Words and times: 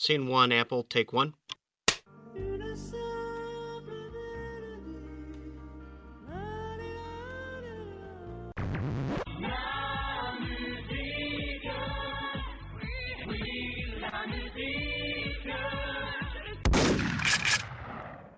Scene 0.00 0.28
one, 0.28 0.52
Apple, 0.52 0.84
take 0.88 1.12
one. 1.12 1.32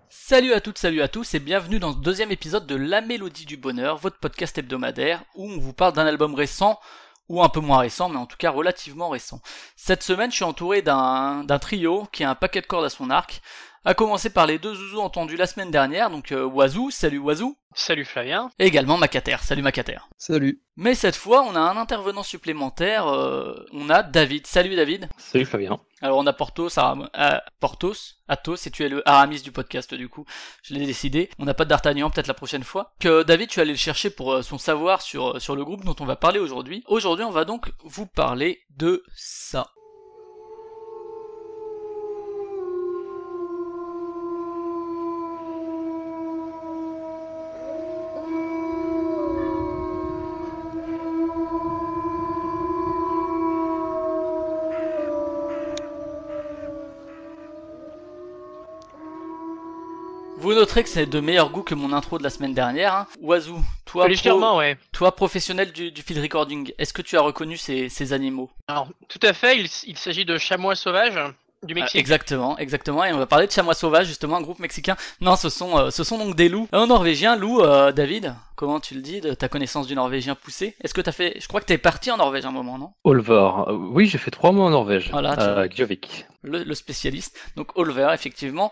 Salut 0.09 0.53
à 0.53 0.61
toutes, 0.61 0.79
salut 0.79 1.01
à 1.01 1.07
tous 1.07 1.35
et 1.35 1.39
bienvenue 1.39 1.77
dans 1.77 1.93
ce 1.93 1.99
deuxième 1.99 2.31
épisode 2.31 2.65
de 2.65 2.73
La 2.73 3.01
Mélodie 3.01 3.45
du 3.45 3.57
Bonheur, 3.57 3.97
votre 3.97 4.17
podcast 4.17 4.57
hebdomadaire 4.57 5.23
où 5.35 5.45
on 5.45 5.59
vous 5.59 5.73
parle 5.73 5.93
d'un 5.93 6.07
album 6.07 6.33
récent 6.33 6.79
ou 7.31 7.41
un 7.41 7.49
peu 7.49 7.61
moins 7.61 7.79
récent, 7.79 8.09
mais 8.09 8.17
en 8.17 8.25
tout 8.25 8.37
cas 8.37 8.51
relativement 8.51 9.09
récent. 9.09 9.39
Cette 9.75 10.03
semaine, 10.03 10.31
je 10.31 10.35
suis 10.35 10.43
entouré 10.43 10.81
d'un 10.81 11.45
trio 11.61 12.07
qui 12.11 12.23
a 12.23 12.29
un 12.29 12.35
paquet 12.35 12.61
de 12.61 12.67
cordes 12.67 12.85
à 12.85 12.89
son 12.89 13.09
arc, 13.09 13.41
à 13.83 13.93
commencer 13.93 14.29
par 14.29 14.45
les 14.45 14.59
deux 14.59 14.73
zouzous 14.75 14.99
entendus 15.01 15.35
la 15.37 15.47
semaine 15.47 15.71
dernière, 15.71 16.09
donc 16.09 16.31
euh, 16.31 16.43
Wazoo, 16.45 16.91
salut 16.91 17.17
Wazoo, 17.19 17.57
Salut 17.73 18.03
Flavien. 18.05 18.51
et 18.59 18.65
également 18.65 18.97
Macater, 18.97 19.37
salut 19.41 19.61
Macater. 19.61 19.97
Salut. 20.17 20.61
Mais 20.75 20.93
cette 20.93 21.15
fois, 21.15 21.41
on 21.43 21.55
a 21.55 21.59
un 21.59 21.77
intervenant 21.77 22.21
supplémentaire, 22.23 23.07
euh, 23.07 23.53
on 23.71 23.89
a 23.89 24.03
David, 24.03 24.45
salut 24.45 24.75
David. 24.75 25.07
Salut 25.17 25.45
Flavien. 25.45 25.79
Alors 26.01 26.17
on 26.17 26.25
a 26.27 26.33
Portos, 26.33 26.77
Aram- 26.77 27.09
euh, 27.17 27.37
Portos, 27.59 28.15
Athos, 28.27 28.55
et 28.65 28.71
tu 28.71 28.83
es 28.83 28.89
le 28.89 29.07
Aramis 29.07 29.41
du 29.41 29.51
podcast 29.51 29.93
du 29.93 30.09
coup. 30.09 30.25
Je 30.63 30.73
l'ai 30.73 30.85
décidé. 30.85 31.29
On 31.39 31.45
n'a 31.45 31.53
pas 31.53 31.63
de 31.65 31.69
D'Artagnan, 31.69 32.09
peut-être 32.09 32.27
la 32.27 32.33
prochaine 32.33 32.63
fois. 32.63 32.93
Que 32.99 33.23
David, 33.23 33.49
tu 33.49 33.59
allais 33.61 33.71
le 33.71 33.77
chercher 33.77 34.09
pour 34.09 34.33
euh, 34.33 34.41
son 34.41 34.57
savoir 34.57 35.01
sur, 35.01 35.39
sur 35.41 35.55
le 35.55 35.63
groupe 35.63 35.85
dont 35.85 35.95
on 35.99 36.05
va 36.05 36.15
parler 36.15 36.39
aujourd'hui. 36.39 36.83
Aujourd'hui, 36.87 37.23
on 37.25 37.31
va 37.31 37.45
donc 37.45 37.71
vous 37.83 38.05
parler 38.07 38.61
de 38.77 39.03
ça. 39.15 39.67
Noterez 60.61 60.83
que 60.83 60.89
c'est 60.89 61.07
de 61.07 61.19
meilleur 61.19 61.49
goût 61.49 61.63
que 61.63 61.73
mon 61.73 61.91
intro 61.91 62.19
de 62.19 62.23
la 62.23 62.29
semaine 62.29 62.53
dernière. 62.53 62.93
Hein. 62.93 63.07
Oiseau, 63.19 63.55
toi, 63.83 64.03
pro- 64.03 64.07
Légèrement, 64.09 64.57
ouais. 64.57 64.77
toi 64.91 65.15
professionnel 65.15 65.71
du, 65.71 65.91
du 65.91 66.03
field 66.03 66.21
recording, 66.21 66.71
est-ce 66.77 66.93
que 66.93 67.01
tu 67.01 67.17
as 67.17 67.21
reconnu 67.21 67.57
ces, 67.57 67.89
ces 67.89 68.13
animaux? 68.13 68.51
Alors, 68.67 68.87
tout 69.09 69.17
à 69.23 69.33
fait, 69.33 69.57
il, 69.57 69.67
il 69.87 69.97
s'agit 69.97 70.23
de 70.23 70.37
chamois 70.37 70.75
sauvages 70.75 71.19
du 71.63 71.73
Mexique. 71.73 71.99
exactement, 71.99 72.59
exactement. 72.59 73.03
Et 73.05 73.11
on 73.11 73.17
va 73.17 73.25
parler 73.25 73.47
de 73.47 73.51
chamois 73.51 73.73
sauvages, 73.73 74.05
justement, 74.05 74.37
un 74.37 74.41
groupe 74.41 74.59
mexicain. 74.59 74.95
Non, 75.19 75.35
ce 75.35 75.49
sont, 75.49 75.75
euh, 75.79 75.89
ce 75.89 76.03
sont 76.03 76.19
donc 76.19 76.35
des 76.35 76.47
loups. 76.47 76.67
Un 76.71 76.85
norvégien, 76.85 77.35
loup, 77.35 77.61
euh, 77.61 77.91
David, 77.91 78.35
comment 78.61 78.79
tu 78.79 78.93
le 78.93 79.01
dis, 79.01 79.21
de 79.21 79.33
ta 79.33 79.49
connaissance 79.49 79.87
du 79.87 79.95
norvégien 79.95 80.35
poussé 80.35 80.75
Est-ce 80.83 80.93
que 80.93 81.01
t'as 81.01 81.11
fait... 81.11 81.35
Je 81.39 81.47
crois 81.47 81.61
que 81.61 81.65
t'es 81.65 81.79
parti 81.79 82.11
en 82.11 82.17
Norvège 82.17 82.45
un 82.45 82.51
moment, 82.51 82.77
non? 82.77 82.91
Olvar. 83.03 83.69
Euh, 83.69 83.73
oui, 83.73 84.05
j'ai 84.05 84.19
fait 84.19 84.29
trois 84.29 84.51
mois 84.51 84.67
en 84.67 84.69
Norvège. 84.69 85.09
Voilà, 85.09 85.67
tu. 85.67 85.75
Gjøvik. 85.77 86.27
le, 86.43 86.63
le 86.63 86.73
spécialiste. 86.75 87.39
Donc 87.55 87.75
Olver, 87.75 88.09
effectivement. 88.13 88.71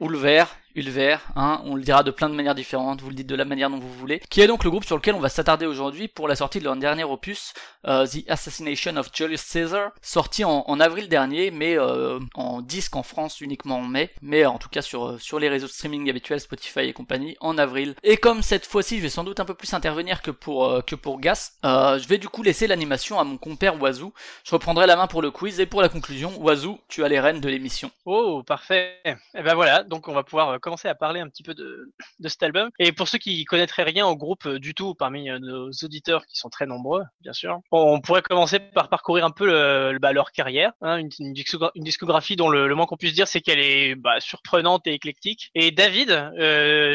Ulver, 0.00 0.44
Ulver, 0.74 1.16
hein, 1.34 1.60
on 1.64 1.74
le 1.74 1.82
dira 1.82 2.02
de 2.04 2.10
plein 2.12 2.28
de 2.28 2.34
manières 2.34 2.54
différentes, 2.54 3.00
vous 3.00 3.08
le 3.10 3.14
dites 3.16 3.26
de 3.26 3.34
la 3.34 3.44
manière 3.44 3.68
dont 3.70 3.78
vous 3.78 3.92
voulez. 3.92 4.20
Qui 4.30 4.40
est 4.40 4.46
donc 4.46 4.62
le 4.64 4.70
groupe 4.70 4.84
sur 4.84 4.96
lequel 4.96 5.14
on 5.14 5.20
va 5.20 5.28
s'attarder 5.28 5.66
aujourd'hui 5.66 6.06
pour 6.08 6.28
la 6.28 6.36
sortie 6.36 6.60
de 6.60 6.64
leur 6.64 6.76
dernier 6.76 7.02
opus, 7.04 7.52
euh, 7.86 8.06
The 8.06 8.28
Assassination 8.30 8.96
of 8.96 9.08
Julius 9.12 9.42
Caesar, 9.42 9.90
sorti 10.02 10.44
en, 10.44 10.64
en 10.68 10.80
avril 10.80 11.08
dernier, 11.08 11.50
mais 11.50 11.76
euh, 11.76 12.20
en 12.34 12.60
disque 12.62 12.94
en 12.94 13.02
France 13.02 13.40
uniquement 13.40 13.78
en 13.78 13.86
mai, 13.86 14.10
mais 14.22 14.46
en 14.46 14.58
tout 14.58 14.68
cas 14.68 14.82
sur, 14.82 15.20
sur 15.20 15.38
les 15.40 15.48
réseaux 15.48 15.66
de 15.66 15.72
streaming 15.72 16.08
habituels, 16.08 16.40
Spotify 16.40 16.80
et 16.80 16.92
compagnie, 16.92 17.36
en 17.40 17.58
avril. 17.58 17.94
Et 18.04 18.16
comme 18.16 18.42
cette 18.42 18.66
fois-ci 18.66 18.98
je 18.98 19.02
vais 19.02 19.08
sans 19.08 19.24
doute 19.24 19.27
un 19.38 19.44
peu 19.44 19.54
plus 19.54 19.74
intervenir 19.74 20.22
que 20.22 20.30
pour, 20.30 20.66
euh, 20.66 20.80
que 20.80 20.94
pour 20.94 21.20
Gas, 21.20 21.52
euh, 21.64 21.98
je 21.98 22.08
vais 22.08 22.18
du 22.18 22.28
coup 22.28 22.42
laisser 22.42 22.66
l'animation 22.66 23.18
à 23.18 23.24
mon 23.24 23.36
compère 23.36 23.80
Wazoo. 23.80 24.12
Je 24.44 24.50
reprendrai 24.52 24.86
la 24.86 24.96
main 24.96 25.06
pour 25.06 25.22
le 25.22 25.30
quiz 25.30 25.60
et 25.60 25.66
pour 25.66 25.82
la 25.82 25.88
conclusion, 25.88 26.32
Wazoo, 26.40 26.78
tu 26.88 27.04
as 27.04 27.08
les 27.08 27.20
rênes 27.20 27.40
de 27.40 27.48
l'émission. 27.48 27.90
Oh, 28.04 28.42
parfait. 28.46 29.00
Et 29.04 29.42
ben 29.42 29.54
voilà, 29.54 29.82
donc 29.84 30.08
on 30.08 30.14
va 30.14 30.22
pouvoir 30.22 30.50
euh, 30.50 30.58
commencer 30.58 30.88
à 30.88 30.94
parler 30.94 31.20
un 31.20 31.28
petit 31.28 31.42
peu 31.42 31.54
de, 31.54 31.92
de 32.18 32.28
cet 32.28 32.42
album. 32.42 32.70
Et 32.78 32.92
pour 32.92 33.08
ceux 33.08 33.18
qui 33.18 33.44
connaîtraient 33.44 33.82
rien 33.84 34.06
au 34.06 34.16
groupe 34.16 34.48
du 34.48 34.74
tout, 34.74 34.94
parmi 34.94 35.28
nos 35.40 35.70
auditeurs 35.82 36.26
qui 36.26 36.36
sont 36.38 36.48
très 36.48 36.66
nombreux, 36.66 37.02
bien 37.20 37.32
sûr, 37.32 37.58
on 37.70 38.00
pourrait 38.00 38.22
commencer 38.22 38.58
par 38.60 38.88
parcourir 38.88 39.24
un 39.24 39.30
peu 39.30 39.46
le- 39.46 39.98
bah, 40.00 40.12
leur 40.12 40.32
carrière, 40.32 40.72
hein, 40.80 40.96
une, 40.96 41.10
une 41.18 41.32
discogra- 41.32 41.70
une 41.74 41.84
discographie 41.84 42.36
dont 42.36 42.48
le, 42.48 42.74
moins 42.74 42.86
qu'on 42.86 42.96
puisse 42.96 43.14
dire 43.14 43.28
c'est 43.28 43.40
qu'elle 43.40 43.60
est 43.60 43.94
bah, 43.94 44.20
surprenante 44.20 44.86
et 44.86 44.94
éclectique. 44.94 45.50
Et 45.54 45.70
David, 45.70 46.32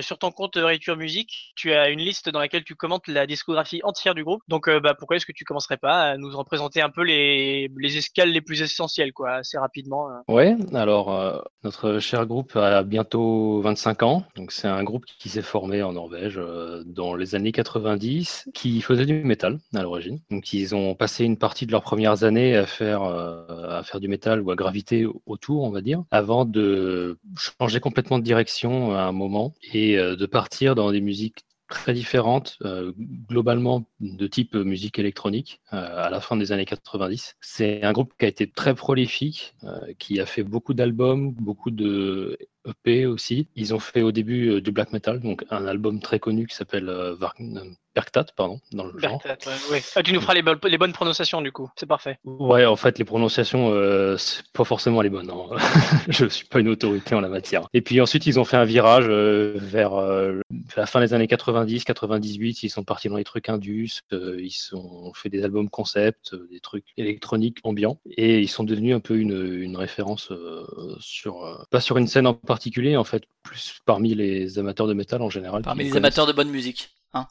sur 0.01 0.17
ton 0.17 0.31
compte 0.31 0.55
Réture 0.55 0.97
Musique, 0.97 1.53
tu 1.55 1.73
as 1.73 1.89
une 1.89 1.99
liste 1.99 2.22
dans 2.29 2.39
laquelle 2.39 2.63
tu 2.63 2.75
commentes 2.75 3.07
la 3.07 3.25
discographie 3.25 3.81
entière 3.83 4.15
du 4.15 4.23
groupe. 4.23 4.41
Donc 4.47 4.67
euh, 4.67 4.79
bah, 4.79 4.93
pourquoi 4.97 5.17
est-ce 5.17 5.25
que 5.25 5.31
tu 5.31 5.43
commencerais 5.43 5.77
pas 5.77 6.01
à 6.01 6.17
nous 6.17 6.35
représenter 6.35 6.81
un 6.81 6.89
peu 6.89 7.03
les, 7.03 7.69
les 7.77 7.97
escales 7.97 8.29
les 8.29 8.41
plus 8.41 8.61
essentielles, 8.61 9.13
quoi, 9.13 9.33
assez 9.35 9.57
rapidement 9.57 10.09
euh. 10.09 10.33
Ouais, 10.33 10.55
alors 10.73 11.13
euh, 11.13 11.39
notre 11.63 11.99
cher 11.99 12.25
groupe 12.25 12.55
a 12.55 12.83
bientôt 12.83 13.61
25 13.61 14.03
ans. 14.03 14.23
Donc 14.35 14.51
c'est 14.51 14.67
un 14.67 14.83
groupe 14.83 15.05
qui 15.05 15.29
s'est 15.29 15.41
formé 15.41 15.83
en 15.83 15.93
Norvège 15.93 16.35
euh, 16.37 16.83
dans 16.85 17.15
les 17.15 17.35
années 17.35 17.51
90, 17.51 18.49
qui 18.53 18.81
faisait 18.81 19.05
du 19.05 19.23
métal 19.23 19.59
à 19.75 19.81
l'origine. 19.81 20.19
Donc 20.31 20.53
ils 20.53 20.75
ont 20.75 20.95
passé 20.95 21.25
une 21.25 21.37
partie 21.37 21.65
de 21.65 21.71
leurs 21.71 21.83
premières 21.83 22.23
années 22.23 22.55
à 22.55 22.65
faire 22.65 23.03
à 23.03 23.83
faire 23.83 23.99
du 23.99 24.07
métal 24.07 24.41
ou 24.41 24.51
à 24.51 24.55
graviter 24.55 25.05
autour, 25.25 25.63
on 25.63 25.71
va 25.71 25.81
dire, 25.81 26.03
avant 26.11 26.45
de 26.45 27.17
changer 27.37 27.79
complètement 27.79 28.19
de 28.19 28.23
direction 28.23 28.95
à 28.95 29.01
un 29.01 29.11
moment 29.11 29.53
et 29.73 29.95
de 29.95 30.25
partir 30.25 30.75
dans 30.75 30.91
des 30.91 31.01
musiques 31.01 31.45
très 31.69 31.93
différentes, 31.93 32.57
euh, 32.63 32.93
globalement 33.29 33.85
de 33.99 34.27
type 34.27 34.55
musique 34.55 34.99
électronique, 34.99 35.61
euh, 35.73 36.05
à 36.05 36.09
la 36.09 36.19
fin 36.19 36.35
des 36.37 36.51
années 36.51 36.65
90. 36.65 37.35
C'est 37.41 37.83
un 37.83 37.91
groupe 37.93 38.13
qui 38.17 38.25
a 38.25 38.27
été 38.27 38.49
très 38.49 38.75
prolifique, 38.75 39.55
euh, 39.63 39.93
qui 39.99 40.19
a 40.19 40.25
fait 40.25 40.43
beaucoup 40.43 40.73
d'albums, 40.73 41.31
beaucoup 41.31 41.71
de 41.71 42.37
EP 42.67 43.05
aussi. 43.05 43.47
Ils 43.55 43.73
ont 43.73 43.79
fait 43.79 44.01
au 44.01 44.11
début 44.11 44.49
euh, 44.49 44.61
du 44.61 44.71
black 44.71 44.91
metal, 44.93 45.19
donc 45.19 45.43
un 45.49 45.65
album 45.65 45.99
très 45.99 46.19
connu 46.19 46.47
qui 46.47 46.55
s'appelle 46.55 46.89
euh, 46.89 47.15
Var- 47.15 47.35
euh, 47.41 47.59
Bergtat, 47.95 48.25
pardon, 48.35 48.59
dans 48.71 48.85
le 48.85 48.97
genre. 48.97 49.21
Bertat, 49.23 49.51
ouais, 49.51 49.73
ouais. 49.73 49.81
Ah, 49.95 50.01
tu 50.01 50.13
nous 50.13 50.21
feras 50.21 50.33
les, 50.33 50.41
bonnes- 50.41 50.57
les 50.63 50.77
bonnes 50.79 50.93
prononciations 50.93 51.41
du 51.41 51.51
coup, 51.51 51.69
c'est 51.75 51.85
parfait. 51.85 52.17
Ouais, 52.25 52.65
en 52.65 52.75
fait, 52.75 52.97
les 52.97 53.05
prononciations, 53.05 53.69
euh, 53.71 54.17
c'est 54.17 54.41
pas 54.51 54.63
forcément 54.63 55.01
les 55.01 55.09
bonnes. 55.11 55.29
hein. 55.29 55.57
Je 56.09 56.25
suis 56.25 56.45
pas 56.45 56.59
une 56.59 56.69
autorité 56.69 57.13
en 57.13 57.21
la 57.21 57.29
matière. 57.29 57.67
Et 57.73 57.81
puis 57.81 58.01
ensuite, 58.01 58.25
ils 58.25 58.39
ont 58.39 58.45
fait 58.45 58.57
un 58.57 58.65
virage 58.65 59.05
euh, 59.07 59.53
vers 59.57 59.93
euh, 59.93 60.39
la 60.75 60.87
fin 60.87 61.01
des 61.01 61.13
années 61.13 61.27
90, 61.27 61.83
98. 61.83 62.63
Ils 62.63 62.69
sont 62.69 62.83
partis 62.83 63.09
dans 63.09 63.17
les 63.17 63.23
trucs 63.23 63.49
indus. 63.49 64.01
euh, 64.11 64.37
ils 64.41 64.49
sont 64.51 64.73
ont 65.03 65.13
fait 65.13 65.29
des 65.29 65.43
albums 65.43 65.69
concept, 65.69 66.33
euh, 66.33 66.47
des 66.51 66.59
trucs 66.61 66.85
électroniques 66.97 67.59
ambiants. 67.63 67.99
Et 68.17 68.39
ils 68.39 68.47
sont 68.49 68.63
devenus 68.63 68.95
un 68.95 68.99
peu 69.01 69.17
une, 69.17 69.61
une 69.61 69.77
référence 69.77 70.31
euh, 70.31 70.65
sur, 70.99 71.45
euh, 71.45 71.57
pas 71.69 71.79
sur 71.79 71.97
une 71.97 72.07
scène 72.07 72.25
en 72.25 72.33
particulier, 72.33 72.52
en 72.97 73.03
fait, 73.03 73.23
plus 73.41 73.79
parmi 73.85 74.15
les 74.15 74.59
amateurs 74.59 74.87
de 74.87 74.93
métal 74.93 75.21
en 75.21 75.29
général. 75.29 75.61
Parmi 75.61 75.83
les 75.83 75.89
connaissent. 75.89 76.05
amateurs 76.05 76.27
de 76.27 76.33
bonne 76.33 76.49
musique. 76.49 76.89
Hein 77.13 77.27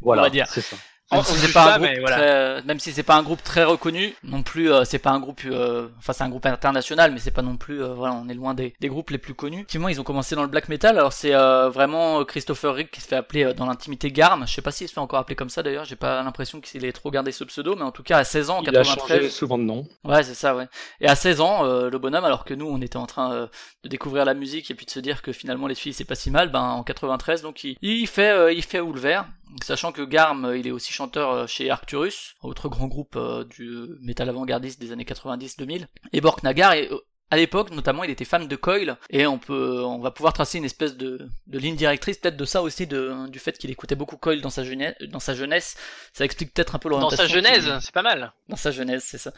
voilà, 0.00 0.30
c'est 0.48 0.60
ça. 0.60 0.76
Même 1.12 1.24
si 1.24 1.36
c'est 1.38 1.52
pas, 1.52 1.78
voilà. 1.78 2.62
si 2.78 2.92
c'est 2.92 3.02
pas 3.02 3.16
un 3.16 3.22
groupe 3.22 3.42
très 3.42 3.64
reconnu, 3.64 4.14
non 4.22 4.42
plus, 4.42 4.70
euh, 4.70 4.84
c'est 4.84 4.98
pas 4.98 5.10
un 5.10 5.20
groupe, 5.20 5.40
euh, 5.44 5.88
enfin 5.98 6.12
c'est 6.12 6.22
un 6.24 6.28
groupe 6.28 6.46
international, 6.46 7.12
mais 7.12 7.18
c'est 7.18 7.30
pas 7.30 7.42
non 7.42 7.56
plus, 7.56 7.82
euh, 7.82 7.94
voilà, 7.94 8.14
on 8.14 8.28
est 8.28 8.34
loin 8.34 8.54
des, 8.54 8.74
des 8.80 8.88
groupes 8.88 9.10
les 9.10 9.18
plus 9.18 9.34
connus. 9.34 9.58
Effectivement, 9.58 9.88
ils 9.88 10.00
ont 10.00 10.04
commencé 10.04 10.34
dans 10.34 10.42
le 10.42 10.48
black 10.48 10.68
metal. 10.68 10.96
Alors 10.98 11.12
c'est 11.12 11.34
euh, 11.34 11.68
vraiment 11.68 12.24
Christopher 12.24 12.74
Rick 12.74 12.90
qui 12.90 13.00
se 13.00 13.08
fait 13.08 13.16
appeler 13.16 13.44
euh, 13.44 13.52
dans 13.52 13.66
l'intimité 13.66 14.10
Garm. 14.12 14.46
Je 14.46 14.52
sais 14.52 14.62
pas 14.62 14.70
s'il 14.70 14.88
se 14.88 14.92
fait 14.92 15.00
encore 15.00 15.18
appeler 15.18 15.36
comme 15.36 15.50
ça 15.50 15.62
d'ailleurs. 15.62 15.84
J'ai 15.84 15.96
pas 15.96 16.22
l'impression 16.22 16.60
qu'il 16.60 16.84
ait 16.84 16.92
trop 16.92 17.10
gardé 17.10 17.32
ce 17.32 17.44
pseudo, 17.44 17.74
mais 17.76 17.82
en 17.82 17.92
tout 17.92 18.02
cas 18.02 18.18
à 18.18 18.24
16 18.24 18.50
ans, 18.50 18.58
en 18.58 18.62
Il 18.62 18.68
a 18.68 18.72
93. 18.82 19.16
changé 19.16 19.30
souvent 19.30 19.58
de 19.58 19.64
nom. 19.64 19.86
Ouais, 20.04 20.22
c'est 20.22 20.34
ça, 20.34 20.54
ouais. 20.54 20.68
Et 21.00 21.08
à 21.08 21.14
16 21.16 21.40
ans, 21.40 21.64
euh, 21.64 21.90
le 21.90 21.98
bonhomme, 21.98 22.24
alors 22.24 22.44
que 22.44 22.54
nous, 22.54 22.66
on 22.66 22.80
était 22.80 22.96
en 22.96 23.06
train 23.06 23.32
euh, 23.32 23.46
de 23.84 23.88
découvrir 23.88 24.24
la 24.24 24.34
musique 24.34 24.70
et 24.70 24.74
puis 24.74 24.86
de 24.86 24.90
se 24.90 25.00
dire 25.00 25.22
que 25.22 25.32
finalement 25.32 25.66
les 25.66 25.74
filles 25.74 25.92
c'est 25.92 26.04
pas 26.04 26.14
si 26.14 26.30
mal, 26.30 26.50
ben 26.50 26.60
en 26.60 26.82
93, 26.82 27.42
donc 27.42 27.64
il, 27.64 27.76
il 27.82 28.06
fait, 28.06 28.30
euh, 28.30 28.52
il 28.52 28.62
fait 28.62 28.80
Oulver, 28.80 29.22
sachant 29.62 29.92
que 29.92 30.02
Garm, 30.02 30.44
euh, 30.44 30.58
il 30.58 30.66
est 30.66 30.70
aussi 30.70 30.92
chanteur 30.92 31.30
euh, 31.30 31.46
chez 31.46 31.70
Arcturus, 31.70 32.34
autre 32.42 32.68
grand 32.68 32.86
groupe 32.86 33.16
euh, 33.16 33.44
du 33.44 33.68
métal 34.00 34.28
avant-gardiste 34.28 34.80
des 34.80 34.92
années 34.92 35.04
90-2000, 35.04 35.86
et 36.12 36.20
Borknagar, 36.20 36.72
euh, 36.72 36.98
à 37.32 37.36
l'époque, 37.36 37.70
notamment, 37.70 38.02
il 38.02 38.10
était 38.10 38.24
fan 38.24 38.48
de 38.48 38.56
Coil, 38.56 38.96
et 39.08 39.24
on 39.24 39.38
peut, 39.38 39.84
on 39.84 40.00
va 40.00 40.10
pouvoir 40.10 40.32
tracer 40.32 40.58
une 40.58 40.64
espèce 40.64 40.96
de, 40.96 41.28
de 41.46 41.58
ligne 41.60 41.76
directrice, 41.76 42.18
peut-être 42.18 42.36
de 42.36 42.44
ça 42.44 42.60
aussi, 42.60 42.88
de, 42.88 43.28
du 43.28 43.38
fait 43.38 43.56
qu'il 43.56 43.70
écoutait 43.70 43.94
beaucoup 43.94 44.16
Coil 44.16 44.40
dans 44.40 44.50
sa 44.50 44.64
jeunesse, 44.64 44.96
dans 45.12 45.20
sa 45.20 45.34
jeunesse. 45.36 45.76
Ça 46.12 46.24
explique 46.24 46.52
peut-être 46.52 46.74
un 46.74 46.80
peu 46.80 46.88
Dans 46.90 46.98
l'orientation. 46.98 47.28
sa 47.28 47.32
genèse, 47.32 47.72
c'est 47.82 47.92
pas 47.94 48.02
mal. 48.02 48.32
dans 48.48 48.56
sa 48.56 48.72
jeunesse, 48.72 49.04
c'est 49.08 49.18
ça. 49.18 49.32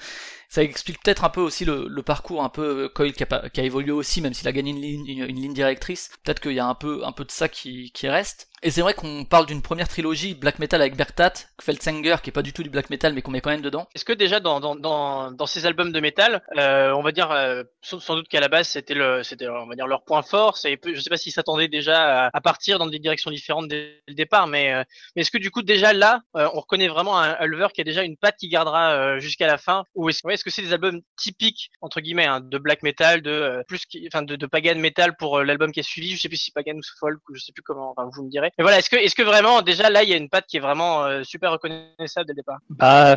Ça 0.48 0.62
explique 0.62 1.02
peut-être 1.02 1.22
un 1.24 1.28
peu 1.28 1.42
aussi 1.42 1.66
le, 1.66 1.86
le 1.86 2.02
parcours 2.02 2.42
un 2.42 2.48
peu 2.48 2.88
Coil 2.88 3.12
qui 3.12 3.24
a, 3.24 3.26
pas- 3.26 3.50
qui 3.50 3.60
a 3.60 3.64
évolué 3.64 3.90
aussi, 3.92 4.22
même 4.22 4.32
s'il 4.32 4.48
a 4.48 4.52
gagné 4.52 4.70
une 4.70 4.80
ligne, 4.80 5.06
une, 5.06 5.24
une 5.28 5.40
ligne 5.42 5.52
directrice. 5.54 6.08
Peut-être 6.24 6.40
qu'il 6.40 6.52
y 6.54 6.60
a 6.60 6.66
un 6.66 6.74
peu, 6.74 7.04
un 7.04 7.12
peu 7.12 7.26
de 7.26 7.30
ça 7.30 7.50
qui, 7.50 7.90
qui 7.92 8.08
reste. 8.08 8.48
Et 8.64 8.70
c'est 8.70 8.80
vrai 8.80 8.94
qu'on 8.94 9.24
parle 9.24 9.46
d'une 9.46 9.60
première 9.60 9.88
trilogie 9.88 10.34
black 10.34 10.60
metal 10.60 10.80
avec 10.80 10.96
Bertat, 10.96 11.32
Feldsanger 11.60 12.16
qui 12.22 12.30
est 12.30 12.32
pas 12.32 12.42
du 12.42 12.52
tout 12.52 12.62
du 12.62 12.70
black 12.70 12.90
metal 12.90 13.12
mais 13.12 13.20
qu'on 13.20 13.32
met 13.32 13.40
quand 13.40 13.50
même 13.50 13.60
dedans. 13.60 13.88
Est-ce 13.96 14.04
que 14.04 14.12
déjà 14.12 14.38
dans, 14.38 15.46
ces 15.46 15.66
albums 15.66 15.90
de 15.90 15.98
métal, 15.98 16.44
euh, 16.56 16.92
on 16.92 17.02
va 17.02 17.10
dire 17.10 17.32
euh, 17.32 17.64
sans, 17.82 18.14
doute 18.14 18.28
qu'à 18.28 18.38
la 18.38 18.46
base 18.46 18.68
c'était 18.68 18.94
leur 18.94 20.04
point 20.06 20.22
fort, 20.22 20.56
c'est 20.56 20.78
je 20.84 21.00
sais 21.00 21.10
pas 21.10 21.16
s'ils 21.16 21.32
s'attendaient 21.32 21.66
déjà 21.66 22.26
à, 22.26 22.40
partir 22.40 22.78
dans 22.78 22.86
des 22.86 23.00
directions 23.00 23.32
différentes 23.32 23.66
dès 23.66 24.00
le 24.06 24.14
départ, 24.14 24.46
mais, 24.46 24.72
euh, 24.72 24.84
est-ce 25.16 25.32
que 25.32 25.38
du 25.38 25.50
coup 25.50 25.62
déjà 25.62 25.92
là 25.92 26.20
euh, 26.36 26.48
on 26.54 26.60
reconnaît 26.60 26.88
vraiment 26.88 27.18
un 27.18 27.36
Ulver 27.44 27.68
qui 27.74 27.80
a 27.80 27.84
déjà 27.84 28.04
une 28.04 28.16
patte 28.16 28.36
qui 28.36 28.48
gardera 28.48 29.18
jusqu'à 29.18 29.48
la 29.48 29.58
fin? 29.58 29.82
Ou 29.96 30.08
est-ce 30.08 30.20
est 30.28 30.34
-ce 30.36 30.44
que 30.44 30.50
c'est 30.50 30.62
des 30.62 30.72
albums 30.72 31.00
typiques 31.16 31.70
entre 31.80 32.00
guillemets 32.00 32.26
hein, 32.26 32.40
de 32.40 32.58
black 32.58 32.84
metal, 32.84 33.22
de 33.22 33.64
plus 33.66 33.82
enfin 34.06 34.22
de, 34.22 34.36
de 34.36 34.46
pagan 34.46 34.76
metal 34.76 35.16
pour 35.16 35.42
l'album 35.42 35.72
qui 35.72 35.80
a 35.80 35.82
suivi, 35.82 36.14
je 36.14 36.22
sais 36.22 36.28
plus 36.28 36.36
si 36.36 36.52
pagan 36.52 36.76
ou 36.76 36.82
folk 37.00 37.18
je 37.34 37.42
sais 37.42 37.52
plus 37.52 37.62
comment, 37.62 37.92
enfin 37.96 38.08
vous 38.14 38.24
me 38.24 38.30
direz. 38.30 38.51
Mais 38.58 38.64
voilà, 38.64 38.78
est-ce 38.78 39.14
que 39.14 39.22
vraiment 39.22 39.62
déjà 39.62 39.90
là 39.90 40.02
il 40.02 40.10
y 40.10 40.14
a 40.14 40.16
une 40.16 40.28
patte 40.28 40.46
qui 40.46 40.58
est 40.58 40.60
vraiment 40.60 41.24
super 41.24 41.52
reconnaissable 41.52 42.26
dès 42.26 42.32
le 42.32 42.36
départ? 42.36 42.58
Bah 42.70 43.16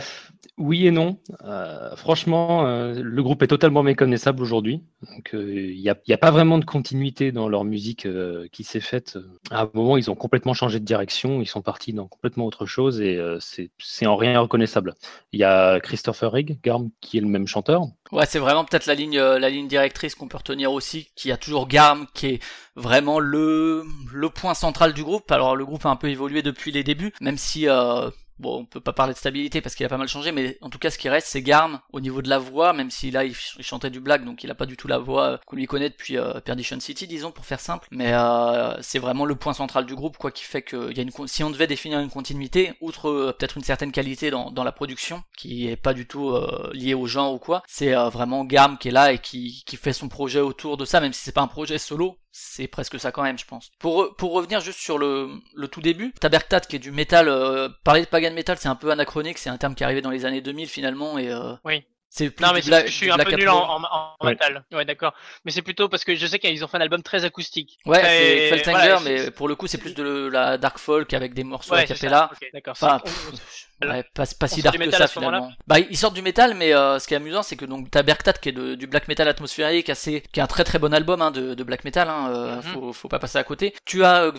oui 0.58 0.88
et 0.88 0.92
non. 0.92 1.20
Euh, 1.44 1.96
franchement, 1.96 2.66
euh, 2.66 2.94
le 3.02 3.24
groupe 3.24 3.44
est 3.44 3.48
totalement 3.48 3.84
méconnaissable 3.84 4.42
aujourd'hui. 4.42 4.84
Il 5.34 5.38
euh, 5.38 5.74
n'y 5.76 5.90
a, 5.90 5.96
a, 6.10 6.18
pas 6.18 6.32
vraiment 6.32 6.58
de 6.58 6.66
continuité 6.66 7.32
dans 7.32 7.50
leur 7.50 7.66
musique 7.66 8.06
euh, 8.06 8.48
qui 8.52 8.64
s'est 8.64 8.80
faite. 8.80 9.18
À 9.52 9.64
un 9.64 9.70
moment, 9.74 9.98
ils 9.98 10.10
ont 10.10 10.16
complètement 10.16 10.54
changé 10.54 10.80
de 10.80 10.86
direction. 10.86 11.42
Ils 11.42 11.48
sont 11.48 11.62
partis 11.62 11.92
dans 11.92 12.08
complètement 12.08 12.46
autre 12.46 12.66
chose 12.66 13.02
et 13.02 13.18
euh, 13.18 13.38
c'est 13.40 14.06
en 14.06 14.16
rien 14.16 14.40
reconnaissable. 14.40 14.96
Il 15.34 15.40
y 15.40 15.44
a 15.44 15.80
Christopher 15.82 16.32
Rigg, 16.32 16.60
Garm, 16.64 16.90
qui 17.02 17.18
est 17.18 17.22
le 17.22 17.28
même 17.28 17.48
chanteur. 17.48 17.84
Ouais, 18.12 18.26
c'est 18.28 18.40
vraiment 18.40 18.64
peut-être 18.66 18.86
la 18.86 18.94
ligne, 18.96 19.20
la 19.20 19.50
ligne 19.50 19.68
directrice 19.68 20.14
qu'on 20.16 20.28
peut 20.28 20.38
retenir 20.38 20.72
aussi, 20.72 21.10
qui 21.16 21.32
a 21.32 21.38
toujours 21.38 21.68
Garm, 21.68 22.06
qui 22.14 22.28
est 22.28 22.40
vraiment 22.76 23.20
le, 23.20 23.84
le 24.14 24.30
point 24.30 24.54
central 24.54 24.94
du 24.94 25.04
groupe. 25.04 25.32
Alors, 25.32 25.56
le 25.56 25.66
groupe 25.66 25.86
a 25.86 25.90
un 25.90 25.96
peu 25.96 26.10
évolué 26.10 26.44
depuis 26.44 26.72
les 26.72 26.84
débuts, 26.84 27.14
même 27.20 27.38
si 27.38 27.68
Bon, 28.38 28.60
on 28.60 28.66
peut 28.66 28.82
pas 28.82 28.92
parler 28.92 29.14
de 29.14 29.18
stabilité 29.18 29.62
parce 29.62 29.76
qu'il 29.76 29.86
a 29.86 29.90
pas 29.90 29.98
mal 29.98 30.10
changé, 30.10 30.32
mais 30.34 30.58
en 30.62 30.70
tout 30.70 30.78
cas, 30.78 30.92
ce 30.92 30.98
qui 30.98 31.08
reste, 31.08 31.28
c'est 31.28 31.42
Garm 31.42 31.80
au 31.94 32.02
niveau 32.02 32.22
de 32.22 32.30
la 32.30 32.38
voix, 32.38 32.74
même 32.74 32.92
si 32.92 33.10
là, 33.10 33.24
il, 33.24 33.34
chantait 33.34 33.90
du 33.90 34.02
black, 34.02 34.26
donc 34.26 34.44
il 34.44 34.52
a 34.52 34.56
pas 34.56 34.66
du 34.66 34.76
tout 34.76 34.88
la 34.88 34.98
voix 34.98 35.24
euh, 35.24 35.38
qu'on 35.46 35.56
lui 35.56 35.68
connaît 35.68 35.90
depuis 35.90 36.18
euh, 36.18 36.42
Perdition 36.42 36.80
City, 36.80 37.08
disons, 37.08 37.32
pour 37.32 37.46
faire 37.46 37.62
simple. 37.62 37.88
Mais 37.92 38.14
euh, 38.14 38.76
c'est 38.82 39.00
vraiment 39.00 39.26
le 39.26 39.36
point 39.36 39.54
central 39.54 39.86
du 39.86 39.96
groupe, 39.96 40.18
quoi, 40.18 40.32
qui 40.32 40.44
fait 40.44 40.62
que 40.62 40.94
y 40.94 41.00
a 41.00 41.04
une, 41.04 41.12
si 41.28 41.44
on 41.44 41.50
devait 41.50 41.68
définir 41.68 42.00
une 42.00 42.10
continuité, 42.10 42.74
outre 42.82 43.10
euh, 43.10 43.34
peut-être 43.38 43.58
une 43.58 43.64
certaine 43.64 43.94
qualité 43.94 44.32
dans, 44.32 44.52
dans, 44.52 44.66
la 44.66 44.74
production, 44.74 45.24
qui 45.38 45.70
est 45.70 45.78
pas 45.78 45.94
du 45.94 46.08
tout 46.08 46.36
liée 46.74 46.96
au 46.96 47.06
genre 47.06 47.34
ou 47.34 47.40
quoi, 47.40 47.62
c'est 47.68 47.94
vraiment 47.94 48.44
Garm 48.46 48.78
qui 48.78 48.88
est 48.88 48.92
là 48.92 49.12
et 49.12 49.20
qui, 49.20 49.64
qui 49.66 49.78
fait 49.78 49.94
son 49.94 50.10
projet 50.10 50.40
autour 50.40 50.76
de 50.76 50.86
ça, 50.86 51.00
même 51.00 51.14
si 51.14 51.22
c'est 51.22 51.32
pas 51.32 51.42
un 51.42 51.48
projet 51.48 51.78
solo, 51.78 52.18
c'est 52.38 52.68
presque 52.68 53.00
ça 53.00 53.14
quand 53.14 53.24
même, 53.24 53.40
je 53.40 53.46
pense. 53.46 53.72
Pour, 53.80 54.14
pour 54.18 54.34
revenir 54.34 54.60
juste 54.60 54.80
sur 54.80 54.98
le, 54.98 55.30
le 55.56 55.68
tout 55.70 55.80
début, 55.80 56.12
Tabertat 56.20 56.60
qui 56.60 56.76
est 56.76 56.80
du 56.80 56.92
métal, 56.92 57.30
euh, 57.30 57.70
parler 57.86 58.02
de 58.02 58.08
pagan 58.08 58.34
metal 58.34 58.58
c'est 58.58 58.68
un 58.68 58.76
peu 58.76 58.92
anachronique, 58.92 59.38
c'est 59.38 59.50
un 59.50 59.58
terme 59.58 59.74
qui 59.74 59.84
est 59.84 59.86
arrivé 59.86 60.02
dans 60.02 60.10
les 60.10 60.26
années 60.26 60.42
2000 60.42 60.68
finalement 60.68 61.18
et 61.18 61.32
euh, 61.32 61.54
oui. 61.64 61.86
C'est 62.18 62.40
non, 62.40 62.52
mais 62.54 62.62
je 62.62 62.92
suis 63.00 63.12
un 63.12 63.18
peu 63.18 63.36
nul 63.36 63.50
en, 63.50 63.64
en, 63.76 63.84
en 63.98 64.26
ouais. 64.26 64.32
métal. 64.32 64.64
Ouais, 64.72 64.86
d'accord. 64.86 65.14
Mais 65.44 65.52
c'est 65.52 65.66
plutôt 65.70 65.88
parce 65.92 66.06
que 66.06 66.14
je 66.22 66.26
sais 66.32 66.40
qu'ils 66.40 66.64
ont 66.64 66.70
fait 66.72 66.78
un 66.78 66.86
album 66.88 67.04
très 67.04 67.26
acoustique. 67.30 67.72
Ouais, 67.86 68.02
c'est 68.02 68.50
Feltanger, 68.52 68.94
voilà, 68.94 69.00
mais 69.02 69.32
pour 69.32 69.48
le 69.50 69.56
coup, 69.56 69.68
c'est 69.68 69.82
plus 69.86 69.96
de 70.02 70.30
la 70.38 70.58
dark 70.58 70.78
folk 70.80 71.14
avec 71.14 71.34
des 71.34 71.44
morceaux 71.44 71.74
ouais, 71.74 71.82
à 71.82 71.86
cappella. 71.86 72.30
Okay, 72.32 72.50
d'accord. 72.54 72.76
Enfin, 72.80 73.02
ouais, 73.84 74.04
pas, 74.14 74.24
pas 74.40 74.48
si 74.48 74.62
dark 74.62 74.78
que 74.78 74.92
ça 74.92 75.08
finalement. 75.08 75.52
Bah, 75.68 75.80
ils 75.80 75.98
sortent 75.98 76.14
du 76.14 76.22
métal, 76.22 76.54
mais 76.54 76.74
euh, 76.74 77.00
ce 77.00 77.08
qui 77.08 77.16
est 77.16 77.18
amusant, 77.18 77.44
c'est 77.44 77.58
que 77.58 77.66
donc 77.66 77.92
t'as 77.92 78.04
Bergtat 78.04 78.38
qui 78.42 78.48
est 78.50 78.54
de, 78.54 78.76
du 78.76 78.88
black 78.88 79.10
metal 79.10 79.28
atmosphérique, 79.28 79.90
assez, 79.90 80.24
qui 80.32 80.40
est 80.40 80.44
un 80.44 80.48
très 80.48 80.64
très 80.64 80.80
bon 80.80 80.94
album 80.94 81.22
hein, 81.22 81.32
de, 81.32 81.54
de 81.54 81.64
black 81.66 81.84
metal. 81.84 82.08
Hein, 82.08 82.30
euh, 82.30 82.56
mm 82.56 82.60
-hmm. 82.60 82.74
faut, 82.74 82.94
faut 82.94 83.10
pas 83.10 83.20
passer 83.20 83.40
à 83.40 83.44
côté. 83.44 83.74
Tu 83.84 84.06
as 84.06 84.24
euh, 84.24 84.32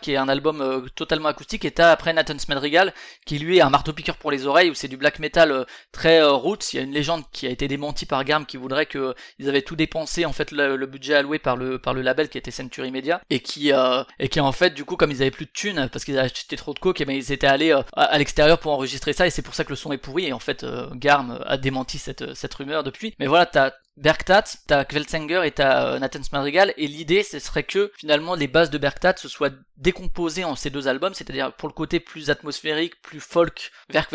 qui 0.00 0.12
est 0.14 0.16
un 0.16 0.30
album 0.36 0.62
euh, 0.62 0.80
totalement 1.02 1.28
acoustique, 1.28 1.66
et 1.66 1.72
t'as 1.72 1.90
après 1.92 2.14
Nathan 2.14 2.38
Smedrigal 2.38 2.94
qui 3.26 3.38
lui 3.38 3.58
est 3.58 3.64
un 3.68 3.72
marteau 3.76 3.92
piqueur 3.92 4.16
pour 4.16 4.30
les 4.30 4.46
oreilles, 4.46 4.70
où 4.70 4.74
c'est 4.80 4.88
du 4.88 4.96
black 4.96 5.18
metal 5.18 5.50
euh, 5.52 5.64
très 5.92 6.22
roots. 6.22 6.72
Il 6.72 6.76
y 6.76 6.80
a 6.80 6.82
une 6.82 6.94
légende 6.94 7.09
qui 7.32 7.46
a 7.46 7.50
été 7.50 7.68
démontrée 7.68 8.06
par 8.06 8.24
Garm 8.24 8.46
qui 8.46 8.56
voudrait 8.56 8.86
que 8.86 9.14
ils 9.38 9.48
avaient 9.48 9.62
tout 9.62 9.76
dépensé 9.76 10.24
en 10.24 10.32
fait 10.32 10.50
le, 10.52 10.86
budget 10.86 11.14
alloué 11.14 11.38
par 11.38 11.56
le 11.56 11.78
par 11.78 11.94
le 11.94 12.02
label 12.02 12.28
qui 12.28 12.38
était 12.38 12.50
Century 12.50 12.90
Media 12.90 13.20
et 13.30 13.40
qui 13.40 13.72
euh, 13.72 14.02
et 14.18 14.28
qui 14.28 14.40
en 14.40 14.52
fait 14.52 14.74
du 14.74 14.84
coup 14.84 14.96
comme 14.96 15.10
ils 15.10 15.22
avaient 15.22 15.30
plus 15.30 15.46
de 15.46 15.50
thunes 15.50 15.88
parce 15.92 16.04
qu'ils 16.04 16.18
avaient 16.18 16.30
acheté 16.30 16.56
trop 16.56 16.74
de 16.74 16.78
coke 16.78 17.00
et 17.00 17.04
ben 17.04 17.16
ils 17.16 17.32
étaient 17.32 17.46
allés 17.46 17.72
euh, 17.72 17.82
à, 17.94 18.04
à 18.04 18.18
l'extérieur 18.18 18.58
pour 18.58 18.72
enregistrer 18.72 19.12
ça 19.12 19.26
et 19.26 19.30
c'est 19.30 19.42
pour 19.42 19.54
ça 19.54 19.64
que 19.64 19.70
le 19.70 19.76
son 19.76 19.92
est 19.92 19.98
pourri 19.98 20.26
et 20.26 20.32
en 20.32 20.38
fait 20.38 20.64
euh, 20.64 20.88
Garm 20.94 21.38
a 21.44 21.56
démenti 21.56 21.98
cette 21.98 22.34
cette 22.34 22.54
rumeur 22.54 22.82
depuis. 22.82 23.14
Mais 23.18 23.26
voilà 23.26 23.46
t'as 23.46 23.72
Bergtat, 24.00 24.44
t'as 24.66 24.84
Kveltsanger 24.84 25.42
et 25.44 25.50
t'as 25.50 25.84
euh, 25.84 25.98
Nathan 25.98 26.20
Madrigal, 26.32 26.72
et 26.78 26.86
l'idée 26.86 27.22
ce 27.22 27.38
serait 27.38 27.64
que 27.64 27.92
finalement 27.98 28.34
les 28.34 28.48
bases 28.48 28.70
de 28.70 28.78
Bergtat 28.78 29.16
se 29.18 29.28
soient 29.28 29.50
décomposées 29.76 30.44
en 30.44 30.56
ces 30.56 30.70
deux 30.70 30.88
albums, 30.88 31.12
c'est-à-dire 31.12 31.52
pour 31.52 31.68
le 31.68 31.74
côté 31.74 32.00
plus 32.00 32.30
atmosphérique, 32.30 33.00
plus 33.02 33.20
folk 33.20 33.72
vers 33.90 34.08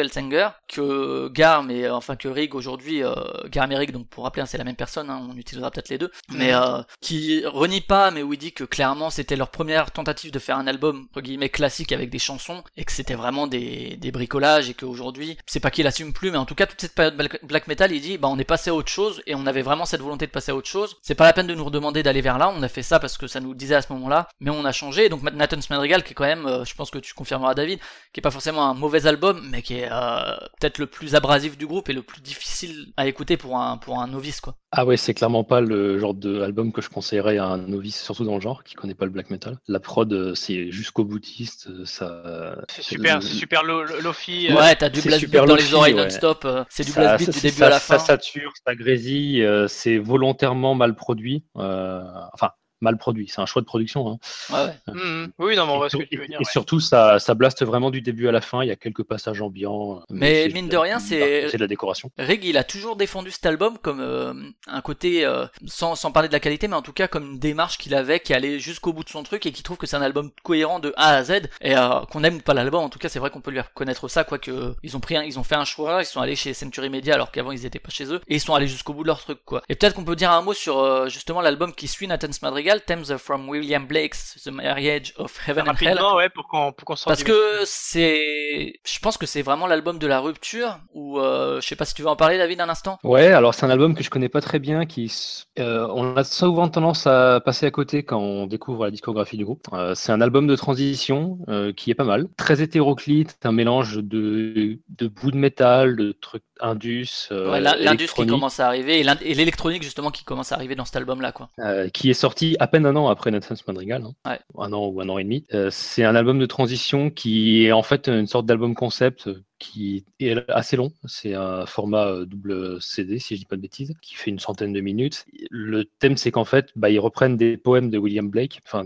que 0.68 1.28
Garm 1.30 1.70
et 1.70 1.90
enfin 1.90 2.16
que 2.16 2.28
Rig 2.28 2.56
aujourd'hui, 2.56 3.04
euh, 3.04 3.14
Garm 3.50 3.72
et 3.72 3.78
Rig, 3.78 3.92
donc 3.92 4.08
pour 4.08 4.24
rappeler 4.24 4.42
hein, 4.42 4.48
c'est 4.48 4.58
la 4.58 4.64
même 4.64 4.76
personne, 4.76 5.10
hein, 5.10 5.28
on 5.30 5.38
utilisera 5.38 5.70
peut-être 5.70 5.90
les 5.90 6.00
deux, 6.00 6.12
mais 6.32 6.54
euh, 6.54 6.82
qui 7.02 7.46
renie 7.46 7.82
pas, 7.82 8.10
mais 8.10 8.24
où 8.24 8.34
il 8.34 8.40
dit 8.40 8.54
que 8.54 8.64
clairement 8.64 9.12
c'était 9.12 9.36
leur 9.36 9.50
première 9.50 9.92
tentative 9.92 10.32
de 10.32 10.40
faire 10.40 10.58
un 10.58 10.68
album 10.68 11.08
entre 11.12 11.22
guillemets 11.22 11.50
classique 11.50 11.92
avec 11.92 12.10
des 12.10 12.20
chansons, 12.20 12.64
et 12.76 12.86
que 12.86 12.92
c'était 12.92 13.14
vraiment 13.14 13.46
des, 13.46 13.98
des 13.98 14.12
bricolages, 14.12 14.70
et 14.70 14.74
qu'aujourd'hui, 14.74 15.38
c'est 15.46 15.60
pas 15.60 15.72
qu'il 15.72 15.86
assume 15.86 16.14
plus, 16.14 16.32
mais 16.32 16.38
en 16.38 16.46
tout 16.46 16.56
cas 16.56 16.66
toute 16.66 16.82
cette 16.82 16.96
période 16.96 17.16
black 17.44 17.68
metal, 17.68 17.92
il 17.92 18.02
dit 18.02 18.18
bah 18.18 18.30
on 18.32 18.40
est 18.40 18.44
passé 18.44 18.72
à 18.72 18.76
autre 18.76 18.90
chose, 18.90 19.22
et 19.28 19.36
on 19.36 19.46
avait 19.46 19.62
vraiment 19.62 19.75
cette 19.84 20.00
volonté 20.00 20.26
de 20.26 20.32
passer 20.32 20.54
à 20.54 20.56
autre 20.56 20.70
chose. 20.70 20.96
C'est 21.02 21.16
pas 21.16 21.26
la 21.26 21.34
peine 21.34 21.48
de 21.48 21.54
nous 21.54 21.66
redemander 21.66 22.04
d'aller 22.04 22.22
vers 22.22 22.38
là, 22.38 22.50
on 22.56 22.64
a 22.64 22.70
fait 22.70 22.84
ça 22.84 23.00
parce 23.00 23.18
que 23.18 23.28
ça 23.28 23.42
nous 23.42 23.54
disait 23.54 23.76
à 23.76 23.82
ce 23.82 23.92
moment-là, 23.92 24.30
mais 24.40 24.52
on 24.52 24.64
a 24.64 24.72
changé. 24.72 25.10
Donc 25.10 25.24
Nathan 25.24 25.60
Smedrigal, 25.60 26.04
qui 26.04 26.12
est 26.12 26.16
quand 26.16 26.26
même, 26.26 26.46
euh, 26.46 26.64
je 26.64 26.74
pense 26.76 26.90
que 26.90 27.00
tu 27.00 27.14
confirmeras 27.14 27.54
David, 27.54 27.80
qui 28.14 28.20
est 28.20 28.22
pas 28.22 28.32
forcément 28.32 28.70
un 28.70 28.74
mauvais 28.74 29.08
album, 29.08 29.46
mais 29.52 29.62
qui 29.62 29.80
est 29.80 29.90
euh, 29.92 30.38
peut-être 30.60 30.78
le 30.78 30.88
plus 30.88 31.16
abrasif 31.16 31.58
du 31.58 31.68
groupe 31.68 31.90
et 31.90 31.94
le 31.94 32.04
plus 32.04 32.22
difficile 32.22 32.94
à 32.96 33.08
écouter 33.08 33.36
pour 33.36 33.58
un, 33.58 33.78
pour 33.78 34.00
un 34.00 34.08
novice, 34.08 34.40
quoi. 34.40 34.56
Ah 34.72 34.86
ouais, 34.86 34.98
c'est 34.98 35.14
clairement 35.14 35.44
pas 35.44 35.62
le 35.62 36.00
genre 36.00 36.14
d'album 36.14 36.72
que 36.74 36.82
je 36.82 36.90
conseillerais 36.90 37.38
à 37.38 37.46
un 37.46 37.58
novice, 37.58 38.02
surtout 38.02 38.26
dans 38.26 38.36
le 38.36 38.42
genre, 38.42 38.64
qui 38.64 38.76
connaît 38.76 38.94
pas 38.94 39.06
le 39.06 39.12
black 39.12 39.30
metal. 39.30 39.58
La 39.68 39.80
prod, 39.80 40.12
euh, 40.12 40.36
c'est 40.36 40.70
jusqu'au 40.70 41.06
boutiste, 41.06 41.86
ça. 41.86 42.56
C'est 42.70 42.82
super, 42.84 43.24
c'est 43.24 43.30
super 43.30 43.64
lofi. 43.64 44.52
Ouais, 44.52 44.76
t'as 44.76 44.90
du 44.90 45.02
blast 45.02 45.26
beat 45.26 45.46
dans 45.46 45.56
les 45.56 45.74
oreilles 45.74 45.94
ouais. 45.94 46.04
non-stop. 46.04 46.48
C'est 46.70 46.86
du 46.86 46.92
blast 46.92 47.26
beat 47.26 47.34
du 47.34 47.42
début 47.42 47.58
ça, 47.58 47.68
à 47.68 47.70
la 47.70 47.80
fin. 47.80 48.00
Ça 48.00 48.06
sature, 48.06 48.52
ça 48.66 48.76
grésille, 48.76 49.42
c'est 49.68 49.98
volontairement 49.98 50.76
mal 50.76 50.96
produit. 50.96 51.46
Euh, 51.58 52.04
enfin, 52.34 52.52
mal 52.82 52.98
produit. 52.98 53.28
C'est 53.28 53.42
un 53.42 53.46
choix 53.46 53.62
de 53.62 53.68
production. 53.68 54.08
Hein. 54.08 54.18
Ouais, 54.50 54.66
ouais. 54.66 54.94
Mmh, 54.94 55.32
oui, 55.40 55.56
non, 55.56 55.66
mais 55.66 55.72
on 55.74 55.78
voit 55.78 55.90
ce 55.90 55.98
que 55.98 56.04
tu 56.04 56.18
veux 56.18 56.28
dire. 56.28 56.38
Et 56.38 56.40
ouais. 56.40 56.52
surtout, 56.52 56.80
ça, 56.80 57.20
ça 57.20 57.34
blaste 57.34 57.64
vraiment 57.64 57.92
du 57.92 58.02
début 58.02 58.28
à 58.28 58.32
la 58.32 58.42
fin. 58.42 58.64
Il 58.64 58.68
y 58.68 58.72
a 58.72 58.76
quelques 58.76 59.04
passages 59.04 59.42
ambiants. 59.42 60.02
Mais, 60.10 60.46
mais 60.48 60.54
mine 60.54 60.70
de 60.70 60.78
rien, 60.78 61.00
c'est. 61.00 61.50
C'est 61.50 61.58
de 61.58 61.62
la 61.62 61.68
décoration. 61.68 62.12
Rig, 62.18 62.44
il 62.44 62.58
a 62.58 62.64
toujours 62.64 62.96
défendu 62.96 63.32
cet 63.32 63.46
album 63.46 63.78
comme 63.78 64.00
euh, 64.00 64.34
un 64.68 64.82
côté, 64.82 65.26
euh, 65.26 65.46
sans, 65.66 65.96
sans 65.96 66.12
parler 66.12 66.28
de 66.28 66.34
la 66.34 66.40
qualité, 66.40 66.68
mais 66.68 66.76
en 66.76 66.82
tout 66.82 66.94
cas 66.94 67.08
comme 67.08 67.26
une 67.26 67.40
démarche 67.40 67.78
qu'il 67.78 67.96
avait, 67.96 68.20
qui 68.20 68.34
allait 68.34 68.60
jusqu'au 68.60 68.94
bout 68.94 69.04
de 69.04 69.10
son 69.10 69.24
truc 69.24 69.46
et 69.46 69.52
qui 69.52 69.64
trouve 69.64 69.78
que 69.78 69.88
c'est 69.88 69.96
un 69.96 70.02
album 70.02 70.32
cohérent 70.44 70.80
de 70.80 70.94
A 70.98 71.16
à 71.16 71.24
Z. 71.24 71.32
Et 71.62 71.76
euh, 71.76 72.02
qu'on 72.12 72.24
aime 72.24 72.38
ou 72.38 72.42
pas 72.42 72.54
l'album, 72.54 72.84
en 72.84 72.90
tout 72.90 73.00
cas, 73.00 73.10
c'est 73.10 73.20
vrai 73.20 73.30
qu'on 73.30 73.42
peut 73.42 73.52
lui 73.52 73.60
reconnaître 73.60 74.08
ça, 74.08 74.24
quoi 74.24 74.38
que 74.38 74.76
ils 74.84 74.96
ont 74.96 75.00
pris, 75.00 75.16
un, 75.16 75.24
ils 75.24 75.40
ont 75.40 75.44
fait 75.44 75.56
un 75.56 75.66
choix, 75.66 76.02
ils 76.02 76.06
sont 76.06 76.22
allés 76.22 76.36
chez 76.36 76.54
Century 76.54 76.90
Media 76.90 77.14
alors 77.14 77.32
qu'avant 77.32 77.52
ils 77.52 77.66
étaient 77.66 77.80
pas 77.80 77.90
chez 77.90 78.06
eux, 78.06 78.22
et 78.28 78.36
ils 78.36 78.40
sont 78.40 78.54
allés 78.56 78.68
jusqu'au 78.68 78.94
bout 78.94 79.04
de 79.04 79.08
leur 79.08 79.20
truc, 79.20 79.40
quoi. 79.46 79.62
Et 79.70 79.76
peut-être 79.76 79.94
qu'on 79.96 80.04
peut 80.04 80.16
dire 80.16 80.32
un 80.32 80.42
mot 80.42 80.54
sur 80.54 80.80
euh, 80.80 81.08
justement 81.10 81.42
l'album 81.42 81.74
qui 81.74 81.88
suit 81.88 82.08
Nathan's 82.08 82.42
Madrigal, 82.42 82.65
Thames 82.86 83.18
from 83.18 83.48
William 83.48 83.86
Blake's 83.86 84.42
The 84.44 84.52
Marriage 84.52 85.14
of 85.18 85.38
Heaven 85.48 85.70
and 85.70 85.74
Hell. 85.80 86.00
ouais, 86.16 86.30
pour 86.30 86.48
qu'on 86.48 86.72
pour 86.72 86.86
qu'on 86.86 86.96
Parce 87.06 87.24
que 87.24 87.62
c'est, 87.66 88.80
je 88.86 89.00
pense 89.00 89.18
que 89.18 89.26
c'est 89.26 89.42
vraiment 89.42 89.68
l'album 89.68 90.00
de 90.00 90.08
la 90.08 90.20
rupture. 90.20 90.80
Ou 90.94 91.20
euh, 91.20 91.62
je 91.62 91.68
sais 91.68 91.76
pas 91.76 91.86
si 91.86 91.94
tu 91.94 92.02
veux 92.02 92.08
en 92.08 92.16
parler, 92.16 92.38
David, 92.38 92.62
un 92.62 92.70
instant. 92.70 92.98
Ouais, 93.04 93.28
alors 93.28 93.54
c'est 93.54 93.66
un 93.66 93.70
album 93.70 93.96
que 93.96 94.04
je 94.04 94.10
connais 94.10 94.30
pas 94.30 94.42
très 94.42 94.60
bien, 94.60 94.86
qui 94.86 95.12
euh, 95.60 95.88
on 95.94 96.16
a 96.18 96.24
souvent 96.24 96.68
tendance 96.68 97.08
à 97.08 97.40
passer 97.44 97.66
à 97.66 97.72
côté 97.72 98.04
quand 98.04 98.20
on 98.20 98.48
découvre 98.48 98.86
la 98.86 98.92
discographie 98.92 99.38
du 99.38 99.46
groupe. 99.46 99.68
Euh, 99.74 99.94
c'est 99.96 100.12
un 100.12 100.22
album 100.22 100.48
de 100.48 100.56
transition 100.56 101.40
euh, 101.48 101.72
qui 101.72 101.92
est 101.92 101.96
pas 101.96 102.04
mal, 102.04 102.28
très 102.38 102.62
hétéroclite, 102.62 103.38
un 103.44 103.52
mélange 103.52 103.98
de 103.98 104.80
de 104.90 105.08
bout 105.08 105.32
de 105.32 105.38
métal, 105.38 105.96
de 105.96 106.12
trucs 106.12 106.44
indus. 106.60 107.28
Euh, 107.32 107.52
ouais, 107.52 107.62
L'indus 107.62 108.08
qui 108.16 108.26
commence 108.26 108.60
à 108.60 108.68
arriver 108.68 109.00
et 109.00 109.34
l'électronique 109.34 109.84
justement 109.84 110.12
qui 110.12 110.24
commence 110.24 110.52
à 110.52 110.56
arriver 110.56 110.76
dans 110.76 110.86
cet 110.86 110.96
album-là, 110.96 111.32
quoi. 111.32 111.50
Euh, 111.60 111.90
qui 111.90 112.10
est 112.10 112.16
sorti 112.16 112.55
à 112.60 112.68
peine 112.68 112.86
un 112.86 112.96
an 112.96 113.08
après 113.08 113.32
Nathan's 113.32 113.66
Madrigal, 113.68 114.04
hein. 114.04 114.14
ouais. 114.30 114.40
un 114.58 114.74
an 114.74 114.88
ou 114.88 115.02
un 115.02 115.10
an 115.10 115.18
et 115.18 115.24
demi. 115.24 115.46
Euh, 115.54 115.70
c'est 115.72 116.04
un 116.04 116.16
album 116.16 116.40
de 116.40 116.46
transition 116.46 117.10
qui 117.10 117.66
est 117.66 117.72
en 117.72 117.84
fait 117.84 118.08
une 118.08 118.28
sorte 118.28 118.46
d'album 118.46 118.76
concept 118.76 119.30
qui 119.60 120.06
est 120.20 120.50
assez 120.50 120.76
long. 120.76 120.92
C'est 121.06 121.34
un 121.34 121.66
format 121.66 122.08
euh, 122.08 122.26
double 122.26 122.82
CD, 122.82 123.20
si 123.20 123.36
je 123.36 123.42
dis 123.42 123.46
pas 123.46 123.56
de 123.56 123.62
bêtises, 123.62 123.94
qui 124.02 124.16
fait 124.16 124.30
une 124.30 124.40
centaine 124.40 124.74
de 124.74 124.82
minutes. 124.82 125.26
Le 125.50 125.86
thème, 125.86 126.18
c'est 126.18 126.32
qu'en 126.32 126.46
fait, 126.46 126.70
bah, 126.76 126.90
ils 126.90 127.00
reprennent 127.00 127.38
des 127.38 127.58
poèmes 127.58 127.90
de 127.90 127.98
William 127.98 128.30
Blake, 128.30 128.60
enfin, 128.66 128.86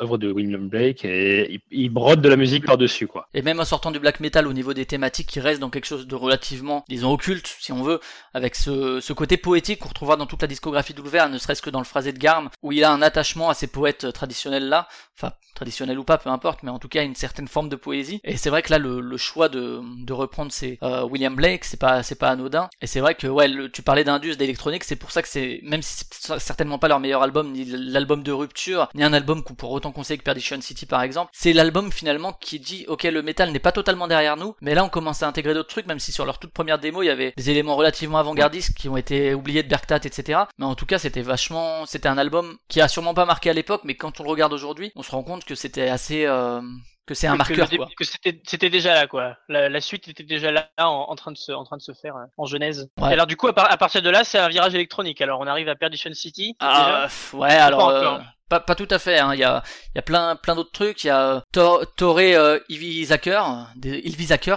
œuvres 0.00 0.18
de 0.18 0.32
William 0.32 0.68
Blake, 0.68 1.04
et 1.04 1.60
ils, 1.70 1.90
brodent 1.90 2.20
de 2.20 2.28
la 2.28 2.36
musique 2.36 2.64
par-dessus, 2.64 3.06
quoi. 3.06 3.28
Et 3.34 3.42
même 3.42 3.60
en 3.60 3.64
sortant 3.64 3.90
du 3.90 4.00
black 4.00 4.20
metal 4.20 4.46
au 4.46 4.52
niveau 4.52 4.74
des 4.74 4.86
thématiques, 4.86 5.28
qui 5.28 5.40
reste 5.40 5.60
dans 5.60 5.70
quelque 5.70 5.86
chose 5.86 6.06
de 6.06 6.14
relativement, 6.14 6.84
disons, 6.88 7.12
occulte, 7.12 7.54
si 7.60 7.72
on 7.72 7.82
veut, 7.82 8.00
avec 8.34 8.56
ce, 8.56 9.00
ce 9.00 9.12
côté 9.12 9.36
poétique 9.36 9.80
qu'on 9.80 9.88
retrouvera 9.88 10.16
dans 10.16 10.26
toute 10.26 10.42
la 10.42 10.48
discographie 10.48 10.94
d'Ulver, 10.94 11.26
ne 11.30 11.38
serait-ce 11.38 11.62
que 11.62 11.70
dans 11.70 11.80
le 11.80 11.84
phrasé 11.84 12.12
de 12.12 12.18
Garm, 12.18 12.50
où 12.62 12.72
il 12.72 12.82
a 12.84 12.92
un 12.92 13.02
attachement 13.02 13.50
à 13.50 13.54
ces 13.54 13.66
poètes 13.66 14.12
traditionnels-là, 14.12 14.88
enfin, 15.16 15.32
traditionnels 15.54 15.98
ou 15.98 16.04
pas, 16.04 16.18
peu 16.18 16.30
importe, 16.30 16.62
mais 16.62 16.70
en 16.70 16.78
tout 16.78 16.88
cas 16.88 17.04
une 17.04 17.14
certaine 17.14 17.48
forme 17.48 17.68
de 17.68 17.76
poésie. 17.76 18.20
Et 18.24 18.36
c'est 18.36 18.50
vrai 18.50 18.62
que 18.62 18.70
là, 18.70 18.78
le 18.78 19.16
choix 19.16 19.48
de, 19.48 19.80
de 20.04 20.12
reprendre 20.12 20.52
c'est 20.52 20.78
euh, 20.82 21.04
William 21.04 21.34
Blake, 21.34 21.64
c'est 21.64 21.78
pas 21.78 22.02
c'est 22.02 22.14
pas 22.14 22.30
anodin. 22.30 22.68
Et 22.80 22.86
c'est 22.86 23.00
vrai 23.00 23.14
que 23.14 23.26
ouais, 23.26 23.50
tu 23.72 23.82
parlais 23.82 24.04
d'Indus, 24.04 24.36
d'électronique, 24.36 24.84
c'est 24.84 24.96
pour 24.96 25.10
ça 25.10 25.22
que 25.22 25.28
c'est 25.28 25.60
même 25.62 25.82
si 25.82 26.04
c'est 26.10 26.38
certainement 26.38 26.78
pas 26.78 26.88
leur 26.88 27.00
meilleur 27.00 27.22
album, 27.22 27.52
ni 27.52 27.64
l'album 27.64 28.22
de 28.22 28.32
rupture, 28.32 28.88
ni 28.94 29.04
un 29.04 29.12
album 29.12 29.42
qu'on 29.42 29.54
pourrait 29.54 29.74
autant 29.74 29.92
conseiller 29.92 30.18
que 30.18 30.24
Perdition 30.24 30.60
City 30.60 30.86
par 30.86 31.02
exemple, 31.02 31.30
c'est 31.32 31.52
l'album 31.52 31.92
finalement 31.92 32.32
qui 32.32 32.58
dit 32.58 32.84
ok 32.88 33.04
le 33.04 33.22
métal 33.22 33.52
n'est 33.52 33.58
pas 33.58 33.72
totalement 33.72 34.08
derrière 34.08 34.36
nous, 34.36 34.54
mais 34.60 34.74
là 34.74 34.84
on 34.84 34.88
commence 34.88 35.22
à 35.22 35.28
intégrer 35.28 35.54
d'autres 35.54 35.68
trucs, 35.68 35.86
même 35.86 35.98
si 35.98 36.12
sur 36.12 36.24
leur 36.24 36.38
toute 36.38 36.52
première 36.52 36.78
démo 36.78 37.02
il 37.02 37.06
y 37.06 37.10
avait 37.10 37.32
des 37.36 37.50
éléments 37.50 37.76
relativement 37.76 38.18
avant-gardistes 38.18 38.74
qui 38.74 38.88
ont 38.88 38.96
été 38.96 39.34
oubliés 39.34 39.62
de 39.62 39.68
Berktat, 39.68 39.96
etc. 40.04 40.40
Mais 40.58 40.66
en 40.66 40.74
tout 40.74 40.86
cas 40.86 40.98
c'était 40.98 41.22
vachement, 41.22 41.86
c'était 41.86 42.08
un 42.08 42.18
album 42.18 42.56
qui 42.68 42.80
a 42.80 42.88
sûrement 42.88 43.14
pas 43.14 43.24
marqué 43.24 43.50
à 43.50 43.52
l'époque, 43.52 43.82
mais 43.84 43.94
quand 43.94 44.20
on 44.20 44.24
le 44.24 44.30
regarde 44.30 44.52
aujourd'hui, 44.52 44.92
on 44.96 45.02
se 45.02 45.10
rend 45.10 45.22
compte 45.22 45.44
que 45.44 45.54
c'était 45.54 45.88
assez 45.88 46.26
euh, 46.26 46.60
que 47.06 47.14
c'est 47.14 47.26
un 47.26 47.36
marqueur 47.36 47.68
que, 47.68 47.76
quoi. 47.76 47.88
Que 47.96 48.04
c'était 48.04 48.70
déjà 48.70 48.94
là 48.94 49.06
quoi. 49.06 49.36
La, 49.48 49.80
suite 49.80 50.08
était 50.08 50.22
déjà 50.22 50.52
là 50.52 50.70
en, 50.78 51.14
train 51.16 51.32
de 51.32 51.36
se 51.36 51.52
en 51.52 51.64
train 51.64 51.76
de 51.76 51.82
se 51.82 51.92
faire 51.92 52.16
euh, 52.16 52.24
en 52.36 52.46
genèse. 52.46 52.90
Et 53.00 53.04
alors 53.04 53.26
du 53.26 53.36
coup 53.36 53.48
à, 53.48 53.76
partir 53.76 54.02
de 54.02 54.10
là 54.10 54.24
c'est 54.24 54.38
un 54.38 54.48
virage 54.48 54.74
électronique. 54.74 55.20
Alors 55.20 55.40
on 55.40 55.46
arrive 55.46 55.68
à 55.68 55.74
Perdition 55.74 56.12
City. 56.14 56.56
Ah, 56.60 57.08
ouais 57.32 57.54
alors 57.54 58.20
pas, 58.60 58.74
tout 58.74 58.88
à 58.90 58.98
fait. 58.98 59.18
Hein. 59.18 59.34
Il 59.34 59.40
y 59.40 59.44
a, 59.44 59.62
plein, 60.02 60.36
d'autres 60.54 60.72
trucs. 60.72 61.04
Il 61.04 61.08
y 61.08 61.10
a 61.10 61.44
Tor 61.52 61.84
Toré 61.96 62.36
euh, 62.36 62.58
Ilvisaker, 62.68 63.42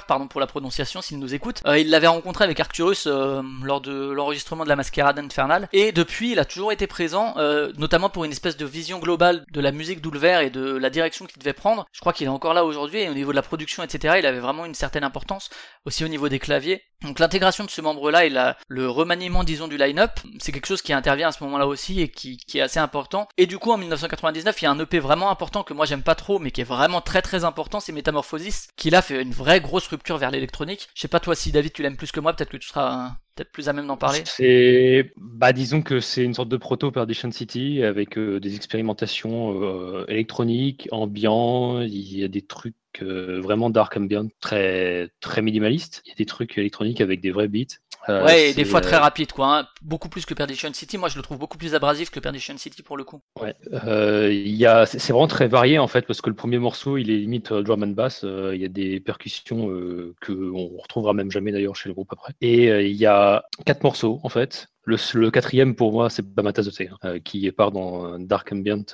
pardon 0.07 0.27
pour 0.27 0.39
la 0.39 0.47
prononciation, 0.47 1.01
s'il 1.01 1.19
nous 1.19 1.33
écoute. 1.33 1.61
Euh, 1.65 1.77
il 1.77 1.89
l'avait 1.89 2.07
rencontré 2.07 2.43
avec 2.43 2.59
Arcturus 2.59 3.07
euh, 3.07 3.41
lors 3.63 3.81
de 3.81 4.11
l'enregistrement 4.11 4.63
de 4.63 4.69
la 4.69 4.75
Mascarade 4.75 5.19
Infernale. 5.19 5.67
Et 5.73 5.91
depuis, 5.91 6.31
il 6.31 6.39
a 6.39 6.45
toujours 6.45 6.71
été 6.71 6.87
présent, 6.87 7.35
euh, 7.37 7.71
notamment 7.77 8.09
pour 8.09 8.25
une 8.25 8.31
espèce 8.31 8.57
de 8.57 8.65
vision 8.65 8.99
globale 8.99 9.45
de 9.51 9.61
la 9.61 9.71
musique 9.71 10.01
d'Ulver 10.01 10.41
et 10.43 10.49
de 10.49 10.77
la 10.77 10.89
direction 10.89 11.25
qu'il 11.25 11.39
devait 11.39 11.53
prendre. 11.53 11.85
Je 11.91 11.99
crois 11.99 12.13
qu'il 12.13 12.27
est 12.27 12.29
encore 12.29 12.53
là 12.53 12.65
aujourd'hui. 12.65 12.99
Et 12.99 13.09
au 13.09 13.13
niveau 13.13 13.31
de 13.31 13.35
la 13.35 13.41
production, 13.41 13.83
etc., 13.83 14.15
il 14.19 14.25
avait 14.25 14.39
vraiment 14.39 14.65
une 14.65 14.75
certaine 14.75 15.03
importance. 15.03 15.49
Aussi 15.85 16.03
au 16.03 16.07
niveau 16.07 16.29
des 16.29 16.39
claviers. 16.39 16.83
Donc 17.03 17.19
l'intégration 17.19 17.63
de 17.63 17.69
ce 17.69 17.81
membre-là 17.81 18.25
et 18.25 18.33
le 18.67 18.89
remaniement, 18.89 19.43
disons, 19.43 19.67
du 19.67 19.77
line-up, 19.77 20.11
c'est 20.39 20.51
quelque 20.51 20.65
chose 20.65 20.81
qui 20.81 20.93
intervient 20.93 21.27
à 21.27 21.31
ce 21.31 21.43
moment-là 21.43 21.67
aussi 21.67 22.01
et 22.01 22.09
qui, 22.09 22.37
qui 22.37 22.57
est 22.57 22.61
assez 22.61 22.79
important. 22.79 23.27
Et 23.37 23.45
du 23.45 23.59
coup, 23.59 23.71
en 23.71 23.77
1999, 23.85 24.61
il 24.61 24.65
y 24.65 24.67
a 24.67 24.71
un 24.71 24.79
EP 24.79 24.99
vraiment 24.99 25.29
important 25.29 25.63
que 25.63 25.73
moi 25.73 25.85
j'aime 25.85 26.03
pas 26.03 26.15
trop, 26.15 26.39
mais 26.39 26.51
qui 26.51 26.61
est 26.61 26.65
vraiment 26.65 27.01
très 27.01 27.21
très 27.21 27.43
important, 27.43 27.79
c'est 27.79 27.91
Metamorphosis, 27.91 28.67
qui 28.75 28.89
là 28.89 29.01
fait 29.01 29.21
une 29.21 29.31
vraie 29.31 29.61
grosse 29.61 29.87
rupture 29.87 30.17
vers 30.17 30.31
l'électronique. 30.31 30.89
Je 30.93 31.01
sais 31.01 31.07
pas 31.07 31.19
toi 31.19 31.35
si 31.35 31.51
David 31.51 31.73
tu 31.73 31.81
l'aimes 31.81 31.97
plus 31.97 32.11
que 32.11 32.19
moi, 32.19 32.33
peut-être 32.33 32.49
que 32.49 32.57
tu 32.57 32.67
seras 32.67 33.13
peut-être 33.35 33.51
plus 33.51 33.67
à 33.67 33.73
même 33.73 33.87
d'en 33.87 33.97
parler. 33.97 34.21
C'est, 34.25 35.11
bah 35.17 35.53
disons 35.53 35.81
que 35.81 35.99
c'est 35.99 36.23
une 36.23 36.33
sorte 36.33 36.49
de 36.49 36.57
proto 36.57 36.91
Perdition 36.91 37.31
City 37.31 37.83
avec 37.83 38.17
euh, 38.17 38.39
des 38.39 38.55
expérimentations 38.55 39.61
euh, 39.61 40.05
électroniques, 40.07 40.87
ambiants, 40.91 41.81
il 41.81 42.17
y 42.17 42.23
a 42.23 42.27
des 42.27 42.41
trucs 42.41 42.75
euh, 43.01 43.41
vraiment 43.41 43.69
dark 43.69 43.97
ambient, 43.97 44.29
très 44.39 45.09
très 45.19 45.41
minimaliste. 45.41 46.01
Il 46.05 46.09
y 46.09 46.11
a 46.13 46.15
des 46.15 46.25
trucs 46.25 46.57
électroniques 46.57 47.01
avec 47.01 47.21
des 47.21 47.31
vrais 47.31 47.47
beats. 47.47 47.75
Euh, 48.09 48.25
ouais, 48.25 48.49
et 48.49 48.53
des 48.53 48.65
fois 48.65 48.81
très 48.81 48.97
euh, 48.97 48.99
rapide, 48.99 49.31
quoi. 49.31 49.59
Hein. 49.59 49.67
Beaucoup 49.81 50.09
plus 50.09 50.25
que 50.25 50.33
Perdition 50.33 50.71
City. 50.73 50.97
Moi, 50.97 51.09
je 51.09 51.17
le 51.17 51.23
trouve 51.23 51.37
beaucoup 51.37 51.57
plus 51.57 51.75
abrasif 51.75 52.09
que 52.09 52.19
Perdition 52.19 52.57
City 52.57 52.83
pour 52.83 52.97
le 52.97 53.03
coup. 53.03 53.21
Ouais. 53.41 53.55
Euh, 53.73 54.31
y 54.31 54.65
a... 54.65 54.85
C'est 54.85 55.11
vraiment 55.11 55.27
très 55.27 55.47
varié 55.47 55.79
en 55.79 55.87
fait, 55.87 56.05
parce 56.05 56.21
que 56.21 56.29
le 56.29 56.35
premier 56.35 56.59
morceau, 56.59 56.97
il 56.97 57.09
est 57.09 57.17
limite 57.17 57.51
drum 57.51 57.83
and 57.83 57.87
bass. 57.87 58.23
Il 58.23 58.61
y 58.61 58.65
a 58.65 58.69
des 58.69 58.99
percussions 58.99 59.67
que 60.21 60.51
on 60.53 60.77
retrouvera 60.77 61.13
même 61.13 61.31
jamais 61.31 61.51
d'ailleurs 61.51 61.75
chez 61.75 61.89
le 61.89 61.93
groupe 61.93 62.11
après. 62.11 62.33
Et 62.41 62.89
il 62.89 62.95
y 62.95 63.05
a 63.05 63.43
quatre 63.65 63.83
morceaux 63.83 64.19
en 64.23 64.29
fait. 64.29 64.67
Le, 64.85 65.29
quatrième, 65.29 65.75
pour 65.75 65.91
moi, 65.91 66.09
c'est 66.09 66.23
pas 66.23 66.43
ma 66.43 66.53
tasse 66.53 66.65
de 66.65 66.71
thé, 66.71 66.89
hein, 67.01 67.19
qui 67.19 67.51
part 67.51 67.71
dans 67.71 68.05
un 68.05 68.19
dark 68.19 68.51
ambient 68.53 68.85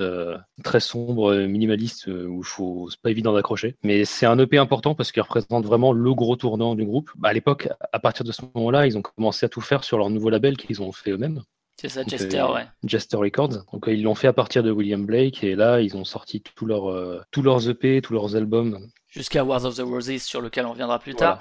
très 0.63 0.79
sombre, 0.79 1.35
minimaliste, 1.35 2.07
où 2.07 2.43
faut, 2.43 2.87
c'est 2.89 3.01
pas 3.01 3.11
évident 3.11 3.33
d'accrocher. 3.33 3.75
Mais 3.83 4.05
c'est 4.05 4.25
un 4.25 4.39
EP 4.39 4.57
important 4.57 4.95
parce 4.95 5.11
qu'il 5.11 5.21
représente 5.21 5.65
vraiment 5.65 5.91
le 5.91 6.13
gros 6.13 6.35
tournant 6.35 6.75
du 6.75 6.85
groupe. 6.85 7.11
Bah, 7.17 7.29
à 7.29 7.33
l'époque, 7.33 7.67
à 7.91 7.99
partir 7.99 8.25
de 8.25 8.31
ce 8.31 8.41
moment-là, 8.55 8.87
ils 8.87 8.97
ont 8.97 9.01
commencé 9.01 9.45
à 9.45 9.49
tout 9.49 9.61
faire 9.61 9.83
sur 9.83 9.97
leur 9.97 10.09
nouveau 10.09 10.29
label 10.29 10.57
qu'ils 10.57 10.81
ont 10.81 10.91
fait 10.91 11.11
eux-mêmes. 11.11 11.41
C'est 11.81 11.89
ça, 11.89 12.03
Jester, 12.05 12.41
euh, 12.41 12.53
ouais. 12.53 12.67
Jester 12.83 13.17
Records. 13.17 13.65
Donc 13.73 13.87
euh, 13.87 13.93
ils 13.93 14.03
l'ont 14.03 14.13
fait 14.13 14.27
à 14.27 14.33
partir 14.33 14.61
de 14.61 14.69
William 14.69 15.03
Blake 15.03 15.43
et 15.43 15.55
là 15.55 15.81
ils 15.81 15.97
ont 15.97 16.05
sorti 16.05 16.39
tous 16.39 16.67
leurs 16.67 16.91
euh, 16.91 17.21
tous 17.31 17.41
leurs 17.41 17.67
EP, 17.67 18.01
tous 18.03 18.13
leurs 18.13 18.35
albums. 18.35 18.87
Jusqu'à 19.07 19.43
Wars 19.43 19.65
of 19.65 19.77
the 19.77 19.81
Roses 19.81 20.21
sur 20.21 20.41
lequel 20.41 20.67
on 20.67 20.73
viendra 20.73 20.99
plus 20.99 21.15
tard. 21.15 21.39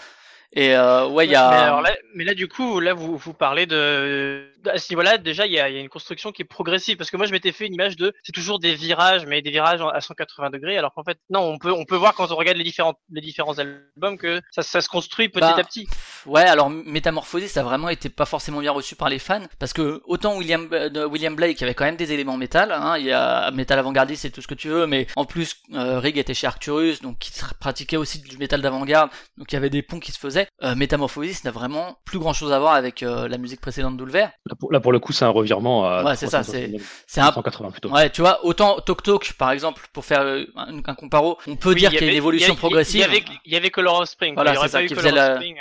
Et 0.52 0.75
euh, 0.75 1.07
ouais, 1.07 1.26
il 1.26 1.30
y 1.30 1.37
a. 1.37 1.50
Mais, 1.50 1.57
alors 1.57 1.80
là, 1.80 1.95
mais 2.14 2.25
là, 2.25 2.35
du 2.35 2.49
coup, 2.49 2.80
là, 2.80 2.92
vous, 2.92 3.16
vous 3.16 3.35
parlez 3.35 3.66
de. 3.66 4.49
À 4.66 4.78
ce 4.78 4.92
niveau-là, 4.92 5.16
déjà, 5.16 5.47
il 5.47 5.52
y, 5.52 5.61
a, 5.61 5.71
y 5.71 5.76
a 5.76 5.80
une 5.80 5.88
construction 5.88 6.33
qui 6.33 6.42
est 6.42 6.45
progressive. 6.45 6.97
Parce 6.97 7.11
que 7.11 7.16
moi, 7.16 7.26
je 7.26 7.33
m'étais 7.33 7.52
fait 7.52 7.66
une 7.66 7.75
image 7.75 7.97
de. 7.97 8.12
C'est 8.25 8.33
toujours 8.33 8.59
des 8.59 8.75
virages, 8.75 9.26
mais 9.26 9.42
des 9.42 9.50
virages 9.50 9.80
à 9.92 10.00
180 10.00 10.50
degrés. 10.50 10.76
Alors 10.76 10.92
qu'en 10.92 11.04
fait, 11.04 11.19
non, 11.30 11.40
on 11.40 11.59
peut, 11.59 11.73
on 11.73 11.85
peut 11.85 11.97
voir 11.97 12.14
quand 12.14 12.33
on 12.33 12.37
regarde 12.37 12.57
les 12.57 12.64
différents, 12.64 12.95
les 13.12 13.21
différents 13.21 13.59
albums 13.59 14.19
que 14.19 14.40
ça, 14.50 14.62
ça 14.62 14.80
se 14.80 14.88
construit 14.88 15.28
petit 15.28 15.40
bah, 15.40 15.54
à 15.57 15.62
petit. 15.62 15.88
Ouais, 16.26 16.42
alors 16.42 16.69
Métamorphosis, 16.69 17.52
ça 17.52 17.61
a 17.61 17.62
vraiment 17.62 17.88
été 17.88 18.09
pas 18.09 18.26
forcément 18.26 18.61
bien 18.61 18.73
reçu 18.73 18.97
par 18.97 19.09
les 19.09 19.21
fans. 19.21 19.47
Parce 19.61 19.73
que 19.73 20.02
autant 20.04 20.37
William, 20.37 20.69
euh, 20.73 21.07
William 21.07 21.35
Blake 21.37 21.62
avait 21.62 21.75
quand 21.75 21.85
même 21.85 21.97
des 21.97 22.12
éléments 22.12 22.37
métal. 22.37 22.73
Hein, 22.73 22.99
il 22.99 23.07
y 23.07 23.12
a 23.12 23.52
métal 23.52 23.78
avant-gardiste 23.78 24.25
et 24.25 24.30
tout 24.30 24.42
ce 24.42 24.49
que 24.49 24.54
tu 24.54 24.69
veux. 24.69 24.88
Mais 24.88 25.07
en 25.14 25.25
plus, 25.25 25.57
euh, 25.75 26.00
Rig 26.00 26.19
était 26.19 26.35
chez 26.35 26.49
Arcturus, 26.49 27.00
donc 27.02 27.19
qui 27.19 27.33
pratiquait 27.61 27.97
aussi 27.97 28.21
du 28.21 28.37
métal 28.37 28.61
d'avant-garde. 28.62 29.11
Donc 29.38 29.52
il 29.52 29.54
y 29.54 29.59
avait 29.59 29.71
des 29.71 29.83
ponts 29.83 30.00
qui 30.00 30.11
se 30.11 30.19
faisaient. 30.19 30.39
Euh, 30.62 30.75
Métamorphosis 30.75 31.44
n'a 31.44 31.50
vraiment 31.50 31.99
plus 32.04 32.18
grand 32.18 32.32
chose 32.32 32.52
à 32.52 32.59
voir 32.59 32.75
avec 32.75 33.02
euh, 33.02 33.28
la 33.28 33.38
musique 33.38 33.61
précédente 33.61 33.97
d'Ulver. 33.97 34.28
Là 34.47 34.54
pour, 34.59 34.73
là 34.73 34.80
pour, 34.80 34.92
le 34.92 34.99
coup, 34.99 35.12
c'est 35.12 35.25
un 35.25 35.30
revirement 35.30 35.87
à 35.87 36.04
ouais, 36.04 36.16
c'est 36.16 36.26
ça, 36.26 36.42
c'est 36.42 36.73
c'est 37.06 37.20
un 37.20 37.32
180 37.32 37.70
plutôt. 37.70 37.90
Ouais, 37.90 38.11
tu 38.11 38.20
vois, 38.20 38.44
autant 38.44 38.80
Tok 38.80 39.02
Tok 39.02 39.32
par 39.35 39.50
exemple 39.50 39.87
pour 39.92 40.04
faire 40.04 40.23
euh, 40.23 40.44
un, 40.56 40.78
un, 40.85 40.94
comparo, 40.94 41.38
on 41.47 41.56
peut 41.56 41.75
dire 41.75 41.90
qu'il 41.90 42.02
y 42.02 42.04
a 42.04 42.11
une 42.11 42.16
évolution 42.16 42.54
progressive. 42.54 43.00
Il 43.00 43.00
y 43.00 43.04
avait, 43.04 43.25
il 43.44 43.52
y 43.52 43.56
avait 43.56 43.70
Color 43.70 44.00
of 44.00 44.09
Spring. 44.09 44.35
Voilà, 44.35 44.54
c'est 44.56 44.68
ça 44.68 44.85
qui 44.85 44.94
faisait 44.94 45.12
la... 45.12 45.37
Spring, 45.37 45.56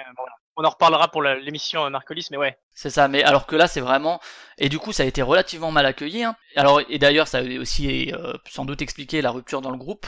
on 0.59 0.65
en 0.65 0.69
reparlera 0.69 1.07
pour 1.07 1.23
l'émission 1.23 1.89
Marcolis, 1.89 2.27
mais 2.31 2.37
ouais. 2.37 2.57
C'est 2.73 2.89
ça, 2.89 3.07
mais 3.07 3.23
alors 3.23 3.45
que 3.45 3.55
là, 3.55 3.67
c'est 3.67 3.79
vraiment. 3.79 4.19
Et 4.57 4.67
du 4.67 4.77
coup, 4.77 4.91
ça 4.91 5.03
a 5.03 5.05
été 5.05 5.21
relativement 5.21 5.71
mal 5.71 5.85
accueilli. 5.85 6.25
Hein. 6.25 6.35
Alors, 6.57 6.81
et 6.89 6.99
d'ailleurs, 6.99 7.29
ça 7.29 7.37
a 7.37 7.43
aussi 7.59 8.11
euh, 8.13 8.33
sans 8.49 8.65
doute 8.65 8.81
expliqué 8.81 9.21
la 9.21 9.31
rupture 9.31 9.61
dans 9.61 9.71
le 9.71 9.77
groupe, 9.77 10.05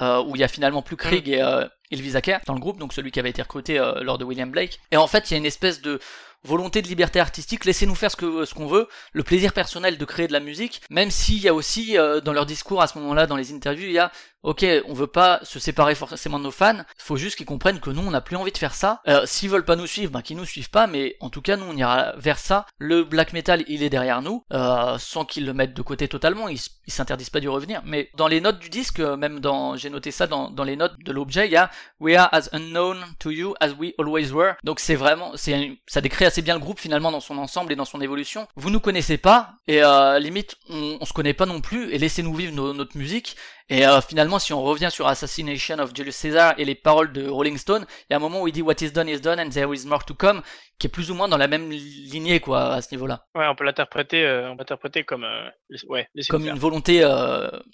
euh, 0.00 0.20
où 0.24 0.34
il 0.34 0.40
y 0.40 0.44
a 0.44 0.48
finalement 0.48 0.82
plus 0.82 0.96
Krieg 0.96 1.28
et 1.28 1.40
euh, 1.40 1.64
Ilvisaker 1.92 2.40
dans 2.46 2.54
le 2.54 2.60
groupe, 2.60 2.78
donc 2.78 2.92
celui 2.92 3.12
qui 3.12 3.20
avait 3.20 3.30
été 3.30 3.42
recruté 3.42 3.78
euh, 3.78 4.02
lors 4.02 4.18
de 4.18 4.24
William 4.24 4.50
Blake. 4.50 4.80
Et 4.90 4.96
en 4.96 5.06
fait, 5.06 5.30
il 5.30 5.34
y 5.34 5.36
a 5.36 5.38
une 5.38 5.46
espèce 5.46 5.82
de 5.82 6.00
volonté 6.42 6.82
de 6.82 6.88
liberté 6.88 7.20
artistique, 7.20 7.64
laissez-nous 7.64 7.94
faire 7.94 8.10
ce 8.10 8.16
que 8.16 8.44
ce 8.44 8.52
qu'on 8.52 8.66
veut, 8.66 8.88
le 9.12 9.22
plaisir 9.22 9.52
personnel 9.52 9.98
de 9.98 10.04
créer 10.04 10.26
de 10.26 10.32
la 10.32 10.40
musique, 10.40 10.80
même 10.90 11.12
s'il 11.12 11.38
y 11.38 11.46
a 11.46 11.54
aussi 11.54 11.94
dans 12.24 12.32
leur 12.32 12.46
discours 12.46 12.82
à 12.82 12.88
ce 12.88 12.98
moment-là, 12.98 13.28
dans 13.28 13.36
les 13.36 13.52
interviews, 13.52 13.86
il 13.86 13.92
y 13.92 13.98
a 14.00 14.10
ok, 14.42 14.64
on 14.86 14.94
veut 14.94 15.06
pas 15.06 15.40
se 15.42 15.58
séparer 15.58 15.94
forcément 15.94 16.38
de 16.38 16.44
nos 16.44 16.50
fans, 16.50 16.82
faut 16.98 17.16
juste 17.16 17.36
qu'ils 17.36 17.46
comprennent 17.46 17.80
que 17.80 17.90
nous 17.90 18.02
on 18.02 18.10
n'a 18.10 18.20
plus 18.20 18.36
envie 18.36 18.52
de 18.52 18.58
faire 18.58 18.74
ça. 18.74 19.00
Euh, 19.08 19.22
S'ils 19.26 19.50
veulent 19.50 19.64
pas 19.64 19.76
nous 19.76 19.86
suivre, 19.86 20.12
bah 20.12 20.22
qu'ils 20.22 20.36
nous 20.36 20.44
suivent 20.44 20.70
pas, 20.70 20.86
mais 20.86 21.16
en 21.20 21.30
tout 21.30 21.42
cas 21.42 21.56
nous 21.56 21.66
on 21.68 21.76
ira 21.76 22.12
vers 22.16 22.38
ça. 22.38 22.66
Le 22.78 23.04
black 23.04 23.32
metal 23.32 23.64
il 23.68 23.82
est 23.82 23.90
derrière 23.90 24.22
nous, 24.22 24.44
euh, 24.52 24.96
sans 24.98 25.24
qu'ils 25.24 25.46
le 25.46 25.54
mettent 25.54 25.74
de 25.74 25.82
côté 25.82 26.08
totalement, 26.08 26.48
ils 26.48 26.60
s'interdisent 26.86 27.30
pas 27.30 27.40
d'y 27.40 27.48
revenir. 27.48 27.82
Mais 27.84 28.10
dans 28.16 28.28
les 28.28 28.40
notes 28.40 28.58
du 28.58 28.68
disque, 28.68 29.00
euh, 29.00 29.16
même 29.16 29.40
dans, 29.40 29.76
j'ai 29.76 29.90
noté 29.90 30.10
ça 30.10 30.26
dans, 30.26 30.50
dans 30.50 30.64
les 30.64 30.76
notes 30.76 30.98
de 31.04 31.12
l'objet, 31.12 31.46
il 31.46 31.52
y 31.52 31.56
a 31.56 31.70
We 32.00 32.16
are 32.16 32.28
as 32.32 32.48
unknown 32.52 33.04
to 33.20 33.30
you 33.30 33.54
as 33.60 33.70
we 33.78 33.92
always 33.98 34.32
were. 34.32 34.54
Donc 34.64 34.80
c'est 34.80 34.96
vraiment, 34.96 35.32
c'est 35.36 35.78
ça 35.86 36.00
décrit 36.00 36.24
assez 36.24 36.42
bien 36.42 36.54
le 36.54 36.60
groupe 36.60 36.80
finalement 36.80 37.12
dans 37.12 37.20
son 37.20 37.38
ensemble 37.38 37.72
et 37.72 37.76
dans 37.76 37.84
son 37.84 38.00
évolution. 38.00 38.46
Vous 38.56 38.70
nous 38.70 38.80
connaissez 38.80 39.18
pas 39.18 39.54
et 39.68 39.82
euh, 39.82 40.18
limite 40.18 40.56
on, 40.68 40.98
on 41.00 41.04
se 41.04 41.12
connaît 41.12 41.34
pas 41.34 41.46
non 41.46 41.60
plus 41.60 41.92
et 41.92 41.98
laissez-nous 41.98 42.34
vivre 42.34 42.52
notre 42.72 42.96
musique 42.96 43.36
et 43.72 43.86
euh, 43.86 44.02
finalement, 44.02 44.38
si 44.38 44.52
on 44.52 44.62
revient 44.62 44.90
sur 44.90 45.06
Assassination 45.06 45.78
of 45.78 45.92
Julius 45.94 46.16
Caesar 46.16 46.54
et 46.58 46.66
les 46.66 46.74
paroles 46.74 47.10
de 47.10 47.26
Rolling 47.26 47.56
Stone, 47.56 47.86
il 47.88 48.12
y 48.12 48.14
a 48.14 48.18
un 48.18 48.20
moment 48.20 48.42
où 48.42 48.48
il 48.48 48.52
dit 48.52 48.60
What 48.60 48.74
is 48.82 48.92
done 48.92 49.08
is 49.08 49.20
done 49.20 49.40
and 49.40 49.48
there 49.48 49.74
is 49.74 49.86
more 49.86 50.04
to 50.04 50.12
come, 50.12 50.42
qui 50.78 50.88
est 50.88 50.90
plus 50.90 51.10
ou 51.10 51.14
moins 51.14 51.26
dans 51.26 51.38
la 51.38 51.48
même 51.48 51.70
lignée, 51.70 52.40
quoi, 52.40 52.74
à 52.74 52.82
ce 52.82 52.94
niveau-là. 52.94 53.24
Ouais, 53.34 53.46
on 53.48 53.54
peut 53.54 53.64
l'interpréter, 53.64 54.26
euh, 54.26 54.50
on 54.50 54.56
peut 54.56 54.60
l'interpréter 54.60 55.04
comme, 55.04 55.24
euh, 55.24 55.48
ouais, 55.88 56.06
comme 56.28 56.46
une 56.46 56.58
volonté 56.58 57.02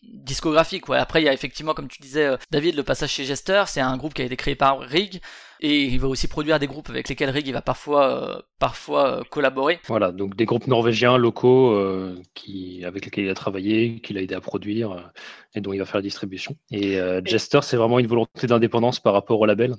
discographique. 0.05 0.88
Ouais. 0.88 0.99
Après, 0.99 1.21
il 1.21 1.25
y 1.25 1.28
a 1.28 1.33
effectivement, 1.33 1.75
comme 1.75 1.88
tu 1.88 2.00
disais, 2.00 2.37
David, 2.52 2.76
le 2.76 2.85
passage 2.85 3.11
chez 3.11 3.25
Jester, 3.25 3.64
c'est 3.67 3.81
un 3.81 3.97
groupe 3.97 4.14
qui 4.14 4.23
a 4.23 4.25
été 4.25 4.37
créé 4.37 4.55
par 4.55 4.78
Rig. 4.78 5.21
Et 5.61 5.85
il 5.85 6.00
va 6.00 6.09
aussi 6.09 6.29
produire 6.29 6.59
des 6.59 6.67
groupes 6.67 6.91
avec 6.91 7.09
lesquels 7.09 7.31
Rig 7.31 7.47
il 7.47 7.53
va 7.53 7.62
parfois, 7.62 8.45
parfois 8.59 9.23
collaborer. 9.31 9.81
Voilà, 9.87 10.12
donc 10.12 10.37
des 10.37 10.45
groupes 10.45 10.67
norvégiens 10.67 11.19
locaux 11.19 11.79
qui, 12.35 12.85
avec 12.85 13.05
lesquels 13.05 13.25
il 13.25 13.31
a 13.31 13.35
travaillé, 13.35 14.00
qu'il 14.00 14.19
a 14.19 14.23
aidé 14.23 14.35
à 14.35 14.41
produire 14.41 15.12
et 15.55 15.61
dont 15.61 15.73
il 15.73 15.79
va 15.79 15.85
faire 15.85 15.97
la 15.97 16.03
distribution. 16.03 16.57
Et 16.71 16.99
Jester, 17.25 17.61
c'est 17.62 17.77
vraiment 17.77 17.99
une 17.99 18.07
volonté 18.07 18.47
d'indépendance 18.47 19.00
par 19.00 19.12
rapport 19.12 19.41
au 19.41 19.47
label. 19.47 19.77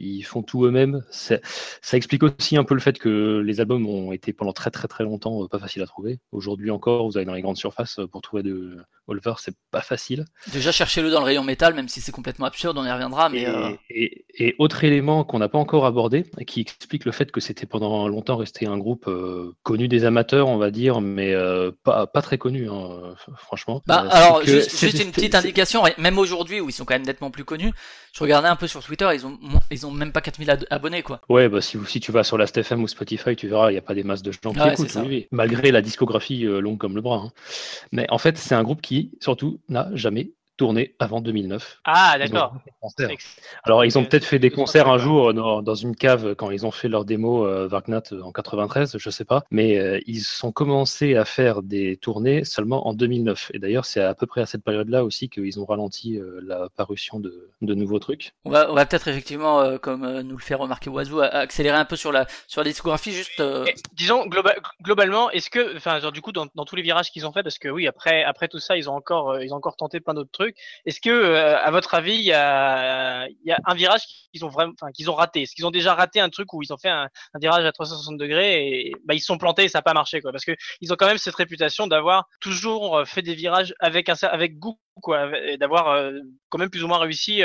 ils 0.00 0.22
font 0.22 0.42
tout 0.42 0.64
eux-mêmes. 0.64 1.02
Ça 1.10 1.38
explique 1.92 2.22
aussi 2.22 2.56
un 2.56 2.64
peu 2.64 2.74
le 2.74 2.80
fait 2.80 2.98
que 2.98 3.42
les 3.44 3.60
albums 3.60 3.86
ont 3.86 4.12
été 4.12 4.32
pendant 4.32 4.52
très 4.52 4.70
très 4.70 4.88
très 4.88 5.04
longtemps 5.04 5.46
pas 5.48 5.58
faciles 5.58 5.82
à 5.82 5.86
trouver. 5.86 6.18
Aujourd'hui 6.32 6.70
encore, 6.70 7.06
vous 7.06 7.16
allez 7.16 7.26
dans 7.26 7.34
les 7.34 7.42
grandes 7.42 7.56
surfaces 7.56 8.00
pour 8.10 8.22
trouver 8.22 8.42
de 8.42 8.76
Oliver, 9.06 9.34
c'est 9.38 9.54
pas 9.70 9.80
facile. 9.80 10.24
Déjà, 10.52 10.72
cherchez-le 10.72 11.10
dans 11.10 11.20
le 11.20 11.26
rayon 11.26 11.44
métal, 11.44 11.74
même 11.74 11.88
si 11.88 12.00
c'est 12.00 12.12
complètement 12.12 12.46
absurde, 12.46 12.78
on 12.78 12.84
y 12.84 12.90
reviendra. 12.90 13.28
Mais 13.28 13.46
et, 13.90 14.26
euh, 14.40 14.52
autre 14.58 14.84
élément 14.94 15.24
qu'on 15.24 15.38
n'a 15.38 15.48
pas 15.48 15.58
encore 15.58 15.86
abordé, 15.86 16.24
qui 16.46 16.60
explique 16.60 17.04
le 17.04 17.12
fait 17.12 17.30
que 17.30 17.40
c'était 17.40 17.66
pendant 17.66 18.08
longtemps 18.08 18.36
resté 18.36 18.66
un 18.66 18.78
groupe 18.78 19.06
euh, 19.08 19.52
connu 19.62 19.88
des 19.88 20.04
amateurs, 20.04 20.48
on 20.48 20.56
va 20.56 20.70
dire, 20.70 21.00
mais 21.00 21.34
euh, 21.34 21.70
pas, 21.82 22.06
pas 22.06 22.22
très 22.22 22.38
connu, 22.38 22.68
hein, 22.70 23.14
franchement. 23.36 23.82
Bah, 23.86 24.06
alors, 24.10 24.42
juste, 24.44 24.82
une 24.82 25.12
petite 25.12 25.34
indication, 25.34 25.82
même 25.98 26.18
aujourd'hui, 26.18 26.60
où 26.60 26.68
ils 26.68 26.72
sont 26.72 26.84
quand 26.84 26.94
même 26.94 27.06
nettement 27.06 27.30
plus 27.30 27.44
connus, 27.44 27.72
je 28.12 28.22
regardais 28.22 28.48
un 28.48 28.56
peu 28.56 28.66
sur 28.66 28.82
Twitter, 28.82 29.08
ils 29.14 29.26
ont, 29.26 29.38
ils 29.70 29.86
ont 29.86 29.90
même 29.90 30.12
pas 30.12 30.20
4000 30.20 30.66
abonnés, 30.70 31.02
quoi. 31.02 31.20
Ouais, 31.28 31.48
bah, 31.48 31.60
si, 31.60 31.78
si 31.86 32.00
tu 32.00 32.12
vas 32.12 32.24
sur 32.24 32.38
Last.fm 32.38 32.82
ou 32.82 32.88
Spotify, 32.88 33.36
tu 33.36 33.48
verras, 33.48 33.70
il 33.70 33.74
n'y 33.74 33.78
a 33.78 33.82
pas 33.82 33.94
des 33.94 34.04
masses 34.04 34.22
de 34.22 34.32
gens 34.32 34.52
qui 34.52 34.68
écoutent, 34.68 34.96
malgré 35.30 35.70
la 35.70 35.82
discographie 35.82 36.44
longue 36.44 36.78
comme 36.78 36.94
le 36.94 37.02
bras. 37.02 37.22
Hein. 37.26 37.32
Mais 37.92 38.06
en 38.10 38.18
fait, 38.18 38.38
c'est 38.38 38.54
un 38.54 38.62
groupe 38.62 38.80
qui 38.80 39.10
surtout, 39.20 39.60
n'a 39.68 39.88
jamais 39.94 40.30
tourné 40.56 40.94
avant 40.98 41.20
2009. 41.20 41.80
Ah, 41.84 42.16
d'accord. 42.18 42.54
Alors, 43.64 43.84
ils 43.84 43.98
ont 43.98 44.04
peut-être 44.04 44.24
fait 44.24 44.38
des 44.38 44.50
concerts 44.50 44.88
un 44.88 44.98
jour 44.98 45.34
dans, 45.34 45.74
une 45.74 45.96
cave 45.96 46.34
quand 46.36 46.50
ils 46.50 46.64
ont 46.66 46.70
fait 46.70 46.88
leur 46.88 47.04
démo 47.04 47.46
euh, 47.46 47.68
euh 47.68 48.22
en 48.22 48.32
93, 48.32 48.96
je 48.96 49.10
sais 49.10 49.24
pas. 49.24 49.42
Mais 49.50 49.78
euh, 49.78 50.00
ils 50.06 50.22
ont 50.42 50.52
commencé 50.52 51.16
à 51.16 51.24
faire 51.24 51.62
des 51.62 51.96
tournées 51.96 52.44
seulement 52.44 52.86
en 52.86 52.94
2009. 52.94 53.50
Et 53.54 53.58
d'ailleurs, 53.58 53.84
c'est 53.84 54.02
à 54.02 54.14
peu 54.14 54.26
près 54.26 54.40
à 54.40 54.46
cette 54.46 54.62
période-là 54.62 55.04
aussi 55.04 55.28
qu'ils 55.28 55.58
ont 55.60 55.64
ralenti 55.64 56.18
euh, 56.18 56.40
la 56.44 56.68
parution 56.76 57.18
de, 57.18 57.50
de, 57.60 57.74
nouveaux 57.74 57.98
trucs. 57.98 58.32
On 58.44 58.50
va, 58.50 58.70
on 58.70 58.74
va 58.74 58.86
peut-être 58.86 59.08
effectivement, 59.08 59.78
comme 59.78 60.20
nous 60.20 60.36
le 60.36 60.42
fait 60.42 60.54
remarquer 60.54 60.90
Oiseau, 60.90 61.20
accélérer 61.20 61.76
un 61.76 61.84
peu 61.84 61.96
sur 61.96 62.12
la, 62.12 62.26
sur 62.46 62.62
la 62.62 62.68
discographie. 62.68 63.12
Juste, 63.12 63.42
disons, 63.94 64.26
globalement, 64.82 65.30
est-ce 65.30 65.50
que, 65.50 65.76
enfin, 65.76 65.98
genre, 65.98 66.12
du 66.12 66.20
coup, 66.20 66.32
dans, 66.32 66.46
dans 66.54 66.64
tous 66.64 66.76
les 66.76 66.82
virages 66.82 67.10
qu'ils 67.10 67.26
ont 67.26 67.32
fait, 67.32 67.42
parce 67.42 67.58
que 67.58 67.68
oui, 67.68 67.88
après, 67.88 68.22
après 68.22 68.48
tout 68.48 68.60
ça, 68.60 68.76
ils 68.76 68.88
ont 68.88 68.94
encore, 68.94 69.40
ils 69.40 69.52
ont 69.52 69.56
encore 69.56 69.76
tenté 69.76 70.00
plein 70.00 70.14
d'autres 70.14 70.30
trucs 70.30 70.43
est-ce 70.86 71.00
que, 71.00 71.10
euh, 71.10 71.58
à 71.58 71.70
votre 71.70 71.94
avis, 71.94 72.14
il 72.14 72.22
y 72.22 72.32
a, 72.32 73.26
un 73.64 73.74
virage 73.74 74.02
qu'ils 74.32 74.44
ont 74.44 74.48
vraiment, 74.48 74.72
enfin, 74.80 74.92
qu'ils 74.92 75.10
ont 75.10 75.14
raté? 75.14 75.42
Est-ce 75.42 75.54
qu'ils 75.54 75.66
ont 75.66 75.70
déjà 75.70 75.94
raté 75.94 76.20
un 76.20 76.28
truc 76.28 76.52
où 76.52 76.62
ils 76.62 76.72
ont 76.72 76.76
fait 76.76 76.88
un, 76.88 77.08
virage 77.40 77.64
à 77.64 77.72
360 77.72 78.16
degrés 78.16 78.68
et 78.68 78.92
bah, 79.04 79.14
ils 79.14 79.20
se 79.20 79.26
sont 79.26 79.38
plantés 79.38 79.64
et 79.64 79.68
ça 79.68 79.78
n'a 79.78 79.82
pas 79.82 79.94
marché, 79.94 80.20
quoi? 80.20 80.32
Parce 80.32 80.44
que 80.44 80.52
ils 80.80 80.92
ont 80.92 80.96
quand 80.96 81.06
même 81.06 81.18
cette 81.18 81.34
réputation 81.34 81.86
d'avoir 81.86 82.26
toujours 82.40 82.98
euh, 82.98 83.04
fait 83.04 83.22
des 83.22 83.34
virages 83.34 83.74
avec 83.80 84.08
un, 84.08 84.14
avec 84.22 84.58
goût, 84.58 84.78
quoi, 85.02 85.30
et 85.48 85.56
d'avoir 85.56 85.88
euh, 85.88 86.12
quand 86.48 86.58
même 86.58 86.70
plus 86.70 86.84
ou 86.84 86.88
moins 86.88 86.98
réussi 86.98 87.42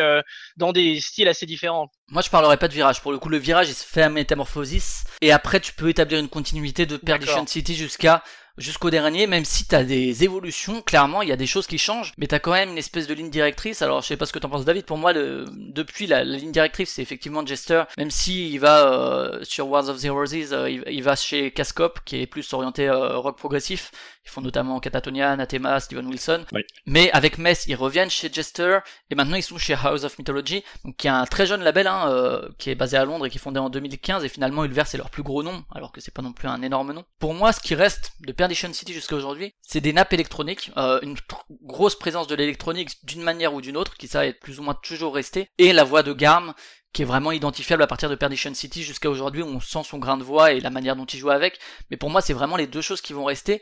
dans 0.58 0.72
des 0.72 1.00
styles 1.00 1.27
assez 1.27 1.46
différents. 1.46 1.89
Moi, 2.10 2.22
je 2.22 2.29
parlerai 2.29 2.58
pas 2.58 2.68
de 2.68 2.74
virage. 2.74 3.01
Pour 3.01 3.12
le 3.12 3.20
coup, 3.20 3.29
le 3.29 3.38
virage, 3.38 3.70
il 3.70 3.74
se 3.74 3.86
fait 3.86 4.01
à 4.01 4.10
métamorphosis. 4.10 5.03
Et 5.22 5.32
après, 5.32 5.60
tu 5.60 5.74
peux 5.74 5.89
établir 5.89 6.20
une 6.20 6.29
continuité 6.29 6.86
de 6.86 6.98
Perdition 6.98 7.46
City 7.46 7.75
jusqu'à 7.75 8.24
jusqu'au 8.60 8.89
dernier, 8.89 9.25
même 9.25 9.46
si 9.46 9.66
t'as 9.66 9.84
des 9.84 10.24
évolutions, 10.24 10.82
clairement, 10.82 11.22
il 11.22 11.30
y 11.30 11.32
a 11.32 11.38
des 11.38 11.48
choses 11.48 11.68
qui 11.68 11.78
changent, 11.78 12.13
mais 12.18 12.28
t'as 12.28 12.39
quand 12.39 12.51
même 12.51 12.70
une 12.70 12.78
espèce 12.78 13.08
de 13.08 13.13
ligne 13.13 13.30
directrice. 13.30 13.82
Alors, 13.82 14.01
je 14.01 14.08
sais 14.08 14.18
pas 14.18 14.25
ce 14.25 14.34
que 14.34 14.39
t'en 14.39 14.50
penses, 14.50 14.66
David. 14.66 14.86
Pour 14.86 14.98
moi, 14.98 15.13
depuis 15.13 16.08
la, 16.08 16.24
ligne 16.24 16.51
directrice, 16.51 16.92
c'est 16.92 17.01
effectivement 17.01 17.46
Jester. 17.46 17.84
Même 17.98 18.12
si 18.12 18.51
il 18.51 18.60
va 18.60 18.92
euh, 18.92 19.39
sur 19.44 19.68
Wars 19.70 19.89
of 19.89 20.01
the 20.01 20.10
Roses, 20.10 20.54
euh, 20.54 20.70
il, 20.70 21.04
va 21.04 21.16
chez 21.16 21.51
Cascop, 21.51 22.00
qui 22.06 22.22
est 22.22 22.28
plus 22.28 22.54
orienté 22.54 22.88
euh, 22.88 23.18
rock 23.18 23.38
progressif. 23.38 23.92
Ils 24.29 24.33
font 24.33 24.41
notamment 24.41 24.79
Catatonia, 24.79 25.31
Anathema, 25.31 25.79
Steven 25.79 26.05
Wilson. 26.05 26.45
Mais 26.86 27.12
avec 27.12 27.39
Mess, 27.39 27.65
ils 27.67 27.75
reviennent 27.75 28.12
chez 28.12 28.31
Jester, 28.31 28.79
et 29.09 29.15
maintenant 29.15 29.38
ils 29.38 29.43
sont 29.43 29.57
chez 29.57 29.74
House 29.74 30.03
of 30.03 30.19
Mythology, 30.19 30.63
donc 30.86 30.98
qui 30.98 31.07
est 31.07 31.09
un 31.09 31.25
très 31.25 31.48
jeune 31.48 31.63
label, 31.63 31.88
hein, 31.88 32.41
qui 32.59 32.69
est 32.69 32.75
basé 32.75 32.95
à 32.95 33.05
Londres 33.05 33.25
et 33.25 33.29
qui 33.31 33.38
est 33.38 33.41
fondé 33.41 33.59
en 33.59 33.69
2015, 33.69 34.24
et 34.24 34.29
finalement 34.29 34.63
Ulver 34.63 34.83
c'est 34.86 34.98
leur 34.98 35.09
plus 35.09 35.24
gros 35.24 35.41
nom, 35.41 35.63
alors 35.74 35.91
que 35.91 36.00
c'est 36.00 36.13
pas 36.13 36.21
non 36.21 36.31
plus 36.31 36.48
un 36.48 36.62
énorme 36.62 36.93
nom. 36.93 37.05
Pour 37.17 37.33
moi, 37.33 37.51
ce 37.53 37.59
qui 37.59 37.74
reste 37.74 38.12
de 38.21 38.33
City 38.74 38.93
jusqu'à 38.93 39.15
aujourd'hui, 39.15 39.53
c'est 39.62 39.81
des 39.81 39.93
nappes 39.93 40.13
électroniques, 40.13 40.71
euh, 40.77 41.00
une 41.01 41.15
grosse 41.63 41.98
présence 41.98 42.27
de 42.27 42.36
l'électronique 42.36 43.03
d'une 43.03 43.24
manière 43.24 43.53
ou 43.53 43.62
d'une 43.62 43.77
autre, 43.77 43.98
qui 43.98 44.07
ça 44.07 44.27
est 44.27 44.33
plus 44.33 44.59
ou 44.59 44.63
moins 44.63 44.75
toujours 44.75 45.15
resté, 45.15 45.50
et 45.57 45.74
la 45.74 45.83
voix 45.83 46.03
de 46.03 46.13
Garm, 46.13 46.53
qui 46.93 47.03
est 47.03 47.05
vraiment 47.05 47.31
identifiable 47.31 47.83
à 47.83 47.88
partir 47.88 48.09
de 48.09 48.15
Perdition 48.15 48.53
City 48.53 48.83
jusqu'à 48.83 49.09
aujourd'hui, 49.09 49.41
où 49.41 49.48
on 49.48 49.59
sent 49.59 49.83
son 49.83 49.98
grain 49.98 50.17
de 50.17 50.24
voix 50.24 50.53
et 50.53 50.59
la 50.59 50.69
manière 50.69 50.95
dont 50.95 51.05
il 51.05 51.19
joue 51.19 51.29
avec. 51.29 51.59
Mais 51.91 51.98
pour 51.98 52.09
moi, 52.09 52.21
c'est 52.21 52.33
vraiment 52.33 52.57
les 52.57 52.67
deux 52.67 52.81
choses 52.81 53.01
qui 53.01 53.13
vont 53.13 53.25
rester 53.25 53.62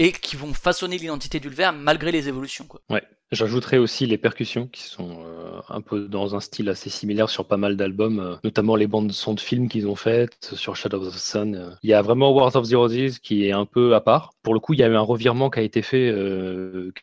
et 0.00 0.12
qui 0.12 0.34
vont 0.34 0.54
façonner 0.54 0.96
l'identité 0.96 1.40
d'Ulver 1.40 1.70
malgré 1.74 2.10
les 2.10 2.26
évolutions. 2.26 2.64
Quoi. 2.64 2.80
Ouais, 2.88 3.04
J'ajouterais 3.32 3.78
aussi 3.78 4.06
les 4.06 4.18
percussions 4.18 4.66
qui 4.66 4.82
sont 4.82 5.24
euh, 5.24 5.60
un 5.68 5.80
peu 5.80 6.08
dans 6.08 6.34
un 6.34 6.40
style 6.40 6.68
assez 6.68 6.90
similaire 6.90 7.30
sur 7.30 7.44
pas 7.44 7.56
mal 7.56 7.76
d'albums, 7.76 8.18
euh, 8.18 8.34
notamment 8.42 8.74
les 8.74 8.88
bandes 8.88 9.12
son 9.12 9.34
de 9.34 9.40
films 9.40 9.68
qu'ils 9.68 9.86
ont 9.86 9.94
faites 9.94 10.50
sur 10.56 10.74
Shadow 10.74 11.00
of 11.06 11.14
the 11.14 11.18
Sun. 11.18 11.54
Euh. 11.54 11.70
Il 11.84 11.90
y 11.90 11.94
a 11.94 12.02
vraiment 12.02 12.32
Wars 12.32 12.56
of 12.56 12.68
the 12.68 12.74
Roses 12.74 13.20
qui 13.20 13.46
est 13.46 13.52
un 13.52 13.66
peu 13.66 13.94
à 13.94 14.00
part. 14.00 14.32
Pour 14.42 14.52
le 14.52 14.58
coup, 14.58 14.72
il 14.72 14.80
y 14.80 14.82
a 14.82 14.88
eu 14.88 14.96
un 14.96 15.00
revirement 15.00 15.48
qui 15.48 15.60
a 15.60 15.62
été 15.62 15.82
fait 15.82 16.12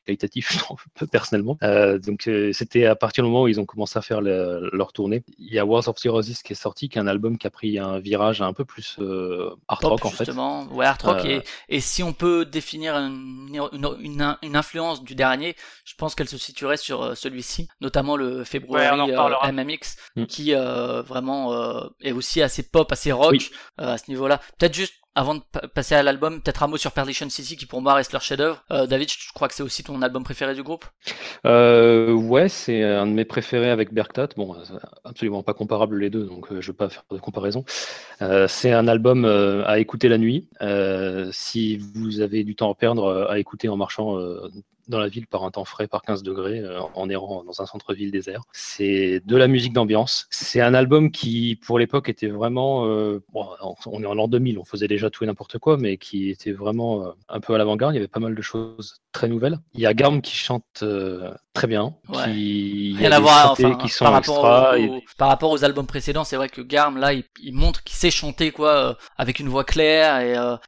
qualitatif, 0.05 0.65
personnellement. 1.11 1.57
donc 2.05 2.29
c'était 2.51 2.85
à 2.85 2.95
partir 2.95 3.23
du 3.23 3.29
moment 3.29 3.43
où 3.43 3.47
ils 3.47 3.59
ont 3.59 3.65
commencé 3.65 3.97
à 3.97 4.01
faire 4.01 4.21
leur 4.21 4.91
tournée. 4.91 5.23
Il 5.37 5.53
y 5.53 5.59
a 5.59 5.65
Wars 5.65 5.87
of 5.87 5.95
the 5.97 6.07
Roses 6.07 6.41
qui 6.43 6.53
est 6.53 6.55
sorti, 6.55 6.89
qui 6.89 6.97
est 6.97 7.01
un 7.01 7.07
album 7.07 7.37
qui 7.37 7.47
a 7.47 7.51
pris 7.51 7.77
un 7.77 7.99
virage 7.99 8.41
un 8.41 8.53
peu 8.53 8.65
plus 8.65 8.97
art 9.67 9.79
rock 9.81 10.05
en 10.05 10.09
fait. 10.09 10.25
Justement, 10.25 10.65
ouais, 10.73 10.85
art 10.85 10.97
rock. 11.03 11.23
Et, 11.25 11.41
et, 11.69 11.79
si 11.79 12.01
on 12.01 12.11
peut 12.11 12.43
définir 12.43 12.95
une, 12.95 13.69
une, 13.71 14.37
une 14.41 14.55
influence 14.55 15.03
du 15.03 15.13
dernier, 15.13 15.55
je 15.85 15.93
pense 15.95 16.15
qu'elle 16.17 16.27
se 16.27 16.37
situerait 16.37 16.77
sur 16.77 17.03
euh, 17.03 17.15
celui-ci, 17.15 17.69
notamment 17.79 18.17
le 18.17 18.43
février 18.43 18.87
euh, 18.87 19.51
MMX, 19.51 19.95
mm. 20.15 20.25
qui 20.25 20.53
euh, 20.53 21.01
vraiment 21.03 21.37
est 22.01 22.11
aussi 22.11 22.41
assez 22.41 22.63
pop, 22.63 22.91
assez 22.91 23.11
rock 23.11 23.51
à 23.77 23.97
ce 23.97 24.09
niveau-là. 24.09 24.41
Peut-être 24.57 24.73
juste 24.73 24.95
avant 25.15 25.35
de 25.35 25.41
passer 25.73 25.95
à 25.95 26.03
l'album, 26.03 26.41
peut-être 26.41 26.61
un 26.61 26.67
mot 26.67 26.77
sur 26.77 26.91
Perdition 26.91 27.27
City 27.27 27.57
qui 27.57 27.65
pour 27.65 27.81
moi 27.81 27.95
reste 27.95 28.11
leur 28.11 28.21
chef-d'œuvre. 28.21 28.63
David, 28.87 29.09
je 29.09 29.33
crois 29.33 29.47
que 29.47 29.55
c'est 29.55 29.63
aussi 29.63 29.83
ton 29.83 30.01
album 30.03 30.23
préféré 30.23 30.53
du 30.53 30.61
groupe? 30.61 30.85
ouais, 31.43 32.49
c'est 32.49 32.83
un 32.83 33.07
de 33.07 33.13
mes 33.13 33.25
préférés 33.25 33.71
avec 33.71 33.93
Bergtat. 33.93 34.29
Bon, 34.37 34.55
absolument 35.03 35.41
pas 35.41 35.53
comparable 35.53 35.99
les 35.99 36.11
deux, 36.11 36.25
donc 36.25 36.47
je 36.53 36.61
je 36.61 36.71
vais 36.71 36.77
pas 36.77 36.89
faire 36.89 37.03
de 37.09 37.17
comparaison. 37.17 37.65
c'est 38.47 38.71
un 38.71 38.87
album 38.87 39.25
à 39.25 39.79
écouter 39.79 40.07
la 40.07 40.19
nuit. 40.19 40.49
si 41.31 41.77
vous 41.77 42.21
avez 42.21 42.43
du 42.43 42.55
temps 42.55 42.71
à 42.71 42.75
perdre, 42.75 43.27
à 43.27 43.39
écouter 43.39 43.69
en 43.69 43.77
marchant 43.77 44.17
dans 44.87 44.99
la 44.99 45.07
ville 45.07 45.27
par 45.27 45.43
un 45.43 45.51
temps 45.51 45.65
frais, 45.65 45.87
par 45.87 46.01
15 46.01 46.23
degrés, 46.23 46.59
euh, 46.59 46.81
en 46.95 47.09
errant 47.09 47.43
dans 47.43 47.61
un 47.61 47.65
centre-ville 47.65 48.11
désert. 48.11 48.41
C'est 48.51 49.21
de 49.25 49.35
la 49.35 49.47
musique 49.47 49.73
d'ambiance. 49.73 50.27
C'est 50.29 50.61
un 50.61 50.73
album 50.73 51.11
qui, 51.11 51.59
pour 51.65 51.79
l'époque, 51.79 52.09
était 52.09 52.27
vraiment. 52.27 52.85
Euh, 52.85 53.21
on 53.33 54.03
est 54.03 54.05
en 54.05 54.13
l'an 54.13 54.27
2000, 54.27 54.59
on 54.59 54.65
faisait 54.65 54.87
déjà 54.87 55.09
tout 55.09 55.23
et 55.23 55.27
n'importe 55.27 55.57
quoi, 55.57 55.77
mais 55.77 55.97
qui 55.97 56.29
était 56.29 56.51
vraiment 56.51 57.05
euh, 57.05 57.11
un 57.29 57.39
peu 57.39 57.53
à 57.53 57.57
l'avant-garde. 57.57 57.93
Il 57.93 57.97
y 57.97 57.99
avait 57.99 58.07
pas 58.07 58.19
mal 58.19 58.35
de 58.35 58.41
choses 58.41 59.01
très 59.11 59.27
nouvelles. 59.27 59.59
Il 59.73 59.81
y 59.81 59.85
a 59.85 59.93
Garm 59.93 60.21
qui 60.21 60.35
chante 60.35 60.83
très 61.53 61.67
bien, 61.67 61.95
qui, 62.23 62.95
Rien 62.97 63.11
à 63.11 63.19
voir, 63.19 63.55
qui 63.55 63.89
sont 63.89 64.05
par, 64.05 64.13
rapport 64.13 64.75
par 65.17 65.27
rapport 65.27 65.51
aux 65.51 65.63
albums 65.63 65.87
précédents, 65.87 66.23
c'est 66.23 66.35
vrai 66.35 66.49
que 66.49 66.61
Garm, 66.61 66.97
là, 66.97 67.13
il, 67.13 67.53
montre 67.53 67.83
qu'il 67.83 67.95
sait 67.95 68.11
chanter, 68.11 68.51
quoi, 68.51 68.97
avec 69.17 69.39
une 69.39 69.49
voix 69.49 69.63
claire, 69.63 70.19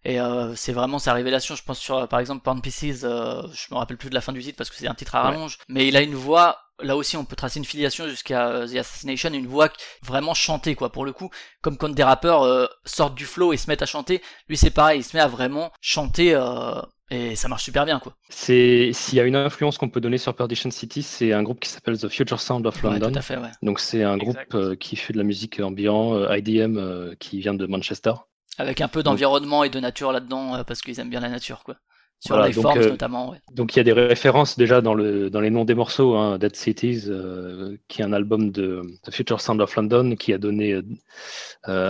et, 0.04 0.16
et 0.16 0.20
c'est 0.56 0.74
vraiment 0.74 0.98
sa 0.98 1.14
révélation. 1.14 1.56
Je 1.56 1.64
pense 1.64 1.78
sur, 1.78 2.08
par 2.08 2.20
exemple, 2.20 2.42
Porn 2.42 2.60
Pieces, 2.62 3.02
je 3.02 3.74
me 3.74 3.78
rappelle 3.78 3.98
plus 3.98 4.09
de 4.10 4.16
la 4.16 4.22
fin 4.22 4.34
du 4.34 4.42
titre 4.42 4.58
parce 4.58 4.70
que 4.70 4.76
c'est 4.76 4.88
un 4.88 4.94
titre 4.94 5.16
à 5.16 5.22
rallonge, 5.22 5.58
mais 5.68 5.88
il 5.88 5.96
a 5.96 6.02
une 6.02 6.16
voix 6.16 6.60
là 6.82 6.96
aussi 6.96 7.18
on 7.18 7.26
peut 7.26 7.36
tracer 7.36 7.60
une 7.60 7.66
filiation 7.66 8.08
jusqu'à 8.08 8.50
euh, 8.50 8.68
The 8.68 8.78
Assassination, 8.78 9.34
une 9.34 9.48
voix 9.48 9.70
vraiment 10.04 10.34
chantée 10.34 10.76
quoi 10.76 10.92
pour 10.92 11.06
le 11.06 11.12
coup, 11.12 11.30
comme 11.62 11.78
quand 11.78 11.90
des 11.90 12.04
rappeurs 12.04 12.44
euh, 12.44 12.68
sortent 12.86 13.16
du 13.16 13.26
flow 13.26 13.54
et 13.54 13.58
se 13.58 13.70
mettent 13.70 13.82
à 13.82 13.88
chanter, 13.88 14.22
lui 14.48 14.58
c'est 14.58 14.72
pareil, 14.72 15.00
il 15.00 15.04
se 15.04 15.16
met 15.16 15.22
à 15.22 15.28
vraiment 15.28 15.72
chanter 15.82 16.34
euh, 16.34 16.82
et 17.12 17.36
ça 17.36 17.48
marche 17.48 17.64
super 17.64 17.86
bien 17.86 18.00
quoi. 18.00 18.14
C'est 18.30 18.92
s'il 18.94 19.18
y 19.18 19.22
a 19.22 19.24
une 19.24 19.36
influence 19.36 19.78
qu'on 19.78 19.90
peut 19.90 20.02
donner 20.02 20.18
sur 20.18 20.34
Perdition 20.36 20.72
City, 20.72 21.04
c'est 21.04 21.34
un 21.34 21.44
groupe 21.44 21.60
qui 21.60 21.70
s'appelle 21.70 21.98
The 21.98 22.08
Future 22.08 22.40
Sound 22.40 22.66
of 22.66 22.82
London. 22.82 23.12
tout 23.12 23.18
à 23.18 23.22
fait, 23.22 23.38
ouais. 23.38 23.52
Donc 23.64 23.80
c'est 23.80 24.04
un 24.04 24.18
groupe 24.18 24.76
qui 24.80 24.96
fait 24.96 25.14
de 25.14 25.18
la 25.18 25.24
musique 25.24 25.60
ambiant, 25.60 26.32
IDM 26.32 27.16
qui 27.20 27.40
vient 27.40 27.54
de 27.54 27.66
Manchester. 27.66 28.14
Avec 28.58 28.82
un 28.82 28.90
peu 28.90 29.04
d'environnement 29.04 29.64
et 29.64 29.70
de 29.70 29.80
nature 29.80 30.12
là-dedans 30.12 30.64
parce 30.66 30.82
qu'ils 30.82 31.00
aiment 31.00 31.10
bien 31.10 31.22
la 31.22 31.30
nature 31.30 31.64
quoi. 31.64 31.76
Sur 32.20 32.42
les 32.42 32.52
donc, 32.52 32.76
euh, 32.76 32.90
notamment. 32.90 33.34
Donc 33.54 33.76
il 33.76 33.78
y 33.78 33.80
a 33.80 33.84
des 33.84 33.94
références 33.94 34.58
déjà 34.58 34.82
dans, 34.82 34.94
le, 34.94 35.30
dans 35.30 35.40
les 35.40 35.50
noms 35.50 35.64
des 35.64 35.74
morceaux. 35.74 36.16
Hein, 36.16 36.38
Dead 36.38 36.56
Cities, 36.56 37.04
euh, 37.08 37.78
qui 37.88 38.02
est 38.02 38.06
un 38.06 38.12
album 38.12 38.52
de 38.52 38.82
The 39.04 39.12
Future 39.14 39.40
Sound 39.40 39.62
of 39.62 39.74
London, 39.76 40.16
qui 40.18 40.34
a 40.34 40.38
donné 40.38 40.74
euh, 40.74 40.84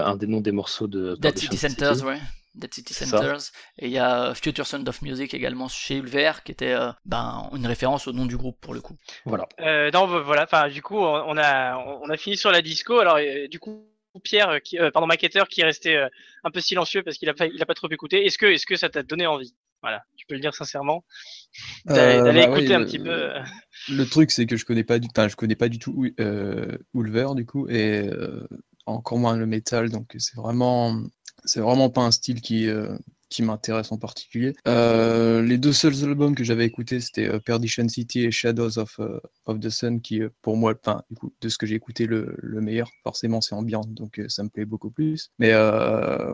un 0.05 0.15
des 0.15 0.27
noms 0.27 0.41
des 0.41 0.51
morceaux 0.51 0.87
de 0.87 1.15
Dead 1.19 1.37
City 1.37 1.57
Centers, 1.57 2.03
ouais. 2.05 2.19
Dead 2.53 2.71
City 2.71 2.93
ça. 2.93 3.05
Centers. 3.05 3.51
Et 3.79 3.87
il 3.87 3.91
y 3.91 3.97
a 3.97 4.35
Future 4.35 4.67
Sound 4.67 4.87
of 4.87 5.01
Music 5.01 5.33
également 5.33 5.67
chez 5.67 5.95
Ulver, 5.95 6.33
qui 6.45 6.51
était 6.51 6.73
euh, 6.73 6.91
ben, 7.05 7.49
une 7.55 7.65
référence 7.65 8.07
au 8.07 8.11
nom 8.13 8.27
du 8.27 8.37
groupe 8.37 8.59
pour 8.61 8.75
le 8.75 8.81
coup. 8.81 8.97
Voilà. 9.25 9.47
Euh, 9.61 9.89
non, 9.91 10.05
voilà. 10.05 10.43
Enfin, 10.43 10.69
du 10.69 10.83
coup, 10.83 10.99
on 10.99 11.37
a 11.37 11.77
on 11.77 12.09
a 12.09 12.17
fini 12.17 12.37
sur 12.37 12.51
la 12.51 12.61
disco. 12.61 12.99
Alors, 12.99 13.17
euh, 13.17 13.47
du 13.47 13.59
coup, 13.59 13.83
Pierre, 14.23 14.61
qui, 14.63 14.79
euh, 14.79 14.91
pardon, 14.91 15.07
Maquetteur, 15.07 15.47
qui 15.47 15.61
est 15.61 15.65
resté 15.65 15.95
euh, 15.95 16.07
un 16.43 16.51
peu 16.51 16.61
silencieux 16.61 17.03
parce 17.03 17.17
qu'il 17.17 17.29
a 17.29 17.33
pas 17.33 17.45
il 17.45 17.61
a 17.61 17.65
pas 17.65 17.75
trop 17.75 17.89
écouté. 17.89 18.25
Est-ce 18.25 18.37
que 18.37 18.47
est-ce 18.47 18.65
que 18.65 18.75
ça 18.75 18.89
t'a 18.89 19.03
donné 19.03 19.27
envie? 19.27 19.53
Voilà, 19.81 20.03
tu 20.17 20.25
peux 20.27 20.35
le 20.35 20.41
dire 20.41 20.53
sincèrement. 20.55 21.03
D'aller 21.85 22.17
Euh, 22.19 22.23
d'aller 22.23 22.41
bah 22.41 22.43
écouter 22.43 22.73
un 22.75 22.79
le- 22.79 22.85
petit 22.85 22.99
peu. 22.99 23.33
Le 23.87 24.05
truc, 24.07 24.31
c'est 24.31 24.45
que 24.45 24.55
je 24.57 24.65
connais 24.65 24.83
pas 24.83 24.99
du, 24.99 25.07
enfin, 25.09 25.27
je 25.27 25.35
connais 25.35 25.55
pas 25.55 25.69
du 25.69 25.79
tout 25.79 26.05
euh, 26.19 26.77
Ulver 26.93 27.29
du 27.35 27.45
coup, 27.45 27.67
et 27.69 28.07
euh, 28.07 28.47
encore 28.85 29.17
moins 29.19 29.35
le 29.37 29.45
métal, 29.47 29.89
donc 29.89 30.15
c'est 30.19 30.35
vraiment, 30.35 30.95
c'est 31.45 31.59
vraiment 31.61 31.89
pas 31.89 32.01
un 32.03 32.11
style 32.11 32.41
qui, 32.41 32.67
euh, 32.67 32.97
qui 33.29 33.43
m'intéresse 33.43 33.91
en 33.91 33.97
particulier. 33.97 34.55
Euh, 34.67 35.41
les 35.41 35.57
deux 35.57 35.73
seuls 35.73 36.03
albums 36.03 36.35
que 36.35 36.43
j'avais 36.43 36.65
écoutés, 36.65 36.99
c'était 36.99 37.27
euh, 37.27 37.39
Perdition 37.39 37.87
City 37.87 38.25
et 38.25 38.31
Shadows 38.31 38.79
of, 38.79 38.99
euh, 38.99 39.19
of 39.45 39.59
the 39.59 39.69
Sun, 39.69 40.01
qui 40.01 40.21
pour 40.41 40.57
moi, 40.57 40.73
enfin, 40.79 41.03
de 41.41 41.49
ce 41.49 41.57
que 41.57 41.65
j'ai 41.65 41.75
écouté, 41.75 42.05
le, 42.05 42.35
le 42.37 42.61
meilleur, 42.61 42.89
forcément, 43.03 43.41
c'est 43.41 43.55
ambiant, 43.55 43.83
donc 43.85 44.21
ça 44.27 44.43
me 44.43 44.49
plaît 44.49 44.65
beaucoup 44.65 44.89
plus. 44.89 45.29
Mais 45.39 45.53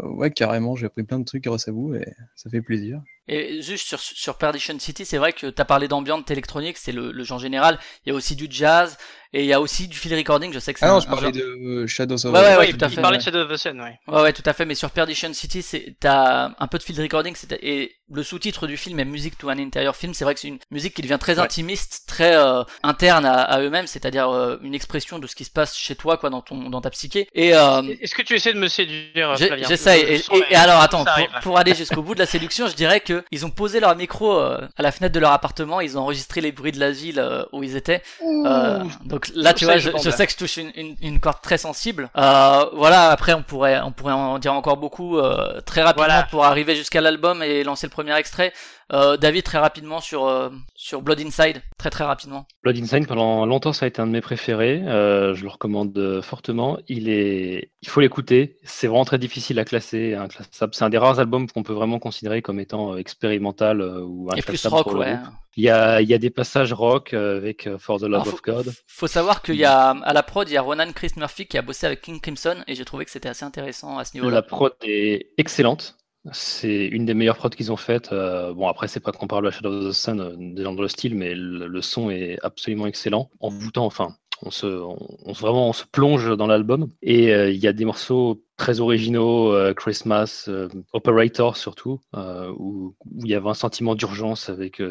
ouais, 0.04 0.32
carrément, 0.32 0.76
j'ai 0.76 0.86
appris 0.86 1.04
plein 1.04 1.20
de 1.20 1.26
trucs 1.26 1.44
grâce 1.44 1.68
à 1.68 1.72
vous, 1.72 1.94
et 1.94 2.06
ça 2.36 2.50
fait 2.50 2.62
plaisir. 2.62 3.02
Et 3.28 3.62
juste 3.62 3.96
sur, 3.98 4.38
Perdition 4.38 4.78
City, 4.78 5.04
c'est 5.04 5.18
vrai 5.18 5.34
que 5.34 5.48
tu 5.48 5.62
as 5.62 5.66
parlé 5.66 5.88
d'ambiance 5.88 6.30
électronique, 6.30 6.78
c'est 6.78 6.92
le 6.92 7.24
genre 7.24 7.40
général. 7.40 7.80
Il 8.06 8.10
y 8.10 8.12
a 8.12 8.16
aussi 8.16 8.36
du 8.36 8.48
jazz 8.50 8.98
et 9.36 9.42
il 9.42 9.46
y 9.48 9.54
a 9.54 9.60
aussi 9.60 9.88
du 9.88 9.98
field 9.98 10.18
recording. 10.18 10.54
Je 10.54 10.60
sais 10.60 10.74
que 10.74 10.80
c'est 10.80 10.86
Ah 10.86 10.92
un- 10.92 10.94
non, 10.96 11.00
je 11.02 11.08
parlais 11.08 11.32
de 11.32 11.86
Shadows 11.88 12.26
of 12.26 12.34
Ouais, 12.34 12.40
ouais, 12.40 12.56
the 12.56 12.60
ouais, 12.60 12.70
il- 12.70 12.78
tout 12.78 12.86
à 12.86 12.88
il 12.88 12.96
fait, 12.96 13.02
parlait 13.02 13.18
ouais. 13.18 13.20
de 13.20 13.24
Shadow 13.26 13.40
of 13.40 13.52
the 13.52 13.58
Sun, 13.58 13.82
ouais. 13.82 14.00
Ouais, 14.08 14.22
ouais, 14.22 14.34
tout 14.34 14.44
à 14.46 14.54
fait. 14.54 14.66
Mais 14.66 14.76
sur 14.76 14.90
Perdition 14.92 15.34
City, 15.34 15.62
c'est 15.62 15.96
t'as 16.00 16.52
un 16.58 16.68
peu 16.68 16.78
de 16.78 16.84
field 16.84 17.02
recording, 17.02 17.34
c'est 17.36 17.52
et 17.62 17.96
le 18.12 18.22
sous-titre 18.24 18.68
du 18.68 18.78
film 18.78 19.00
est 19.00 19.06
Music 19.06 19.38
to 19.38 19.50
an 19.50 19.58
Interior 19.58 19.96
Film. 19.96 20.14
C'est 20.14 20.24
vrai 20.26 20.34
que 20.36 20.40
c'est 20.40 20.48
une 20.48 20.60
musique 20.72 20.94
qui 20.94 21.02
devient 21.02 21.18
très 21.20 21.36
Ouais. 21.40 21.44
intimiste, 21.46 22.04
très 22.08 22.36
euh, 22.36 22.64
interne 22.84 23.26
à, 23.26 23.42
à 23.42 23.60
eux-mêmes, 23.62 23.88
c'est-à-dire 23.88 24.30
euh, 24.30 24.58
une 24.62 24.76
expression 24.76 25.18
de 25.20 25.26
ce 25.28 25.36
qui 25.36 25.44
se 25.44 25.50
passe 25.52 25.76
chez 25.76 25.96
toi, 25.96 26.18
quoi, 26.18 26.30
dans 26.30 26.42
ton 26.42 26.70
dans 26.70 26.82
ta 26.82 26.90
psyché. 26.92 27.28
Et 27.34 27.56
euh, 27.56 27.82
Est-ce 28.02 28.14
que 28.16 28.22
tu 28.22 28.36
essaies 28.36 28.54
de 28.54 28.60
me 28.60 28.68
séduire, 28.68 29.36
J'essaye. 29.36 30.18
Je- 30.18 30.24
je 30.24 30.52
Et, 30.52 30.56
alors, 30.56 30.82
attends, 30.82 31.04
pour, 31.04 31.40
pour 31.42 31.58
aller 31.58 31.74
jusqu'au 31.74 32.04
bout 32.04 32.14
de 32.14 32.20
la 32.20 32.26
séduction, 32.26 32.68
je 32.68 32.76
dirais 32.76 33.00
que 33.00 33.24
ils 33.32 33.46
ont 33.46 33.50
posé 33.50 33.80
leur 33.80 33.96
micro 33.96 34.40
euh, 34.40 34.62
à 34.78 34.82
la 34.84 34.92
fenêtre 34.92 35.14
de 35.16 35.20
leur 35.20 35.32
appartement, 35.32 35.82
ils 35.82 35.98
ont 35.98 36.02
enregistré 36.02 36.42
les 36.42 36.52
bruits 36.52 36.72
de 36.72 36.80
la 36.80 36.92
ville 36.92 37.20
euh, 37.20 37.44
où 37.54 37.64
ils 37.64 37.76
étaient. 37.76 38.04
Euh, 38.46 38.84
donc 39.04 39.30
là, 39.34 39.54
tu 39.54 39.66
vois, 39.66 39.78
je, 39.78 39.90
sais 40.12 40.26
que 40.28 40.32
je 40.32 40.38
touche 40.38 40.58
une, 40.58 40.72
une, 40.76 40.96
une 41.02 41.20
corde 41.20 41.42
très 41.42 41.58
sensible. 41.58 42.10
Euh, 42.18 42.66
voilà, 42.74 43.10
après, 43.10 43.34
on 43.34 43.42
pourrait, 43.44 43.80
on 43.82 43.92
pourrait 43.92 44.14
en 44.14 44.38
dire 44.40 44.54
encore 44.54 44.78
beaucoup 44.78 45.18
euh, 45.18 45.60
très 45.62 45.82
rapidement 45.82 46.06
Voilà. 46.06 46.24
pour 46.30 46.46
arriver 46.46 46.76
jusqu'à 46.76 47.02
l'album 47.02 47.42
et 47.42 47.64
lancer 47.64 47.88
le 47.88 47.95
premier 47.96 48.16
extrait. 48.18 48.52
Euh, 48.92 49.18
David, 49.18 49.44
très 49.44 49.58
rapidement 49.58 50.00
sur 50.00 50.28
euh, 50.28 50.50
sur 50.76 51.02
Blood 51.02 51.20
Inside, 51.22 51.62
très 51.78 51.90
très 51.90 52.04
rapidement. 52.04 52.46
Blood 52.62 52.78
Inside, 52.78 53.08
pendant 53.08 53.46
longtemps, 53.46 53.74
ça 53.74 53.86
a 53.86 53.88
été 53.88 54.02
un 54.02 54.06
de 54.08 54.12
mes 54.12 54.22
préférés. 54.22 54.84
Euh, 54.86 55.34
je 55.34 55.44
le 55.44 55.50
recommande 55.50 56.22
fortement. 56.22 56.78
Il 56.88 57.10
est, 57.10 57.72
il 57.82 57.90
faut 57.90 58.02
l'écouter. 58.02 58.58
C'est 58.64 58.88
vraiment 58.88 59.06
très 59.06 59.18
difficile 59.18 59.58
à 59.60 59.66
classer, 59.66 60.14
inclassable. 60.14 60.76
C'est 60.76 60.84
un 60.84 60.90
des 60.90 60.98
rares 60.98 61.20
albums 61.20 61.50
qu'on 61.50 61.64
peut 61.64 61.74
vraiment 61.74 61.98
considérer 62.00 62.42
comme 62.42 62.60
étant 62.60 62.98
expérimental 62.98 63.82
ou 63.82 64.30
Et 64.36 64.42
plus 64.42 64.66
rock, 64.68 64.92
ouais. 64.94 65.18
Il 65.58 65.64
y 65.64 65.70
a, 65.70 66.02
il 66.02 66.10
y 66.10 66.14
a 66.14 66.18
des 66.18 66.30
passages 66.30 66.74
rock 66.74 67.14
avec 67.14 67.70
For 67.78 67.98
the 67.98 68.04
Love 68.04 68.24
Ah, 68.26 68.34
of 68.34 68.42
God. 68.42 68.74
Faut 68.88 69.08
savoir 69.08 69.42
qu'il 69.42 69.56
y 69.56 69.64
a 69.64 69.92
à 69.92 70.14
la 70.14 70.22
prod, 70.22 70.48
il 70.50 70.54
y 70.54 70.58
a 70.58 70.62
Ronan 70.62 70.92
Chris 70.94 71.14
Murphy 71.16 71.48
qui 71.48 71.58
a 71.58 71.62
bossé 71.62 71.88
avec 71.88 72.02
King 72.02 72.20
Crimson 72.20 72.58
et 72.68 72.76
j'ai 72.76 72.84
trouvé 72.84 73.06
que 73.06 73.12
c'était 73.12 73.30
assez 73.30 73.46
intéressant 73.46 73.98
à 73.98 74.04
ce 74.04 74.16
niveau-là. 74.16 74.36
La 74.36 74.42
prod 74.42 74.74
est 74.82 75.30
excellente. 75.38 75.96
C'est 76.32 76.86
une 76.86 77.06
des 77.06 77.14
meilleures 77.14 77.38
prods 77.38 77.50
qu'ils 77.50 77.72
ont 77.72 77.78
faites. 77.78 78.12
Euh, 78.12 78.54
bon, 78.54 78.68
après, 78.68 78.88
c'est 78.88 79.00
pas 79.00 79.12
comparable 79.12 79.48
à 79.48 79.52
Shadow 79.52 79.70
of 79.70 79.90
the 79.90 79.92
Sun 79.92 80.20
euh, 80.20 80.36
déjà 80.38 80.70
dans 80.70 80.82
le 80.82 80.88
style, 80.88 81.16
mais 81.16 81.34
le, 81.36 81.82
son 81.82 82.10
est 82.10 82.38
absolument 82.42 82.88
excellent. 82.88 83.30
Envoûtant, 83.40 83.86
enfin, 83.86 84.16
on 84.42 84.50
se, 84.50 84.66
on, 84.66 84.98
vraiment, 85.34 85.70
on 85.70 85.74
se 85.74 85.86
plonge 85.86 86.36
dans 86.36 86.48
l'album. 86.48 86.90
Et 87.04 87.34
euh, 87.34 87.52
il 87.52 87.58
y 87.58 87.68
a 87.68 87.74
des 87.74 87.86
morceaux 87.86 88.44
très 88.58 88.80
originaux, 88.80 89.54
euh, 89.54 89.74
Christmas, 89.74 90.46
euh, 90.48 90.70
Operator 90.94 91.58
surtout, 91.58 92.00
euh, 92.16 92.52
où, 92.58 92.96
il 93.24 93.28
y 93.28 93.36
avait 93.36 93.50
un 93.50 93.54
sentiment 93.54 93.96
d'urgence 93.96 94.50
avec 94.50 94.82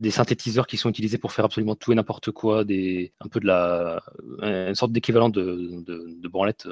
des 0.00 0.10
synthétiseurs 0.10 0.66
qui 0.66 0.76
sont 0.76 0.90
utilisés 0.90 1.18
pour 1.18 1.32
faire 1.32 1.44
absolument 1.44 1.74
tout 1.74 1.92
et 1.92 1.94
n'importe 1.94 2.30
quoi, 2.30 2.64
des, 2.64 3.12
un 3.20 3.28
peu 3.28 3.40
de 3.40 3.46
la, 3.46 4.02
une 4.42 4.74
sorte 4.74 4.92
d'équivalent 4.92 5.28
de, 5.28 5.82
de, 5.86 6.28
branlette 6.28 6.66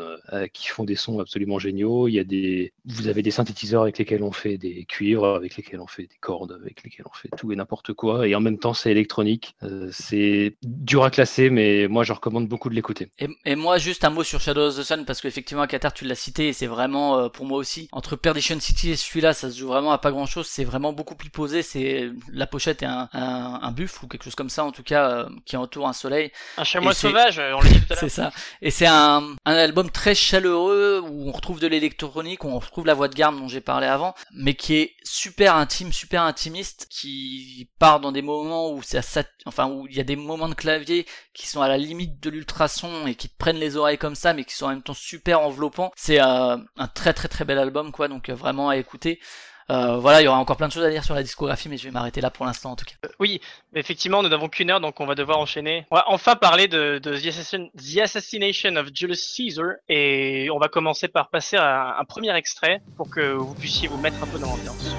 qui 0.52 0.68
font 0.68 0.84
des 0.84 0.94
sons 0.94 1.20
absolument 1.20 1.58
géniaux. 1.58 2.08
Il 2.08 2.14
y 2.14 2.18
a 2.18 2.24
des, 2.24 2.72
vous 2.86 3.08
avez 3.08 3.22
des 3.22 3.30
synthétiseurs 3.30 3.82
avec 3.82 3.98
lesquels 3.98 4.22
on 4.22 4.32
fait 4.32 4.56
des 4.56 4.84
cuivres, 4.84 5.26
avec 5.26 5.56
lesquels 5.56 5.80
on 5.80 5.86
fait 5.86 6.04
des 6.04 6.16
cordes, 6.20 6.58
avec 6.62 6.82
lesquels 6.82 7.04
on 7.06 7.14
fait 7.14 7.28
tout 7.36 7.52
et 7.52 7.56
n'importe 7.56 7.92
quoi. 7.92 8.26
Et 8.26 8.34
en 8.34 8.40
même 8.40 8.58
temps, 8.58 8.74
c'est 8.74 8.90
électronique. 8.90 9.54
C'est 9.90 10.56
dur 10.62 11.04
à 11.04 11.10
classer, 11.10 11.50
mais 11.50 11.88
moi, 11.88 12.04
je 12.04 12.12
recommande 12.12 12.48
beaucoup 12.48 12.70
de 12.70 12.74
l'écouter. 12.74 13.10
Et, 13.44 13.56
moi, 13.56 13.78
juste 13.78 14.04
un 14.04 14.10
mot 14.10 14.22
sur 14.22 14.40
Shadow 14.40 14.68
of 14.68 14.76
the 14.76 14.82
Sun, 14.82 15.04
parce 15.04 15.20
qu'effectivement, 15.20 15.66
Qatar, 15.66 15.92
tu 15.92 15.99
l'as 16.06 16.14
cité, 16.14 16.48
et 16.48 16.52
c'est 16.52 16.66
vraiment, 16.66 17.18
euh, 17.18 17.28
pour 17.28 17.46
moi 17.46 17.58
aussi, 17.58 17.88
entre 17.92 18.16
Perdition 18.16 18.58
City 18.60 18.90
et 18.90 18.96
celui-là, 18.96 19.32
ça 19.34 19.50
se 19.50 19.58
joue 19.58 19.68
vraiment 19.68 19.92
à 19.92 19.98
pas 19.98 20.10
grand 20.10 20.26
chose, 20.26 20.46
c'est 20.46 20.64
vraiment 20.64 20.92
beaucoup 20.92 21.14
plus 21.14 21.30
posé, 21.30 21.62
c'est, 21.62 22.10
la 22.32 22.46
pochette 22.46 22.82
est 22.82 22.86
un, 22.86 23.08
un, 23.12 23.58
un 23.62 23.72
buffle, 23.72 24.04
ou 24.04 24.08
quelque 24.08 24.24
chose 24.24 24.34
comme 24.34 24.50
ça, 24.50 24.64
en 24.64 24.72
tout 24.72 24.82
cas, 24.82 25.10
euh, 25.10 25.28
qui 25.46 25.56
entoure 25.56 25.88
un 25.88 25.92
soleil, 25.92 26.32
Un 26.56 26.64
chamois 26.64 26.92
Et 26.92 26.94
sauvage, 26.94 27.38
euh, 27.38 27.52
on 27.54 27.60
l'a 27.60 27.70
dit 27.70 27.80
tout 27.80 27.86
à 27.90 27.94
l'heure. 27.94 27.98
c'est 28.00 28.08
ça. 28.08 28.32
Et 28.62 28.70
c'est 28.70 28.86
un, 28.86 29.34
un 29.44 29.54
album 29.54 29.90
très 29.90 30.14
chaleureux, 30.14 31.00
où 31.04 31.28
on 31.28 31.32
retrouve 31.32 31.60
de 31.60 31.66
l'électronique, 31.66 32.44
où 32.44 32.48
on 32.48 32.58
retrouve 32.58 32.86
la 32.86 32.94
voix 32.94 33.08
de 33.08 33.14
garde 33.14 33.36
dont 33.38 33.48
j'ai 33.48 33.60
parlé 33.60 33.86
avant, 33.86 34.14
mais 34.34 34.54
qui 34.54 34.74
est 34.76 34.96
super 35.04 35.56
intime, 35.56 35.92
super 35.92 36.22
intimiste, 36.22 36.86
qui 36.90 37.68
part 37.78 38.00
dans 38.00 38.12
des 38.12 38.22
moments 38.22 38.70
où 38.72 38.82
c'est 38.82 38.98
à 38.98 39.02
sat- 39.02 39.24
enfin, 39.46 39.66
où 39.68 39.86
il 39.88 39.96
y 39.96 40.00
a 40.00 40.04
des 40.04 40.16
moments 40.16 40.48
de 40.48 40.54
clavier 40.54 41.06
qui 41.34 41.46
sont 41.46 41.62
à 41.62 41.68
la 41.68 41.78
limite 41.78 42.20
de 42.22 42.30
l'ultrason 42.30 43.06
et 43.06 43.14
qui 43.14 43.28
te 43.28 43.36
prennent 43.38 43.56
les 43.58 43.76
oreilles 43.76 43.98
comme 43.98 44.14
ça, 44.14 44.32
mais 44.34 44.44
qui 44.44 44.54
sont 44.54 44.66
en 44.66 44.70
même 44.70 44.82
temps 44.82 44.94
super 44.94 45.40
enveloppants. 45.40 45.89
C'est 45.96 46.20
euh, 46.20 46.56
un 46.76 46.88
très 46.88 47.12
très 47.12 47.28
très 47.28 47.44
bel 47.44 47.58
album, 47.58 47.92
quoi, 47.92 48.08
donc 48.08 48.28
euh, 48.28 48.34
vraiment 48.34 48.68
à 48.68 48.76
écouter. 48.76 49.20
Euh, 49.70 49.98
voilà, 49.98 50.20
il 50.20 50.24
y 50.24 50.28
aura 50.28 50.38
encore 50.38 50.56
plein 50.56 50.66
de 50.66 50.72
choses 50.72 50.84
à 50.84 50.90
dire 50.90 51.04
sur 51.04 51.14
la 51.14 51.22
discographie, 51.22 51.68
mais 51.68 51.76
je 51.76 51.84
vais 51.84 51.92
m'arrêter 51.92 52.20
là 52.20 52.30
pour 52.30 52.44
l'instant 52.44 52.72
en 52.72 52.76
tout 52.76 52.84
cas. 52.84 53.08
Oui, 53.20 53.40
effectivement, 53.74 54.20
nous 54.20 54.28
n'avons 54.28 54.48
qu'une 54.48 54.68
heure, 54.68 54.80
donc 54.80 54.98
on 54.98 55.06
va 55.06 55.14
devoir 55.14 55.38
enchaîner. 55.38 55.86
On 55.92 55.96
va 55.96 56.04
enfin 56.08 56.34
parler 56.34 56.66
de, 56.66 56.98
The, 56.98 57.20
The 57.76 57.98
Assassination 58.00 58.74
of 58.74 58.88
Julius 58.92 59.32
Caesar, 59.36 59.74
et 59.88 60.48
on 60.52 60.58
va 60.58 60.68
commencer 60.68 61.06
par 61.06 61.30
passer 61.30 61.56
à 61.56 61.98
un 62.00 62.04
premier 62.04 62.34
extrait 62.34 62.82
pour 62.96 63.10
que 63.10 63.32
vous 63.32 63.54
puissiez 63.54 63.86
vous 63.86 63.98
mettre 63.98 64.20
un 64.20 64.26
peu 64.26 64.40
dans 64.40 64.48
l'ambiance. 64.48 64.96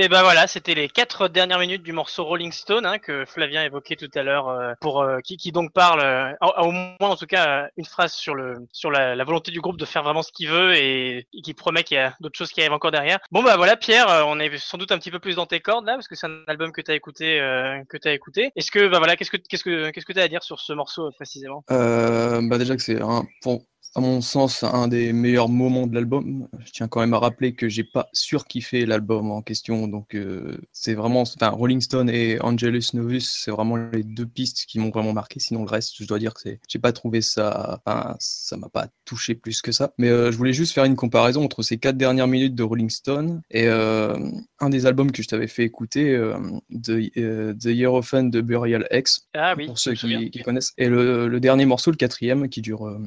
Et 0.00 0.06
ben 0.06 0.22
voilà, 0.22 0.46
c'était 0.46 0.76
les 0.76 0.88
quatre 0.88 1.26
dernières 1.26 1.58
minutes 1.58 1.82
du 1.82 1.90
morceau 1.90 2.22
Rolling 2.24 2.52
Stone 2.52 2.86
hein, 2.86 3.00
que 3.00 3.24
Flavien 3.24 3.64
évoquait 3.64 3.96
tout 3.96 4.10
à 4.14 4.22
l'heure, 4.22 4.46
euh, 4.46 4.74
pour 4.80 5.02
euh, 5.02 5.18
qui, 5.18 5.36
qui 5.36 5.50
donc 5.50 5.72
parle, 5.72 5.98
euh, 6.00 6.32
au, 6.40 6.70
moins 6.70 6.94
en 7.00 7.16
tout 7.16 7.26
cas, 7.26 7.68
une 7.76 7.84
phrase 7.84 8.12
sur 8.12 8.36
le 8.36 8.54
sur 8.70 8.92
la, 8.92 9.16
volonté 9.24 9.50
du 9.50 9.60
groupe 9.60 9.76
de 9.76 9.84
faire 9.84 10.04
vraiment 10.04 10.22
ce 10.22 10.30
qu'il 10.30 10.50
veut 10.50 10.76
et, 10.76 11.26
qui 11.42 11.52
promet 11.52 11.82
qu'il 11.82 11.96
y 11.96 12.00
a 12.00 12.14
d'autres 12.20 12.38
choses 12.38 12.52
qui 12.52 12.60
arrivent 12.60 12.74
encore 12.74 12.92
derrière. 12.92 13.18
Bon 13.32 13.42
bah 13.42 13.56
voilà, 13.56 13.76
Pierre, 13.76 14.06
on 14.28 14.38
est 14.38 14.56
sans 14.56 14.78
doute 14.78 14.92
un 14.92 14.98
petit 14.98 15.10
peu 15.10 15.18
plus 15.18 15.34
dans 15.34 15.46
tes 15.46 15.58
cordes 15.58 15.84
là, 15.84 15.94
parce 15.94 16.06
que 16.06 16.14
c'est 16.14 16.28
un 16.28 16.44
album 16.46 16.70
que 16.70 16.80
t'as 16.80 16.94
écouté, 16.94 17.40
que 17.88 17.96
t'as 17.96 18.12
écouté. 18.12 18.52
Est-ce 18.54 18.70
que 18.70 18.86
bah 18.86 18.98
voilà, 18.98 19.16
qu'est-ce 19.16 19.32
que 19.32 19.36
qu'est-ce 19.36 19.64
que 19.64 19.90
qu'est-ce 19.90 20.06
que 20.06 20.12
t'as 20.12 20.22
à 20.22 20.28
dire 20.28 20.44
sur 20.44 20.60
ce 20.60 20.72
morceau 20.74 21.10
précisément? 21.10 21.64
Bah 21.68 22.56
déjà 22.56 22.76
que 22.76 22.82
c'est 22.82 23.02
un, 23.02 23.26
pour, 23.42 23.64
à 23.98 24.00
mon 24.00 24.20
sens 24.20 24.62
un 24.62 24.86
des 24.86 25.12
meilleurs 25.12 25.48
moments 25.48 25.88
de 25.88 25.94
l'album. 25.94 26.46
Je 26.64 26.70
tiens 26.70 26.86
quand 26.86 27.00
même 27.00 27.14
à 27.14 27.18
rappeler 27.18 27.54
que 27.54 27.68
j'ai 27.68 27.82
pas 27.82 28.08
surkiffé 28.12 28.86
l'album 28.86 29.32
en 29.32 29.42
question, 29.42 29.88
donc 29.88 30.14
euh, 30.14 30.56
c'est 30.72 30.94
vraiment, 30.94 31.22
enfin 31.22 31.48
Rolling 31.48 31.80
Stone 31.80 32.08
et 32.08 32.40
Angelus 32.40 32.84
Novus, 32.94 33.22
c'est 33.22 33.50
vraiment 33.50 33.76
les 33.76 34.04
deux 34.04 34.26
pistes 34.26 34.66
qui 34.68 34.78
m'ont 34.78 34.90
vraiment 34.90 35.12
marqué. 35.12 35.40
Sinon 35.40 35.64
le 35.64 35.70
reste, 35.70 35.96
je 35.98 36.06
dois 36.06 36.20
dire 36.20 36.32
que 36.32 36.42
c'est, 36.42 36.60
j'ai 36.68 36.78
pas 36.78 36.92
trouvé 36.92 37.22
ça, 37.22 37.80
enfin 37.84 38.14
ça 38.20 38.56
m'a 38.56 38.68
pas 38.68 38.86
touché 39.04 39.34
plus 39.34 39.62
que 39.62 39.72
ça. 39.72 39.92
Mais 39.98 40.10
euh, 40.10 40.30
je 40.30 40.36
voulais 40.36 40.52
juste 40.52 40.74
faire 40.74 40.84
une 40.84 40.96
comparaison 40.96 41.44
entre 41.44 41.62
ces 41.62 41.78
quatre 41.78 41.96
dernières 41.96 42.28
minutes 42.28 42.54
de 42.54 42.62
Rolling 42.62 42.90
Stone 42.90 43.42
et 43.50 43.66
euh, 43.66 44.16
un 44.60 44.70
des 44.70 44.86
albums 44.86 45.10
que 45.10 45.24
je 45.24 45.28
t'avais 45.28 45.48
fait 45.48 45.64
écouter, 45.64 46.14
euh, 46.14 46.38
The, 46.70 47.64
Year 47.64 47.92
of 47.92 48.06
Fun 48.06 48.24
de 48.24 48.40
Burial 48.40 48.86
X 48.92 49.26
Ah 49.34 49.54
oui, 49.56 49.66
pour 49.66 49.78
ceux 49.80 49.94
qui, 49.94 50.30
qui 50.30 50.42
connaissent. 50.42 50.72
Et 50.78 50.88
le, 50.88 51.26
le 51.26 51.40
dernier 51.40 51.66
morceau, 51.66 51.90
le 51.90 51.96
quatrième, 51.96 52.48
qui 52.48 52.62
dure 52.62 52.86
euh, 52.86 52.98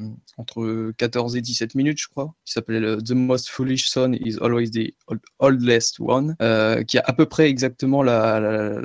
entre 0.82 0.96
14 0.96 1.36
et 1.36 1.40
17 1.40 1.74
minutes, 1.74 1.98
je 2.00 2.08
crois, 2.08 2.34
qui 2.44 2.52
s'appelle 2.52 2.84
euh, 2.84 2.96
The 2.96 3.12
Most 3.12 3.48
Foolish 3.48 3.88
Son 3.88 4.12
is 4.12 4.36
Always 4.40 4.70
the 4.70 4.94
old- 5.06 5.20
Oldest 5.38 5.96
One, 6.00 6.36
euh, 6.42 6.82
qui 6.84 6.98
a 6.98 7.02
à 7.06 7.12
peu 7.12 7.26
près 7.26 7.48
exactement 7.48 8.02
la, 8.02 8.40
la- 8.40 8.80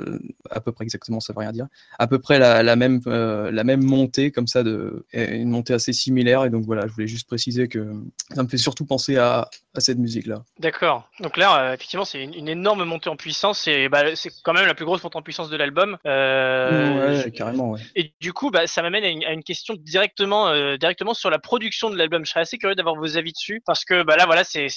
à 0.50 0.60
peu 0.60 0.72
près 0.72 0.84
exactement, 0.84 1.20
ça 1.20 1.32
veut 1.32 1.40
rien 1.40 1.52
dire, 1.52 1.66
à 1.98 2.06
peu 2.06 2.18
près 2.18 2.38
la, 2.38 2.62
la 2.62 2.76
même, 2.76 3.00
euh, 3.06 3.50
la 3.50 3.64
même 3.64 3.82
montée, 3.84 4.30
comme 4.30 4.46
ça, 4.46 4.62
de, 4.62 5.06
une 5.12 5.50
montée 5.50 5.74
assez 5.74 5.92
similaire. 5.92 6.44
Et 6.44 6.50
donc 6.50 6.64
voilà, 6.64 6.86
je 6.86 6.92
voulais 6.92 7.06
juste 7.06 7.26
préciser 7.28 7.68
que 7.68 7.94
ça 8.34 8.42
me 8.42 8.48
fait 8.48 8.56
surtout 8.58 8.84
penser 8.84 9.16
à, 9.16 9.48
à 9.74 9.80
cette 9.80 9.98
musique-là. 9.98 10.44
D'accord. 10.58 11.08
Donc 11.20 11.36
là, 11.36 11.62
euh, 11.70 11.74
effectivement, 11.74 12.04
c'est 12.04 12.22
une, 12.22 12.34
une 12.34 12.48
énorme 12.48 12.84
montée 12.84 13.08
en 13.10 13.16
puissance. 13.16 13.66
Et 13.68 13.88
bah, 13.88 14.14
c'est 14.16 14.30
quand 14.42 14.52
même 14.52 14.66
la 14.66 14.74
plus 14.74 14.84
grosse 14.84 15.02
montée 15.02 15.16
en 15.18 15.22
puissance 15.22 15.50
de 15.50 15.56
l'album. 15.56 15.96
Ouais, 16.04 17.30
carrément, 17.32 17.70
ouais. 17.72 17.80
Et 17.94 18.12
du 18.20 18.32
coup, 18.32 18.50
bah, 18.50 18.66
ça 18.66 18.82
m'amène 18.82 19.04
à 19.04 19.08
une, 19.08 19.24
à 19.24 19.32
une 19.32 19.42
question 19.44 19.74
directement, 19.78 20.76
directement 20.76 21.14
sur 21.14 21.30
la 21.30 21.38
production 21.38 21.77
de 21.90 21.96
l'album. 21.96 22.24
Je 22.24 22.30
serais 22.30 22.40
assez 22.40 22.58
curieux 22.58 22.74
d'avoir 22.74 22.96
vos 22.96 23.16
avis 23.16 23.32
dessus 23.32 23.62
parce 23.64 23.84
que 23.84 24.02
bah, 24.02 24.16
là, 24.16 24.26
voilà, 24.26 24.44
c'est, 24.44 24.68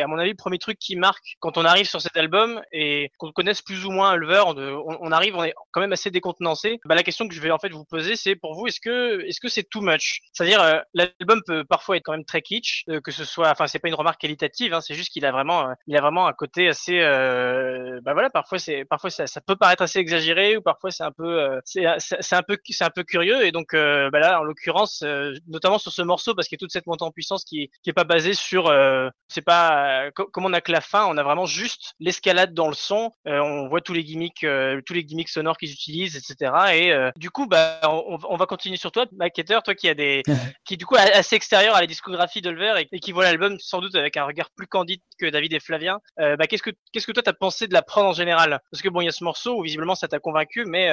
à 0.00 0.06
mon 0.06 0.18
avis 0.18 0.30
le 0.30 0.36
premier 0.36 0.58
truc 0.58 0.78
qui 0.78 0.96
marque 0.96 1.36
quand 1.38 1.56
on 1.56 1.64
arrive 1.64 1.86
sur 1.86 2.00
cet 2.00 2.16
album 2.16 2.60
et 2.72 3.10
qu'on 3.18 3.32
connaisse 3.32 3.62
plus 3.62 3.84
ou 3.84 3.90
moins 3.90 4.14
Ulver. 4.14 4.42
On, 4.46 4.56
on, 5.00 5.12
arrive, 5.12 5.36
on 5.36 5.44
est 5.44 5.54
quand 5.72 5.80
même 5.80 5.92
assez 5.92 6.10
décontenancé. 6.10 6.80
Bah, 6.84 6.94
la 6.94 7.02
question 7.02 7.28
que 7.28 7.34
je 7.34 7.40
vais 7.40 7.50
en 7.50 7.58
fait 7.58 7.70
vous 7.70 7.84
poser, 7.84 8.16
c'est 8.16 8.36
pour 8.36 8.54
vous, 8.54 8.66
est-ce 8.66 8.80
que, 8.80 9.24
est-ce 9.26 9.40
que 9.40 9.48
c'est 9.48 9.68
too 9.68 9.80
much? 9.80 10.20
C'est-à-dire, 10.32 10.60
euh, 10.60 10.80
l'album 10.94 11.42
peut 11.46 11.64
parfois 11.64 11.96
être 11.96 12.02
quand 12.04 12.12
même 12.12 12.24
très 12.24 12.42
kitsch, 12.42 12.84
euh, 12.88 13.00
que 13.00 13.10
ce 13.10 13.24
soit, 13.24 13.50
enfin, 13.50 13.66
c'est 13.66 13.78
pas 13.78 13.88
une 13.88 13.94
remarque 13.94 14.20
qualitative, 14.20 14.74
hein, 14.74 14.80
c'est 14.80 14.94
juste 14.94 15.12
qu'il 15.12 15.24
a 15.24 15.32
vraiment, 15.32 15.68
euh, 15.68 15.96
a 15.96 16.00
vraiment 16.00 16.26
un 16.26 16.32
côté 16.32 16.68
assez, 16.68 17.00
euh, 17.00 18.00
bah 18.02 18.12
voilà, 18.12 18.30
parfois 18.30 18.58
parfois 18.88 19.10
ça, 19.10 19.40
peut 19.40 19.56
paraître 19.56 19.82
assez 19.82 19.98
exagéré 19.98 20.56
ou 20.56 20.62
parfois 20.62 20.90
c'est 20.90 21.04
un 21.04 21.12
peu, 21.12 21.60
c'est, 21.64 21.86
un 21.86 21.98
un 22.38 22.42
peu 22.90 23.02
curieux 23.04 23.44
et 23.44 23.52
donc, 23.52 23.68
bah 23.72 24.18
là, 24.18 24.40
en 24.40 24.44
l'occurrence, 24.44 25.04
notamment 25.46 25.78
sur 25.78 25.92
ce 25.92 26.02
morceau 26.02 26.34
parce 26.40 26.48
qu'il 26.48 26.56
y 26.56 26.58
a 26.58 26.64
toute 26.64 26.72
cette 26.72 26.86
montée 26.86 27.04
en 27.04 27.10
puissance 27.10 27.44
qui, 27.44 27.70
qui 27.82 27.90
est 27.90 27.92
pas 27.94 28.04
basée 28.04 28.32
sur, 28.32 28.68
euh, 28.68 29.08
c'est 29.28 29.42
pas, 29.42 30.06
euh, 30.06 30.10
co- 30.14 30.24
comme 30.26 30.46
on 30.46 30.52
a 30.54 30.60
que 30.62 30.72
la 30.72 30.80
fin, 30.80 31.04
on 31.06 31.18
a 31.18 31.22
vraiment 31.22 31.44
juste 31.44 31.92
l'escalade 32.00 32.54
dans 32.54 32.68
le 32.68 32.74
son, 32.74 33.12
euh, 33.28 33.40
on 33.40 33.68
voit 33.68 33.82
tous 33.82 33.92
les 33.92 34.04
gimmicks, 34.04 34.42
euh, 34.44 34.80
tous 34.86 34.94
les 34.94 35.04
gimmicks 35.04 35.28
sonores 35.28 35.58
qu'ils 35.58 35.70
utilisent, 35.72 36.16
etc. 36.16 36.52
Et 36.74 36.94
du 37.16 37.30
coup, 37.30 37.46
bah, 37.46 37.78
on, 37.84 38.18
on 38.28 38.36
va 38.36 38.46
continuer 38.46 38.76
sur 38.78 38.90
toi, 38.90 39.04
Hatter, 39.20 39.58
toi 39.64 39.74
qui 39.74 39.88
a 39.88 39.94
des, 39.94 40.22
qui 40.64 40.76
du 40.78 40.86
coup 40.86 40.96
est 40.96 41.12
assez 41.12 41.36
extérieur 41.36 41.74
à 41.74 41.80
la 41.80 41.86
discographie 41.86 42.40
d'Olver 42.40 42.74
et, 42.80 42.88
et 42.90 43.00
qui 43.00 43.12
voit 43.12 43.24
l'album 43.24 43.58
sans 43.58 43.80
doute 43.80 43.94
avec 43.94 44.16
un 44.16 44.24
regard 44.24 44.48
plus 44.56 44.66
candide 44.66 45.00
que 45.18 45.26
David 45.26 45.52
et 45.52 45.60
Flavien. 45.60 45.98
Bah, 46.16 46.46
qu'est-ce 46.48 46.62
que 46.62 46.70
qu'est-ce 46.92 47.06
que 47.06 47.12
toi 47.12 47.22
t'as 47.22 47.32
pensé 47.34 47.66
de 47.66 47.74
la 47.74 47.82
prod 47.82 48.04
en 48.04 48.12
général? 48.12 48.60
Parce 48.70 48.82
que 48.82 48.88
bon, 48.88 49.00
il 49.02 49.04
y 49.04 49.08
a 49.08 49.12
ce 49.12 49.24
morceau 49.24 49.58
où 49.58 49.62
visiblement 49.62 49.94
ça 49.94 50.08
t'a 50.08 50.18
convaincu, 50.18 50.64
mais 50.64 50.86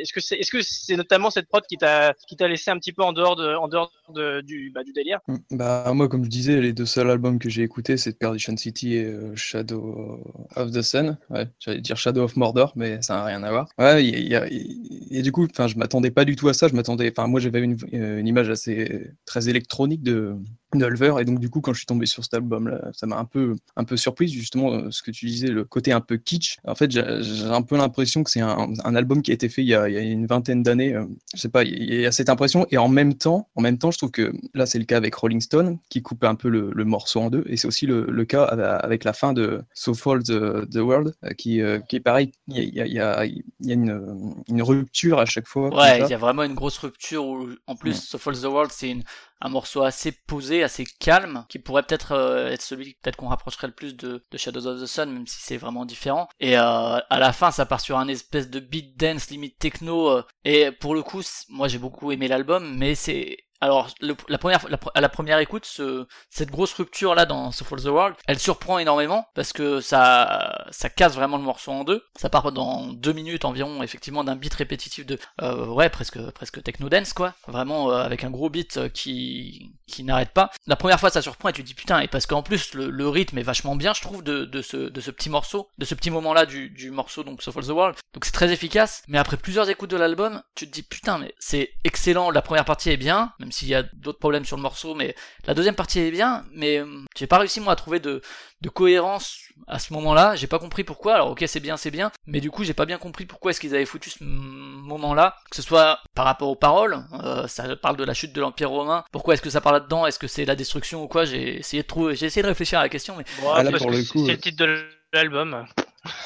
est-ce 0.00 0.12
que 0.12 0.20
c'est 0.20 0.36
est-ce 0.36 0.50
que 0.50 0.62
c'est 0.62 0.96
notamment 0.96 1.30
cette 1.30 1.48
prod 1.48 1.64
qui 1.66 1.76
t'a 1.76 2.14
qui 2.28 2.36
t'a 2.36 2.48
laissé 2.48 2.70
un 2.70 2.78
petit 2.78 2.92
peu 2.92 3.02
en 3.02 3.12
dehors 3.12 3.36
de 3.36 3.54
en 3.54 3.68
dehors 3.68 3.90
de, 4.10 4.40
du 4.42 4.70
bah, 4.74 4.84
du 4.84 4.91
délire 4.92 5.20
Mm. 5.28 5.36
Bah, 5.52 5.90
moi, 5.94 6.08
comme 6.08 6.24
je 6.24 6.30
disais, 6.30 6.60
les 6.60 6.72
deux 6.72 6.86
seuls 6.86 7.10
albums 7.10 7.38
que 7.38 7.48
j'ai 7.48 7.62
écoutés, 7.62 7.96
c'est 7.96 8.18
Perdition 8.18 8.56
City 8.56 8.94
et 8.94 9.04
euh, 9.04 9.34
Shadow 9.36 10.20
of 10.56 10.70
the 10.70 10.82
Sun. 10.82 11.18
Ouais, 11.30 11.46
j'allais 11.58 11.80
dire 11.80 11.96
Shadow 11.96 12.22
of 12.22 12.36
Mordor, 12.36 12.72
mais 12.76 13.00
ça 13.02 13.14
n'a 13.14 13.24
rien 13.24 13.42
à 13.42 13.50
voir. 13.50 13.68
Ouais, 13.78 14.04
et 14.04 15.22
du 15.22 15.32
coup, 15.32 15.46
je 15.46 15.76
m'attendais 15.76 16.10
pas 16.10 16.24
du 16.24 16.36
tout 16.36 16.48
à 16.48 16.54
ça. 16.54 16.68
Je 16.68 16.74
m'attendais, 16.74 17.12
enfin, 17.16 17.28
moi, 17.28 17.40
j'avais 17.40 17.60
une, 17.60 17.76
euh, 17.94 18.18
une 18.18 18.26
image 18.26 18.50
assez 18.50 19.10
très 19.24 19.48
électronique 19.48 20.02
de 20.02 20.36
d'Ulver, 20.78 21.14
et 21.20 21.24
donc 21.24 21.38
du 21.38 21.50
coup, 21.50 21.60
quand 21.60 21.72
je 21.72 21.78
suis 21.78 21.86
tombé 21.86 22.06
sur 22.06 22.22
cet 22.24 22.34
album-là, 22.34 22.90
ça 22.92 23.06
m'a 23.06 23.18
un 23.18 23.24
peu, 23.24 23.56
un 23.76 23.84
peu 23.84 23.96
surprise 23.96 24.32
justement 24.32 24.72
euh, 24.72 24.90
ce 24.90 25.02
que 25.02 25.10
tu 25.10 25.26
disais, 25.26 25.48
le 25.48 25.64
côté 25.64 25.92
un 25.92 26.00
peu 26.00 26.16
kitsch. 26.16 26.56
En 26.64 26.74
fait, 26.74 26.90
j'ai 26.90 27.02
un 27.44 27.62
peu 27.62 27.76
l'impression 27.76 28.22
que 28.24 28.30
c'est 28.30 28.40
un, 28.40 28.68
un 28.84 28.94
album 28.94 29.22
qui 29.22 29.30
a 29.30 29.34
été 29.34 29.48
fait 29.48 29.62
il 29.62 29.68
y 29.68 29.74
a, 29.74 29.88
il 29.88 29.94
y 29.94 29.98
a 29.98 30.00
une 30.00 30.26
vingtaine 30.26 30.62
d'années. 30.62 30.94
euh, 30.94 31.04
Je 31.34 31.40
sais 31.40 31.48
pas, 31.48 31.62
il 31.64 31.94
y 32.00 32.06
a 32.06 32.12
cette 32.12 32.28
impression, 32.28 32.66
et 32.70 32.78
en 32.78 32.88
même 32.88 33.14
temps, 33.14 33.48
en 33.54 33.60
même 33.62 33.78
temps, 33.78 33.90
je 33.90 33.98
trouve 33.98 34.10
que 34.10 34.32
là, 34.54 34.66
c'est 34.66 34.78
le 34.78 34.84
cas 34.84 34.96
avec 34.96 35.14
Rolling 35.14 35.40
Stone, 35.40 35.78
qui 35.88 36.02
coupe 36.02 36.24
un 36.24 36.34
peu 36.34 36.48
le, 36.48 36.70
le 36.74 36.84
morceau 36.84 37.20
en 37.20 37.30
deux, 37.30 37.44
et 37.46 37.56
c'est 37.56 37.66
aussi 37.68 37.86
le, 37.86 38.06
le 38.08 38.24
cas 38.24 38.44
avec 38.44 39.04
la 39.04 39.12
fin 39.12 39.32
de 39.32 39.62
So 39.74 39.94
Fall 39.94 40.22
the, 40.22 40.68
the 40.70 40.76
World, 40.76 41.14
euh, 41.24 41.30
qui, 41.34 41.60
euh, 41.60 41.80
qui 41.80 41.96
est 41.96 42.00
pareil. 42.00 42.32
Il 42.48 42.56
y 42.74 42.80
a, 42.80 42.86
il 42.86 42.92
y 42.92 43.00
a- 43.00 43.24
il 43.26 43.42
y 43.60 43.70
a- 43.70 43.74
une, 43.74 44.34
une 44.48 44.62
rupture 44.62 45.18
à 45.18 45.26
chaque 45.26 45.46
fois. 45.46 45.68
Ouais, 45.74 46.00
il 46.02 46.10
y 46.10 46.14
a 46.14 46.18
vraiment 46.18 46.42
une 46.44 46.54
grosse 46.54 46.78
rupture 46.78 47.24
où, 47.26 47.48
en 47.66 47.76
plus, 47.76 47.90
Ouais. 47.90 47.96
So 47.96 48.18
Falls 48.18 48.40
the 48.40 48.44
World, 48.46 48.70
c'est 48.72 48.90
une- 48.90 49.02
un 49.42 49.48
morceau 49.48 49.82
assez 49.82 50.12
posé, 50.12 50.62
assez 50.62 50.84
calme, 50.84 51.44
qui 51.48 51.58
pourrait 51.58 51.82
peut-être 51.82 52.12
euh, 52.12 52.50
être 52.50 52.62
celui 52.62 52.94
peut-être 52.94 53.16
qu'on 53.16 53.28
rapprocherait 53.28 53.66
le 53.66 53.72
plus 53.72 53.96
de, 53.96 54.24
Shadows 54.36 54.66
of 54.66 54.80
the 54.80 54.86
Sun, 54.86 55.10
même 55.10 55.26
si 55.26 55.40
c'est 55.40 55.56
vraiment 55.56 55.84
différent. 55.84 56.28
Et 56.40 56.56
euh, 56.56 56.60
à 56.62 57.18
la 57.18 57.32
fin, 57.32 57.50
ça 57.50 57.66
part 57.66 57.80
sur 57.80 57.98
un 57.98 58.08
espèce 58.08 58.48
de 58.48 58.60
beat 58.60 58.96
dance 58.96 59.30
limite 59.30 59.58
techno. 59.58 60.10
euh, 60.10 60.22
et 60.44 60.70
pour 60.70 60.94
le 60.94 61.02
coup, 61.02 61.22
moi 61.48 61.68
j'ai 61.68 61.78
beaucoup 61.78 62.12
aimé 62.12 62.28
l'album, 62.28 62.76
mais 62.76 62.94
c'est 62.94 63.38
alors 63.62 63.88
la 64.28 64.38
première 64.38 64.66
à 64.94 65.00
la 65.00 65.08
première 65.08 65.38
écoute, 65.38 65.64
ce, 65.64 66.06
cette 66.30 66.50
grosse 66.50 66.72
rupture 66.74 67.14
là 67.14 67.26
dans 67.26 67.52
So 67.52 67.64
Falls 67.64 67.82
the 67.82 67.86
World, 67.86 68.16
elle 68.26 68.40
surprend 68.40 68.78
énormément 68.78 69.26
parce 69.34 69.52
que 69.52 69.80
ça 69.80 70.66
ça 70.70 70.90
casse 70.90 71.14
vraiment 71.14 71.36
le 71.36 71.44
morceau 71.44 71.70
en 71.70 71.84
deux. 71.84 72.04
Ça 72.16 72.28
part 72.28 72.50
dans 72.50 72.88
deux 72.92 73.12
minutes 73.12 73.44
environ, 73.44 73.82
effectivement, 73.84 74.24
d'un 74.24 74.34
beat 74.34 74.52
répétitif 74.52 75.06
de 75.06 75.16
euh, 75.40 75.66
ouais 75.66 75.88
presque 75.88 76.18
presque 76.32 76.60
techno 76.62 76.88
dance 76.88 77.12
quoi, 77.12 77.34
vraiment 77.46 77.92
euh, 77.92 78.02
avec 78.02 78.24
un 78.24 78.30
gros 78.30 78.50
beat 78.50 78.76
euh, 78.78 78.88
qui 78.88 79.72
qui 79.86 80.02
n'arrête 80.02 80.32
pas. 80.32 80.50
La 80.66 80.74
première 80.74 80.98
fois 80.98 81.10
ça 81.10 81.22
surprend 81.22 81.50
et 81.50 81.52
tu 81.52 81.62
te 81.62 81.66
dis 81.68 81.74
putain 81.74 82.00
et 82.00 82.08
parce 82.08 82.26
qu'en 82.26 82.42
plus 82.42 82.74
le, 82.74 82.90
le 82.90 83.08
rythme 83.08 83.38
est 83.38 83.42
vachement 83.42 83.76
bien 83.76 83.94
je 83.94 84.00
trouve 84.00 84.24
de, 84.24 84.44
de 84.44 84.60
ce 84.60 84.76
de 84.76 85.00
ce 85.00 85.12
petit 85.12 85.30
morceau, 85.30 85.68
de 85.78 85.84
ce 85.84 85.94
petit 85.94 86.10
moment 86.10 86.34
là 86.34 86.46
du, 86.46 86.68
du 86.70 86.90
morceau 86.90 87.22
donc 87.22 87.42
So 87.42 87.52
Falls 87.52 87.66
the 87.66 87.68
World. 87.68 87.96
Donc 88.12 88.24
c'est 88.24 88.32
très 88.32 88.52
efficace, 88.52 89.04
mais 89.06 89.18
après 89.18 89.36
plusieurs 89.36 89.70
écoutes 89.70 89.90
de 89.90 89.96
l'album, 89.96 90.42
tu 90.56 90.66
te 90.66 90.72
dis 90.72 90.82
putain 90.82 91.18
mais 91.18 91.32
c'est 91.38 91.70
excellent. 91.84 92.30
La 92.32 92.42
première 92.42 92.64
partie 92.64 92.90
est 92.90 92.96
bien, 92.96 93.32
même 93.38 93.51
s'il 93.52 93.68
y 93.68 93.74
a 93.74 93.82
d'autres 93.94 94.18
problèmes 94.18 94.44
sur 94.44 94.56
le 94.56 94.62
morceau, 94.62 94.94
mais 94.94 95.14
la 95.46 95.54
deuxième 95.54 95.74
partie 95.76 96.00
est 96.00 96.10
bien, 96.10 96.44
mais 96.52 96.78
euh, 96.78 96.86
j'ai 97.16 97.26
pas 97.26 97.38
réussi 97.38 97.60
moi 97.60 97.72
à 97.74 97.76
trouver 97.76 98.00
de 98.00 98.20
de 98.62 98.68
cohérence 98.68 99.38
à 99.66 99.78
ce 99.80 99.92
moment-là. 99.92 100.36
J'ai 100.36 100.46
pas 100.46 100.58
compris 100.60 100.84
pourquoi. 100.84 101.14
Alors 101.14 101.30
ok 101.30 101.44
c'est 101.46 101.60
bien 101.60 101.76
c'est 101.76 101.90
bien, 101.90 102.10
mais 102.26 102.40
du 102.40 102.50
coup 102.50 102.64
j'ai 102.64 102.74
pas 102.74 102.86
bien 102.86 102.98
compris 102.98 103.26
pourquoi 103.26 103.50
est-ce 103.50 103.60
qu'ils 103.60 103.74
avaient 103.74 103.84
foutu 103.86 104.10
ce 104.10 104.22
moment-là, 104.24 105.36
que 105.50 105.56
ce 105.56 105.62
soit 105.62 106.00
par 106.14 106.24
rapport 106.24 106.48
aux 106.48 106.56
paroles. 106.56 107.04
euh, 107.24 107.46
ça 107.48 107.74
parle 107.76 107.96
de 107.96 108.04
la 108.04 108.14
chute 108.14 108.32
de 108.32 108.40
l'Empire 108.40 108.70
romain. 108.70 109.04
Pourquoi 109.12 109.34
est-ce 109.34 109.42
que 109.42 109.50
ça 109.50 109.60
parle 109.60 109.76
là-dedans? 109.76 110.06
Est-ce 110.06 110.18
que 110.18 110.26
c'est 110.28 110.44
la 110.44 110.56
destruction 110.56 111.02
ou 111.02 111.08
quoi? 111.08 111.24
J'ai 111.24 111.58
essayé 111.58 111.82
de 111.82 111.88
trouver, 111.88 112.14
j'ai 112.16 112.26
essayé 112.26 112.42
de 112.42 112.48
réfléchir 112.48 112.78
à 112.78 112.82
la 112.82 112.88
question, 112.88 113.16
mais 113.16 113.24
Bon, 113.40 113.50
Ah, 113.52 113.62
là, 113.62 113.70
parce 113.70 113.82
pour 113.82 113.90
que 113.90 113.96
le 113.96 114.02
c'est 114.02 114.08
coup, 114.12 114.26
c'est 114.26 114.32
le 114.32 114.38
titre 114.38 114.64
de 114.64 114.84
l'album. 115.12 115.66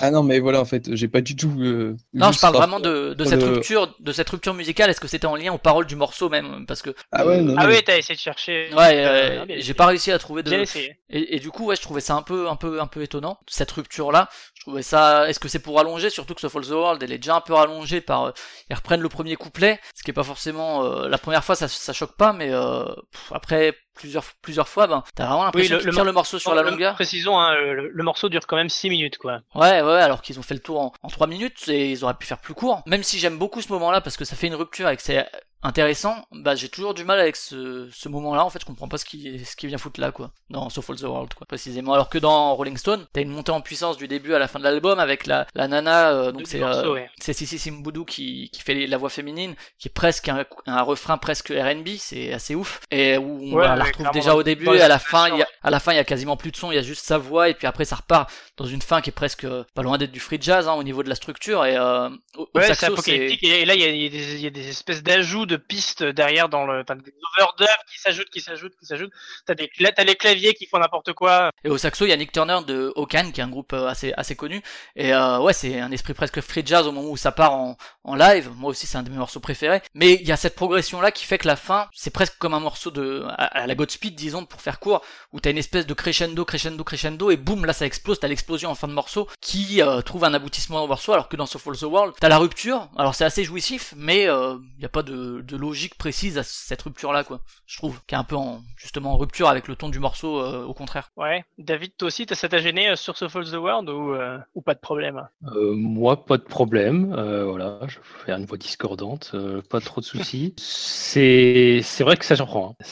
Ah 0.00 0.10
non, 0.10 0.22
mais 0.22 0.38
voilà, 0.40 0.60
en 0.60 0.64
fait, 0.64 0.94
j'ai 0.94 1.06
pas 1.08 1.20
du 1.20 1.36
tout. 1.36 1.52
euh, 1.60 1.96
non, 2.14 2.32
je 2.32 2.40
parle 2.40 2.54
vraiment 2.54 2.80
de, 2.80 3.12
de 3.12 3.24
cette 3.26 3.42
le- 3.42 3.52
rupture, 3.54 3.94
de 4.00 4.12
cette 4.12 4.28
rupture 4.30 4.54
musicale. 4.54 4.88
Est-ce 4.88 5.00
que 5.00 5.08
c'était 5.08 5.26
en 5.26 5.36
lien 5.36 5.52
aux 5.52 5.58
paroles 5.58 5.84
du 5.86 5.96
morceau 5.96 6.30
même? 6.30 6.64
Parce 6.66 6.80
que 6.80 6.94
Ah 7.12 7.26
ouais, 7.26 7.42
non, 7.42 7.54
Ah 7.58 7.64
non. 7.66 7.72
oui, 7.72 7.82
t'as 7.84 7.98
essayé 7.98 8.14
de 8.16 8.20
chercher. 8.20 8.70
ouais, 8.74 9.04
Euh, 9.04 9.44
j'ai 9.58 9.74
pas 9.74 9.84
réussi 9.86 10.10
à 10.12 10.18
trouver 10.18 10.42
de. 10.42 10.48
Bien 10.50 10.60
essayé. 10.62 10.98
Et, 11.10 11.36
et 11.36 11.40
du 11.40 11.50
coup, 11.50 11.66
ouais, 11.66 11.76
je 11.76 11.82
trouvais 11.82 12.00
ça 12.00 12.14
un 12.14 12.22
peu, 12.22 12.48
un 12.48 12.56
peu, 12.56 12.80
un 12.80 12.86
peu 12.86 13.02
étonnant 13.02 13.38
cette 13.48 13.70
rupture 13.72 14.12
là. 14.12 14.30
Je 14.54 14.62
trouvais 14.62 14.82
ça. 14.82 15.28
Est-ce 15.28 15.40
que 15.40 15.48
c'est 15.48 15.58
pour 15.58 15.78
allonger 15.78 16.08
Surtout 16.08 16.34
que 16.34 16.40
ce 16.40 16.48
Fall 16.48 16.64
the 16.64 16.70
World, 16.70 17.02
elle 17.02 17.12
est 17.12 17.18
déjà 17.18 17.36
un 17.36 17.40
peu 17.42 17.52
rallongée 17.52 18.00
par. 18.00 18.24
euh, 18.24 18.32
ils 18.70 18.76
reprennent 18.76 19.02
le 19.02 19.08
premier 19.10 19.36
couplet, 19.36 19.78
ce 19.94 20.02
qui 20.02 20.10
est 20.10 20.14
pas 20.14 20.24
forcément 20.24 20.84
euh, 20.84 21.08
la 21.08 21.18
première 21.18 21.44
fois, 21.44 21.54
ça, 21.54 21.68
ça 21.68 21.92
choque 21.92 22.16
pas, 22.16 22.32
mais 22.32 22.48
euh, 22.50 22.84
pff, 23.12 23.32
après 23.32 23.74
plusieurs, 23.96 24.24
plusieurs 24.42 24.68
fois, 24.68 24.86
ben, 24.86 25.02
t'as 25.14 25.26
vraiment 25.26 25.44
l'impression 25.44 25.74
le- 25.74 25.78
qu'ils 25.80 25.86
le 25.88 25.92
tirent 25.92 26.00
mor- 26.02 26.06
le 26.06 26.12
morceau 26.12 26.38
sur 26.38 26.54
la 26.54 26.62
longueur. 26.62 26.94
Précisons, 26.94 27.38
hein, 27.38 27.54
le, 27.54 27.88
le 27.88 28.02
morceau 28.04 28.28
dure 28.28 28.46
quand 28.46 28.56
même 28.56 28.68
6 28.68 28.88
minutes, 28.90 29.18
quoi. 29.18 29.40
Ouais, 29.54 29.82
ouais, 29.82 30.00
alors 30.02 30.22
qu'ils 30.22 30.38
ont 30.38 30.42
fait 30.42 30.54
le 30.54 30.60
tour 30.60 30.80
en, 30.80 30.92
en 31.02 31.08
3 31.08 31.26
minutes 31.26 31.68
et 31.68 31.90
ils 31.90 32.04
auraient 32.04 32.14
pu 32.14 32.26
faire 32.26 32.38
plus 32.38 32.54
court. 32.54 32.82
Même 32.86 33.02
si 33.02 33.18
j'aime 33.18 33.38
beaucoup 33.38 33.60
ce 33.62 33.72
moment-là 33.72 34.00
parce 34.00 34.16
que 34.16 34.24
ça 34.24 34.36
fait 34.36 34.46
une 34.46 34.54
rupture 34.54 34.88
et 34.88 34.96
que 34.96 35.02
c'est 35.02 35.26
intéressant, 35.62 36.24
bah 36.30 36.54
j'ai 36.54 36.68
toujours 36.68 36.94
du 36.94 37.02
mal 37.02 37.18
avec 37.18 37.34
ce, 37.34 37.88
ce 37.92 38.08
moment-là. 38.08 38.44
En 38.44 38.50
fait, 38.50 38.60
je 38.60 38.66
comprends 38.66 38.86
pas 38.88 38.98
ce 38.98 39.04
qui 39.04 39.44
ce 39.44 39.56
qui 39.56 39.66
vient 39.66 39.78
foutre 39.78 40.00
là, 40.00 40.12
quoi, 40.12 40.30
dans 40.48 40.68
So 40.70 40.80
Fall 40.80 40.96
the 40.96 41.02
World, 41.02 41.34
quoi, 41.34 41.44
précisément. 41.46 41.92
Alors 41.94 42.08
que 42.08 42.18
dans 42.18 42.54
Rolling 42.54 42.76
Stone, 42.76 43.04
t'as 43.12 43.22
une 43.22 43.30
montée 43.30 43.50
en 43.50 43.60
puissance 43.60 43.96
du 43.96 44.06
début 44.06 44.34
à 44.34 44.38
la 44.38 44.46
fin 44.46 44.60
de 44.60 44.64
l'album 44.64 45.00
avec 45.00 45.26
la 45.26 45.46
la 45.54 45.66
nana, 45.66 46.10
euh, 46.12 46.30
donc 46.30 46.42
c'est 46.46 46.62
euh, 46.62 46.92
ouais. 46.92 47.10
c'est 47.18 47.32
Sissi 47.32 47.58
Simboudou 47.58 48.04
qui 48.04 48.48
qui 48.52 48.62
fait 48.62 48.86
la 48.86 48.96
voix 48.96 49.08
féminine, 49.10 49.56
qui 49.78 49.88
est 49.88 49.92
presque 49.92 50.28
un, 50.28 50.44
un 50.66 50.82
refrain 50.82 51.18
presque 51.18 51.48
R&B, 51.48 51.88
c'est 51.98 52.32
assez 52.32 52.54
ouf. 52.54 52.80
Et 52.92 53.16
où 53.18 53.40
on 53.42 53.54
Ouais, 53.56 53.64
la 53.66 53.74
ouais, 53.84 53.85
retrouve 53.86 54.10
déjà 54.12 54.34
au 54.34 54.42
début 54.42 54.68
et 54.74 54.80
à 54.80 54.88
la 54.88 54.98
fin, 54.98 55.28
il 55.28 55.38
y 55.38 55.42
a, 55.42 55.48
à 55.62 55.70
la 55.70 55.80
fin 55.80 55.92
il 55.92 55.96
y 55.96 55.98
a 55.98 56.04
quasiment 56.04 56.36
plus 56.36 56.50
de 56.50 56.56
son, 56.56 56.72
il 56.72 56.76
y 56.76 56.78
a 56.78 56.82
juste 56.82 57.04
sa 57.04 57.18
voix 57.18 57.48
et 57.48 57.54
puis 57.54 57.66
après 57.66 57.84
ça 57.84 57.96
repart 57.96 58.30
dans 58.56 58.66
une 58.66 58.82
fin 58.82 59.00
qui 59.00 59.10
est 59.10 59.12
presque 59.12 59.44
euh, 59.44 59.64
pas 59.74 59.82
loin 59.82 59.98
d'être 59.98 60.12
du 60.12 60.20
free 60.20 60.38
jazz 60.40 60.68
hein, 60.68 60.74
au 60.74 60.82
niveau 60.82 61.02
de 61.02 61.08
la 61.08 61.14
structure 61.14 61.64
et 61.64 61.76
euh, 61.76 62.08
au, 62.36 62.48
Ouais, 62.54 62.62
c'est 62.62 62.74
saxo 62.74 62.96
c'est 63.02 63.12
apocalyptique. 63.12 63.44
Et 63.44 63.64
là, 63.66 63.74
il 63.74 63.80
y 63.80 63.84
a, 63.84 63.88
il 63.88 64.02
y 64.02 64.06
a 64.06 64.08
des, 64.08 64.34
il 64.36 64.40
y 64.40 64.46
a 64.46 64.50
des 64.50 64.68
espèces 64.68 65.02
d'ajouts 65.02 65.46
de 65.46 65.56
pistes 65.56 66.02
derrière 66.02 66.48
dans 66.48 66.64
le, 66.64 66.80
enfin, 66.80 66.96
des 66.96 67.12
overdubs 67.38 67.66
qui 67.92 68.00
s'ajoutent, 68.00 68.30
qui 68.30 68.40
s'ajoutent, 68.40 68.76
qui 68.78 68.86
s'ajoutent. 68.86 69.12
T'as 69.46 69.54
des, 69.54 69.70
t'as 69.94 70.04
les 70.04 70.14
claviers 70.16 70.54
qui 70.54 70.66
font 70.66 70.78
n'importe 70.78 71.12
quoi. 71.12 71.50
Et 71.64 71.68
au 71.68 71.76
saxo, 71.76 72.06
il 72.06 72.10
y 72.10 72.12
a 72.12 72.16
Nick 72.16 72.32
Turner 72.32 72.58
de 72.66 72.92
Okan, 72.96 73.30
qui 73.32 73.40
est 73.40 73.44
un 73.44 73.48
groupe 73.48 73.72
euh, 73.74 73.88
assez 73.88 74.12
assez 74.16 74.36
connu. 74.36 74.62
Et 74.94 75.12
euh, 75.12 75.38
ouais, 75.40 75.52
c'est 75.52 75.80
un 75.80 75.90
esprit 75.90 76.14
presque 76.14 76.40
free 76.40 76.62
jazz 76.64 76.86
au 76.86 76.92
moment 76.92 77.10
où 77.10 77.16
ça 77.16 77.32
part 77.32 77.52
en, 77.52 77.76
en 78.04 78.14
live. 78.14 78.50
Moi 78.54 78.70
aussi, 78.70 78.86
c'est 78.86 78.96
un 78.96 79.02
de 79.02 79.10
mes 79.10 79.18
morceaux 79.18 79.40
préférés. 79.40 79.82
Mais 79.94 80.14
il 80.14 80.26
y 80.26 80.32
a 80.32 80.36
cette 80.36 80.54
progression 80.54 81.00
là 81.00 81.10
qui 81.12 81.24
fait 81.26 81.38
que 81.38 81.46
la 81.46 81.56
fin, 81.56 81.88
c'est 81.92 82.10
presque 82.12 82.38
comme 82.38 82.54
un 82.54 82.60
morceau 82.60 82.90
de 82.90 83.24
à, 83.28 83.44
à 83.62 83.66
la 83.66 83.74
Godspeed, 83.76 84.14
disons, 84.16 84.44
pour 84.46 84.60
faire 84.60 84.80
court, 84.80 85.02
où 85.32 85.40
t'as 85.40 85.50
une 85.50 85.58
espèce 85.58 85.86
de 85.86 85.94
crescendo, 85.94 86.44
crescendo, 86.44 86.82
crescendo, 86.84 87.30
et 87.30 87.36
boum, 87.36 87.64
là 87.64 87.72
ça 87.72 87.86
explose. 87.86 88.18
T'as 88.20 88.28
l'explosion 88.28 88.70
en 88.70 88.74
fin 88.74 88.88
de 88.88 88.92
morceau 88.92 89.28
qui 89.40 89.82
euh, 89.82 90.00
trouve 90.00 90.24
un 90.24 90.34
aboutissement 90.34 90.82
au 90.82 90.86
morceau, 90.88 91.12
alors 91.12 91.28
que 91.28 91.36
dans 91.36 91.46
So 91.46 91.58
Fall 91.58 91.76
the 91.76 91.82
World, 91.82 92.14
t'as 92.20 92.28
la 92.28 92.38
rupture. 92.38 92.88
Alors 92.96 93.14
c'est 93.14 93.24
assez 93.24 93.44
jouissif, 93.44 93.94
mais 93.96 94.22
il 94.24 94.28
euh, 94.28 94.56
y 94.80 94.84
a 94.84 94.88
pas 94.88 95.02
de, 95.02 95.40
de 95.42 95.56
logique 95.56 95.96
précise 95.98 96.38
à 96.38 96.42
cette 96.42 96.82
rupture 96.82 97.12
là, 97.12 97.22
quoi. 97.24 97.40
Je 97.66 97.76
trouve, 97.78 98.00
qui 98.06 98.14
est 98.14 98.18
un 98.18 98.24
peu 98.24 98.36
en 98.36 98.62
justement 98.76 99.12
en 99.12 99.16
rupture 99.16 99.48
avec 99.48 99.68
le 99.68 99.76
ton 99.76 99.88
du 99.88 99.98
morceau, 99.98 100.40
euh, 100.40 100.64
au 100.64 100.74
contraire. 100.74 101.10
Ouais. 101.16 101.44
David, 101.58 101.92
toi 101.96 102.06
aussi, 102.08 102.26
t'as 102.26 102.34
ça 102.34 102.48
t'a 102.48 102.58
gêné 102.58 102.94
sur 102.96 103.16
So 103.16 103.28
Fall 103.28 103.44
the 103.44 103.54
World 103.54 103.88
ou, 103.90 104.14
euh, 104.14 104.38
ou 104.54 104.62
pas 104.62 104.74
de 104.74 104.80
problème? 104.80 105.26
Euh, 105.54 105.74
moi, 105.74 106.24
pas 106.24 106.38
de 106.38 106.42
problème. 106.44 107.12
euh, 107.16 107.44
voilà, 107.44 107.78
je 107.88 107.96
vais 107.98 108.04
faire 108.24 108.36
une 108.38 108.46
voix 108.46 108.58
discordante, 108.58 109.30
euh, 109.34 109.62
pas 109.68 109.80
trop 109.80 110.00
de 110.00 110.06
soucis. 110.06 110.54
C'est 110.58 111.80
c'est 111.82 112.04
vrai 112.04 112.16
que 112.16 112.24
ça 112.24 112.36
surprend. 112.36 112.70
hein. 112.80 112.84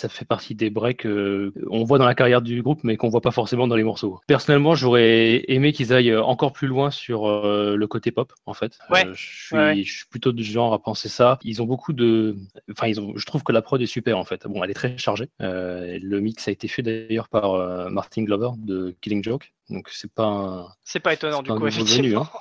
Ça 0.00 0.08
fait 0.08 0.24
partie 0.24 0.54
des 0.54 0.70
breaks 0.70 1.04
euh, 1.04 1.52
on 1.68 1.84
voit 1.84 1.98
dans 1.98 2.06
la 2.06 2.14
carrière 2.14 2.40
du 2.40 2.62
groupe, 2.62 2.80
mais 2.84 2.96
qu'on 2.96 3.10
voit 3.10 3.20
pas 3.20 3.32
forcément 3.32 3.68
dans 3.68 3.76
les 3.76 3.84
morceaux. 3.84 4.18
Personnellement, 4.26 4.74
j'aurais 4.74 5.44
aimé 5.48 5.72
qu'ils 5.74 5.92
aillent 5.92 6.16
encore 6.16 6.54
plus 6.54 6.68
loin 6.68 6.90
sur 6.90 7.28
euh, 7.28 7.76
le 7.76 7.86
côté 7.86 8.10
pop, 8.10 8.32
en 8.46 8.54
fait. 8.54 8.78
Ouais. 8.88 9.06
Euh, 9.06 9.12
je, 9.14 9.22
suis, 9.46 9.56
Ouais, 9.56 9.62
ouais. 9.62 9.82
je 9.84 9.92
suis 9.92 10.06
plutôt 10.06 10.32
du 10.32 10.42
genre 10.42 10.72
à 10.72 10.78
penser 10.82 11.10
ça. 11.10 11.38
Ils 11.42 11.60
ont 11.60 11.66
beaucoup 11.66 11.92
de, 11.92 12.34
enfin, 12.70 12.86
ils 12.86 12.98
ont. 12.98 13.12
Je 13.14 13.26
trouve 13.26 13.42
que 13.42 13.52
la 13.52 13.60
prod 13.60 13.80
est 13.82 13.86
super, 13.86 14.16
en 14.16 14.24
fait. 14.24 14.46
Bon, 14.46 14.64
elle 14.64 14.70
est 14.70 14.74
très 14.74 14.96
chargée. 14.96 15.28
Euh, 15.42 15.98
le 16.00 16.20
mix 16.20 16.48
a 16.48 16.50
été 16.50 16.66
fait 16.66 16.80
d'ailleurs 16.82 17.28
par 17.28 17.52
euh, 17.52 17.90
Martin 17.90 18.22
Glover 18.22 18.50
de 18.56 18.96
Killing 19.02 19.22
Joke. 19.22 19.52
Donc 19.68 19.88
c'est 19.92 20.12
pas 20.12 20.24
un, 20.24 20.66
C'est 20.82 20.98
pas 20.98 21.12
étonnant 21.12 21.42
c'est 21.46 21.52
du 21.52 21.58
coup, 21.60 21.66
effectivement. 21.68 22.22
hein. 22.22 22.38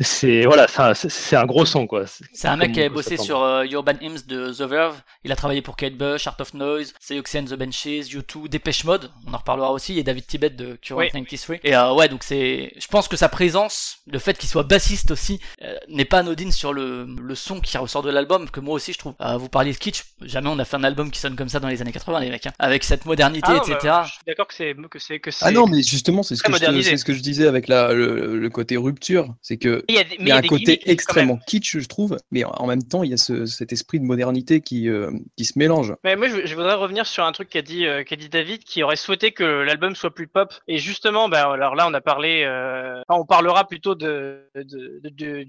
C'est 0.00 0.44
voilà, 0.46 0.66
c'est- 0.94 1.36
un 1.36 1.46
gros 1.46 1.64
son 1.64 1.86
quoi. 1.86 2.04
C'est 2.32 2.48
un 2.48 2.56
mec 2.56 2.72
qui 2.72 2.80
avait 2.80 2.88
bossé 2.88 3.16
sur 3.16 3.40
euh, 3.42 3.64
Urban 3.70 3.92
Hymns 4.00 4.26
de 4.26 4.52
The 4.52 4.62
Verve. 4.62 5.00
Il 5.22 5.30
a 5.30 5.36
travaillé 5.36 5.62
pour 5.62 5.76
Kate 5.76 5.94
Bush, 5.94 6.26
Art 6.26 6.36
of 6.40 6.54
Noise, 6.54 6.85
Seoxy 7.00 7.38
and 7.38 7.44
the 7.44 7.54
Benches, 7.54 8.08
U2, 8.14 8.48
Dépêche 8.48 8.84
Mode. 8.84 9.10
On 9.26 9.34
en 9.34 9.38
reparlera 9.38 9.72
aussi. 9.72 9.98
Et 9.98 10.02
David 10.02 10.26
Tibet 10.26 10.50
de 10.50 10.78
Current 10.82 11.00
Oui. 11.00 11.06
93. 11.06 11.58
Et 11.64 11.74
euh, 11.76 11.92
ouais, 11.94 12.08
donc 12.08 12.22
c'est. 12.22 12.72
Je 12.78 12.86
pense 12.88 13.08
que 13.08 13.16
sa 13.16 13.28
présence, 13.28 13.98
le 14.06 14.18
fait 14.18 14.36
qu'il 14.38 14.48
soit 14.48 14.62
bassiste 14.62 15.10
aussi, 15.10 15.40
euh, 15.62 15.76
n'est 15.88 16.04
pas 16.04 16.18
anodine 16.18 16.52
sur 16.52 16.72
le, 16.72 17.06
le 17.20 17.34
son 17.34 17.60
qui 17.60 17.76
ressort 17.78 18.02
de 18.02 18.10
l'album. 18.10 18.48
Que 18.50 18.60
moi 18.60 18.74
aussi 18.74 18.92
je 18.92 18.98
trouve. 18.98 19.14
Euh, 19.20 19.36
vous 19.36 19.48
parliez 19.48 19.72
de 19.72 19.78
kitsch. 19.78 20.02
Jamais 20.22 20.48
on 20.48 20.58
a 20.58 20.64
fait 20.64 20.76
un 20.76 20.84
album 20.84 21.10
qui 21.10 21.20
sonne 21.20 21.36
comme 21.36 21.48
ça 21.48 21.60
dans 21.60 21.68
les 21.68 21.80
années 21.82 21.92
80, 21.92 22.20
les 22.20 22.30
mecs. 22.30 22.46
hein. 22.46 22.52
Avec 22.58 22.84
cette 22.84 23.04
modernité, 23.06 23.48
Ah, 23.50 23.56
etc. 23.56 23.76
bah, 23.84 24.04
je 24.06 24.12
suis 24.12 24.20
d'accord 24.26 24.46
que 24.48 24.54
c'est 24.54 24.74
que 24.90 24.98
c'est 24.98 25.20
que 25.20 25.30
c'est. 25.30 25.44
Ah 25.44 25.50
non, 25.50 25.66
mais 25.66 25.82
justement, 25.82 26.22
c'est 26.22 26.36
ce, 26.36 26.42
que 26.42 26.52
je 26.52 26.82
c'est 26.82 26.96
ce 26.96 27.04
que 27.04 27.12
je 27.14 27.20
disais 27.20 27.46
avec 27.46 27.68
la, 27.68 27.92
le, 27.92 28.38
le 28.38 28.50
côté 28.50 28.76
rupture. 28.76 29.34
C'est 29.42 29.56
que 29.56 29.84
Il 29.88 29.94
y 29.94 29.98
a, 29.98 30.04
des- 30.04 30.10
mais 30.18 30.24
il 30.24 30.28
y 30.28 30.32
a 30.32 30.36
un 30.36 30.40
des 30.40 30.48
côté 30.48 30.90
extrêmement 30.90 31.38
kitsch, 31.46 31.78
je 31.78 31.86
trouve, 31.86 32.16
mais 32.30 32.44
en- 32.44 32.50
en 32.50 32.66
même 32.66 32.82
temps, 32.82 33.02
il 33.02 33.10
y 33.10 33.14
a 33.14 33.16
ce- 33.16 33.46
cet 33.46 33.72
esprit 33.72 34.00
de 34.00 34.04
modernité 34.04 34.60
qui, 34.60 34.88
euh, 34.88 35.10
qui 35.36 35.44
se 35.44 35.58
mélange. 35.58 35.94
Mais 36.04 36.16
moi, 36.16 36.28
je, 36.28 36.46
je 36.46 36.54
voudrais 36.54 36.74
revenir 36.76 37.06
sur 37.06 37.24
un 37.24 37.32
truc 37.32 37.48
qu'a 37.48 37.62
dit, 37.62 37.86
euh, 37.86 38.04
qu'a 38.04 38.16
dit 38.16 38.28
David, 38.28 38.64
qui 38.64 38.82
aurait 38.82 38.96
souhaité 38.96 39.32
que 39.32 39.44
l'album 39.44 39.94
soit 39.96 40.14
plus 40.14 40.26
pop. 40.28 40.52
Et 40.68 40.78
justement, 40.78 41.28
bah, 41.28 41.50
alors 41.52 41.74
là, 41.74 41.86
on 41.88 41.94
a 41.94 42.00
parlé, 42.00 42.44
euh, 42.44 43.00
on 43.08 43.24
parlera 43.26 43.66
plutôt 43.66 43.94
de, 43.94 44.48
de, 44.54 45.00
du- 45.10 45.44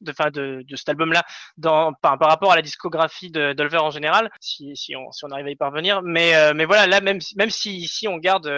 de, 0.00 0.10
enfin, 0.10 0.30
de, 0.30 0.62
de 0.68 0.76
cet 0.76 0.88
album-là 0.88 1.22
par, 1.60 2.18
par 2.18 2.28
rapport 2.28 2.52
à 2.52 2.56
la 2.56 2.62
discographie 2.62 3.30
de 3.30 3.52
d'Olver 3.52 3.78
en 3.78 3.90
général, 3.90 4.30
si, 4.40 4.76
si, 4.76 4.96
on, 4.96 5.10
si 5.12 5.24
on 5.24 5.30
arrive 5.30 5.46
à 5.46 5.50
y 5.50 5.56
parvenir. 5.56 6.02
Mais, 6.02 6.34
euh, 6.34 6.52
mais 6.54 6.64
voilà, 6.64 6.86
là, 6.86 7.00
même, 7.00 7.18
même 7.36 7.50
si 7.50 7.76
ici 7.76 8.08
on 8.08 8.16
garde 8.18 8.50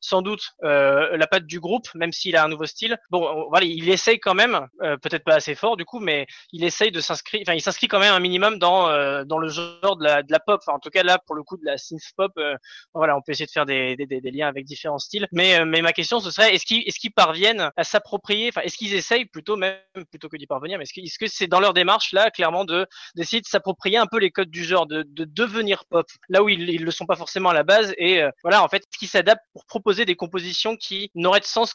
sans 0.00 0.22
doute 0.22 0.52
la 0.62 1.26
patte 1.26 1.46
du 1.46 1.60
groupe, 1.60 1.88
même 1.94 2.12
s'il 2.12 2.36
a 2.36 2.44
un 2.44 2.48
nouveau 2.48 2.66
style, 2.66 2.96
bon, 3.10 3.26
on- 3.26 3.48
voilà, 3.48 3.66
il 3.66 3.88
essaye 3.90 4.18
quand 4.20 4.34
même, 4.34 4.66
peut-être 4.80 5.24
pas 5.24 5.34
assez 5.34 5.54
fort 5.54 5.76
du 5.76 5.84
coup, 5.84 6.00
mais 6.00 6.26
il 6.52 6.64
essaye 6.64 6.90
de 6.90 7.00
s'inscrire, 7.00 7.42
enfin, 7.46 7.54
il 7.54 7.60
s'inscrit 7.60 7.88
quand 7.88 7.98
même 8.00 8.14
un 8.14 8.20
minimum 8.20 8.58
dans, 8.58 9.24
dans 9.24 9.38
le 9.38 9.48
genre 9.48 9.96
de 9.96 10.04
la, 10.04 10.40
pop. 10.40 10.60
En 10.68 10.78
tout 10.78 10.90
cas, 10.90 11.02
là, 11.02 11.18
pour 11.18 11.33
le 11.34 11.42
coup, 11.42 11.56
de 11.56 11.64
la 11.64 11.76
synth 11.78 12.00
pop, 12.16 12.32
euh, 12.38 12.54
voilà, 12.92 13.16
on 13.16 13.22
peut 13.22 13.32
essayer 13.32 13.46
de 13.46 13.50
faire 13.50 13.66
des, 13.66 13.96
des, 13.96 14.06
des, 14.06 14.20
des 14.20 14.30
liens 14.30 14.48
avec 14.48 14.64
différents 14.64 14.98
styles. 14.98 15.26
Mais, 15.32 15.60
euh, 15.60 15.64
mais 15.64 15.82
ma 15.82 15.92
question, 15.92 16.20
ce 16.20 16.30
serait, 16.30 16.54
est-ce 16.54 16.64
qu'ils, 16.64 17.12
parviennent 17.12 17.70
à 17.76 17.84
s'approprier, 17.84 18.48
enfin, 18.48 18.62
est-ce 18.62 18.76
qu'ils 18.76 18.94
essayent 18.94 19.26
plutôt, 19.26 19.56
même 19.56 19.76
plutôt 20.10 20.28
que 20.28 20.36
d'y 20.36 20.46
parvenir, 20.46 20.78
mais 20.78 20.84
est-ce 20.84 21.18
que, 21.18 21.26
c'est 21.26 21.46
dans 21.46 21.60
leur 21.60 21.74
démarche, 21.74 22.12
là, 22.12 22.30
clairement, 22.30 22.64
de, 22.64 22.86
d'essayer 23.14 23.40
de 23.40 23.46
s'approprier 23.46 23.98
un 23.98 24.06
peu 24.06 24.18
les 24.18 24.30
codes 24.30 24.50
du 24.50 24.64
genre, 24.64 24.86
de, 24.86 25.04
de 25.06 25.24
devenir 25.24 25.84
pop, 25.86 26.06
là 26.28 26.42
où 26.42 26.48
ils, 26.48 26.68
ils 26.70 26.84
le 26.84 26.90
sont 26.90 27.06
pas 27.06 27.16
forcément 27.16 27.50
à 27.50 27.54
la 27.54 27.62
base, 27.62 27.94
et 27.98 28.22
euh, 28.22 28.30
voilà, 28.42 28.62
en 28.62 28.68
fait, 28.68 28.78
est-ce 28.78 28.98
qu'ils 28.98 29.08
s'adaptent 29.08 29.44
pour 29.52 29.64
proposer 29.66 30.04
des 30.04 30.16
compositions 30.16 30.76
qui 30.76 31.10
n'auraient 31.14 31.40
de 31.40 31.44
sens 31.44 31.74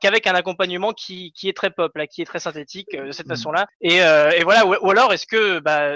qu'avec 0.00 0.26
un 0.26 0.34
accompagnement 0.34 0.92
qui, 0.92 1.32
qui 1.32 1.48
est 1.48 1.56
très 1.56 1.70
pop, 1.70 1.96
là, 1.96 2.06
qui 2.06 2.22
est 2.22 2.26
très 2.26 2.40
synthétique, 2.40 2.94
euh, 2.94 3.06
de 3.06 3.12
cette 3.12 3.26
Mhm. 3.26 3.36
façon-là. 3.36 3.66
Et, 3.80 4.02
euh, 4.02 4.30
et 4.30 4.42
voilà, 4.44 4.66
ou, 4.66 4.74
ou 4.80 4.90
alors 4.90 5.12
est-ce 5.12 5.26
que, 5.26 5.58
bah, 5.60 5.92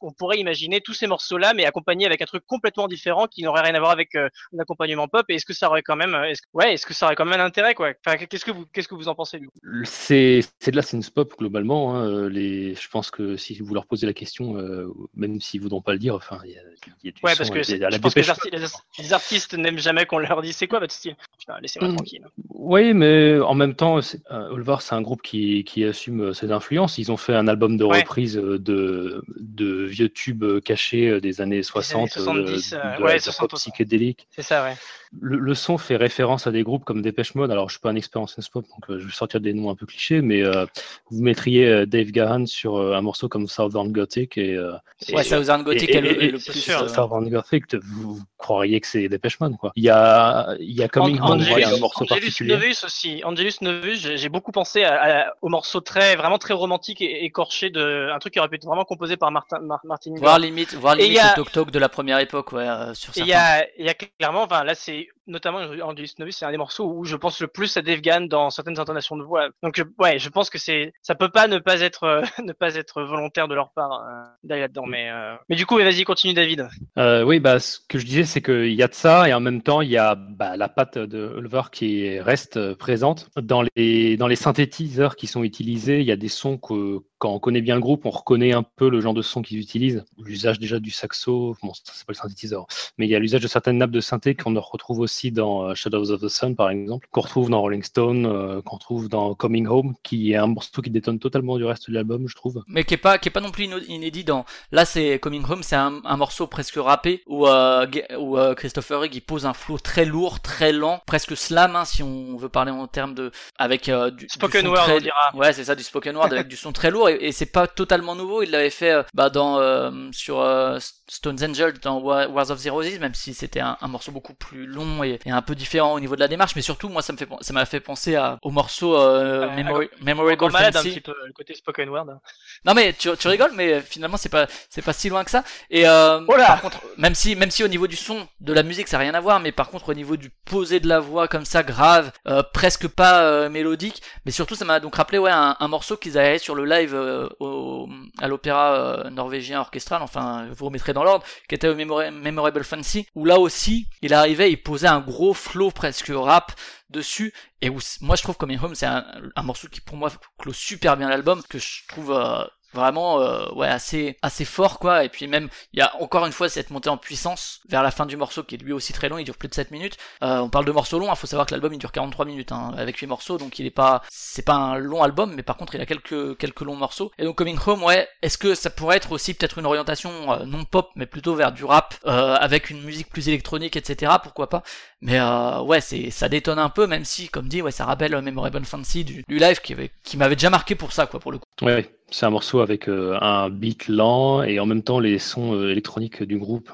qu'on 0.00 0.12
pourrait 0.12 0.38
imaginer 0.38 0.80
tous 0.80 0.94
ces 0.94 1.06
morceaux-là, 1.06 1.54
mais 1.54 1.64
accompagnés 1.66 2.06
avec 2.06 2.20
un 2.22 2.24
truc 2.24 2.44
complètement 2.46 2.88
différent 2.88 3.26
qui 3.26 3.42
n'aurait 3.42 3.62
rien 3.62 3.74
à 3.74 3.78
voir 3.78 3.92
avec 3.92 4.14
euh, 4.16 4.28
un 4.54 4.58
accompagnement 4.58 5.06
pop. 5.06 5.24
Et 5.28 5.34
est-ce 5.36 5.44
que 5.46 5.52
ça 5.52 5.68
aurait 5.68 5.82
quand 5.82 5.96
même, 5.96 6.14
euh, 6.14 6.24
est-ce, 6.24 6.42
ouais, 6.54 6.74
est-ce 6.74 6.86
que 6.86 6.94
ça 6.94 7.06
aurait 7.06 7.14
quand 7.14 7.24
même 7.26 7.40
un 7.40 7.44
intérêt, 7.44 7.74
quoi? 7.74 7.92
Enfin, 8.04 8.16
qu'est-ce 8.16 8.44
que 8.44 8.50
vous, 8.50 8.66
qu'est-ce 8.72 8.88
que 8.88 8.94
vous 8.94 9.08
en 9.08 9.14
pensez, 9.14 9.38
du 9.38 9.46
coup? 9.48 9.54
C'est 9.84 10.40
c'est 10.58 10.70
de 10.72 10.76
la 10.76 10.82
synth 10.82 11.10
pop 11.10 11.32
globalement. 11.38 11.94
hein, 11.94 12.06
euh, 12.08 12.28
Les, 12.28 12.74
je 12.74 12.88
pense 12.88 13.10
que 13.10 13.36
si 13.36 13.58
vous 13.60 13.74
leur 13.74 13.86
posez 13.86 14.06
la 14.06 14.12
question, 14.14 14.56
euh, 14.56 14.86
même 15.14 15.40
s'ils 15.40 15.60
voudront 15.60 15.82
pas 15.82 15.92
le 15.92 15.98
dire, 15.98 16.14
enfin, 16.14 16.38
il 16.44 16.50
y 16.52 16.56
a, 16.58 16.62
y 17.04 17.08
a 17.08 17.12
du 17.12 17.20
Ouais, 17.22 17.32
son, 17.32 17.38
parce 17.38 17.50
que 17.50 17.62
c'est- 17.62 17.78
la 17.78 17.90
je 17.90 17.98
pense 17.98 18.14
les, 18.16 18.22
arti- 18.28 19.12
artistes 19.12 19.54
n'aiment 19.54 19.78
jamais 19.78 20.06
qu'on 20.06 20.18
leur 20.18 20.40
dise 20.42 20.56
c'est 20.56 20.66
quoi 20.66 20.78
votre 20.80 20.94
style. 20.94 21.16
Putain, 21.38 21.58
laissez-moi 21.60 21.90
Mm. 21.90 21.96
tranquille. 21.96 22.26
Oui, 22.48 22.94
mais 22.94 23.38
en 23.40 23.54
même 23.54 23.74
temps, 23.74 24.00
c'est- 24.00 24.20
Olvar, 24.30 24.80
c'est 24.82 24.94
un 24.94 25.02
groupe 25.02 25.22
qui, 25.22 25.64
qui 25.64 25.84
assume 25.84 26.32
ses 26.34 26.52
influences. 26.52 26.98
Ils 26.98 27.10
ont 27.12 27.16
fait 27.16 27.34
un 27.34 27.48
album 27.48 27.76
de 27.76 27.84
Ouais. 27.84 27.98
reprise 28.00 28.34
de, 28.34 29.22
de 29.36 29.86
vieux 29.90 30.08
tubes 30.08 30.44
euh, 30.44 30.60
cachés 30.60 31.08
euh, 31.08 31.20
des 31.20 31.40
années 31.40 31.62
60, 31.62 32.08
euh, 32.16 32.20
70, 32.24 32.70
de, 32.70 32.76
euh, 32.76 32.80
de 32.80 32.86
ouais, 32.86 32.92
la- 32.98 33.08
de 33.08 33.12
la 33.12 33.18
60, 33.20 33.50
pop 33.50 33.58
psychédélique. 33.58 34.26
C'est 34.30 34.42
ça, 34.42 34.64
ouais. 34.64 34.74
Le, 35.20 35.38
le 35.38 35.54
son 35.54 35.76
fait 35.76 35.96
référence 35.96 36.46
à 36.46 36.52
des 36.52 36.62
groupes 36.62 36.84
comme 36.84 37.02
Dépêche 37.02 37.34
Mode. 37.34 37.50
Alors, 37.50 37.68
je 37.68 37.72
suis 37.74 37.80
pas 37.80 37.90
un 37.90 37.96
expert 37.96 38.22
en 38.22 38.28
synth 38.28 38.48
pop, 38.48 38.64
donc 38.68 38.88
euh, 38.90 39.00
je 39.00 39.06
vais 39.06 39.12
sortir 39.12 39.40
des 39.40 39.52
noms 39.52 39.68
un 39.68 39.74
peu 39.74 39.84
clichés, 39.84 40.20
mais 40.22 40.42
euh, 40.44 40.66
vous 41.10 41.20
mettriez 41.22 41.66
euh, 41.66 41.84
Dave 41.86 42.12
Gahan 42.12 42.46
sur 42.46 42.76
euh, 42.76 42.94
un 42.94 43.00
morceau 43.00 43.28
comme 43.28 43.48
Southern 43.48 43.90
Gothic 43.90 44.38
et, 44.38 44.54
euh, 44.54 44.72
Ouais. 45.12 45.24
Southern 45.24 45.62
Gothic 45.64 45.88
et- 45.90 45.96
est 45.96 46.00
le, 46.00 46.22
et- 46.24 46.28
plus. 46.32 46.52
sûr. 46.52 46.82
euh, 46.82 46.86
Southern 46.88 47.28
Gothic, 47.28 47.74
vous, 47.74 48.16
vous 48.16 48.22
croiriez 48.38 48.80
que 48.80 48.86
c'est 48.86 49.08
Dépêche 49.08 49.40
Mode, 49.40 49.56
quoi. 49.56 49.72
Il 49.74 49.82
y 49.82 49.90
a, 49.90 50.54
il 50.60 50.72
y 50.76 50.82
a 50.82 50.88
Coming 50.88 51.18
Home, 51.20 51.24
un 51.24 51.32
Angelus, 51.40 51.80
morceau 51.80 52.04
Angelus 52.04 52.20
particulier. 52.20 52.54
Novus 52.54 52.84
aussi. 52.84 53.22
Angelus 53.24 53.54
Novus, 53.62 53.96
j'ai 53.96 54.16
j'ai 54.16 54.28
beaucoup 54.28 54.52
pensé 54.52 54.84
à, 54.84 55.22
à- 55.22 55.32
au 55.42 55.48
morceau 55.48 55.80
très, 55.80 56.14
vraiment 56.14 56.38
très 56.38 56.54
romantique 56.54 57.00
et 57.00 57.24
écorché 57.24 57.70
de 57.70 58.10
un 58.14 58.18
truc 58.20 58.34
qui 58.34 58.38
aurait 58.38 58.48
pu 58.48 58.56
être 58.56 58.66
vraiment 58.66 58.84
composé 58.84 59.16
par 59.16 59.30
Martin, 59.32 59.58
Mar- 59.60 59.79
Martin 59.84 60.12
Gore. 60.14 60.38
limite, 60.38 60.74
voire 60.74 60.94
Et 60.98 61.04
limite 61.04 61.18
a- 61.20 61.34
le 61.36 61.44
Tok 61.44 61.70
de 61.70 61.78
la 61.78 61.88
première 61.88 62.18
époque, 62.18 62.52
ouais, 62.52 62.66
euh, 62.68 62.94
sur 62.94 63.12
il 63.16 63.26
y 63.26 63.32
a, 63.32 63.66
y 63.78 63.88
a 63.88 63.94
clairement, 63.94 64.42
enfin 64.42 64.64
là 64.64 64.74
c'est 64.74 65.08
notamment 65.30 65.58
Angelus 65.82 66.08
Novus, 66.18 66.32
c'est 66.32 66.44
un 66.44 66.50
des 66.50 66.56
morceaux 66.58 66.92
où 66.92 67.04
je 67.04 67.16
pense 67.16 67.40
le 67.40 67.46
plus 67.48 67.76
à 67.76 67.82
Dave 67.82 68.00
Gann 68.00 68.28
dans 68.28 68.50
certaines 68.50 68.78
intonations 68.78 69.16
de 69.16 69.22
voix. 69.22 69.48
Donc 69.62 69.76
je- 69.76 69.84
ouais, 69.98 70.18
je 70.18 70.28
pense 70.28 70.50
que 70.50 70.58
c'est, 70.58 70.92
ça 71.02 71.14
peut 71.14 71.28
pas 71.30 71.48
ne 71.48 71.58
pas 71.58 71.80
être, 71.80 72.04
euh, 72.04 72.22
ne 72.44 72.52
pas 72.52 72.74
être 72.74 73.02
volontaire 73.02 73.48
de 73.48 73.54
leur 73.54 73.70
part 73.70 73.92
euh, 73.92 74.22
d'aller 74.44 74.62
là-dedans. 74.62 74.86
Mais, 74.86 75.10
euh, 75.10 75.34
mais 75.48 75.56
du 75.56 75.66
coup, 75.66 75.76
vas-y, 75.78 76.04
continue 76.04 76.34
David. 76.34 76.68
Euh, 76.98 77.22
oui, 77.22 77.40
bah, 77.40 77.58
ce 77.60 77.78
que 77.88 77.98
je 77.98 78.04
disais, 78.04 78.24
c'est 78.24 78.42
qu'il 78.42 78.74
y 78.74 78.82
a 78.82 78.88
de 78.88 78.94
ça, 78.94 79.28
et 79.28 79.32
en 79.34 79.40
même 79.40 79.62
temps, 79.62 79.80
il 79.80 79.90
y 79.90 79.96
a 79.96 80.14
bah, 80.14 80.56
la 80.56 80.68
patte 80.68 80.98
de 80.98 81.34
Ulver 81.38 81.62
qui 81.72 82.18
reste 82.20 82.56
euh, 82.56 82.74
présente. 82.74 83.28
Dans 83.40 83.62
les, 83.76 84.16
dans 84.16 84.26
les 84.26 84.36
synthétiseurs 84.36 85.16
qui 85.16 85.26
sont 85.26 85.42
utilisés, 85.44 86.00
il 86.00 86.06
y 86.06 86.12
a 86.12 86.16
des 86.16 86.28
sons 86.28 86.58
que, 86.58 86.98
quand 87.18 87.32
on 87.32 87.38
connaît 87.38 87.60
bien 87.60 87.74
le 87.74 87.80
groupe, 87.80 88.06
on 88.06 88.10
reconnaît 88.10 88.52
un 88.52 88.62
peu 88.62 88.88
le 88.88 89.00
genre 89.00 89.14
de 89.14 89.22
son 89.22 89.42
qu'ils 89.42 89.58
utilisent. 89.58 90.04
L'usage 90.18 90.58
déjà 90.58 90.80
du 90.80 90.90
saxo, 90.90 91.56
bon, 91.62 91.72
ça, 91.74 91.92
c'est 91.94 92.06
pas 92.06 92.12
le 92.12 92.16
synthétiseur, 92.16 92.66
mais 92.98 93.06
il 93.06 93.10
y 93.10 93.14
a 93.14 93.18
l'usage 93.18 93.42
de 93.42 93.48
certaines 93.48 93.78
nappes 93.78 93.90
de 93.90 94.00
synthé 94.00 94.34
qu'on 94.34 94.58
retrouve 94.60 95.00
aussi 95.00 95.19
aussi 95.20 95.32
dans 95.32 95.68
euh, 95.68 95.74
Shadows 95.74 96.10
of 96.10 96.20
the 96.22 96.28
Sun, 96.28 96.56
par 96.56 96.70
exemple, 96.70 97.06
qu'on 97.10 97.20
retrouve 97.20 97.50
dans 97.50 97.60
Rolling 97.60 97.82
Stone, 97.82 98.24
euh, 98.26 98.62
qu'on 98.62 98.76
retrouve 98.76 99.08
dans 99.08 99.34
Coming 99.34 99.66
Home, 99.66 99.94
qui 100.02 100.32
est 100.32 100.36
un 100.36 100.46
morceau 100.46 100.80
qui 100.82 100.90
détonne 100.90 101.18
totalement 101.18 101.58
du 101.58 101.64
reste 101.64 101.90
de 101.90 101.94
l'album, 101.94 102.26
je 102.28 102.34
trouve. 102.34 102.62
mais 102.66 102.84
qui 102.84 102.94
est 102.94 102.96
pas 102.96 103.18
qui 103.18 103.28
est 103.28 103.32
pas 103.32 103.40
non 103.40 103.50
plus 103.50 103.64
inédit 103.88 104.24
dans 104.24 104.44
là 104.72 104.84
c'est 104.84 105.18
Coming 105.18 105.44
Home 105.48 105.62
c'est 105.62 105.76
un, 105.76 106.00
un 106.04 106.16
morceau 106.16 106.46
presque 106.46 106.76
rappé 106.76 107.22
où 107.26 107.46
euh, 107.46 107.86
où 108.18 108.38
euh, 108.38 108.54
Christopher 108.54 109.00
Rigg 109.00 109.14
il 109.14 109.20
pose 109.20 109.44
un 109.46 109.52
flow 109.52 109.78
très 109.78 110.04
lourd 110.04 110.40
très 110.40 110.72
lent 110.72 111.00
presque 111.06 111.36
slam 111.36 111.76
hein, 111.76 111.84
si 111.84 112.02
on 112.02 112.36
veut 112.36 112.48
parler 112.48 112.70
en 112.70 112.86
termes 112.86 113.14
de 113.14 113.30
avec 113.58 113.88
euh, 113.88 114.10
du, 114.10 114.26
Spoken 114.28 114.66
word, 114.68 114.84
très- 114.84 114.96
on 114.96 115.00
dira. 115.00 115.30
ouais 115.34 115.52
c'est 115.52 115.64
ça 115.64 115.74
du 115.74 115.82
spoken 115.82 116.16
word 116.16 116.32
avec 116.32 116.48
du 116.48 116.56
son 116.56 116.72
très 116.72 116.90
lourd 116.90 117.08
et, 117.08 117.18
et 117.20 117.32
c'est 117.32 117.46
pas 117.52 117.66
totalement 117.66 118.14
nouveau 118.14 118.42
il 118.42 118.50
l'avait 118.50 118.70
fait 118.70 118.92
euh, 118.92 119.02
bah 119.14 119.28
dans 119.30 119.58
euh, 119.58 119.90
sur 120.12 120.40
euh, 120.40 120.78
Stones 121.08 121.42
Angel 121.42 121.74
dans 121.82 121.98
Wa- 122.00 122.28
Wars 122.28 122.50
of 122.50 122.62
the 122.62 122.68
Roses 122.70 122.98
même 123.00 123.14
si 123.14 123.34
c'était 123.34 123.60
un, 123.60 123.76
un 123.80 123.88
morceau 123.88 124.12
beaucoup 124.12 124.34
plus 124.34 124.66
long 124.66 125.02
et, 125.04 125.09
et 125.24 125.30
un 125.30 125.42
peu 125.42 125.54
différent 125.54 125.92
au 125.94 126.00
niveau 126.00 126.14
de 126.14 126.20
la 126.20 126.28
démarche 126.28 126.54
mais 126.56 126.62
surtout 126.62 126.88
moi 126.88 127.02
ça 127.02 127.12
me 127.12 127.18
fait 127.18 127.28
ça 127.40 127.52
m'a 127.52 127.64
fait 127.66 127.80
penser 127.80 128.14
à, 128.16 128.38
au 128.42 128.50
morceau 128.50 128.96
euh, 128.96 129.46
Euh, 129.46 129.56
Memori- 129.56 129.88
Memorable 130.00 130.52
malade 130.52 130.76
un 130.76 130.78
Fancy. 130.80 130.90
petit 130.94 131.00
peu 131.00 131.14
le 131.26 131.32
côté 131.32 131.54
spoken 131.54 131.88
word. 131.88 132.06
Non 132.66 132.74
mais 132.74 132.92
tu, 132.92 133.08
tu 133.18 133.28
rigoles, 133.28 133.52
mais 133.54 133.74
euh, 133.74 133.80
finalement 133.80 134.16
c'est 134.18 134.28
pas 134.28 134.46
c'est 134.68 134.82
pas 134.82 134.92
si 134.92 135.08
loin 135.08 135.24
que 135.24 135.30
ça. 135.30 135.44
Et 135.70 135.88
euh, 135.88 136.20
Oh 136.28 136.34
par 136.36 136.60
contre, 136.60 136.80
même 136.98 137.14
si 137.14 137.34
même 137.36 137.50
si 137.50 137.64
au 137.64 137.68
niveau 137.68 137.86
du 137.86 137.96
son, 137.96 138.26
de 138.40 138.52
la 138.52 138.62
musique, 138.62 138.86
ça 138.88 138.98
n'a 138.98 139.04
rien 139.04 139.14
à 139.14 139.20
voir, 139.20 139.40
mais 139.40 139.50
par 139.52 139.70
contre 139.70 139.88
au 139.90 139.94
niveau 139.94 140.16
du 140.18 140.28
posé 140.44 140.78
de 140.80 140.86
la 140.88 141.00
voix 141.00 141.26
comme 141.28 141.44
ça, 141.46 141.62
grave, 141.62 142.12
euh, 142.28 142.42
presque 142.52 142.86
pas 142.88 143.22
euh, 143.22 143.48
mélodique, 143.48 144.02
mais 144.26 144.32
surtout 144.32 144.54
ça 144.56 144.64
m'a 144.66 144.78
donc 144.80 144.94
rappelé 144.96 145.18
ouais 145.18 145.30
un, 145.30 145.56
un 145.58 145.68
morceau 145.68 145.96
qu'ils 145.96 146.18
avaient 146.18 146.38
sur 146.38 146.54
le 146.54 146.64
live 146.66 146.94
euh, 146.94 147.28
au, 147.40 147.88
à 148.18 148.28
l'opéra 148.28 148.74
euh, 148.74 149.10
norvégien 149.10 149.60
orchestral, 149.60 150.02
enfin 150.02 150.46
vous 150.52 150.66
remettrez 150.66 150.92
dans 150.92 151.04
l'ordre, 151.04 151.24
qui 151.48 151.54
était 151.54 151.68
au 151.68 151.74
Memora- 151.74 152.10
Memorable 152.10 152.62
Fancy, 152.64 153.06
où 153.14 153.24
là 153.24 153.38
aussi 153.38 153.86
il 154.02 154.12
arrivait, 154.12 154.50
il 154.50 154.58
posait 154.62 154.88
un 154.90 155.00
gros 155.00 155.34
flow 155.34 155.70
presque 155.70 156.10
rap 156.14 156.52
dessus 156.88 157.32
et 157.60 157.70
où 157.70 157.78
moi 158.00 158.16
je 158.16 158.22
trouve 158.22 158.36
Coming 158.36 158.58
Home 158.62 158.74
c'est 158.74 158.86
un, 158.86 159.04
un 159.34 159.42
morceau 159.42 159.68
qui 159.68 159.80
pour 159.80 159.96
moi 159.96 160.10
clôt 160.38 160.52
super 160.52 160.96
bien 160.96 161.08
l'album 161.08 161.42
que 161.48 161.58
je 161.58 161.86
trouve 161.88 162.12
euh, 162.12 162.44
vraiment 162.72 163.20
euh, 163.20 163.46
ouais 163.54 163.68
assez 163.68 164.16
assez 164.22 164.44
fort 164.44 164.78
quoi. 164.78 165.04
Et 165.04 165.08
puis 165.08 165.26
même 165.26 165.48
il 165.72 165.78
y 165.78 165.82
a 165.82 165.94
encore 166.00 166.26
une 166.26 166.32
fois 166.32 166.48
cette 166.48 166.70
montée 166.70 166.88
en 166.88 166.96
puissance 166.96 167.60
vers 167.68 167.82
la 167.82 167.90
fin 167.90 168.06
du 168.06 168.16
morceau 168.16 168.42
qui 168.42 168.54
est 168.54 168.58
lui 168.58 168.72
aussi 168.72 168.92
très 168.92 169.08
long 169.08 169.18
il 169.18 169.24
dure 169.24 169.36
plus 169.36 169.48
de 169.48 169.54
7 169.54 169.70
minutes. 169.70 169.96
Euh, 170.22 170.38
on 170.38 170.48
parle 170.48 170.64
de 170.64 170.72
morceaux 170.72 170.98
longs 170.98 171.10
il 171.10 171.16
faut 171.16 171.26
savoir 171.26 171.46
que 171.46 171.52
l'album 171.52 171.72
il 171.72 171.78
dure 171.78 171.92
43 171.92 172.24
minutes 172.24 172.52
hein, 172.52 172.72
avec 172.76 172.96
8 172.98 173.06
morceaux 173.06 173.38
donc 173.38 173.58
il 173.58 173.66
est 173.66 173.70
pas 173.70 174.02
c'est 174.08 174.44
pas 174.44 174.54
un 174.54 174.78
long 174.78 175.02
album 175.02 175.34
mais 175.34 175.42
par 175.42 175.56
contre 175.56 175.74
il 175.74 175.80
a 175.80 175.86
quelques 175.86 176.36
quelques 176.38 176.60
longs 176.60 176.76
morceaux. 176.76 177.10
Et 177.18 177.24
donc 177.24 177.36
Coming 177.36 177.58
Home 177.66 177.82
ouais 177.82 178.08
est-ce 178.22 178.38
que 178.38 178.54
ça 178.54 178.70
pourrait 178.70 178.96
être 178.96 179.12
aussi 179.12 179.34
peut-être 179.34 179.58
une 179.58 179.66
orientation 179.66 180.32
euh, 180.32 180.44
non 180.44 180.64
pop 180.64 180.90
mais 180.96 181.06
plutôt 181.06 181.34
vers 181.34 181.52
du 181.52 181.64
rap 181.64 181.94
euh, 182.06 182.36
avec 182.36 182.70
une 182.70 182.82
musique 182.82 183.08
plus 183.08 183.28
électronique 183.28 183.76
etc 183.76 184.14
pourquoi 184.22 184.48
pas? 184.48 184.62
Mais 185.02 185.18
euh, 185.18 185.62
ouais, 185.62 185.80
c'est 185.80 186.10
ça 186.10 186.28
détonne 186.28 186.58
un 186.58 186.68
peu, 186.68 186.86
même 186.86 187.04
si, 187.04 187.28
comme 187.28 187.48
dit, 187.48 187.62
ouais, 187.62 187.70
ça 187.70 187.84
rappelle 187.84 188.14
euh, 188.14 188.20
Memorable 188.20 188.64
Fancy 188.64 189.04
du, 189.04 189.24
live 189.28 189.60
qui, 189.60 189.72
avait- 189.72 189.90
qui 190.02 190.16
m'avait 190.16 190.36
déjà 190.36 190.50
marqué 190.50 190.74
pour 190.74 190.92
ça, 190.92 191.06
quoi, 191.06 191.20
pour 191.20 191.32
le 191.32 191.38
coup. 191.38 191.44
Ouais, 191.62 191.88
c'est 192.10 192.26
un 192.26 192.30
morceau 192.30 192.60
avec 192.60 192.88
euh, 192.88 193.18
un 193.20 193.48
beat 193.50 193.88
lent 193.88 194.42
et 194.42 194.60
en 194.60 194.66
même 194.66 194.82
temps 194.82 195.00
les 195.00 195.18
sons 195.18 195.54
euh, 195.54 195.70
électroniques 195.70 196.22
du 196.22 196.38
groupe 196.38 196.70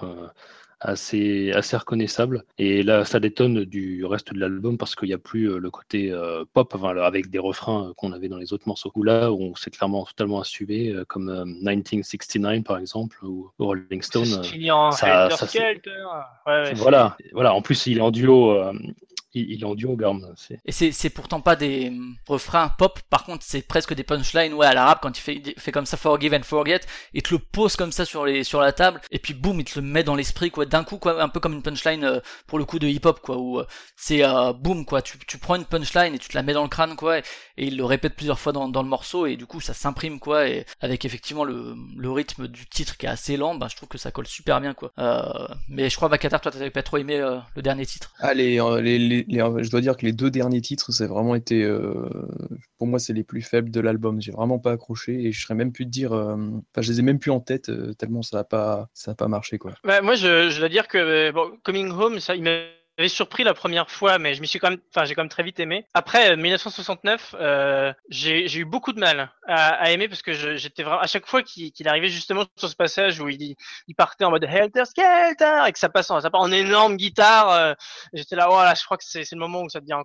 assez, 0.80 1.52
assez 1.52 1.76
reconnaissables. 1.76 2.44
Et 2.58 2.82
là, 2.82 3.04
ça 3.04 3.20
détonne 3.20 3.64
du 3.64 4.04
reste 4.04 4.32
de 4.32 4.38
l'album 4.40 4.76
parce 4.78 4.94
qu'il 4.94 5.08
n'y 5.08 5.14
a 5.14 5.18
plus 5.18 5.50
euh, 5.50 5.58
le 5.58 5.70
côté 5.70 6.10
euh, 6.12 6.44
pop 6.52 6.74
enfin, 6.74 6.96
avec 6.98 7.30
des 7.30 7.38
refrains 7.38 7.88
euh, 7.88 7.92
qu'on 7.94 8.12
avait 8.12 8.28
dans 8.28 8.36
les 8.38 8.52
autres 8.52 8.68
morceaux. 8.68 8.90
Où 8.94 9.02
là, 9.02 9.30
on 9.32 9.54
s'est 9.54 9.70
clairement 9.70 10.04
totalement 10.04 10.40
assumé, 10.40 10.94
comme 11.08 11.28
euh, 11.28 11.44
1969 11.44 12.62
par 12.62 12.78
exemple, 12.78 13.24
ou 13.24 13.50
ou 13.58 13.64
Rolling 13.64 14.02
Stone. 14.02 14.24
C'est 14.92 15.10
euh, 15.10 15.30
ça- 15.30 15.46
ça. 15.46 15.58
Ouais, 16.46 16.52
ouais, 16.52 16.74
voilà, 16.74 17.16
voilà. 17.32 17.54
En 17.54 17.62
plus, 17.62 17.86
il 17.86 17.98
est 17.98 18.02
en 18.02 18.10
duo. 18.10 18.56
Il, 19.40 19.50
il 19.52 19.62
est 19.62 19.64
en 19.64 19.74
duo, 19.74 19.96
Garm. 19.96 20.26
C'est- 20.36 20.60
Et 20.64 20.72
c'est, 20.72 20.92
c'est 20.92 21.10
pourtant 21.10 21.40
pas 21.40 21.56
des 21.56 21.88
hum, 21.88 22.16
refrains 22.26 22.68
pop, 22.78 22.98
par 23.10 23.24
contre, 23.24 23.44
c'est 23.46 23.62
presque 23.66 23.94
des 23.94 24.04
punchlines, 24.04 24.54
ouais, 24.54 24.66
à 24.66 24.74
l'arabe, 24.74 24.98
quand 25.02 25.16
il 25.16 25.20
fait, 25.20 25.34
il 25.44 25.54
fait 25.60 25.72
comme 25.72 25.86
ça, 25.86 25.96
forgive 25.96 26.34
and 26.34 26.42
forget, 26.42 26.80
il 27.14 27.22
te 27.22 27.32
le 27.34 27.38
pose 27.38 27.76
comme 27.76 27.92
ça 27.92 28.04
sur 28.04 28.24
les, 28.26 28.44
sur 28.44 28.60
la 28.60 28.72
table, 28.72 29.00
et 29.10 29.18
puis 29.18 29.34
boum, 29.34 29.60
il 29.60 29.64
te 29.64 29.78
le 29.78 29.86
met 29.86 30.02
dans 30.04 30.14
l'esprit, 30.14 30.50
quoi, 30.50 30.66
d'un 30.66 30.84
coup, 30.84 30.98
quoi, 30.98 31.22
un 31.22 31.28
peu 31.28 31.40
comme 31.40 31.52
une 31.52 31.62
punchline, 31.62 32.04
euh, 32.04 32.20
pour 32.46 32.58
le 32.58 32.64
coup 32.64 32.78
de 32.78 32.86
hip-hop, 32.88 33.20
quoi, 33.20 33.36
où 33.38 33.60
euh, 33.60 33.66
c'est, 33.96 34.24
euh, 34.24 34.52
boum, 34.52 34.84
quoi, 34.84 35.02
tu, 35.02 35.18
tu 35.26 35.38
prends 35.38 35.54
une 35.56 35.64
punchline 35.64 36.14
et 36.14 36.18
tu 36.18 36.28
te 36.28 36.34
la 36.36 36.42
mets 36.42 36.52
dans 36.54 36.62
le 36.62 36.68
crâne, 36.68 36.96
quoi, 36.96 37.18
et, 37.18 37.22
et 37.58 37.66
il 37.66 37.76
le 37.76 37.84
répète 37.84 38.14
plusieurs 38.16 38.38
fois 38.38 38.52
dans, 38.52 38.68
dans 38.68 38.82
le 38.82 38.88
morceau, 38.88 39.26
et 39.26 39.36
du 39.36 39.46
coup, 39.46 39.60
ça 39.60 39.74
s'imprime, 39.74 40.18
quoi, 40.20 40.48
et 40.48 40.64
avec 40.80 41.04
effectivement 41.04 41.44
le, 41.44 41.74
le 41.96 42.10
rythme 42.10 42.48
du 42.48 42.66
titre 42.66 42.96
qui 42.96 43.06
est 43.06 43.08
assez 43.08 43.36
lent, 43.36 43.54
bah, 43.54 43.68
je 43.70 43.76
trouve 43.76 43.88
que 43.88 43.98
ça 43.98 44.10
colle 44.10 44.26
super 44.26 44.60
bien, 44.60 44.74
quoi. 44.74 44.92
Euh, 44.98 45.22
mais 45.68 45.90
je 45.90 45.96
crois, 45.96 46.08
Bakatar, 46.08 46.40
toi, 46.40 46.50
t'avais 46.52 46.70
pas 46.70 46.82
trop 46.82 46.96
aimé 46.98 47.16
euh, 47.18 47.38
le 47.54 47.62
dernier 47.62 47.86
titre. 47.86 48.12
Ah, 48.18 48.34
les, 48.34 48.60
euh, 48.60 48.80
les, 48.80 48.98
les- 48.98 49.25
je 49.28 49.70
dois 49.70 49.80
dire 49.80 49.96
que 49.96 50.06
les 50.06 50.12
deux 50.12 50.30
derniers 50.30 50.60
titres, 50.60 50.90
a 51.02 51.06
vraiment 51.06 51.34
été, 51.34 51.64
euh, 51.64 52.08
pour 52.78 52.86
moi, 52.86 52.98
c'est 52.98 53.12
les 53.12 53.24
plus 53.24 53.42
faibles 53.42 53.70
de 53.70 53.80
l'album. 53.80 54.20
J'ai 54.20 54.32
vraiment 54.32 54.58
pas 54.58 54.72
accroché 54.72 55.26
et 55.26 55.32
je 55.32 55.40
serais 55.40 55.54
même 55.54 55.72
plus 55.72 55.84
de 55.84 55.90
dire, 55.90 56.12
euh, 56.12 56.34
enfin, 56.34 56.82
je 56.82 56.92
les 56.92 57.00
ai 57.00 57.02
même 57.02 57.18
plus 57.18 57.30
en 57.30 57.40
tête 57.40 57.68
euh, 57.68 57.92
tellement 57.94 58.22
ça 58.22 58.40
a 58.40 58.44
pas, 58.44 58.88
ça 58.94 59.12
a 59.12 59.14
pas 59.14 59.28
marché 59.28 59.58
quoi. 59.58 59.72
Bah, 59.84 60.02
moi, 60.02 60.14
je, 60.14 60.50
je 60.50 60.58
dois 60.58 60.68
dire 60.68 60.88
que 60.88 60.98
euh, 60.98 61.32
bon, 61.32 61.52
Coming 61.64 61.90
Home, 61.90 62.20
ça, 62.20 62.34
il 62.36 62.42
m'avait 62.98 63.08
surpris 63.08 63.44
la 63.44 63.54
première 63.54 63.90
fois, 63.90 64.18
mais 64.18 64.34
je 64.34 64.40
m'y 64.40 64.48
suis 64.48 64.58
quand 64.58 64.70
même, 64.70 64.80
enfin, 64.94 65.04
j'ai 65.04 65.14
quand 65.14 65.22
même 65.22 65.28
très 65.28 65.42
vite 65.42 65.60
aimé. 65.60 65.86
Après 65.94 66.32
euh, 66.32 66.36
1969, 66.36 67.34
euh, 67.38 67.92
j'ai 68.08 68.48
j'ai 68.48 68.60
eu 68.60 68.64
beaucoup 68.64 68.92
de 68.92 69.00
mal 69.00 69.30
à, 69.46 69.90
aimer 69.92 70.08
parce 70.08 70.22
que 70.22 70.32
j'étais 70.56 70.82
vraiment 70.82 71.00
à 71.00 71.06
chaque 71.06 71.26
fois 71.26 71.42
qu'il 71.42 71.88
arrivait 71.88 72.08
justement 72.08 72.44
sur 72.56 72.68
ce 72.68 72.76
passage 72.76 73.20
où 73.20 73.28
il, 73.28 73.56
partait 73.96 74.24
en 74.24 74.30
mode 74.30 74.44
Helter 74.44 74.84
Skelter 74.84 75.64
et 75.66 75.72
que 75.72 75.78
ça 75.78 75.88
passe 75.88 76.10
en, 76.10 76.20
en 76.20 76.52
énorme 76.52 76.96
guitare, 76.96 77.50
euh, 77.50 77.74
j'étais 78.12 78.36
là, 78.36 78.48
voilà, 78.48 78.74
je 78.74 78.84
crois 78.84 78.96
que 78.96 79.04
c'est 79.04 79.30
le 79.30 79.38
moment 79.38 79.62
où 79.62 79.68
ça 79.68 79.80
devient 79.80 80.02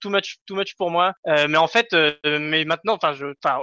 too 0.00 0.10
much, 0.10 0.36
too 0.46 0.54
much 0.54 0.74
pour 0.76 0.90
moi. 0.90 1.14
Euh, 1.26 1.46
mais 1.48 1.58
en 1.58 1.66
fait, 1.66 1.92
euh, 1.92 2.14
mais 2.24 2.64
maintenant, 2.64 2.98
enfin, 3.00 3.14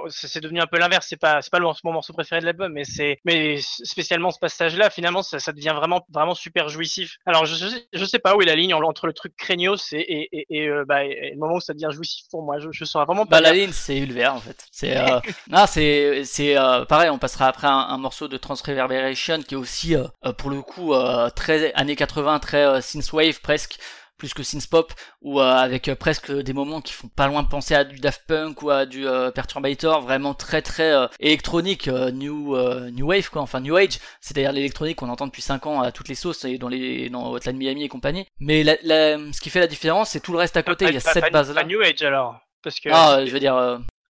c'est 0.09 0.41
devenu 0.41 0.59
un 0.59 0.67
peu 0.67 0.77
l'inverse. 0.77 1.07
C'est 1.09 1.17
pas, 1.17 1.41
c'est 1.41 1.51
pas 1.51 1.59
le- 1.59 1.67
mon 1.83 1.93
morceau 1.93 2.13
préféré 2.13 2.41
de 2.41 2.45
l'album, 2.45 2.71
mais 2.73 2.83
c'est, 2.83 3.19
mais 3.25 3.59
spécialement 3.61 4.31
ce 4.31 4.39
passage-là, 4.39 4.89
finalement, 4.89 5.21
ça, 5.21 5.39
ça 5.39 5.51
devient 5.51 5.73
vraiment, 5.75 6.05
vraiment 6.09 6.35
super 6.35 6.69
jouissif. 6.69 7.17
Alors, 7.25 7.45
je, 7.45 7.79
je 7.93 8.05
sais 8.05 8.19
pas 8.19 8.35
où 8.35 8.41
est 8.41 8.45
la 8.45 8.55
ligne 8.55 8.68
en- 8.73 8.81
entre 8.83 9.07
le 9.07 9.13
truc 9.13 9.35
craignos 9.37 9.91
et, 9.93 9.97
et, 9.97 10.29
et, 10.31 10.45
et, 10.49 10.67
euh, 10.69 10.85
bah, 10.85 11.03
et 11.05 11.31
le 11.33 11.37
moment 11.39 11.55
où 11.55 11.59
ça 11.59 11.73
devient 11.73 11.89
jouissif 11.91 12.25
pour 12.29 12.43
moi. 12.43 12.59
Je, 12.59 12.69
je 12.71 12.85
sens 12.85 13.05
vraiment 13.05 13.25
pas. 13.25 13.37
Bah 13.37 13.41
la 13.41 13.53
ligne 13.53 13.71
c'est 13.71 13.97
Ulver 13.97 14.27
en 14.27 14.39
fait. 14.39 14.65
C'est 14.71 14.97
euh, 14.97 15.19
non 15.49 15.65
c'est 15.67 16.23
c'est 16.25 16.57
euh, 16.57 16.85
pareil. 16.85 17.09
On 17.09 17.17
passera 17.17 17.47
après 17.47 17.67
un, 17.67 17.71
un 17.71 17.97
morceau 17.97 18.27
de 18.27 18.37
Trans 18.37 18.55
Reverberation 18.65 19.41
qui 19.41 19.55
est 19.55 19.57
aussi 19.57 19.95
euh, 19.95 20.05
pour 20.37 20.49
le 20.49 20.61
coup 20.61 20.93
très 21.35 21.73
années 21.73 21.95
80, 21.95 22.39
très 22.39 22.81
synthwave 22.81 23.39
presque 23.41 23.77
plus 24.19 24.35
que 24.35 24.43
synthpop 24.43 24.93
ou 25.23 25.39
euh, 25.41 25.43
avec 25.43 25.87
euh, 25.87 25.95
presque 25.95 26.31
des 26.31 26.53
moments 26.53 26.81
qui 26.81 26.93
font 26.93 27.07
pas 27.07 27.25
loin 27.27 27.43
penser 27.43 27.73
à 27.73 27.83
du 27.83 27.95
Daft 27.99 28.23
Punk 28.27 28.61
ou 28.61 28.69
à 28.69 28.85
du 28.85 29.07
euh, 29.07 29.31
Perturbator 29.31 30.01
vraiment 30.01 30.35
très 30.35 30.61
très 30.61 30.91
euh, 30.91 31.07
électronique 31.19 31.87
euh, 31.87 32.11
new 32.11 32.55
euh, 32.55 32.91
new 32.91 33.07
wave 33.07 33.29
quoi 33.31 33.41
enfin 33.41 33.61
new 33.61 33.75
age 33.75 33.97
c'est-à-dire 34.21 34.51
l'électronique 34.51 34.97
qu'on 34.97 35.09
entend 35.09 35.25
depuis 35.25 35.41
5 35.41 35.65
ans 35.65 35.81
à 35.81 35.91
toutes 35.91 36.09
les 36.09 36.15
sauces 36.15 36.45
et 36.45 36.59
dans 36.59 36.67
les 36.69 37.09
dans 37.09 37.31
Hotline 37.31 37.57
Miami 37.57 37.83
et 37.85 37.89
compagnie 37.89 38.27
mais 38.39 38.63
la, 38.63 38.75
la- 38.83 39.17
ce 39.33 39.41
qui 39.41 39.49
fait 39.49 39.59
la 39.61 39.67
différence 39.67 40.09
c'est 40.11 40.19
tout 40.19 40.33
le 40.33 40.37
reste 40.37 40.57
à 40.57 40.61
côté 40.63 40.85
il 40.85 40.93
y 40.93 40.97
a 40.97 41.01
Pas- 41.01 41.13
cette 41.13 41.31
base 41.33 41.49
là 41.55 41.61
Pas 41.61 41.67
New 41.67 41.81
Age 41.81 42.01
alors. 42.03 42.39
Parce 42.61 42.79
que. 42.81 42.89
ah 42.91 43.25
je 43.25 43.31
veux 43.31 43.39
dire 43.39 43.55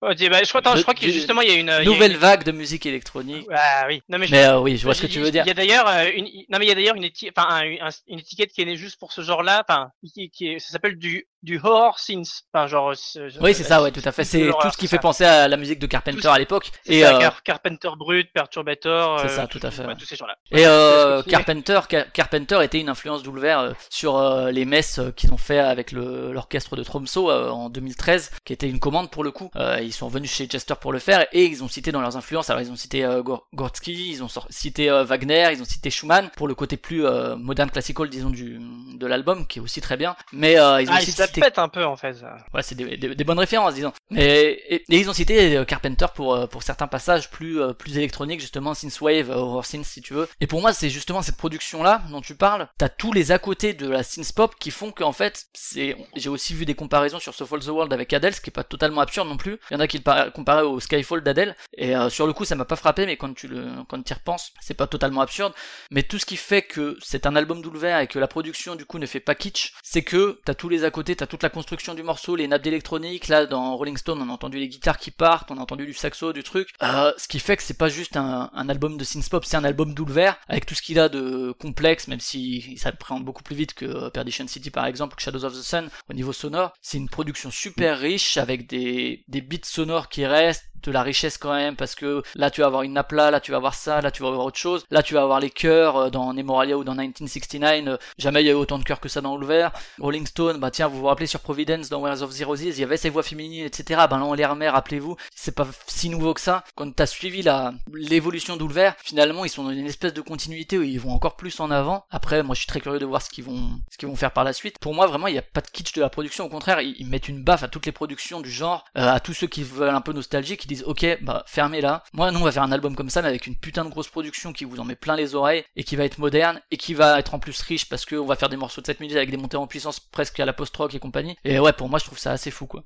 euh, 0.04 0.08
Oh, 0.12 0.30
bah, 0.30 0.40
je 0.44 0.48
crois, 0.50 0.62
attends, 0.62 0.76
je 0.78 0.82
crois 0.82 0.94
que 0.94 1.06
justement, 1.10 1.42
il 1.42 1.50
y 1.50 1.52
a 1.52 1.56
une. 1.56 1.68
il 1.68 1.72
y 1.72 1.72
a 1.72 1.84
nouvelle 1.84 2.14
une- 2.14 2.18
vague 2.18 2.44
de 2.44 2.52
musique 2.52 2.86
électronique. 2.86 3.46
Ah 3.54 3.86
oui. 3.88 4.02
Non, 4.08 4.18
mais 4.18 4.28
je- 4.28 4.32
Mais 4.32 4.46
euh, 4.46 4.60
oui, 4.60 4.78
je 4.78 4.84
vois 4.84 4.94
ce 4.94 5.02
que 5.02 5.08
tu 5.08 5.20
veux 5.20 5.30
dire. 5.32 5.44
Il 5.46 5.48
y 5.48 5.52
a 5.52 5.54
d'ailleurs 5.54 5.88
euh, 5.88 6.06
une, 6.16 6.26
non 6.50 6.58
mais 6.58 6.66
il 6.66 6.70
y 6.70 6.72
a 6.72 6.76
d'ailleurs 6.76 6.96
une, 6.96 7.04
éti- 7.06 7.30
enfin, 7.36 7.48
un- 7.50 7.88
un- 7.88 7.92
une 8.08 8.20
étiquette 8.20 8.52
qui 8.54 8.62
est 8.62 8.66
née 8.66 8.78
juste 8.78 8.98
pour 9.00 9.12
ce 9.12 9.22
genre-là, 9.22 9.64
enfin, 9.68 9.92
qui, 10.14 10.30
qui 10.30 10.48
est, 10.54 10.60
ça 10.60 10.70
s'appelle 10.72 10.98
du, 10.98 11.28
du 11.42 11.60
horror 11.64 12.00
synth, 12.00 12.44
enfin 12.54 12.68
genre. 12.68 12.94
Oui, 13.42 13.54
c'est 13.54 13.64
ça, 13.64 13.82
ouais, 13.82 13.92
tout 13.92 14.02
à 14.04 14.12
fait. 14.12 14.24
C'est 14.24 14.50
tout 14.62 14.70
ce 14.72 14.78
qui 14.78 14.88
fait 14.88 15.00
penser 15.00 15.24
à 15.26 15.48
la 15.48 15.58
musique 15.58 15.80
de 15.80 15.88
Carpenter 15.88 16.28
à 16.28 16.38
l'époque. 16.38 16.72
Et 16.86 17.06
euh, 17.06 17.30
Carpenter 17.44 17.90
Brut, 17.98 18.32
Perturbator. 18.34 19.20
C'est 19.22 19.26
euh, 19.28 19.36
ça, 19.36 19.48
tout 19.48 19.60
à 19.64 19.72
fait, 19.72 19.86
ouais, 19.86 19.96
tous 19.96 20.06
ces 20.06 20.16
gens-là. 20.16 20.36
et 20.52 20.66
euh, 20.66 21.22
Carpenter, 21.24 21.80
Car- 21.88 22.12
Carpenter 22.12 22.60
était 22.64 22.80
une 22.80 22.90
influence 22.90 23.24
d'Ulver 23.24 23.58
euh, 23.60 23.74
sur 23.90 24.18
euh, 24.18 24.52
les 24.52 24.66
messes 24.66 25.00
euh, 25.00 25.12
qu'ils 25.12 25.32
ont 25.34 25.38
fait 25.38 25.60
avec 25.60 25.92
l'orchestre 25.92 26.76
de 26.76 26.84
Tromso 26.84 27.30
euh, 27.32 27.50
en 27.50 27.70
2013, 27.70 28.32
qui 28.46 28.54
était 28.54 28.70
une 28.70 28.80
commande 28.80 29.10
pour 29.10 29.24
le 29.24 29.32
coup. 29.32 29.50
Euh, 29.56 29.80
ils 29.82 29.94
sont 29.94 30.08
venus 30.10 30.32
chez 30.32 30.46
Chester 30.48 30.74
pour 30.80 30.92
le 30.92 31.00
faire 31.00 31.26
et 31.32 31.46
ils 31.46 31.64
ont 31.64 31.68
cité 31.68 31.92
dans 31.92 32.02
leurs 32.02 32.18
influences. 32.18 32.50
Alors 32.50 32.62
ils 32.62 32.72
ont 32.72 32.76
cité 32.76 33.06
euh, 33.06 33.22
Gor- 33.24 33.48
Gortsky, 33.54 34.10
ils 34.12 34.24
ont 34.24 34.28
cité 34.50 34.90
euh, 34.90 35.04
Wagner, 35.04 35.50
ils 35.54 35.62
ont 35.62 35.66
cité 35.66 35.90
Schumann 35.90 36.30
pour 36.36 36.48
le 36.48 36.56
côté 36.56 36.78
plus 36.78 37.06
euh, 37.06 37.36
moderne 37.36 37.70
classical 37.72 38.10
disons 38.10 38.30
du 38.30 38.60
de 38.96 39.08
l'album 39.08 39.48
qui 39.48 39.60
est 39.60 39.62
aussi 39.62 39.80
très 39.82 39.96
bien. 39.98 40.16
Mais 40.34 40.60
euh, 40.60 40.82
ils 40.82 40.90
ont 40.90 40.94
Ah, 40.96 41.02
il 41.02 41.06
s'appelle 41.12 41.29
cité 41.30 41.42
pète 41.42 41.60
un 41.60 41.70
peu 41.70 41.86
en 41.86 41.96
fait. 41.96 42.16
Ouais, 42.54 42.62
c'est 42.62 42.76
des, 42.76 43.24
bonnes 43.24 43.40
références, 43.40 43.74
disons. 43.74 43.94
Et, 44.16 44.84
ils 44.90 45.10
ont 45.10 45.14
cité 45.14 45.58
euh, 45.58 45.66
Carpenter 45.66 46.08
pour 46.14 46.36
euh, 46.36 46.48
pour 46.48 46.64
certains 46.64 46.88
passages 46.88 47.30
plus 47.30 47.62
euh, 47.62 47.74
plus 47.74 47.98
électroniques, 47.98 48.42
justement 48.42 48.74
synthwave, 48.74 49.30
horror 49.30 49.66
synth 49.66 49.86
si 49.86 50.02
tu 50.02 50.14
veux. 50.14 50.28
Et 50.42 50.48
pour 50.48 50.62
moi, 50.62 50.74
c'est 50.74 50.90
justement 50.90 51.22
cette 51.22 51.38
production 51.38 51.84
là 51.84 52.02
dont 52.12 52.22
tu 52.22 52.36
parles. 52.36 52.68
T'as 52.78 52.90
tous 52.90 53.14
les 53.14 53.32
à 53.32 53.40
côté 53.40 53.74
de 53.74 53.88
la 53.88 54.04
synth 54.04 54.34
pop 54.34 54.56
qui 54.60 54.72
font 54.72 54.92
qu'en 54.92 55.12
fait, 55.12 55.46
c'est. 55.54 55.96
J'ai 56.16 56.30
aussi 56.30 56.54
vu 56.54 56.66
des 56.66 56.76
comparaisons 56.76 57.20
sur 57.20 57.34
So 57.34 57.46
Fall 57.46 57.60
the 57.60 57.68
World 57.68 57.94
avec 57.94 58.12
Adele, 58.14 58.34
ce 58.34 58.42
qui 58.42 58.50
est 58.50 58.52
pas 58.52 58.64
totalement 58.64 59.02
absurde 59.02 59.28
non 59.28 59.38
plus. 59.38 59.58
Il 59.72 59.76
y 59.76 59.78
en 59.78 59.80
a 59.80 59.88
qui 59.88 59.98
le 59.98 60.04
par- 60.04 60.32
comparaient 60.34 60.64
au 60.64 60.80
Skyfall 60.80 61.24
d'Adele. 61.24 61.56
Et 61.78 61.94
sur 62.10 62.28
le 62.28 62.34
coup, 62.34 62.46
ça 62.46 62.56
m'a 62.56 62.66
pas 62.66 62.76
frappé, 62.76 63.06
mais 63.06 63.18
quand 63.18 63.34
tu 63.34 63.48
le 63.48 63.68
quand 63.88 64.02
tu 64.02 64.12
y 64.12 64.14
repenses, 64.14 64.52
c'est 64.62 64.74
pas 64.74 64.88
totalement 64.88 65.22
absurde. 65.22 65.54
Mais 65.92 66.04
tout 66.04 66.20
ce 66.20 66.26
qui 66.26 66.38
fait 66.38 66.62
que 66.62 66.98
c'est 67.02 67.26
un 67.26 67.36
album 67.36 67.62
d'Oulver 67.62 68.00
et 68.02 68.08
que 68.08 68.20
la 68.20 68.28
production 68.28 68.76
du 68.76 68.86
coup 68.86 69.00
ne 69.00 69.06
fait 69.06 69.20
pas 69.20 69.36
kitsch, 69.36 69.74
c'est 69.84 70.04
que 70.04 70.40
t'as 70.46 70.54
tous 70.54 70.70
les 70.70 70.84
à 70.84 70.92
côté, 70.92 71.16
t'as 71.20 71.28
toute 71.28 71.44
la 71.44 71.50
construction 71.50 71.96
du 71.96 72.02
morceau, 72.02 72.38
les 72.38 72.48
nappes 72.48 72.62
d'électronique. 72.62 73.28
Là, 73.28 73.46
dans 73.46 73.76
Rolling 73.76 73.98
Stone, 73.98 74.22
on 74.22 74.30
a 74.30 74.32
entendu 74.32 74.58
les 74.58 74.70
guitares 74.70 74.98
qui 74.98 75.12
partent, 75.12 75.52
on 75.52 75.58
a 75.58 75.62
entendu 75.62 75.86
du 75.86 75.94
saxo, 75.94 76.32
du 76.32 76.44
truc. 76.44 76.70
Euh, 76.82 77.12
ce 77.18 77.28
qui 77.28 77.40
fait 77.40 77.58
que 77.58 77.64
c'est 77.64 77.78
pas 77.78 77.90
juste 77.90 78.16
un, 78.16 78.50
album 78.70 78.98
de 78.98 79.04
synth-pop, 79.04 79.44
c'est 79.44 79.58
un 79.58 79.66
album 79.66 79.94
d'Oulver 79.94 80.32
avec 80.48 80.66
tout 80.66 80.76
ce 80.76 80.82
qu'il 80.82 80.98
a 80.98 81.10
de 81.10 81.54
complexe, 81.60 82.08
même 82.08 82.22
si 82.22 82.78
ça 82.78 82.94
prend 82.94 83.20
beaucoup 83.20 83.44
plus 83.44 83.56
vite 83.56 83.74
que 83.74 83.86
euh, 83.86 84.10
Perdition 84.10 84.48
City 84.48 84.72
par 84.72 84.86
exemple, 84.86 85.16
que 85.16 85.22
Shadows 85.22 85.44
of 85.44 85.54
the 85.54 85.62
Sun 85.62 85.90
au 86.10 86.14
niveau 86.14 86.32
sonore. 86.32 86.72
C'est 86.82 86.98
une 86.98 87.10
production 87.10 87.52
super 87.52 88.00
riche 88.00 88.38
avec 88.38 88.68
des, 88.68 89.26
des 89.28 89.42
beats 89.42 89.58
sonores 89.66 90.08
qui 90.08 90.26
restent 90.26 90.70
de 90.84 90.92
la 90.92 91.04
richesse 91.04 91.38
quand 91.38 91.54
même 91.54 91.76
parce 91.76 91.96
que 91.96 92.24
là 92.36 92.50
tu 92.50 92.62
vas 92.62 92.68
avoir 92.68 92.84
une 92.84 92.94
nappe 92.94 93.12
là, 93.12 93.40
tu 93.40 93.52
vas 93.52 93.58
avoir 93.58 93.74
ça, 93.74 94.02
là 94.02 94.12
tu 94.12 94.22
vas 94.22 94.30
avoir 94.30 94.46
autre 94.46 94.58
chose, 94.58 94.86
là 94.92 95.04
tu 95.04 95.14
vas 95.14 95.22
avoir 95.22 95.40
les 95.40 95.50
chœurs 95.50 95.98
euh, 95.98 96.10
dans 96.10 96.34
Nemoralia 96.34 96.78
ou 96.78 96.84
dans 96.84 96.96
1969, 96.96 97.88
euh, 97.88 97.98
jamais 98.18 98.44
il 98.44 98.48
y 98.48 98.50
a 98.50 98.54
eu 98.54 98.56
autant 98.56 98.80
de 98.80 98.84
chœurs 98.84 99.00
que 99.00 99.10
ça 99.10 99.22
dans 99.22 99.38
Ulver. 99.38 99.70
Rolling 100.00 100.26
Stone, 100.26 100.58
bah 100.58 100.72
tiens 100.72 100.88
vous 100.88 101.00
vous 101.00 101.06
rappelez 101.06 101.28
sur 101.28 101.40
Providence 101.40 101.90
dans 101.90 102.02
Where's 102.02 102.22
of 102.22 102.32
Zero 102.32 102.56
Z's, 102.56 102.78
il 102.78 102.82
y 102.82 102.84
avait 102.84 102.98
ces 102.98 103.10
voix 103.10 103.24
féminines 103.24 103.66
etc. 103.66 104.02
Ben 104.10 104.18
là 104.20 104.26
on 104.26 104.34
les 104.34 104.46
remet, 104.46 104.70
rappelez-vous, 104.70 105.16
c'est 105.36 105.56
pas 105.56 105.68
si 105.88 106.10
nouveau 106.10 106.34
que 106.34 106.42
ça. 106.42 106.64
Quand 106.76 106.94
t'as 106.94 107.06
suivi 107.06 107.42
la 107.42 107.74
l'évolution 107.94 108.58
d'Ulver, 108.58 108.92
finalement 109.04 109.46
ils 109.46 109.50
sont 109.50 109.64
dans 109.64 109.72
une 109.72 109.88
espèce 109.88 110.14
de 110.14 110.22
continuité 110.22 110.78
où 110.78 110.84
ils 110.84 111.00
vont 111.00 111.12
encore 111.12 111.36
plus 111.36 111.60
en 111.60 111.72
avant. 111.72 112.06
Après 112.10 112.44
moi 112.44 112.56
je 112.56 112.60
suis 112.60 112.68
très 112.68 112.82
curieux 112.82 113.00
de 113.00 113.06
voir 113.06 113.22
ce 113.22 113.30
qu'ils 113.30 113.44
vont 113.44 113.70
ce 113.92 113.98
qu'ils 113.98 114.10
vont 114.10 114.16
faire 114.16 114.32
par 114.32 114.44
la 114.44 114.54
suite. 114.54 114.78
Pour 114.80 114.94
moi 114.94 115.08
vraiment 115.08 115.28
il 115.28 115.34
n'y 115.34 115.40
a 115.40 115.44
pas 115.44 115.62
de 115.62 115.68
kitsch 115.68 115.94
de 115.94 116.02
la 116.02 116.10
production, 116.10 116.46
au 116.46 116.50
contraire 116.50 116.82
ils, 116.82 117.08
mettent 117.10 117.28
une 117.28 117.44
baffe 117.44 117.64
à 117.64 117.68
toutes 117.68 117.86
les 117.86 117.92
productions 117.92 118.42
du 118.42 118.52
genre, 118.52 118.86
euh, 118.98 119.12
à 119.12 119.20
tous 119.20 119.34
ceux 119.34 119.48
qui 119.48 119.64
veulent 119.64 119.96
un 119.96 120.02
peu 120.02 120.14
nostalgie, 120.14 120.58
qui 120.58 120.68
disent 120.70 120.84
ok 120.86 121.20
bah 121.22 121.44
fermez 121.48 121.82
là. 121.82 122.04
Moi 122.14 122.32
nous 122.32 122.40
on 122.40 122.44
va 122.44 122.52
faire 122.52 122.64
un 122.64 122.72
album 122.72 122.96
comme 122.96 123.10
ça 123.10 123.22
mais 123.22 123.28
avec 123.28 123.48
une 123.48 123.56
putain 123.56 123.84
de 123.84 123.90
grosse 123.90 124.08
production 124.08 124.54
qui 124.54 124.66
vous 124.66 124.80
en 124.80 124.86
met 124.86 124.96
plein 124.96 125.16
les 125.16 125.36
oreilles 125.36 125.64
et 125.76 125.84
qui 125.84 125.96
va 125.96 126.06
être 126.06 126.18
moderne 126.18 126.62
et 126.72 126.78
qui 126.78 126.94
va 126.94 127.20
être 127.20 127.34
en 127.34 127.40
plus 127.40 127.62
riche 127.62 127.90
parce 127.90 128.06
qu'on 128.06 128.26
va 128.26 128.36
faire 128.36 128.50
des 128.50 128.58
morceaux 128.58 128.82
de 128.82 128.86
7 128.86 129.00
minutes 129.00 129.18
avec 129.18 129.32
des 129.32 129.38
montées 129.38 129.58
en 129.58 129.68
puissance 129.68 130.00
presque 130.00 130.40
à 130.40 130.46
la 130.46 130.54
post-rock 130.54 130.94
et 130.94 131.00
compagnie. 131.00 131.38
Et 131.44 131.60
ouais 131.60 131.74
pour 131.74 131.90
moi 131.90 132.00
je 132.00 132.06
trouve 132.06 132.20
ça 132.20 132.32
assez 132.32 132.52
fou 132.52 132.66
quoi. 132.66 132.84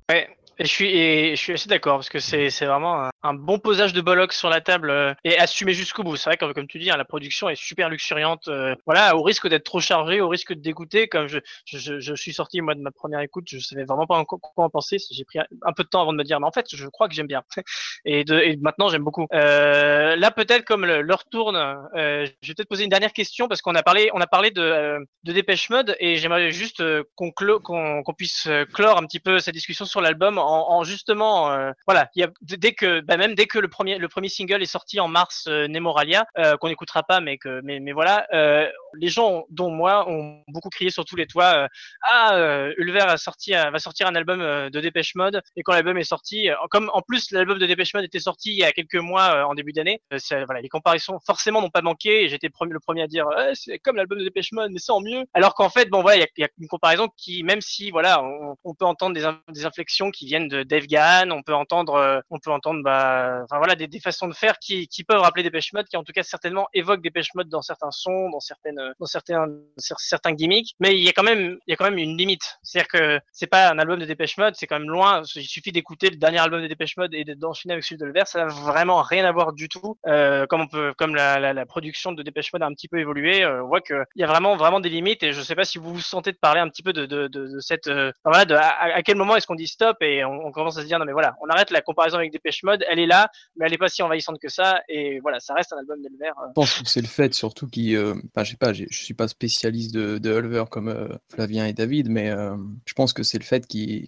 Et 0.59 0.65
je 0.65 0.69
suis, 0.69 0.89
et 0.89 1.35
je 1.35 1.41
suis 1.41 1.53
assez 1.53 1.69
d'accord 1.69 1.97
parce 1.97 2.09
que 2.09 2.19
c'est, 2.19 2.49
vraiment 2.65 3.09
un, 3.23 3.33
bon 3.33 3.59
posage 3.59 3.93
de 3.93 4.01
Bollock 4.01 4.33
sur 4.33 4.49
la 4.49 4.61
table 4.61 4.89
euh, 4.89 5.13
et 5.23 5.37
assumé 5.37 5.73
jusqu'au 5.73 6.03
bout. 6.03 6.15
C'est 6.15 6.29
vrai 6.29 6.37
que 6.37 6.51
comme 6.53 6.67
tu 6.67 6.79
dis, 6.79 6.91
hein, 6.91 6.97
la 6.97 7.05
production 7.05 7.49
est 7.49 7.55
super 7.55 7.89
luxuriante. 7.89 8.47
euh, 8.47 8.75
voilà, 8.85 9.15
au 9.15 9.23
risque 9.23 9.47
d'être 9.47 9.63
trop 9.63 9.79
chargé, 9.79 10.21
au 10.21 10.29
risque 10.29 10.53
de 10.53 10.61
dégoûter. 10.61 11.07
Comme 11.07 11.27
je, 11.27 11.39
je, 11.65 11.99
je, 11.99 12.15
suis 12.15 12.33
sorti 12.33 12.61
moi 12.61 12.75
de 12.75 12.81
ma 12.81 12.91
première 12.91 13.21
écoute, 13.21 13.45
je 13.47 13.59
savais 13.59 13.83
vraiment 13.83 14.05
pas 14.05 14.17
encore 14.17 14.39
quoi 14.39 14.65
en 14.65 14.69
penser. 14.69 14.97
J'ai 15.11 15.25
pris 15.25 15.39
un, 15.39 15.73
peu 15.75 15.83
de 15.83 15.89
temps 15.89 16.01
avant 16.01 16.13
de 16.13 16.17
me 16.17 16.23
dire, 16.23 16.39
mais 16.39 16.47
en 16.47 16.51
fait, 16.51 16.67
je 16.73 16.87
crois 16.87 17.07
que 17.07 17.15
j'aime 17.15 17.27
bien. 17.27 17.43
et, 18.05 18.23
de, 18.23 18.39
et 18.39 18.55
maintenant, 18.57 18.89
j'aime 18.89 19.03
beaucoup. 19.03 19.27
Euh, 19.33 20.15
là, 20.15 20.31
peut-être 20.31 20.65
comme 20.65 20.85
l'heure 20.85 21.25
tourne, 21.25 21.55
euh, 21.55 22.25
je 22.41 22.47
vais 22.47 22.53
peut-être 22.55 22.69
poser 22.69 22.83
une 22.83 22.89
dernière 22.89 23.13
question 23.13 23.47
parce 23.47 23.61
qu'on 23.61 23.75
a 23.75 23.83
parlé, 23.83 24.09
on 24.13 24.21
a 24.21 24.27
parlé 24.27 24.51
de, 24.51 24.61
euh, 24.61 24.99
de 25.23 25.33
Dépêche 25.33 25.69
Mode 25.69 25.95
et 25.99 26.15
j'aimerais 26.17 26.51
juste 26.51 26.81
euh, 26.81 27.03
qu'on 27.15 27.31
qu'on 27.31 28.03
qu'on 28.03 28.13
puisse 28.13 28.47
clore 28.73 28.97
un 28.97 29.05
petit 29.05 29.19
peu 29.19 29.39
cette 29.39 29.53
discussion 29.53 29.85
sur 29.85 30.01
l'album 30.01 30.37
en, 30.43 30.71
en 30.71 30.83
justement, 30.83 31.51
euh, 31.51 31.71
voilà, 31.87 32.09
dès 32.41 32.73
que, 32.73 33.01
bah 33.01 33.17
même 33.17 33.35
dès 33.35 33.45
que 33.45 33.59
le 33.59 33.67
premier, 33.67 33.97
le 33.97 34.07
premier 34.07 34.29
single 34.29 34.61
est 34.61 34.67
sorti 34.67 34.99
en 34.99 35.07
mars, 35.07 35.45
euh, 35.47 35.67
Nemoralia, 35.67 36.25
euh, 36.37 36.57
qu'on 36.57 36.69
n'écoutera 36.69 37.03
pas, 37.03 37.19
mais 37.19 37.37
que, 37.37 37.61
mais, 37.63 37.79
mais 37.79 37.91
voilà, 37.91 38.27
euh, 38.33 38.69
les 38.93 39.09
gens, 39.09 39.45
dont 39.49 39.69
moi, 39.69 40.09
ont 40.09 40.43
beaucoup 40.47 40.69
crié 40.69 40.91
sur 40.91 41.05
tous 41.05 41.15
les 41.15 41.27
toits, 41.27 41.67
ah, 42.03 42.67
Ulver 42.77 43.01
a 43.01 43.17
sorti, 43.17 43.51
va 43.51 43.79
sortir 43.79 44.07
un 44.07 44.15
album 44.15 44.39
de 44.69 44.79
Dépêche 44.81 45.15
Mode, 45.15 45.41
et 45.55 45.63
quand 45.63 45.73
l'album 45.73 45.97
est 45.97 46.03
sorti, 46.03 46.49
comme 46.69 46.89
en 46.93 47.01
plus 47.01 47.31
l'album 47.31 47.57
de 47.57 47.65
Dépêche 47.65 47.93
Mode 47.93 48.03
était 48.05 48.19
sorti 48.19 48.51
il 48.51 48.59
y 48.59 48.63
a 48.63 48.71
quelques 48.71 48.95
mois 48.95 49.45
en 49.47 49.53
début 49.55 49.73
d'année, 49.73 50.01
voilà, 50.45 50.61
les 50.61 50.69
comparaisons 50.69 51.19
forcément 51.25 51.61
n'ont 51.61 51.69
pas 51.69 51.81
manqué, 51.81 52.27
j'étais 52.29 52.47
le 52.47 52.79
premier- 52.79 53.03
à 53.03 53.07
dire, 53.07 53.27
c'est 53.53 53.79
comme 53.79 53.95
l'album 53.95 54.19
de 54.19 54.23
Dépêche 54.23 54.51
Mode, 54.51 54.71
mais 54.71 54.79
en 54.89 55.01
mieux, 55.01 55.25
alors 55.33 55.55
qu'en 55.55 55.69
fait, 55.69 55.89
bon 55.89 56.01
voilà, 56.01 56.25
il 56.37 56.41
y 56.41 56.43
a, 56.43 56.49
une 56.59 56.67
comparaison 56.67 57.07
qui, 57.17 57.43
même 57.43 57.61
si 57.61 57.91
voilà, 57.91 58.21
on, 58.23 58.73
peut 58.75 58.85
entendre 58.85 59.15
des, 59.15 59.25
des 59.53 59.65
inflexions 59.65 60.11
qui 60.11 60.25
viennent 60.25 60.32
de 60.41 60.63
Dave 60.63 60.85
Gahan, 60.87 61.31
on 61.31 61.43
peut 61.43 61.53
entendre, 61.53 61.95
euh, 61.95 62.19
on 62.29 62.39
peut 62.39 62.51
entendre, 62.51 62.83
bah, 62.83 63.41
enfin 63.43 63.57
voilà, 63.57 63.75
des, 63.75 63.99
façons 63.99 64.27
de 64.27 64.33
faire 64.33 64.57
qui, 64.59 64.87
peuvent 65.07 65.19
rappeler 65.19 65.43
Dépêche 65.43 65.73
Mode, 65.73 65.87
qui 65.87 65.97
en 65.97 66.03
tout 66.03 66.13
cas 66.13 66.23
certainement 66.23 66.67
évoquent 66.73 67.01
Dépêche 67.01 67.33
Mode 67.35 67.49
dans 67.49 67.61
certains 67.61 67.91
sons, 67.91 68.29
dans 68.29 68.39
certaines, 68.39 68.79
euh, 68.79 68.93
dans 68.99 69.05
certains, 69.05 69.47
cer- 69.77 69.95
certains 69.97 70.33
gimmicks, 70.33 70.73
mais 70.79 70.97
il 70.97 71.03
y 71.03 71.09
a 71.09 71.11
quand 71.11 71.23
même, 71.23 71.57
il 71.67 71.71
y 71.71 71.73
a 71.73 71.75
quand 71.75 71.85
même 71.85 71.97
une 71.97 72.17
limite. 72.17 72.59
C'est-à-dire 72.63 72.87
que 72.87 73.19
c'est 73.31 73.47
pas 73.47 73.69
un 73.69 73.79
album 73.79 73.99
de 73.99 74.05
Dépêche 74.05 74.37
Mode, 74.37 74.55
c'est 74.55 74.67
quand 74.67 74.79
même 74.79 74.89
loin. 74.89 75.23
Il 75.35 75.45
suffit 75.45 75.71
d'écouter 75.71 76.09
le 76.09 76.17
dernier 76.17 76.39
album 76.39 76.61
de 76.61 76.67
Dépêche 76.67 76.97
Mode 76.97 77.13
et 77.13 77.23
de- 77.23 77.33
d'enchaîner 77.33 77.73
avec 77.73 77.83
celui 77.83 77.97
de 77.97 78.05
Lever, 78.05 78.23
ça 78.25 78.39
n'a 78.39 78.47
vraiment 78.47 79.01
rien 79.01 79.25
à 79.25 79.31
voir 79.31 79.53
du 79.53 79.69
tout. 79.69 79.97
Euh, 80.07 80.45
comme 80.47 80.61
on 80.61 80.67
peut, 80.67 80.93
comme 80.97 81.15
la, 81.15 81.65
production 81.65 82.11
de 82.11 82.23
Dépêche 82.23 82.51
Mode 82.53 82.63
a 82.63 82.65
un 82.65 82.73
petit 82.73 82.87
peu 82.87 82.99
évolué, 82.99 83.43
euh, 83.43 83.63
on 83.63 83.67
voit 83.67 83.81
que 83.81 84.03
il 84.15 84.21
y 84.21 84.23
a 84.23 84.27
vraiment, 84.27 84.55
vraiment 84.55 84.79
des 84.79 84.89
limites. 84.89 85.23
Et 85.23 85.33
je 85.33 85.41
sais 85.41 85.55
pas 85.55 85.63
si 85.65 85.77
vous 85.77 85.93
vous 85.93 86.01
sentez 86.01 86.31
de 86.31 86.37
parler 86.37 86.59
un 86.59 86.69
petit 86.69 86.83
peu 86.83 86.93
de, 86.93 87.05
de, 87.05 87.27
de, 87.27 87.47
de 87.47 87.59
cette, 87.59 87.89
voilà, 88.23 88.45
de, 88.45 88.55
à, 88.55 88.95
à 88.95 89.01
quel 89.01 89.17
moment 89.17 89.35
est-ce 89.35 89.47
qu'on 89.47 89.55
dit 89.55 89.67
stop 89.67 89.97
et 90.01 90.22
on, 90.25 90.45
on 90.47 90.51
commence 90.51 90.77
à 90.77 90.81
se 90.81 90.87
dire 90.87 90.99
non 90.99 91.05
mais 91.05 91.11
voilà, 91.13 91.35
on 91.41 91.47
arrête 91.47 91.71
la 91.71 91.81
comparaison 91.81 92.17
avec 92.17 92.31
Dépêche 92.31 92.63
Mode, 92.63 92.83
elle 92.89 92.99
est 92.99 93.05
là, 93.05 93.29
mais 93.55 93.65
elle 93.67 93.73
est 93.73 93.77
pas 93.77 93.89
si 93.89 94.01
envahissante 94.03 94.39
que 94.39 94.49
ça. 94.49 94.81
Et 94.89 95.19
voilà, 95.19 95.39
ça 95.39 95.53
reste 95.53 95.73
un 95.73 95.77
album 95.77 96.01
d'Elver. 96.01 96.27
euh, 96.41 96.47
Je 96.49 96.53
pense 96.53 96.73
que 96.79 96.89
c'est 96.89 97.01
le 97.01 97.07
fait 97.07 97.33
surtout 97.33 97.67
qui, 97.67 97.95
euh, 97.95 98.15
je 98.37 98.43
sais 98.43 98.57
pas, 98.57 98.73
je 98.73 98.85
suis 98.91 99.13
pas 99.13 99.27
spécialiste 99.27 99.93
de, 99.93 100.17
de 100.17 100.33
Ulver 100.39 100.65
comme 100.69 100.87
euh, 100.89 101.07
Flavien 101.33 101.65
et 101.65 101.73
David, 101.73 102.09
mais 102.09 102.29
euh, 102.29 102.55
je 102.85 102.93
pense 102.93 103.13
que 103.13 103.23
c'est 103.23 103.37
le 103.37 103.43
fait 103.43 103.65
qu'ils 103.67 104.07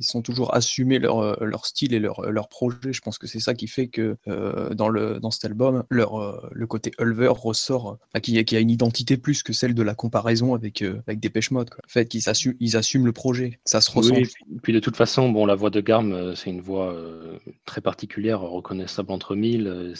sont 0.00 0.22
toujours 0.22 0.54
assumés 0.54 0.98
leur, 0.98 1.42
leur 1.44 1.66
style 1.66 1.94
et 1.94 1.98
leur, 1.98 2.22
leur 2.30 2.48
projet. 2.48 2.92
Je 2.92 3.00
pense 3.00 3.18
que 3.18 3.26
c'est 3.26 3.40
ça 3.40 3.54
qui 3.54 3.66
fait 3.68 3.88
que 3.88 4.16
euh, 4.28 4.70
dans, 4.74 4.88
le, 4.88 5.20
dans 5.20 5.30
cet 5.30 5.44
album, 5.44 5.84
leur, 5.90 6.48
le 6.52 6.66
côté 6.66 6.90
Ulver 6.98 7.28
ressort, 7.28 7.98
qu'il 8.22 8.34
y, 8.34 8.56
a- 8.56 8.60
une 8.60 8.70
identité 8.70 9.16
plus 9.16 9.42
que 9.42 9.52
celle 9.52 9.74
de 9.74 9.82
la 9.82 9.94
comparaison 9.94 10.54
avec, 10.54 10.82
euh, 10.82 11.00
avec 11.06 11.20
Dépêche 11.20 11.50
Mode. 11.50 11.70
Quoi. 11.70 11.80
Le 11.86 11.90
fait 11.90 12.06
qu'ils 12.06 12.28
assument, 12.28 12.54
ils 12.60 12.76
assument 12.76 13.06
le 13.06 13.12
projet, 13.12 13.60
ça 13.64 13.80
se 13.80 13.90
ressent. 13.90 14.14
Oui, 14.14 14.22
puis, 14.22 14.44
puis 14.62 14.72
de 14.72 14.80
toute 14.80 14.96
façon, 15.06 15.46
la 15.46 15.54
voix 15.54 15.70
de 15.70 15.80
Garm, 15.80 16.12
euh, 16.12 16.34
c'est 16.34 16.50
une 16.50 16.60
voix 16.60 16.92
euh, 16.92 17.38
très 17.64 17.80
particulière, 17.80 18.42
reconnaissable 18.42 19.12
entre 19.12 19.34
mille. 19.34 19.66
euh, 19.66 19.92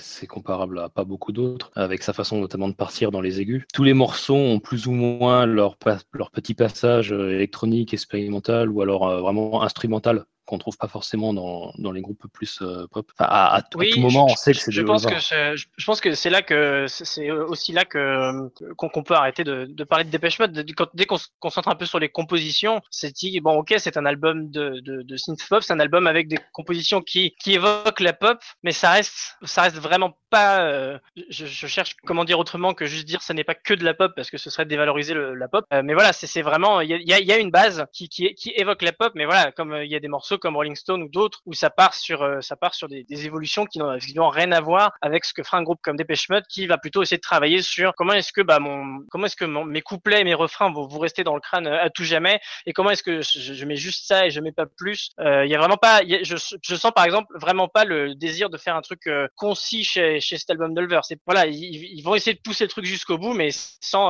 C'est 0.00 0.26
comparable 0.26 0.80
à 0.80 0.88
pas 0.88 1.04
beaucoup 1.04 1.30
d'autres, 1.30 1.70
avec 1.76 2.02
sa 2.02 2.12
façon 2.12 2.40
notamment 2.40 2.68
de 2.68 2.74
partir 2.74 3.12
dans 3.12 3.20
les 3.20 3.40
aigus. 3.40 3.64
Tous 3.72 3.84
les 3.84 3.94
morceaux 3.94 4.34
ont 4.34 4.58
plus 4.58 4.88
ou 4.88 4.92
moins 4.92 5.46
leur, 5.46 5.76
leur 6.12 6.32
petit 6.32 6.54
passage 6.54 7.12
électronique, 7.12 7.94
expérimental, 7.94 8.70
ou 8.70 8.82
alors 8.82 9.20
vraiment 9.20 9.62
instrumental 9.62 10.24
qu'on 10.46 10.58
trouve 10.58 10.76
pas 10.76 10.88
forcément 10.88 11.32
dans, 11.32 11.72
dans 11.78 11.92
les 11.92 12.00
groupes 12.02 12.26
plus 12.32 12.60
euh, 12.62 12.86
pop. 12.90 13.10
Enfin, 13.18 13.24
à, 13.30 13.46
à- 13.46 13.56
à 13.56 13.62
tout 13.62 13.78
moment, 13.96 14.28
je, 14.28 14.32
on 14.34 14.36
sait 14.36 14.52
que 14.52 14.58
c'est 14.58 14.72
je 14.72 14.82
de 14.82 14.86
pense 14.86 15.06
que 15.06 15.18
je, 15.18 15.64
je 15.76 15.84
pense 15.86 16.00
que 16.00 16.14
c'est 16.14 16.30
là 16.30 16.42
que 16.42 16.86
c'est- 16.88 17.30
aussi 17.30 17.72
là 17.72 17.84
que 17.84 18.48
qu'on 18.76 18.88
qu'on 18.88 19.02
peut 19.02 19.14
arrêter 19.14 19.44
de, 19.44 19.64
de 19.68 19.84
parler 19.84 20.04
de 20.04 20.10
Dépêche 20.10 20.38
Mode. 20.38 20.64
Quand- 20.76 20.88
dès 20.94 21.06
qu'on 21.06 21.18
se 21.18 21.28
concentre 21.40 21.68
un 21.68 21.74
peu 21.76 21.86
sur 21.86 21.98
les 21.98 22.08
compositions, 22.08 22.80
c'est 22.90 23.12
dit 23.14 23.40
bon 23.40 23.54
ok 23.58 23.74
c'est 23.78 23.96
un 23.96 24.04
album 24.06 24.50
de 24.50 24.80
de, 24.80 25.02
de 25.02 25.16
synth 25.16 25.46
pop, 25.48 25.62
c'est 25.62 25.72
un 25.72 25.80
album 25.80 26.06
avec 26.06 26.28
des 26.28 26.38
compositions 26.52 27.00
qui 27.00 27.34
qui 27.42 27.54
évoquent 27.54 28.00
la 28.00 28.12
pop, 28.12 28.38
mais 28.62 28.72
ça 28.72 28.90
reste 28.90 29.36
ça 29.44 29.62
reste 29.62 29.76
vraiment 29.78 30.18
pas. 30.30 30.62
euh, 30.62 30.98
je, 31.30 31.46
je 31.46 31.66
cherche 31.66 31.94
comment 32.06 32.24
dire 32.24 32.38
autrement 32.38 32.74
que 32.74 32.86
juste 32.86 33.06
dire 33.06 33.22
ça 33.22 33.34
n'est 33.34 33.44
pas 33.44 33.54
que 33.54 33.74
de 33.74 33.84
la 33.84 33.94
pop 33.94 34.12
parce 34.16 34.30
que 34.30 34.36
ce 34.38 34.50
serait 34.50 34.66
dévaloriser 34.66 35.14
le- 35.14 35.34
la 35.34 35.48
pop. 35.48 35.64
Euh, 35.72 35.82
mais 35.82 35.94
voilà 35.94 36.12
c'est 36.12 36.26
c'est 36.26 36.42
vraiment 36.42 36.80
il 36.80 36.90
y 36.90 36.94
a, 36.94 36.98
y 36.98 37.12
a- 37.12 37.20
y 37.20 37.32
a 37.32 37.38
une 37.38 37.50
base 37.50 37.84
qui 37.92 38.08
qui 38.08 38.34
qui 38.34 38.52
évoque 38.56 38.82
la 38.82 38.92
pop, 38.92 39.12
mais 39.14 39.24
voilà 39.24 39.52
comme 39.52 39.74
il 39.82 39.90
y 39.90 39.96
a 39.96 40.00
des 40.00 40.08
morceaux 40.08 40.33
comme 40.38 40.56
Rolling 40.56 40.76
Stone 40.76 41.02
ou 41.02 41.08
d'autres 41.08 41.40
où 41.46 41.52
ça 41.52 41.70
part 41.70 41.94
sur 41.94 42.22
euh, 42.22 42.40
ça 42.40 42.56
part 42.56 42.74
sur 42.74 42.88
des, 42.88 43.04
évolutions 43.10 43.64
qui 43.64 43.78
n'ont 43.78 44.28
rien 44.28 44.52
à 44.52 44.60
voir 44.60 44.92
avec 45.00 45.24
ce 45.24 45.32
que 45.32 45.42
fera 45.42 45.58
un 45.58 45.62
groupe 45.62 45.80
comme 45.82 45.96
Dépêche 45.96 46.28
Mode 46.28 46.44
qui 46.48 46.66
va 46.66 46.78
plutôt 46.78 47.02
essayer 47.02 47.16
de 47.16 47.22
travailler 47.22 47.62
sur 47.62 47.94
comment 47.94 48.12
est-ce 48.12 48.32
que 48.32 48.40
bah 48.40 48.58
mon 48.58 49.00
comment 49.10 49.26
est-ce 49.26 49.36
que 49.36 49.44
mes 49.44 49.82
couplets 49.82 50.20
et 50.20 50.24
mes 50.24 50.34
refrains 50.34 50.72
vont 50.72 50.86
vous 50.86 50.98
rester 50.98 51.24
dans 51.24 51.34
le 51.34 51.40
crâne 51.40 51.66
euh, 51.66 51.82
à 51.82 51.90
tout 51.90 52.04
jamais 52.04 52.40
et 52.66 52.72
comment 52.72 52.90
est-ce 52.90 53.02
que 53.02 53.20
je, 53.22 53.64
mets 53.64 53.76
juste 53.76 54.06
ça 54.06 54.26
et 54.26 54.30
je 54.30 54.40
mets 54.40 54.52
pas 54.52 54.66
plus 54.66 55.10
Euh, 55.20 55.44
il 55.44 55.50
y 55.50 55.54
a 55.54 55.58
vraiment 55.58 55.76
pas 55.76 56.00
je, 56.04 56.36
je 56.62 56.74
sens 56.74 56.92
par 56.94 57.04
exemple 57.04 57.32
vraiment 57.38 57.68
pas 57.68 57.84
le 57.84 58.14
désir 58.14 58.50
de 58.50 58.58
faire 58.58 58.76
un 58.76 58.82
truc 58.82 59.06
euh, 59.06 59.28
concis 59.36 59.84
chez 59.84 60.20
chez 60.20 60.38
cet 60.38 60.50
album 60.50 60.74
d'Ulver. 60.74 61.00
C'est 61.02 61.18
voilà, 61.26 61.46
ils, 61.46 62.02
vont 62.02 62.14
essayer 62.14 62.34
de 62.34 62.40
pousser 62.40 62.64
le 62.64 62.70
truc 62.70 62.84
jusqu'au 62.84 63.18
bout, 63.18 63.32
mais 63.32 63.50
sans. 63.80 64.04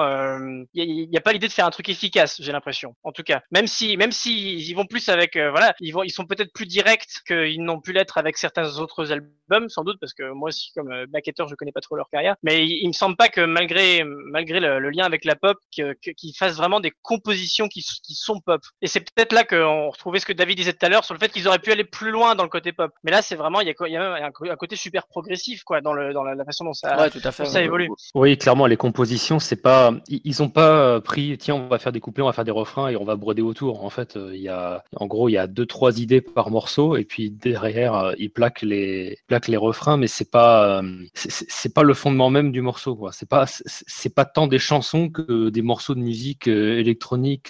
Il 0.74 1.08
n'y 1.08 1.16
a, 1.16 1.20
pas 1.20 1.32
l'idée 1.32 1.48
de 1.48 1.52
faire 1.52 1.66
un 1.66 1.70
truc 1.70 1.88
efficace, 1.88 2.40
j'ai 2.40 2.52
l'impression. 2.52 2.94
En 3.02 3.12
tout 3.12 3.22
cas, 3.22 3.42
même 3.50 3.66
si 3.66 3.96
même 3.96 4.12
si 4.12 4.56
ils 4.56 4.74
vont 4.74 4.86
plus 4.86 5.08
avec 5.08 5.36
euh, 5.36 5.50
voilà, 5.50 5.74
ils 5.80 5.92
vont 5.92 6.02
sont 6.14 6.26
peut-être 6.26 6.52
plus 6.52 6.66
directs 6.66 7.06
qu'ils 7.26 7.62
n'ont 7.62 7.80
pu 7.80 7.92
l'être 7.92 8.18
avec 8.18 8.38
certains 8.38 8.78
autres 8.78 9.12
albums, 9.12 9.68
sans 9.68 9.84
doute, 9.84 9.98
parce 10.00 10.14
que 10.14 10.32
moi 10.32 10.48
aussi 10.48 10.70
comme 10.74 10.90
euh, 10.92 11.06
backhatter, 11.08 11.44
je 11.48 11.54
connais 11.54 11.72
pas 11.72 11.80
trop 11.80 11.96
leur 11.96 12.08
carrière, 12.08 12.36
mais 12.42 12.64
il, 12.64 12.82
il 12.82 12.88
me 12.88 12.92
semble 12.92 13.16
pas 13.16 13.28
que 13.28 13.42
malgré 13.44 14.04
malgré 14.04 14.60
le, 14.60 14.78
le 14.78 14.90
lien 14.90 15.04
avec 15.04 15.24
la 15.24 15.36
pop, 15.36 15.58
que- 15.76 15.92
qu'ils 16.12 16.34
fassent 16.36 16.56
vraiment 16.56 16.80
des 16.80 16.92
compositions 17.02 17.68
qui, 17.68 17.82
sont 17.82 18.40
pop. 18.40 18.62
Et 18.82 18.86
c'est 18.86 19.00
peut-être 19.00 19.32
là 19.32 19.44
qu'on 19.44 19.90
retrouvait 19.90 20.20
ce 20.20 20.26
que 20.26 20.32
David 20.32 20.56
disait 20.56 20.72
tout 20.72 20.86
à 20.86 20.88
l'heure 20.88 21.04
sur 21.04 21.14
le 21.14 21.20
fait 21.20 21.28
qu'ils 21.30 21.46
auraient 21.48 21.58
pu 21.58 21.72
aller 21.72 21.84
plus 21.84 22.10
loin 22.10 22.34
dans 22.34 22.44
le 22.44 22.48
côté 22.48 22.72
pop. 22.72 22.92
Mais 23.02 23.10
là, 23.10 23.22
c'est 23.22 23.36
vraiment 23.36 23.60
il 23.60 23.68
y 23.68 23.70
a, 23.70 23.74
il 23.86 23.92
y 23.92 23.96
a 23.96 24.00
même 24.00 24.22
un, 24.24 24.50
un 24.50 24.56
côté 24.56 24.76
super 24.76 25.06
progressif 25.06 25.64
quoi 25.64 25.80
dans 25.80 25.92
le 25.92 26.12
dans 26.12 26.22
la, 26.22 26.34
la 26.34 26.44
façon 26.44 26.64
dont 26.64 26.72
ça 26.72 26.96
Ouais, 26.96 27.10
tout 27.10 27.20
à 27.24 27.32
fait. 27.32 27.44
dont 27.44 27.48
ça 27.50 27.62
évolue. 27.62 27.88
Oui, 28.14 28.38
clairement, 28.38 28.66
les 28.66 28.76
compositions, 28.76 29.38
c'est 29.38 29.56
pas, 29.56 29.92
ils 30.08 30.20
ils 30.24 30.42
ont 30.42 30.48
pas 30.48 30.68
euh, 30.94 31.00
pris, 31.00 31.36
tiens, 31.38 31.54
on 31.56 31.68
va 31.68 31.78
faire 31.78 31.92
des 31.92 32.00
couplets, 32.00 32.22
on 32.22 32.26
va 32.26 32.32
faire 32.32 32.44
des 32.44 32.50
refrains 32.50 32.88
et 32.88 32.96
on 32.96 33.04
va 33.04 33.16
broder 33.16 33.42
autour. 33.42 33.84
En 33.84 33.90
fait, 33.90 34.16
euh, 34.16 34.30
il 34.34 34.40
y 34.42 34.48
a, 34.48 34.82
en 34.96 35.06
gros, 35.06 35.28
il 35.28 35.32
y 35.32 35.38
a 35.38 35.46
deux, 35.46 35.66
trois 35.66 35.98
idées 36.00 36.03
par 36.20 36.50
morceau 36.50 36.96
et 36.96 37.04
puis 37.04 37.30
derrière, 37.30 37.94
euh, 37.94 38.12
ils 38.18 38.30
plaquent 38.30 38.62
les, 38.62 39.18
plaquent 39.26 39.48
les 39.48 39.56
refrains, 39.56 39.96
mais 39.96 40.06
c'est 40.06 40.30
pas, 40.30 40.80
euh, 40.82 41.04
c'est- 41.14 41.72
pas 41.74 41.82
le 41.82 41.94
fondement 41.94 42.30
même 42.30 42.52
du 42.52 42.60
morceau, 42.60 42.94
quoi. 42.96 43.10
C'est 43.12 43.28
pas, 43.28 43.46
c'est 43.46 44.14
pas 44.14 44.24
tant 44.24 44.46
des 44.46 44.58
chansons 44.58 45.08
que 45.08 45.48
des 45.50 45.62
morceaux 45.62 45.94
de 45.94 46.00
musique 46.00 46.48
euh, 46.48 46.78
électronique, 46.78 47.48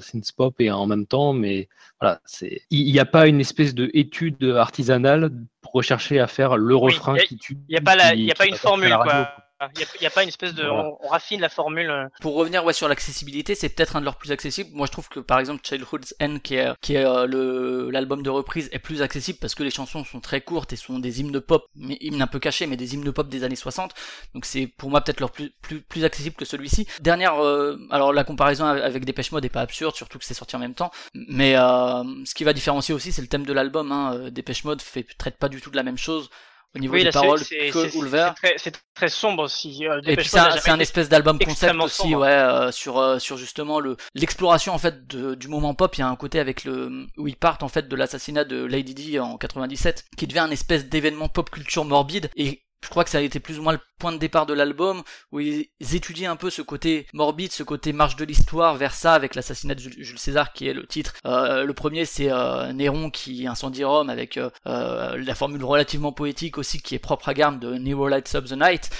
synth 0.00 0.32
pop 0.36 0.54
et 0.60 0.70
en 0.70 0.86
même 0.86 1.06
temps, 1.06 1.32
mais 1.32 1.68
voilà, 2.00 2.20
c'est, 2.24 2.62
il 2.70 2.90
n'y 2.92 2.98
a 2.98 3.04
pas 3.04 3.26
une 3.26 3.40
espèce 3.40 3.74
de 3.74 3.90
étude 3.94 4.42
artisanale 4.56 5.30
pour 5.60 5.72
rechercher 5.72 6.18
à 6.18 6.26
faire 6.26 6.56
le 6.56 6.74
Oui, 6.74 6.92
refrain 6.94 7.16
y 7.16 7.20
a- 7.20 7.24
qui 7.24 7.36
tue. 7.36 7.58
Il 7.68 7.74
y 7.74 7.78
a 7.78 7.80
pas 7.80 7.96
la, 7.96 8.14
il 8.14 8.24
y 8.24 8.30
a 8.30 8.34
pas 8.34 8.46
une 8.46 8.54
formule 8.54 8.96
quoi. 9.02 9.34
Il 9.74 10.02
y 10.02 10.06
a, 10.06 10.10
pas 10.10 10.22
une 10.22 10.28
espèce 10.28 10.54
de, 10.54 10.62
Voilà. 10.64 10.84
on, 10.88 10.98
on 11.02 11.08
raffine 11.08 11.40
la 11.40 11.48
formule. 11.50 11.90
euh. 11.90 12.06
Pour 12.22 12.34
revenir 12.34 12.64
ouais, 12.64 12.72
sur 12.72 12.88
l'accessibilité, 12.88 13.54
c'est 13.54 13.68
peut-être 13.68 13.96
un 13.96 14.00
de 14.00 14.06
leurs 14.06 14.16
plus 14.16 14.32
accessibles. 14.32 14.70
Moi, 14.72 14.86
je 14.86 14.92
trouve 14.92 15.08
que 15.08 15.20
par 15.20 15.38
exemple 15.38 15.60
Childhood's 15.62 16.14
End, 16.20 16.38
qui 16.42 16.54
est, 16.56 16.68
qui 16.80 16.94
est 16.94 17.04
euh, 17.04 17.26
le 17.26 17.90
l'album 17.90 18.22
de 18.22 18.30
reprise, 18.30 18.68
est 18.72 18.78
plus 18.78 19.02
accessible 19.02 19.38
parce 19.40 19.54
que 19.54 19.62
les 19.62 19.70
chansons 19.70 20.04
sont 20.04 20.20
très 20.20 20.40
courtes 20.40 20.72
et 20.72 20.76
sont 20.76 20.98
des 20.98 21.20
hymnes 21.20 21.40
pop, 21.40 21.66
mais 21.74 21.98
hymnes 22.00 22.22
un 22.22 22.26
peu 22.26 22.38
cachés, 22.38 22.66
mais 22.66 22.76
des 22.76 22.94
hymnes 22.94 23.12
pop 23.12 23.28
des 23.28 23.44
années 23.44 23.56
60. 23.56 23.92
Donc 24.34 24.44
c'est 24.46 24.66
pour 24.66 24.90
moi 24.90 25.02
peut-être 25.02 25.20
leur 25.20 25.30
plus, 25.30 25.50
plus 25.62 25.80
plus 25.82 26.04
accessible 26.04 26.36
que 26.36 26.44
celui-ci. 26.44 26.86
Dernière, 27.00 27.42
euh, 27.44 27.76
alors 27.90 28.12
la 28.12 28.24
comparaison 28.24 28.64
avec 28.64 29.04
Dépêche 29.04 29.32
Mode 29.32 29.44
est 29.44 29.48
pas 29.50 29.60
absurde, 29.60 29.94
surtout 29.94 30.18
que 30.18 30.24
c'est 30.24 30.34
sorti 30.34 30.56
en 30.56 30.60
même 30.60 30.74
temps. 30.74 30.90
Mais 31.14 31.56
euh, 31.56 32.02
ce 32.24 32.34
qui 32.34 32.44
va 32.44 32.52
différencier 32.52 32.94
aussi, 32.94 33.12
c'est 33.12 33.22
le 33.22 33.28
thème 33.28 33.44
de 33.44 33.52
l'album. 33.52 33.92
Hein. 33.92 34.14
Euh, 34.14 34.30
Dépêche 34.30 34.64
Mode 34.64 34.80
fait 34.80 35.04
traite 35.18 35.36
pas 35.36 35.48
du 35.48 35.60
tout 35.60 35.70
de 35.70 35.76
la 35.76 35.82
même 35.82 35.98
chose 35.98 36.30
au 36.74 36.78
niveau 36.78 36.94
Oui, 36.94 37.04
des 37.04 37.10
paroles 37.10 37.40
que 37.40 37.44
c'est- 37.44 37.94
Ulver. 37.98 38.30
c'est 38.56 38.70
très, 38.70 38.80
très 38.94 39.08
sombre 39.08 39.42
aussi. 39.44 39.86
euh, 39.86 40.00
Et 40.06 40.16
puis 40.16 40.28
c'est 40.28 40.38
un, 40.38 40.78
espèce 40.78 41.08
d'album 41.08 41.38
concept 41.38 41.74
aussi, 41.76 41.96
sombre. 42.02 42.18
ouais, 42.20 42.28
euh, 42.28 42.70
sur 42.70 42.98
euh, 42.98 43.18
sur 43.18 43.36
justement 43.36 43.80
le 43.80 43.96
l'exploration 44.14 44.72
en 44.72 44.78
fait 44.78 45.06
de- 45.06 45.34
du 45.34 45.48
moment 45.48 45.74
pop. 45.74 45.96
Il 45.96 46.00
y 46.00 46.02
a 46.04 46.08
un 46.08 46.16
côté 46.16 46.38
avec 46.38 46.64
le 46.64 47.06
où 47.16 47.26
ils 47.26 47.36
partent 47.36 47.62
en 47.62 47.68
fait 47.68 47.88
de 47.88 47.96
l'assassinat 47.96 48.44
de 48.44 48.64
Lady 48.64 48.94
Di 48.94 49.18
en 49.18 49.36
97, 49.36 50.04
qui 50.16 50.26
devient 50.26 50.40
un 50.40 50.50
espèce 50.50 50.86
d'événement 50.88 51.28
pop 51.28 51.50
culture 51.50 51.84
morbide 51.84 52.30
et 52.36 52.62
je 52.82 52.88
crois 52.88 53.04
que 53.04 53.10
ça 53.10 53.18
a 53.18 53.22
été 53.22 53.40
plus 53.40 53.58
ou 53.58 53.62
moins 53.62 53.74
le 53.74 53.80
point 53.98 54.12
de 54.12 54.16
départ 54.18 54.46
de 54.46 54.54
l'album, 54.54 55.02
où 55.30 55.40
ils 55.40 55.68
étudient 55.92 56.32
un 56.32 56.36
peu 56.36 56.48
ce 56.48 56.62
côté 56.62 57.06
morbide, 57.12 57.52
ce 57.52 57.62
côté 57.62 57.92
marche 57.92 58.16
de 58.16 58.24
l'histoire 58.24 58.74
vers 58.76 58.94
ça, 58.94 59.12
avec 59.12 59.34
l'assassinat 59.34 59.74
de 59.74 59.80
Jules 59.80 60.18
César, 60.18 60.54
qui 60.54 60.66
est 60.66 60.72
le 60.72 60.86
titre. 60.86 61.12
Euh, 61.26 61.64
le 61.64 61.74
premier, 61.74 62.06
c'est 62.06 62.32
euh, 62.32 62.72
Néron 62.72 63.10
qui 63.10 63.46
incendie 63.46 63.84
Rome, 63.84 64.08
avec 64.08 64.38
euh, 64.38 64.48
la 64.64 65.34
formule 65.34 65.62
relativement 65.62 66.12
poétique 66.12 66.56
aussi, 66.56 66.80
qui 66.80 66.94
est 66.94 66.98
propre 66.98 67.28
à 67.28 67.34
Garm 67.34 67.58
de 67.58 67.74
Nero 67.74 68.08
Lights 68.08 68.34
Up 68.34 68.46
the 68.46 68.52
Night. 68.52 68.90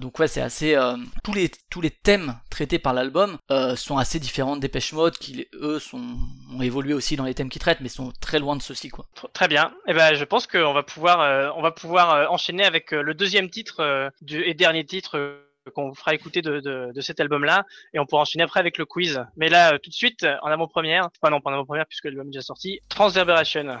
Donc 0.00 0.18
ouais, 0.18 0.28
c'est 0.28 0.42
assez... 0.42 0.78
tous, 1.24 1.32
les, 1.32 1.50
tous 1.70 1.80
les 1.80 1.90
thèmes 1.90 2.38
traités 2.50 2.78
par 2.78 2.92
l'album 2.92 3.38
sont 3.76 3.96
assez 3.96 4.18
différents 4.18 4.56
de 4.56 4.60
Dépêche 4.60 4.92
Mode, 4.92 5.16
qui 5.16 5.46
eux 5.54 5.78
sont, 5.78 6.18
ont 6.54 6.60
évolué 6.60 6.92
aussi 6.92 7.16
dans 7.16 7.24
les 7.24 7.32
thèmes 7.32 7.48
qu'ils 7.48 7.62
traitent, 7.62 7.80
mais 7.80 7.88
sont 7.88 8.12
très 8.20 8.38
loin 8.38 8.56
de 8.56 8.62
ceux-ci, 8.62 8.90
quoi. 8.90 9.06
Tr- 9.16 9.32
Très 9.32 9.48
bien. 9.48 9.72
Et 9.88 9.94
ben, 9.94 10.14
je 10.14 10.24
pense 10.24 10.46
qu'on 10.46 10.74
va 10.74 10.82
pouvoir, 10.82 11.56
on 11.56 11.62
va 11.62 11.70
pouvoir 11.70 12.30
enchaîner 12.30 12.64
avec 12.64 12.90
le 12.90 13.14
deuxième 13.22 13.50
titre 13.50 13.80
euh, 13.80 14.10
et 14.28 14.52
dernier 14.52 14.84
titre 14.84 15.16
euh, 15.16 15.70
qu'on 15.74 15.90
vous 15.90 15.94
fera 15.94 16.12
écouter 16.12 16.42
de, 16.42 16.92
cet 17.00 17.20
album-là, 17.20 17.64
et 17.94 18.00
on 18.00 18.06
pourra 18.06 18.22
enchaîner 18.22 18.42
après 18.42 18.58
avec 18.58 18.78
le 18.78 18.84
quiz. 18.84 19.24
Mais 19.36 19.48
là, 19.48 19.74
euh, 19.74 19.78
tout 19.78 19.90
de 19.90 19.94
suite, 19.94 20.26
en 20.42 20.48
avant-première, 20.48 21.08
enfin 21.20 21.30
non, 21.30 21.40
pas 21.40 21.50
en 21.50 21.54
avant-première 21.54 21.86
puisque 21.86 22.06
l'album 22.06 22.26
est 22.26 22.32
déjà 22.32 22.42
sorti, 22.42 22.80
Transverbération. 22.88 23.78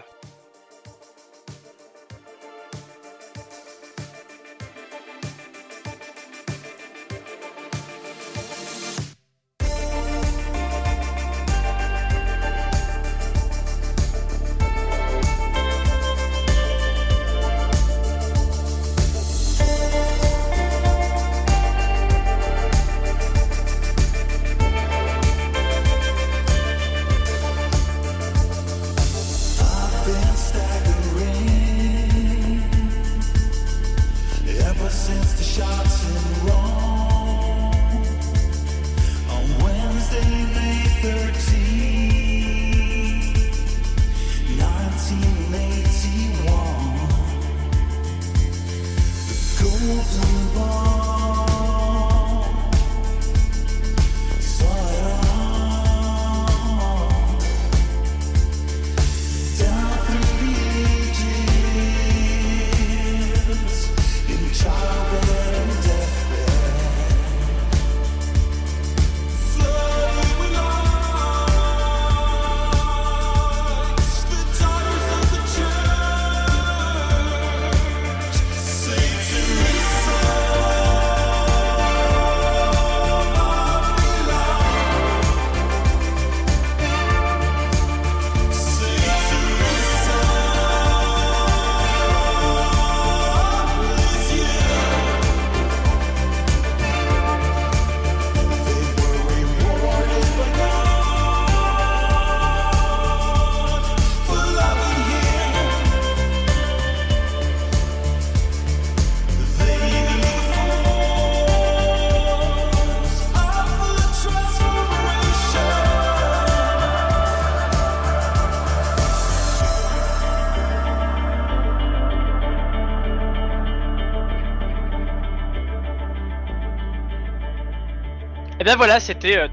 Et 128.62 128.64
bien 128.64 128.76
voilà, 128.76 129.00
c'était 129.00 129.38
euh, 129.38 129.48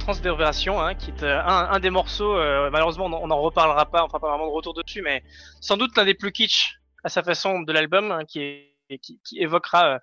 hein, 0.77 0.93
qui 0.93 1.09
est 1.09 1.23
euh, 1.23 1.41
un, 1.41 1.69
un 1.71 1.79
des 1.79 1.89
morceaux, 1.89 2.37
euh, 2.37 2.69
malheureusement 2.69 3.05
on 3.07 3.13
en- 3.13 3.21
on 3.23 3.25
n'en 3.25 3.41
reparlera 3.41 3.87
pas, 3.87 4.03
on 4.03 4.07
fera 4.07 4.19
pas 4.19 4.29
vraiment 4.29 4.45
de 4.45 4.51
retour 4.51 4.75
dessus, 4.75 5.01
mais 5.01 5.23
sans 5.61 5.77
doute 5.77 5.97
l'un 5.97 6.05
des 6.05 6.13
plus 6.13 6.31
kitsch 6.31 6.75
à 7.03 7.09
sa 7.09 7.23
façon 7.23 7.61
de 7.61 7.73
l'album, 7.73 8.11
hein, 8.11 8.23
qui, 8.27 8.39
est, 8.43 8.99
qui, 8.99 9.19
qui 9.25 9.39
évoquera 9.41 9.95
euh, 9.95 9.99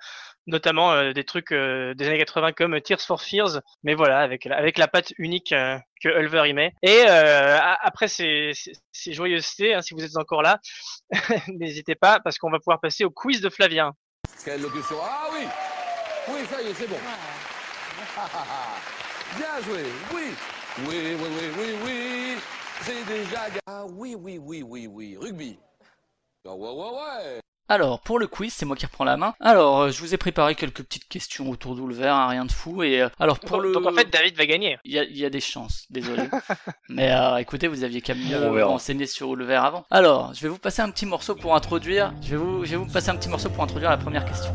notamment 0.48 0.90
euh, 0.90 1.12
des 1.12 1.22
trucs 1.22 1.52
euh, 1.52 1.94
des 1.94 2.08
années 2.08 2.18
80 2.18 2.50
comme 2.50 2.80
Tears 2.80 3.00
for 3.00 3.22
Fears, 3.22 3.60
mais 3.84 3.94
voilà, 3.94 4.18
avec, 4.18 4.44
la- 4.44 4.56
avec 4.56 4.76
la 4.76 4.88
patte 4.88 5.12
unique 5.18 5.52
euh, 5.52 5.78
que 6.02 6.08
Ulver 6.08 6.48
y 6.48 6.52
met. 6.52 6.72
Et 6.82 7.04
euh, 7.08 7.58
après 7.84 8.08
ces, 8.08 8.50
ces, 8.54 8.72
ces 8.90 9.12
joyeusetés, 9.12 9.72
hein, 9.74 9.82
si 9.82 9.94
vous 9.94 10.02
êtes 10.02 10.16
encore 10.16 10.42
là, 10.42 10.58
n'hésitez 11.46 11.94
pas, 11.94 12.18
parce 12.18 12.38
qu'on 12.38 12.50
va 12.50 12.58
pouvoir 12.58 12.80
passer 12.80 13.04
au 13.04 13.10
quiz 13.10 13.40
de 13.40 13.50
Flavien. 13.50 13.92
Quelle 14.44 14.62
locution 14.62 14.96
Ah 15.00 15.28
oui 15.32 15.46
Oui, 16.28 16.40
ça 16.50 16.60
y 16.60 16.66
est, 16.66 16.74
c'est 16.74 16.88
bon. 16.88 16.96
Bien 19.36 19.62
joué, 19.62 19.84
oui 20.14 20.22
Oui, 20.86 20.86
oui, 20.88 21.16
oui, 21.20 21.50
oui, 21.58 21.74
oui 21.84 22.36
C'est 22.80 23.04
déjà... 23.06 23.40
Ah 23.66 23.84
oui, 23.86 24.16
oui, 24.18 24.38
oui, 24.42 24.62
oui, 24.62 24.86
oui, 24.86 25.16
rugby. 25.20 25.58
Ah 26.46 26.54
ouais, 26.54 26.70
ouais, 26.70 26.90
ouais 26.90 27.40
Alors, 27.68 28.00
pour 28.00 28.18
le 28.18 28.26
quiz, 28.26 28.54
c'est 28.54 28.64
moi 28.64 28.74
qui 28.76 28.86
reprends 28.86 29.04
la 29.04 29.18
main. 29.18 29.34
Alors, 29.40 29.80
euh, 29.80 29.90
je 29.90 30.00
vous 30.00 30.14
ai 30.14 30.16
préparé 30.16 30.54
quelques 30.54 30.82
petites 30.82 31.08
questions 31.08 31.50
autour 31.50 31.74
d'Oulver, 31.74 32.08
hein, 32.08 32.28
rien 32.28 32.46
de 32.46 32.52
fou. 32.52 32.82
Et 32.82 33.02
euh, 33.02 33.08
alors, 33.18 33.38
pour 33.38 33.58
donc, 33.58 33.62
le. 33.64 33.72
donc, 33.72 33.86
en 33.86 33.92
fait, 33.92 34.10
David 34.10 34.36
va 34.36 34.46
gagner. 34.46 34.78
Il 34.84 34.92
y, 34.92 34.98
a, 34.98 35.04
il 35.04 35.18
y 35.18 35.24
a 35.24 35.30
des 35.30 35.40
chances, 35.40 35.84
désolé. 35.90 36.22
Mais 36.88 37.10
euh, 37.12 37.36
écoutez, 37.36 37.68
vous 37.68 37.84
aviez 37.84 38.00
qu'à 38.00 38.14
mieux 38.14 38.48
vous 38.48 38.66
renseigner 38.66 39.06
sur 39.06 39.28
Oulver 39.28 39.56
avant. 39.56 39.84
Alors, 39.90 40.32
je 40.32 40.40
vais 40.40 40.48
vous 40.48 40.58
passer 40.58 40.80
un 40.80 40.90
petit 40.90 41.06
morceau 41.06 41.34
pour 41.34 41.54
introduire. 41.54 42.14
Je 42.22 42.30
vais 42.30 42.36
vous, 42.36 42.64
je 42.64 42.70
vais 42.70 42.76
vous 42.76 42.90
passer 42.90 43.10
un 43.10 43.16
petit 43.16 43.28
morceau 43.28 43.50
pour 43.50 43.62
introduire 43.62 43.90
la 43.90 43.98
première 43.98 44.24
question. 44.24 44.54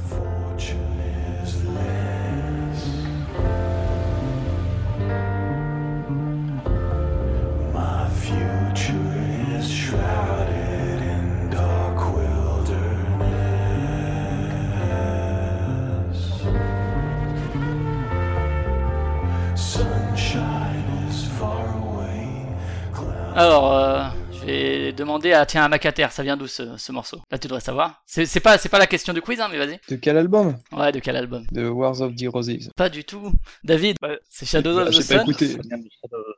Alors, 23.42 23.74
euh, 23.74 24.04
vais 24.46 24.92
demander 24.94 25.34
à 25.34 25.46
tiens 25.46 25.64
à 25.64 25.68
Macater, 25.70 26.08
ça 26.12 26.24
vient 26.24 26.38
d'où 26.38 26.48
ce, 26.48 26.78
ce 26.78 26.92
morceau? 26.92 27.18
Là, 27.32 27.38
tu 27.38 27.48
devrais 27.48 27.62
savoir. 27.62 28.02
C'est 28.06 28.26
c'est 28.26 28.40
pas, 28.40 28.58
c'est 28.58 28.70
pas 28.70 28.80
la 28.80 28.88
question 28.88 29.14
du 29.14 29.22
quiz, 29.22 29.40
hein, 29.40 29.48
mais 29.52 29.58
vas-y. 29.58 29.80
De 29.90 29.96
quel 29.96 30.18
album? 30.18 30.58
Ouais, 30.72 30.92
de 30.92 31.00
quel 31.00 31.16
album? 31.16 31.46
De 31.52 31.68
Wars 31.68 32.02
of 32.02 32.16
the 32.16 32.26
Roses. 32.28 32.70
Pas 32.76 32.90
du 32.90 33.04
tout. 33.04 33.32
David, 33.64 33.98
Bah, 34.02 34.10
c'est 34.30 34.46
Shadows 34.46 34.76
Bah, 34.76 34.82
of 34.84 34.90
the 34.90 34.92
j'ai 34.94 35.00
pas 35.16 35.20
Sun. 35.22 35.22
écouté. 35.22 35.58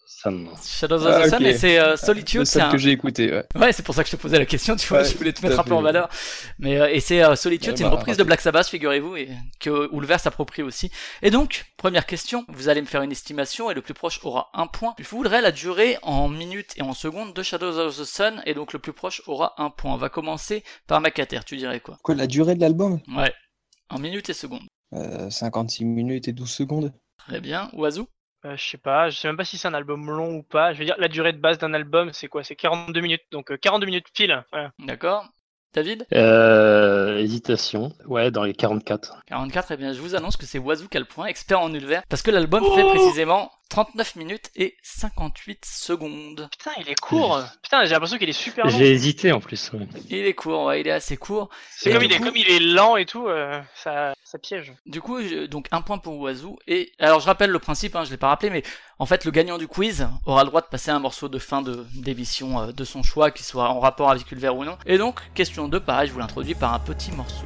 Sun. 0.06 0.48
Shadows 0.66 1.06
of 1.06 1.14
Ah, 1.16 1.26
the 1.26 1.30
Sun, 1.30 1.46
et 1.46 1.58
c'est 1.58 1.80
euh, 1.80 1.96
Solitude. 1.98 2.46
C'est 2.46 2.60
seul 2.60 2.68
un... 2.70 2.72
que 2.72 2.78
j'ai 2.78 2.92
écouté, 2.92 3.32
ouais. 3.32 3.46
Ouais, 3.56 3.72
c'est 3.72 3.84
pour 3.84 3.96
ça 3.96 4.04
que 4.04 4.10
je 4.10 4.16
te 4.16 4.22
posais 4.22 4.38
la 4.40 4.46
question, 4.46 4.76
tu 4.76 4.88
vois, 4.88 5.00
Ouais, 5.00 5.06
je 5.06 5.18
voulais 5.18 5.34
te 5.34 5.46
mettre 5.46 5.60
un 5.60 5.64
peu 5.64 5.74
en 5.74 5.82
valeur. 5.82 6.10
Mais 6.60 6.80
euh, 6.80 6.90
et 6.92 7.00
c'est 7.00 7.24
euh, 7.24 7.36
Solitude, 7.36 7.72
Ouais, 7.72 7.78
c'est 7.78 7.84
une 7.84 7.90
bah, 7.90 7.98
reprise 7.98 8.18
de. 8.18 8.24
Black 8.24 8.42
Sabbath, 8.42 8.68
figurez-vous, 8.68 9.16
et 9.18 9.30
que 9.60 9.90
Ulver 9.94 10.18
s'approprie 10.18 10.62
aussi. 10.64 10.92
Et 11.22 11.30
donc, 11.32 11.66
première 11.78 12.06
question, 12.06 12.46
vous 12.50 12.70
allez 12.70 12.82
me 12.82 12.88
faire 12.88 13.02
une 13.02 13.12
estimation 13.12 13.70
et 13.70 13.74
le 13.74 13.82
plus 13.82 13.94
proche 13.94 14.20
aura 14.24 14.50
un 14.54 14.68
point. 14.68 14.94
Je 15.00 15.08
voudrais 15.10 15.42
la 15.42 15.52
durée 15.52 15.98
en 16.04 16.28
minutes 16.30 16.74
et 16.78 16.82
en 16.82 16.94
secondes 16.94 17.34
de 17.34 17.44
Shadows 17.44 17.78
of 17.80 17.93
the 17.98 18.04
Sun 18.06 18.42
et 18.46 18.54
donc 18.54 18.74
le 18.74 18.80
plus 18.80 18.94
proche 18.94 19.22
aura 19.28 19.54
un 19.58 19.70
point. 19.70 19.94
On 19.94 19.98
va 19.98 20.10
commencer 20.10 20.64
par 20.88 21.02
Macater, 21.02 21.40
tu 21.46 21.58
dirais 21.58 21.80
quoi? 21.80 21.98
Quoi, 22.04 22.16
la 22.16 22.28
durée 22.28 22.56
de 22.56 22.62
l'album? 22.62 23.00
Ouais, 23.16 23.34
en 23.90 24.00
minutes 24.00 24.30
et 24.30 24.34
secondes. 24.34 24.64
euh, 24.94 25.30
56 25.30 25.86
minutes 25.86 26.28
et 26.28 26.34
12 26.34 26.50
secondes. 26.52 26.94
Très 27.18 27.40
bien, 27.42 27.70
Oiseau 27.74 28.08
Euh, 28.46 28.58
je 28.58 28.64
sais 28.72 28.78
pas, 28.78 29.10
je 29.10 29.18
sais 29.18 29.28
même 29.30 29.38
pas 29.38 29.46
si 29.46 29.58
c'est 29.58 29.68
un 29.70 29.74
album 29.74 30.06
long 30.12 30.36
ou 30.36 30.44
pas. 30.44 30.74
Je 30.74 30.80
veux 30.80 30.86
dire, 30.86 30.96
la 30.98 31.08
durée 31.08 31.32
de 31.34 31.38
base 31.40 31.58
d'un 31.58 31.74
album, 31.74 32.12
c'est 32.14 32.28
quoi? 32.28 32.44
C'est 32.44 32.56
42 32.58 33.00
minutes. 33.02 33.22
Donc 33.32 33.52
euh, 33.52 33.58
42 33.58 33.86
minutes 33.86 34.08
pile. 34.14 34.44
Voilà. 34.52 34.72
D'accord 34.80 35.26
David? 35.74 36.06
Euh, 36.14 37.18
hésitation. 37.18 37.94
Ouais, 38.06 38.30
dans 38.30 38.44
les 38.44 38.54
44. 38.54 39.22
44, 39.28 39.72
eh 39.72 39.78
bien 39.78 39.94
je 39.94 40.02
vous 40.02 40.14
annonce 40.16 40.38
que 40.38 40.46
c'est 40.46 40.60
Oiseau 40.60 40.88
qui 40.88 40.98
a 40.98 41.00
le 41.00 41.06
point, 41.08 41.26
expert 41.26 41.60
en 41.62 41.74
Ulver, 41.74 42.02
parce 42.10 42.22
que 42.22 42.30
l'album 42.32 42.64
fait 42.76 42.84
précisément 42.84 43.50
39 43.74 44.16
minutes 44.18 44.52
et 44.56 44.78
58 44.84 45.66
secondes. 45.66 46.48
Putain, 46.52 46.72
il 46.80 46.88
est 46.90 47.00
court. 47.00 47.42
Putain, 47.64 47.84
j'ai 47.86 47.90
l'impression 47.92 48.20
qu'il 48.20 48.30
est 48.30 48.32
super 48.34 48.66
long. 48.66 48.72
J'ai 48.72 48.92
hésité 48.92 49.32
en 49.32 49.40
plus. 49.40 49.72
ouais. 49.74 49.88
Il 50.12 50.26
est 50.28 50.36
court, 50.36 50.66
ouais, 50.66 50.82
il 50.82 50.88
est 50.88 50.92
assez 50.92 51.18
court. 51.18 51.50
C'est 51.76 51.92
comme, 51.92 52.08
coup- 52.08 52.24
comme 52.24 52.38
il 52.38 52.48
est 52.52 52.60
lent 52.60 52.98
et 52.98 53.08
tout, 53.08 53.26
euh, 53.28 53.60
ça, 53.76 54.14
ça 54.24 54.38
piège. 54.38 54.74
Du 54.86 55.02
coup, 55.02 55.22
je- 55.24 55.48
donc 55.48 55.68
un 55.72 55.82
point 55.82 55.98
pour 55.98 56.20
Oiseau. 56.20 56.60
Et 56.68 56.92
alors 57.00 57.20
je 57.20 57.26
rappelle 57.26 57.50
le 57.50 57.58
principe, 57.58 57.96
hein, 57.96 58.04
je 58.06 58.12
l'ai 58.12 58.18
pas 58.18 58.28
rappelé, 58.28 58.52
mais 58.52 58.62
en 59.00 59.08
fait 59.08 59.26
le 59.26 59.32
gagnant 59.32 59.58
du 59.58 59.68
quiz 59.68 60.08
aura 60.28 60.44
le 60.44 60.50
droit 60.50 60.62
de 60.62 60.68
passer 60.68 60.92
un 60.92 61.00
morceau 61.00 61.28
de 61.28 61.40
fin 61.40 61.64
de 61.64 61.84
d'émission 61.96 62.60
euh, 62.62 62.72
de 62.72 62.84
son 62.84 63.02
choix, 63.02 63.32
qui 63.32 63.42
soit 63.42 63.70
en 63.70 63.80
rapport 63.80 64.12
avec 64.12 64.32
Ulver 64.32 64.50
ou 64.50 64.64
non. 64.66 64.78
Et 64.86 65.00
donc 65.00 65.20
question 65.34 65.68
2, 65.68 65.80
pareil, 65.80 66.10
je 66.10 66.14
vous 66.14 66.20
l'introduis 66.20 66.54
par 66.54 66.76
un 66.76 66.80
petit 66.80 67.12
morceau. 67.12 67.46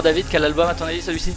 Alors 0.00 0.14
David, 0.14 0.24
quel 0.30 0.42
album 0.46 0.66
à 0.66 0.74
ton 0.74 0.86
avis 0.86 1.02
celui-ci 1.02 1.34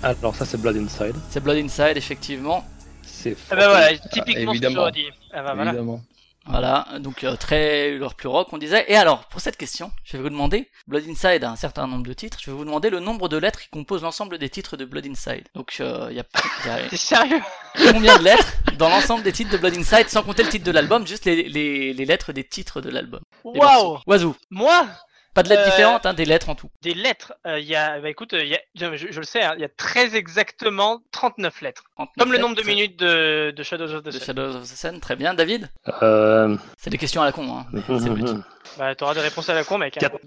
Alors 0.00 0.36
ça 0.36 0.44
c'est 0.44 0.58
Blood 0.58 0.76
Inside. 0.76 1.16
C'est 1.28 1.42
Blood 1.42 1.56
Inside, 1.56 1.96
effectivement. 1.96 2.64
C'est 3.02 3.36
Ah 3.50 3.56
bah 3.56 3.68
voilà, 3.68 3.98
typiquement 3.98 4.32
ce 4.32 4.44
que 4.44 4.50
évidemment. 4.50 4.74
j'aurais 4.76 4.92
dit. 4.92 5.08
Ah 5.32 5.42
bah 5.42 5.54
voilà. 5.56 5.70
Évidemment. 5.72 6.00
Voilà, 6.46 6.86
donc 7.00 7.24
euh, 7.24 7.34
très 7.34 7.90
leur 7.98 8.14
plus 8.14 8.28
rock, 8.28 8.46
on 8.52 8.58
disait. 8.58 8.84
Et 8.86 8.94
alors, 8.94 9.24
pour 9.24 9.40
cette 9.40 9.56
question, 9.56 9.90
je 10.04 10.16
vais 10.16 10.22
vous 10.22 10.30
demander, 10.30 10.70
Blood 10.86 11.02
Inside 11.08 11.42
a 11.42 11.50
un 11.50 11.56
certain 11.56 11.88
nombre 11.88 12.06
de 12.06 12.12
titres, 12.12 12.38
je 12.40 12.48
vais 12.52 12.56
vous 12.56 12.64
demander 12.64 12.90
le 12.90 13.00
nombre 13.00 13.28
de 13.28 13.38
lettres 13.38 13.60
qui 13.60 13.68
composent 13.70 14.02
l'ensemble 14.02 14.38
des 14.38 14.50
titres 14.50 14.76
de 14.76 14.84
Blood 14.84 15.06
Inside. 15.06 15.48
Donc, 15.56 15.78
euh, 15.80 16.06
il 16.12 16.16
y 16.16 16.20
a, 16.20 16.24
y 16.66 16.68
a 16.70 16.86
T'es 16.88 16.96
sérieux? 16.96 17.40
combien 17.90 18.16
de 18.18 18.22
lettres 18.22 18.52
dans 18.78 18.88
l'ensemble 18.88 19.24
des 19.24 19.32
titres 19.32 19.50
de 19.50 19.56
Blood 19.56 19.76
Inside, 19.76 20.08
sans 20.10 20.22
compter 20.22 20.44
le 20.44 20.48
titre 20.48 20.64
de 20.64 20.70
l'album, 20.70 21.04
juste 21.08 21.24
les, 21.24 21.48
les, 21.48 21.92
les 21.92 22.04
lettres 22.04 22.32
des 22.32 22.44
titres 22.44 22.80
de 22.80 22.90
l'album? 22.90 23.22
Waouh. 23.42 23.98
Oiseau, 24.06 24.36
Moi? 24.50 24.86
Pas 25.34 25.42
de 25.42 25.48
lettres 25.48 25.62
Euh, 25.62 25.70
différentes, 25.70 26.06
hein, 26.06 26.14
des 26.14 26.24
lettres 26.24 26.48
en 26.48 26.54
tout. 26.54 26.70
Des 26.82 26.94
lettres, 26.94 27.34
euh, 27.46 27.58
il 27.58 27.66
y 27.66 27.74
a, 27.74 28.00
bah 28.00 28.08
écoute, 28.08 28.32
euh, 28.34 28.44
il 28.44 28.50
y 28.50 28.54
a, 28.54 28.96
je, 28.96 29.18
le 29.18 29.24
sais, 29.24 29.42
hein, 29.42 29.54
il 29.56 29.60
y 29.60 29.64
a 29.64 29.68
très 29.68 30.14
exactement 30.14 31.02
39 31.10 31.60
lettres. 31.60 31.84
39 31.96 32.14
Comme 32.18 32.32
le 32.32 32.38
nombre 32.38 32.56
de 32.56 32.62
minutes 32.62 32.98
de, 32.98 33.52
de 33.54 33.62
Shadows 33.62 33.92
of 33.92 34.02
the 34.02 34.06
de 34.06 34.10
Sun. 34.12 34.20
Shadows 34.20 34.56
of 34.56 34.62
the 34.62 34.76
Sun, 34.76 35.00
très 35.00 35.16
bien. 35.16 35.34
David 35.34 35.68
Euh... 36.02 36.56
C'est 36.78 36.90
des 36.90 36.98
questions 36.98 37.22
à 37.22 37.26
la 37.26 37.32
con, 37.32 37.46
hein. 37.58 37.66
c'est 37.86 38.08
le 38.08 38.14
but. 38.14 38.28
Bah 38.78 38.94
t'auras 38.94 39.14
des 39.14 39.20
réponses 39.20 39.48
à 39.48 39.54
la 39.54 39.64
con, 39.64 39.78
mec. 39.78 39.96
hein. 39.96 40.00
Quatre- 40.00 40.18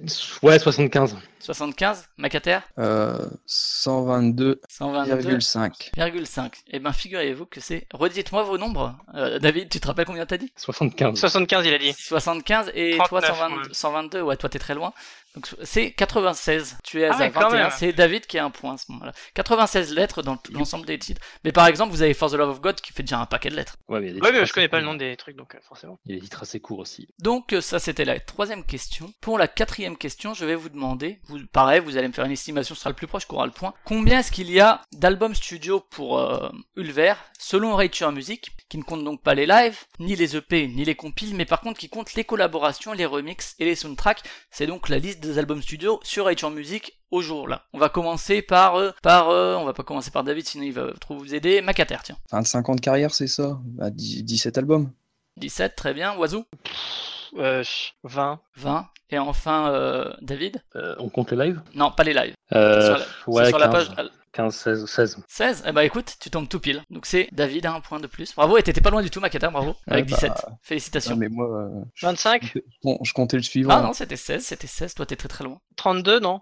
Ouais, 0.44 0.60
75. 0.60 1.16
75, 1.40 2.08
Macater? 2.18 2.60
Euh, 2.78 3.18
122,5. 3.46 5.92
122,5. 5.98 6.52
Eh 6.72 6.80
ben, 6.80 6.94
figurez-vous 6.94 7.46
que 7.46 7.60
c'est. 7.60 7.88
Redites-moi 7.94 8.44
vos 8.44 8.58
nombres. 8.58 8.96
Euh, 9.16 9.40
David, 9.40 9.70
tu 9.70 9.80
te 9.80 9.88
rappelles 9.88 10.06
combien 10.06 10.26
t'as 10.26 10.38
dit? 10.38 10.52
75. 10.56 11.20
75, 11.20 11.66
il 11.66 11.74
a 11.74 11.78
dit. 11.78 11.94
75 11.94 12.72
et 12.74 12.98
39, 12.98 13.10
toi 13.10 13.22
120 13.22 13.50
ouais. 13.58 13.64
122, 13.72 14.22
ouais, 14.22 14.38
toi 14.38 14.50
t'es 14.50 14.60
très 14.60 14.76
loin. 14.76 14.94
Donc 15.38 15.56
c'est 15.64 15.92
96. 15.92 16.78
Tu 16.84 17.02
es 17.02 17.06
à 17.06 17.12
Ah 17.14 17.20
ouais, 17.20 17.32
quand 17.32 17.42
21. 17.50 17.64
même. 17.64 17.72
C'est 17.78 17.94
David 17.94 18.26
qui 18.26 18.40
a 18.40 18.46
un 18.46 18.50
point 18.50 18.74
à 18.74 18.78
ce 18.78 18.92
moment-là. 18.92 19.12
96 19.36 19.94
lettres 19.94 20.24
dans 20.24 20.38
l'ensemble 20.52 20.88
des 20.88 20.98
titres. 20.98 21.22
Mais 21.44 21.52
par 21.52 21.68
exemple, 21.68 21.92
vous 21.92 22.02
avez 22.02 22.16
For 22.16 22.32
the 22.32 22.34
Love 22.34 22.50
of 22.50 22.62
God 22.62 22.82
qui 22.82 22.92
fait 22.92 23.04
déjà 23.04 23.20
un 23.20 23.28
paquet 23.28 23.50
de 23.50 23.56
lettres. 23.56 23.78
Ouais, 23.88 24.00
mais 24.00 24.08
il 24.08 24.10
y 24.10 24.12
a 24.12 24.14
des 24.16 24.22
Ouais, 24.22 24.32
mais 24.32 24.38
titres 24.40 24.48
je 24.48 24.54
connais 24.54 24.68
pas 24.68 24.80
le 24.80 24.86
nom 24.86 24.96
des 24.96 25.16
trucs, 25.16 25.36
donc 25.36 25.54
euh, 25.54 25.60
forcément. 25.68 26.00
Il 26.06 26.12
y 26.14 26.18
a 26.18 26.20
des 26.20 26.24
titres 26.24 26.42
assez 26.42 26.60
courts 26.60 26.80
aussi. 26.80 27.08
Donc 27.20 27.54
euh, 27.54 27.62
ça 27.62 27.78
c'était 27.78 28.04
la 28.06 28.20
troisième 28.20 28.64
question. 28.64 29.14
Pour 29.22 29.38
la 29.38 29.48
quatrième 29.48 29.96
question, 29.96 30.34
je 30.34 30.44
vais 30.44 30.56
vous 30.56 30.70
demander, 30.70 31.20
vous, 31.28 31.38
pareil, 31.52 31.82
vous 31.82 31.98
allez 31.98 32.08
me 32.08 32.14
faire 32.14 32.26
une 32.26 32.32
estimation, 32.32 32.74
ce 32.74 32.82
sera 32.82 32.90
le 32.90 32.96
plus 32.96 33.06
proche 33.08 33.26
qu'on 33.26 33.36
aura 33.36 33.46
le 33.46 33.52
point. 33.52 33.76
Combien 33.86 34.20
est-ce 34.20 34.32
qu'il 34.32 34.50
y 34.50 34.60
a 34.60 34.82
d'albums 34.92 35.36
studio 35.36 35.80
pour 35.92 36.18
euh, 36.18 36.50
Ulver, 36.76 37.14
selon 37.38 37.76
Rature 37.76 38.12
Music, 38.12 38.52
qui 38.70 38.80
ne 38.80 38.84
compte 38.84 39.04
donc 39.04 39.22
pas 39.22 39.36
les 39.36 39.46
lives, 39.46 39.78
ni 40.00 40.16
les 40.16 40.36
EP, 40.36 40.68
ni 40.68 40.84
les 40.84 40.96
compiles, 40.96 41.36
mais 41.36 41.46
par 41.46 41.62
contre 41.62 41.80
qui 41.80 41.90
compte 41.90 42.16
les 42.16 42.24
collaborations, 42.24 42.94
les 42.94 43.06
remixes 43.06 43.56
et 43.60 43.66
les 43.66 43.76
soundtracks. 43.76 44.24
C'est 44.50 44.66
donc 44.68 44.90
la 44.90 44.98
liste 44.98 45.20
des 45.28 45.38
albums 45.40 45.62
studio 45.62 46.00
sur 46.04 46.26
Rature 46.26 46.50
Music 46.50 47.00
au 47.12 47.22
jour 47.22 47.48
là. 47.48 47.64
On 47.74 47.78
va 47.80 47.90
commencer 47.90 48.42
par, 48.42 48.76
euh, 48.76 48.92
par, 49.04 49.30
euh, 49.30 49.56
on 49.56 49.66
va 49.66 49.74
pas 49.74 49.84
commencer 49.84 50.12
par 50.12 50.24
David, 50.24 50.48
sinon 50.48 50.64
il 50.64 50.74
va 50.74 50.92
trop 51.00 51.16
vous 51.18 51.34
aider. 51.36 51.62
Macater, 51.62 51.98
tiens. 52.04 52.18
25 52.32 52.70
ans 52.70 52.76
de 52.76 52.82
carrière, 52.82 53.14
c'est 53.14 53.28
ça 53.28 53.60
bah, 53.64 53.90
10 53.90 54.24
17 54.24 54.58
albums. 54.58 54.92
17, 55.38 55.76
très 55.76 55.94
bien. 55.94 56.16
Oiseau, 56.18 56.46
Euh, 57.38 57.64
20. 58.04 58.40
20. 58.56 58.88
Et 59.10 59.20
enfin, 59.20 59.70
euh, 59.72 60.12
David 60.22 60.62
Euh, 60.76 60.96
on 61.00 61.10
compte 61.10 61.32
les 61.32 61.38
lives? 61.46 61.62
Non, 61.76 61.92
pas 61.92 62.04
les 62.04 62.14
lives. 62.14 62.34
euh, 62.54 62.82
sur 62.82 62.98
la- 62.98 63.06
Ouais, 63.28 63.44
c'est 63.46 63.50
sur 63.50 63.60
la 63.60 63.68
15. 63.70 63.90
page. 63.90 64.08
15, 64.38 64.56
16, 64.56 64.86
16. 64.86 65.18
16 65.28 65.64
Eh 65.66 65.72
bah 65.72 65.84
écoute, 65.84 66.16
tu 66.20 66.30
tombes 66.30 66.48
tout 66.48 66.60
pile. 66.60 66.84
Donc 66.92 67.08
c'est 67.08 67.28
David 67.32 67.66
à 67.66 67.74
un 67.74 67.82
point 67.82 68.00
de 68.00 68.06
plus. 68.06 68.36
Bravo, 68.36 68.56
et 68.58 68.62
t'étais 68.62 68.82
pas 68.82 68.92
loin 68.92 69.02
du 69.02 69.10
tout, 69.10 69.20
Makata, 69.20 69.50
bravo. 69.50 69.76
Avec 69.88 70.06
bah, 70.06 70.16
17. 70.16 70.30
Non, 70.30 70.58
Félicitations. 70.62 71.16
mais 71.16 71.28
moi, 71.28 71.48
euh, 71.48 71.84
je, 71.96 72.06
25 72.06 72.56
bon, 72.84 73.00
je 73.02 73.14
comptais 73.14 73.38
le 73.38 73.42
suivant. 73.42 73.72
Ah 73.74 73.82
non, 73.82 73.94
c'était 73.94 74.16
16, 74.16 74.46
c'était 74.46 74.68
16. 74.68 74.94
Toi, 74.94 75.08
t'es 75.08 75.16
très 75.16 75.28
très 75.28 75.44
loin. 75.44 75.60
32, 75.78 76.20
non? 76.20 76.42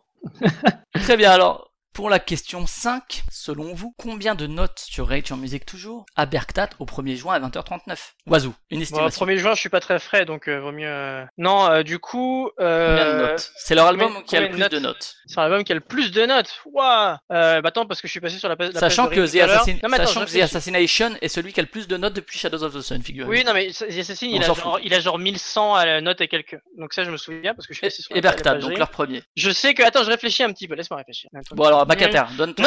Très 0.95 1.15
bien, 1.15 1.31
alors. 1.31 1.64
Pour 1.95 2.09
la 2.09 2.19
question 2.19 2.67
5, 2.67 3.23
selon 3.31 3.73
vous, 3.73 3.95
combien 3.97 4.35
de 4.35 4.47
notes 4.47 4.79
sur 4.85 5.07
Rate 5.07 5.29
Your 5.29 5.37
Music 5.37 5.65
toujours 5.65 6.05
à 6.17 6.25
Bergtat 6.25 6.67
au 6.79 6.85
1er 6.85 7.15
juin 7.15 7.35
à 7.35 7.39
20h39 7.39 7.97
Wazoo, 8.27 8.53
une 8.69 8.79
Bon, 8.79 8.83
estimation. 8.83 9.25
1er 9.25 9.37
juin, 9.37 9.53
je 9.53 9.59
suis 9.61 9.69
pas 9.69 9.79
très 9.79 9.97
frais, 9.99 10.25
donc 10.25 10.49
euh, 10.49 10.59
vaut 10.59 10.73
mieux. 10.73 10.89
euh, 10.89 11.23
Non, 11.37 11.69
euh, 11.71 11.83
du 11.83 11.99
coup. 11.99 12.49
Combien 12.57 13.13
de 13.13 13.17
notes? 13.31 13.49
C'est 13.55 13.75
leur 13.75 13.87
album 13.87 14.07
combien- 14.09 14.23
qui 14.23 14.35
a 14.35 14.41
le 14.41 14.49
combien 14.49 14.67
plus 14.67 14.75
de 14.75 14.83
notes? 14.83 15.15
C'est 15.27 15.37
l'album 15.39 15.63
qui 15.63 15.71
a 15.71 15.75
le 15.75 15.79
plus 15.81 16.11
de 16.11 16.25
notes. 16.25 16.59
Waouh 16.65 17.15
euh, 17.31 17.61
Bah 17.61 17.69
attends, 17.69 17.85
parce 17.85 18.01
que 18.01 18.07
je 18.09 18.11
suis 18.11 18.19
passé 18.19 18.39
sur 18.39 18.49
la 18.49 18.57
page. 18.57 18.73
la 18.73 18.81
page 18.81 18.89
Sachant 18.91 19.05
de 19.09 19.15
que, 19.15 19.21
Rick 19.21 19.31
The 19.31 19.33
tout 19.37 19.39
à 19.43 19.47
l'heure. 19.47 19.55
Assassin- 19.61 19.79
Non, 19.81 19.89
mais 19.89 19.95
attends, 19.95 20.05
sachant 20.07 20.19
je 20.19 20.25
que 20.25 20.29
The 20.31 20.33
réfléchis. 20.33 20.41
Assassination 20.43 21.11
est 21.21 21.27
celui 21.29 21.53
qui 21.53 21.61
a 21.61 21.63
le 21.63 21.69
plus 21.69 21.87
de 21.87 21.95
notes 21.95 22.13
depuis 22.13 22.37
Shadows 22.37 22.61
of 22.63 22.73
the 22.73 22.81
Sun, 22.81 23.01
figure 23.03 23.25
Oui, 23.29 23.45
non, 23.45 23.53
mais 23.53 23.67
The 23.67 23.83
Assassin, 23.99 24.27
On 24.27 24.35
il 24.35 24.43
a, 24.43 24.47
s'en 24.47 24.53
genre, 24.55 24.79
il 24.83 24.93
a 24.93 24.99
genre 24.99 25.17
1100 25.17 25.75
à 25.75 25.85
la 25.85 26.01
note 26.01 26.19
et 26.19 26.27
quelques. 26.27 26.59
Donc 26.77 26.93
ça, 26.93 27.05
je 27.05 27.09
me 27.11 27.15
souviens 27.15 27.53
parce 27.53 27.67
que 27.67 27.73
je 27.73 27.77
suis 27.77 27.85
Et, 27.85 27.89
passé 27.89 28.01
sur 28.01 28.15
et 28.17 28.19
la, 28.19 28.33
page 28.33 28.59
donc 28.59 28.69
Rick. 28.71 28.79
leur 28.79 28.89
premier. 28.89 29.23
Je 29.37 29.49
sais 29.49 29.73
que. 29.73 29.81
Attends, 29.83 30.03
je 30.03 30.09
réfléchis 30.09 30.43
un 30.43 30.51
petit 30.51 30.67
peu. 30.67 30.75
Laisse-moi 30.75 30.97
réfléchir. 30.97 31.29
Bon 31.51 31.63
alors, 31.63 31.84
Macater, 31.87 32.23
donne 32.37 32.53
ton 32.53 32.63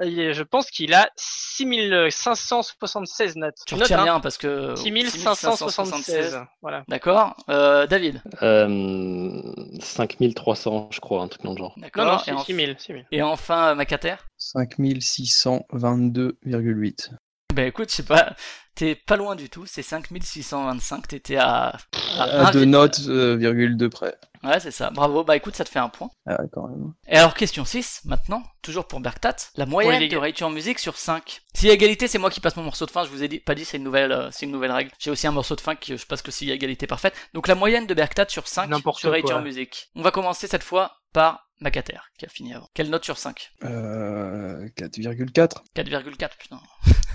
Je 0.00 0.42
pense 0.42 0.70
qu'il 0.70 0.94
a 0.94 1.10
6576 1.16 3.36
notes. 3.36 3.56
Tu 3.66 3.74
retiens 3.74 4.00
hein. 4.00 4.04
bien 4.04 4.20
parce 4.20 4.38
que... 4.38 4.74
6576. 4.76 6.40
Voilà. 6.62 6.84
D'accord. 6.88 7.36
Euh, 7.48 7.86
David. 7.86 8.22
Euh, 8.42 9.42
5300, 9.80 10.88
je 10.92 11.00
crois, 11.00 11.22
un 11.22 11.28
truc 11.28 11.42
dans 11.42 11.52
le 11.52 11.58
genre. 11.58 11.74
D'accord. 11.76 12.04
Non, 12.04 12.12
non, 12.12 12.18
et, 12.18 12.22
c'est 12.24 12.32
enf- 12.32 12.44
6000. 12.44 12.76
6000. 12.78 13.06
et 13.10 13.22
enfin, 13.22 13.68
euh, 13.68 13.74
Macater. 13.74 14.16
5622,8. 14.38 17.10
Ben 17.58 17.66
écoute, 17.66 17.90
je 17.90 17.96
sais 17.96 18.04
pas, 18.04 18.36
t'es 18.76 18.94
pas 18.94 19.16
loin 19.16 19.34
du 19.34 19.50
tout, 19.50 19.66
c'est 19.66 19.82
5625, 19.82 21.08
t'étais 21.08 21.34
à... 21.38 21.76
à 22.16 22.22
À 22.22 22.46
un 22.46 22.50
deux 22.52 22.60
vi- 22.60 22.66
notes, 22.68 23.00
euh, 23.08 23.34
virgule 23.34 23.76
de 23.76 23.88
près. 23.88 24.14
Ouais, 24.44 24.60
c'est 24.60 24.70
ça. 24.70 24.90
Bravo, 24.90 25.24
bah 25.24 25.34
écoute, 25.34 25.56
ça 25.56 25.64
te 25.64 25.68
fait 25.68 25.80
un 25.80 25.88
point. 25.88 26.08
Ah, 26.24 26.40
ouais, 26.40 26.46
quand 26.52 26.68
même. 26.68 26.92
Et 27.08 27.16
alors, 27.16 27.34
question 27.34 27.64
6, 27.64 28.02
maintenant, 28.04 28.44
toujours 28.62 28.86
pour 28.86 29.00
Bergtat, 29.00 29.34
la 29.56 29.66
moyenne 29.66 30.00
Oui, 30.02 30.08
de. 30.08 30.16
Rate 30.16 30.38
Your 30.38 30.50
Music 30.50 30.78
sur 30.78 30.96
5. 30.96 31.40
S'il 31.52 31.66
y 31.66 31.70
a 31.72 31.74
égalité, 31.74 32.06
c'est 32.06 32.18
moi 32.18 32.30
qui 32.30 32.38
passe 32.38 32.54
mon 32.54 32.62
morceau 32.62 32.86
de 32.86 32.92
fin, 32.92 33.02
je 33.02 33.08
vous 33.08 33.24
ai 33.24 33.28
dit, 33.28 33.40
pas 33.40 33.56
dit, 33.56 33.64
c'est 33.64 33.78
une 33.78 33.82
nouvelle, 33.82 34.12
euh, 34.12 34.28
c'est 34.30 34.46
une 34.46 34.52
nouvelle 34.52 34.70
règle. 34.70 34.92
J'ai 35.00 35.10
aussi 35.10 35.26
un 35.26 35.32
morceau 35.32 35.56
de 35.56 35.60
fin 35.60 35.74
qui, 35.74 35.96
je 35.96 36.06
passe 36.06 36.22
que 36.22 36.30
s'il 36.30 36.46
y 36.46 36.52
a 36.52 36.54
égalité 36.54 36.86
parfaite. 36.86 37.14
Donc 37.34 37.48
la 37.48 37.56
moyenne 37.56 37.88
de 37.88 37.94
Bergtat 37.94 38.26
sur 38.28 38.46
5 38.46 38.70
N'importe 38.70 39.00
sur 39.00 39.10
quoi. 39.10 39.18
Your 39.18 39.42
Music. 39.42 39.90
On 39.96 40.02
va 40.02 40.12
commencer 40.12 40.46
cette 40.46 40.62
fois 40.62 40.92
par 41.12 41.47
Macater, 41.60 41.98
qui 42.18 42.24
a 42.26 42.28
fini 42.28 42.54
avant. 42.54 42.68
Quelle 42.74 42.88
note 42.90 43.04
sur 43.04 43.18
5 43.18 43.50
Euh, 43.64 44.68
4,4. 44.76 45.62
4,4, 45.74 46.36
putain. 46.38 46.60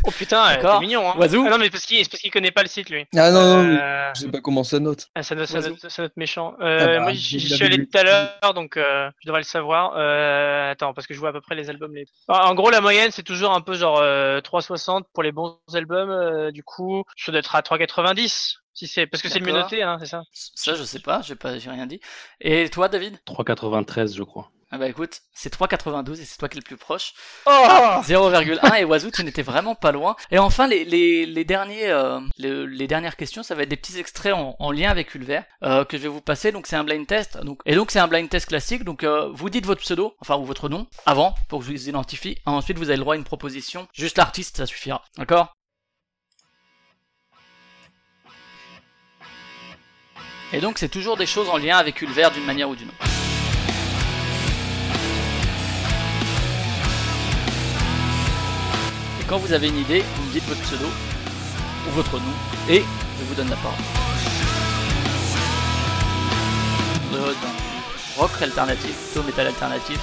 Oh 0.05 0.11
putain, 0.11 0.43
euh, 0.43 0.55
D'accord. 0.55 0.79
t'es 0.79 0.85
mignon, 0.85 1.09
hein. 1.09 1.15
Oiseau 1.17 1.43
Ah 1.47 1.49
non, 1.51 1.57
mais 1.57 1.69
parce 1.69 1.85
qu'il 1.85 2.03
c'est 2.03 2.09
parce 2.11 2.21
qu'il 2.21 2.29
connaît 2.31 2.51
pas 2.51 2.61
le 2.63 2.67
site, 2.67 2.89
lui. 2.89 3.05
Ah 3.15 3.31
non, 3.31 3.41
non, 3.63 3.77
Euh, 3.79 4.11
je 4.15 4.21
sais 4.21 4.27
pas 4.31 4.41
comment 4.41 4.65
ça 4.65 4.79
note. 4.79 5.07
Ah, 5.15 5.23
ça, 5.23 5.35
être 5.35 6.17
méchant. 6.17 6.55
Euh, 6.59 6.79
Ah 6.81 6.85
bah, 6.87 6.99
moi, 6.99 7.13
j'y 7.13 7.39
suis 7.39 7.63
allé 7.63 7.85
tout 7.87 7.97
à 7.97 8.03
l'heure, 8.03 8.53
donc 8.53 8.75
euh, 8.75 9.09
je 9.21 9.27
devrais 9.27 9.39
le 9.39 9.45
savoir. 9.45 9.93
Euh, 9.95 10.71
attends, 10.71 10.93
parce 10.93 11.07
que 11.07 11.13
je 11.13 11.19
vois 11.19 11.29
à 11.29 11.31
peu 11.31 11.39
près 11.41 11.55
les 11.55 11.69
albums. 11.69 11.95
Les... 11.95 12.05
Ah, 12.27 12.49
En 12.49 12.53
gros, 12.55 12.69
la 12.69 12.81
moyenne, 12.81 13.11
c'est 13.11 13.23
toujours 13.23 13.53
un 13.53 13.61
peu 13.61 13.75
genre 13.75 13.99
euh, 13.99 14.41
3,60 14.41 15.03
pour 15.13 15.23
les 15.23 15.31
bons 15.31 15.57
albums. 15.73 16.09
euh, 16.09 16.51
du 16.51 16.63
coup, 16.63 17.03
ça 17.15 17.31
doit 17.31 17.39
être 17.39 17.55
à 17.55 17.61
3,90. 17.61 18.55
Si 18.73 18.87
c'est 18.87 19.05
parce 19.07 19.21
que 19.21 19.29
c'est 19.29 19.39
le 19.39 19.45
mieux 19.45 19.51
noté, 19.63 19.83
hein, 19.83 19.97
c'est 19.99 20.07
ça? 20.07 20.23
Ça, 20.33 20.73
je 20.75 20.83
sais 20.83 20.99
pas, 20.99 21.21
j'ai 21.21 21.35
pas, 21.35 21.57
j'ai 21.59 21.69
rien 21.69 21.85
dit. 21.85 21.99
Et 22.41 22.69
toi, 22.69 22.89
David? 22.89 23.19
3,93, 23.27 24.15
je 24.15 24.23
crois. 24.23 24.49
Ah 24.75 24.79
bah 24.79 24.87
écoute, 24.87 25.19
c'est 25.35 25.53
3,92 25.53 26.19
et 26.19 26.25
c'est 26.25 26.37
toi 26.39 26.49
qui 26.49 26.57
es 26.57 26.59
le 26.59 26.65
plus 26.65 26.77
proche. 26.77 27.13
Oh 27.45 27.51
0,1 28.01 28.79
et 28.79 28.83
Wazoo, 28.85 29.11
tu 29.11 29.23
n'étais 29.23 29.43
vraiment 29.43 29.75
pas 29.75 29.91
loin. 29.91 30.15
Et 30.31 30.39
enfin, 30.39 30.65
les, 30.67 30.83
les, 30.83 31.27
les 31.27 31.45
derniers, 31.45 31.89
euh, 31.91 32.19
le- 32.39 32.65
les 32.65 32.87
dernières 32.87 33.15
questions, 33.15 33.43
ça 33.43 33.53
va 33.53 33.61
être 33.61 33.69
des 33.69 33.75
petits 33.77 33.99
extraits 33.99 34.33
en, 34.33 34.55
en 34.57 34.71
lien 34.71 34.89
avec 34.89 35.13
Ulver 35.13 35.41
euh, 35.63 35.85
que 35.85 35.95
je 35.97 36.01
vais 36.01 36.07
vous 36.09 36.21
passer. 36.21 36.51
Donc 36.51 36.65
c'est 36.65 36.75
un 36.75 36.83
blind 36.83 37.05
test. 37.05 37.37
Donc, 37.37 37.61
et 37.67 37.75
donc 37.75 37.91
c'est 37.91 37.99
un 37.99 38.07
blind 38.07 38.27
test 38.27 38.47
classique. 38.47 38.83
Donc 38.83 39.03
euh, 39.03 39.29
vous 39.31 39.51
dites 39.51 39.67
votre 39.67 39.81
pseudo, 39.81 40.15
enfin 40.21 40.37
ou 40.37 40.43
votre 40.45 40.69
nom, 40.69 40.87
avant 41.05 41.35
pour 41.49 41.59
que 41.59 41.65
je 41.67 41.71
vous 41.71 41.89
identifie. 41.89 42.39
Ensuite, 42.47 42.79
vous 42.79 42.89
avez 42.89 42.97
le 42.97 43.01
droit 43.03 43.13
à 43.13 43.17
une 43.17 43.23
proposition. 43.25 43.87
Juste 43.93 44.17
l'artiste, 44.17 44.57
ça 44.57 44.65
suffira. 44.65 45.03
D'accord? 45.17 45.53
Et 50.55 50.59
donc 50.59 50.77
c'est 50.77 50.87
toujours 50.87 51.17
des 51.17 51.25
choses 51.25 51.49
en 51.49 51.57
lien 51.57 51.77
avec 51.77 51.99
Ulver 51.99 52.29
d'une 52.31 52.45
manière 52.45 52.69
ou 52.69 52.75
d'une 52.75 52.87
autre. 52.89 52.97
Et 59.19 59.23
quand 59.27 59.37
vous 59.39 59.51
avez 59.51 59.69
une 59.69 59.79
idée, 59.79 60.03
vous 60.15 60.23
me 60.27 60.31
dites 60.31 60.43
votre 60.47 60.61
pseudo 60.61 60.85
ou 61.87 61.91
votre 61.93 62.13
nom 62.17 62.33
et 62.69 62.83
je 63.19 63.23
vous 63.25 63.33
donne 63.33 63.49
la 63.49 63.55
parole. 63.55 63.79
Dans 67.11 68.21
rock 68.21 68.31
alternatif, 68.39 68.95
plutôt 68.95 69.25
métal 69.25 69.47
alternatif. 69.47 69.97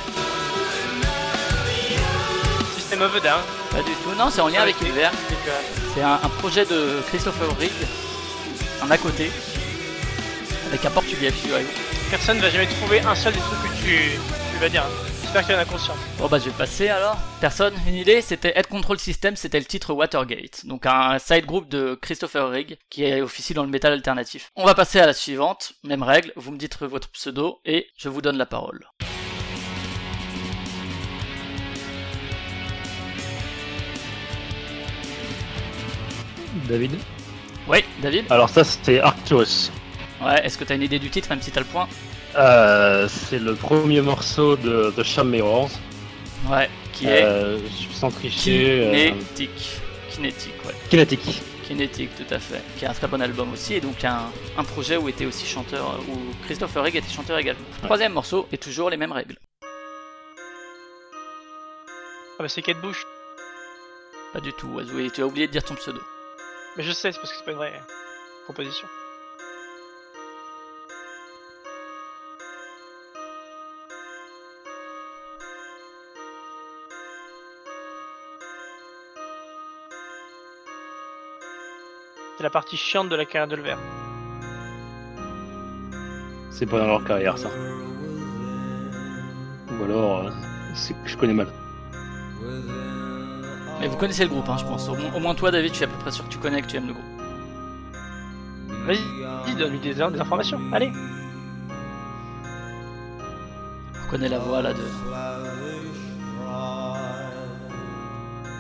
System 2.74 3.02
of 3.02 3.14
a 3.14 3.20
Down. 3.20 3.40
Pas 3.70 3.82
du 3.84 3.92
tout, 4.02 4.18
non, 4.18 4.30
c'est 4.30 4.40
en 4.40 4.48
lien 4.48 4.62
avec 4.62 4.80
Ulver. 4.80 5.10
C'est 5.94 6.02
un, 6.02 6.14
un 6.14 6.28
projet 6.40 6.64
de 6.64 7.00
Christopher 7.06 7.56
Rigg, 7.56 7.70
un 8.82 8.90
à 8.90 8.98
côté, 8.98 9.30
avec 10.70 10.84
un 10.84 10.90
portugais, 10.90 11.30
figurez-vous. 11.32 12.10
personne 12.10 12.38
va 12.38 12.48
jamais 12.48 12.66
trouver 12.66 13.00
un 13.00 13.14
seul 13.14 13.32
des 13.32 13.40
trucs 13.40 13.60
que 13.60 13.76
tu, 13.76 14.10
tu 14.52 14.60
vas 14.60 14.68
dire. 14.68 14.84
J'espère 15.20 15.42
que 15.42 15.46
tu 15.48 15.54
en 15.54 15.58
as 15.58 15.64
conscience. 15.64 15.98
Bon 16.18 16.28
bah 16.28 16.38
je 16.38 16.44
vais 16.44 16.56
passer 16.56 16.88
alors. 16.88 17.16
Personne 17.40 17.74
Une 17.88 17.94
idée 17.94 18.20
C'était 18.20 18.52
Head 18.56 18.68
Control 18.68 18.98
System, 18.98 19.34
c'était 19.34 19.58
le 19.58 19.64
titre 19.64 19.92
Watergate. 19.92 20.66
Donc 20.66 20.86
un 20.86 21.18
side 21.18 21.44
group 21.44 21.68
de 21.68 21.98
Christopher 22.00 22.50
Rigg 22.50 22.78
qui 22.88 23.04
est 23.04 23.20
officie 23.20 23.52
dans 23.52 23.64
le 23.64 23.68
métal 23.68 23.92
alternatif. 23.92 24.52
On 24.54 24.64
va 24.64 24.74
passer 24.74 25.00
à 25.00 25.06
la 25.06 25.12
suivante, 25.12 25.72
même 25.82 26.04
règle, 26.04 26.32
vous 26.36 26.52
me 26.52 26.56
dites 26.56 26.80
votre 26.82 27.10
pseudo 27.10 27.60
et 27.64 27.88
je 27.96 28.08
vous 28.08 28.22
donne 28.22 28.36
la 28.38 28.46
parole. 28.46 28.86
David? 36.68 36.92
Oui, 37.68 37.84
David? 38.02 38.26
Alors 38.30 38.48
ça, 38.48 38.62
c'était 38.62 39.00
Arcturus. 39.00 39.72
Ouais, 40.20 40.44
est-ce 40.44 40.58
que 40.58 40.64
t'as 40.64 40.74
une 40.74 40.82
idée 40.82 40.98
du 40.98 41.08
titre, 41.10 41.28
même 41.30 41.40
si 41.40 41.50
t'as 41.50 41.60
le 41.60 41.66
point 41.66 41.88
Euh, 42.36 43.08
c'est 43.08 43.38
le 43.38 43.54
premier 43.54 44.00
morceau 44.02 44.56
de 44.56 44.92
The 44.96 45.02
Sham 45.02 45.30
Mirrors. 45.30 45.70
Ouais, 46.48 46.68
qui 46.92 47.06
est 47.06 47.22
Euh, 47.24 47.58
je 47.66 47.72
suis 47.72 47.94
sans 47.94 48.10
tricher. 48.10 48.82
euh, 48.86 49.10
Kinétique. 49.10 49.80
Kinétique, 50.10 50.54
ouais. 50.66 50.74
Kinetic. 50.90 51.42
Kinetic, 51.66 52.10
tout 52.16 52.34
à 52.34 52.38
fait. 52.38 52.60
Qui 52.78 52.84
est 52.84 52.88
un 52.88 52.92
très 52.92 53.06
bon 53.06 53.20
album 53.22 53.52
aussi, 53.52 53.74
et 53.74 53.80
donc 53.80 54.04
un, 54.04 54.24
un 54.58 54.64
projet 54.64 54.96
où 54.96 55.08
était 55.08 55.24
aussi 55.26 55.46
chanteur, 55.46 55.86
euh, 55.90 56.12
où 56.12 56.18
Christopher 56.44 56.82
Rigg 56.82 56.96
était 56.96 57.10
chanteur 57.12 57.38
également. 57.38 57.64
Troisième 57.82 58.12
morceau, 58.12 58.46
et 58.52 58.58
toujours 58.58 58.90
les 58.90 58.96
mêmes 58.96 59.12
règles. 59.12 59.36
Ah 62.38 62.42
bah 62.42 62.48
c'est 62.48 62.62
Kate 62.62 62.80
Bush. 62.80 63.04
Pas 64.32 64.40
du 64.40 64.52
tout, 64.52 64.80
et 64.80 65.10
tu 65.10 65.22
as 65.22 65.26
oublié 65.26 65.46
de 65.46 65.52
dire 65.52 65.64
ton 65.64 65.74
pseudo. 65.74 66.00
Mais 66.76 66.82
je 66.84 66.92
sais, 66.92 67.10
c'est 67.12 67.18
parce 67.18 67.30
que 67.32 67.38
c'est 67.38 67.44
pas 67.44 67.50
une 67.52 67.56
vraie 67.56 67.80
proposition. 68.44 68.86
C'est 82.40 82.44
la 82.44 82.48
partie 82.48 82.78
chiante 82.78 83.10
de 83.10 83.16
la 83.16 83.26
carrière 83.26 83.48
de 83.48 83.56
Levert. 83.56 83.76
C'est 86.50 86.64
pas 86.64 86.78
dans 86.78 86.86
leur 86.86 87.04
carrière, 87.04 87.36
ça. 87.36 87.50
Ou 89.68 89.84
alors, 89.84 90.24
euh, 90.24 90.30
c'est 90.74 90.94
que 90.94 91.06
je 91.06 91.18
connais 91.18 91.34
mal. 91.34 91.48
Mais 93.78 93.88
vous 93.88 93.96
connaissez 93.98 94.22
le 94.22 94.30
groupe, 94.30 94.48
hein, 94.48 94.56
je 94.56 94.64
pense. 94.64 94.88
Au 94.88 94.94
moins, 94.94 95.12
au 95.14 95.20
moins 95.20 95.34
toi, 95.34 95.50
David, 95.50 95.72
je 95.72 95.74
suis 95.74 95.84
à 95.84 95.88
peu 95.88 95.98
près 95.98 96.10
sûr 96.10 96.24
que 96.24 96.30
tu 96.30 96.38
connais, 96.38 96.62
que 96.62 96.66
tu 96.66 96.78
aimes 96.78 96.86
le 96.86 96.94
groupe. 96.94 97.04
Vas-y, 98.86 99.54
donne-lui 99.56 99.78
des, 99.80 99.92
des 99.92 100.00
informations. 100.00 100.60
Allez. 100.72 100.90
On 104.02 104.10
connaît 104.10 104.30
la 104.30 104.38
voix 104.38 104.62
là 104.62 104.72
de. 104.72 104.82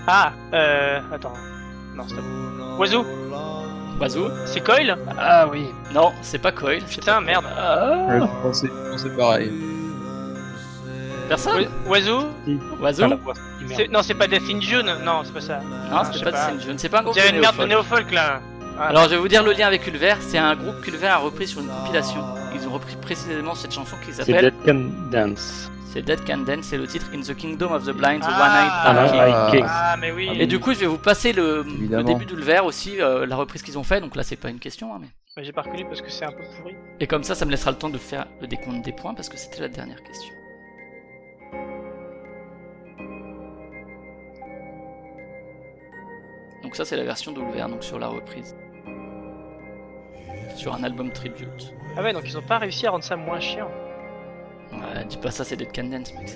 Ah, 0.06 0.32
euh, 0.52 1.00
attends. 1.10 1.32
Non, 1.94 2.04
c'est 2.06 2.16
bon. 2.16 2.76
Oiseau, 2.78 3.04
Oiseau 4.00 4.28
c'est 4.46 4.60
Coil 4.64 4.96
Ah 5.18 5.46
oui. 5.50 5.66
Non, 5.92 6.12
c'est 6.22 6.38
pas 6.38 6.52
Coil. 6.52 6.80
c'est 6.86 7.00
Putain, 7.00 7.14
pas- 7.14 7.20
merde. 7.20 7.44
Ouais, 7.44 8.20
je 8.20 8.42
pensais, 8.42 8.66
je 8.68 8.90
pensais 8.92 9.10
pareil. 9.10 9.52
Personne 11.28 11.60
Oi- 11.60 11.68
Oiseau 11.90 12.20
Oiseau 12.80 13.04
Ah, 13.04 13.32
c'est- 13.76 13.88
Non, 13.88 14.02
c'est 14.02 14.14
pas 14.14 14.26
Death 14.26 14.42
in 14.50 14.60
June. 14.60 14.90
Non, 15.04 15.20
c'est 15.24 15.32
pas 15.32 15.40
ça. 15.40 15.58
Non, 15.60 15.96
Ah, 15.98 16.04
sais 16.12 16.24
pas 16.24 16.32
pas. 16.32 16.50
de 16.50 16.58
Saint 16.58 16.66
John. 16.66 16.78
C'est 16.78 16.88
pas 16.88 17.00
un 17.00 17.02
groupe 17.02 17.14
de 17.14 17.20
une 17.20 17.40
merde 17.40 17.56
de 17.56 17.64
néo-folk. 17.66 17.68
néo-folk 18.08 18.12
là. 18.12 18.40
Ah, 18.78 18.86
Alors 18.88 19.04
je 19.04 19.10
vais 19.10 19.16
vous 19.18 19.28
dire 19.28 19.42
le 19.44 19.52
lien 19.52 19.66
avec 19.66 19.86
Ulver, 19.86 20.14
c'est 20.20 20.38
un 20.38 20.56
groupe 20.56 20.80
qu'Ulver 20.82 21.06
a 21.08 21.18
repris 21.18 21.46
sur 21.46 21.60
une 21.60 21.68
compilation. 21.68 22.24
Ils 22.54 22.66
ont 22.66 22.72
repris 22.72 22.96
précisément 22.96 23.54
cette 23.54 23.72
chanson 23.72 23.94
qui 24.04 24.12
C'est 24.12 24.24
s'appelle 24.24 24.52
Dead 24.64 24.64
Can 24.64 24.80
Dance. 25.12 25.70
C'est 25.92 26.02
Dead 26.02 26.24
Can 26.24 26.38
Dance, 26.38 26.66
c'est 26.66 26.78
le 26.78 26.86
titre 26.86 27.06
In 27.12 27.20
the 27.20 27.34
Kingdom 27.34 27.72
of 27.72 27.84
the 27.84 27.90
Blind, 27.90 28.20
the 28.22 28.26
Ah, 28.28 28.92
One-Eyed 28.92 29.34
Ah, 29.34 29.48
King. 29.50 29.64
Ah, 29.66 29.96
mais 29.98 30.12
oui. 30.12 30.28
Et 30.38 30.46
du 30.46 30.60
coup, 30.60 30.72
je 30.72 30.78
vais 30.78 30.86
vous 30.86 30.98
passer 30.98 31.32
le, 31.32 31.64
début 32.04 32.26
d'Ulver 32.26 32.60
aussi, 32.64 33.00
euh, 33.00 33.26
la 33.26 33.34
reprise 33.34 33.60
qu'ils 33.62 33.76
ont 33.76 33.82
fait. 33.82 34.00
Donc 34.00 34.14
là, 34.14 34.22
c'est 34.22 34.36
pas 34.36 34.50
une 34.50 34.60
question, 34.60 34.94
hein, 34.94 34.98
mais. 35.00 35.08
Mais 35.36 35.42
J'ai 35.42 35.50
pas 35.50 35.62
reconnu 35.62 35.84
parce 35.86 36.00
que 36.00 36.08
c'est 36.08 36.24
un 36.24 36.30
peu 36.30 36.44
pourri. 36.56 36.76
Et 37.00 37.08
comme 37.08 37.24
ça, 37.24 37.34
ça 37.34 37.44
me 37.44 37.50
laissera 37.50 37.72
le 37.72 37.76
temps 37.76 37.88
de 37.88 37.98
faire 37.98 38.26
le 38.40 38.46
décompte 38.46 38.84
des 38.84 38.92
points 38.92 39.14
parce 39.14 39.28
que 39.28 39.36
c'était 39.36 39.62
la 39.62 39.68
dernière 39.68 40.00
question. 40.04 40.32
Donc 46.62 46.76
ça, 46.76 46.84
c'est 46.84 46.96
la 46.96 47.04
version 47.04 47.32
d'Ulver, 47.32 47.66
donc 47.68 47.82
sur 47.82 47.98
la 47.98 48.06
reprise. 48.06 48.54
Sur 50.54 50.72
un 50.72 50.84
album 50.84 51.10
tribute. 51.10 51.74
Ah 51.96 52.02
ouais, 52.02 52.12
donc 52.12 52.22
ils 52.26 52.38
ont 52.38 52.42
pas 52.42 52.58
réussi 52.58 52.86
à 52.86 52.92
rendre 52.92 53.02
ça 53.02 53.16
moins 53.16 53.40
chiant. 53.40 53.70
Ouais, 54.80 55.04
dis 55.08 55.16
pas 55.18 55.30
ça, 55.30 55.44
c'est 55.44 55.56
Dead 55.56 55.72
Can 55.74 55.84
Dance, 55.84 56.12
mec. 56.14 56.28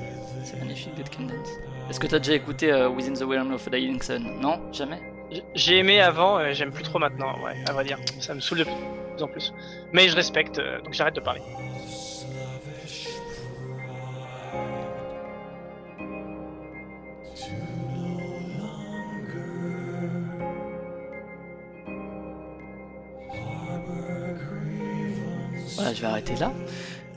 c'est- 0.44 0.56
magnifique, 0.58 0.94
Dead 0.94 1.08
Can 1.08 1.24
Dance. 1.24 1.48
Est-ce 1.90 1.98
que 2.00 2.06
t'as 2.06 2.18
déjà 2.18 2.34
écouté 2.34 2.70
euh, 2.72 2.88
Within 2.88 3.14
the 3.14 3.22
Realm 3.28 3.52
of 3.52 3.68
Dying 3.70 4.00
Sun? 4.02 4.40
Non? 4.40 4.60
Jamais? 4.72 5.00
J'ai 5.54 5.78
aimé 5.78 6.00
avant, 6.00 6.38
euh, 6.38 6.52
j'aime 6.52 6.70
plus 6.70 6.84
trop 6.84 6.98
maintenant, 6.98 7.34
ouais, 7.42 7.56
à 7.66 7.72
vrai 7.72 7.84
dire. 7.84 7.98
Ça 8.20 8.34
me 8.34 8.40
saoule 8.40 8.58
de 8.58 8.64
plus 8.64 9.22
en 9.22 9.28
plus. 9.28 9.52
Mais 9.92 10.08
je 10.08 10.14
respecte, 10.16 10.58
euh, 10.58 10.80
donc 10.82 10.92
j'arrête 10.94 11.14
de 11.14 11.20
parler. 11.20 11.40
Voilà, 25.76 25.92
je 25.92 26.00
vais 26.00 26.06
arrêter 26.06 26.34
là. 26.36 26.52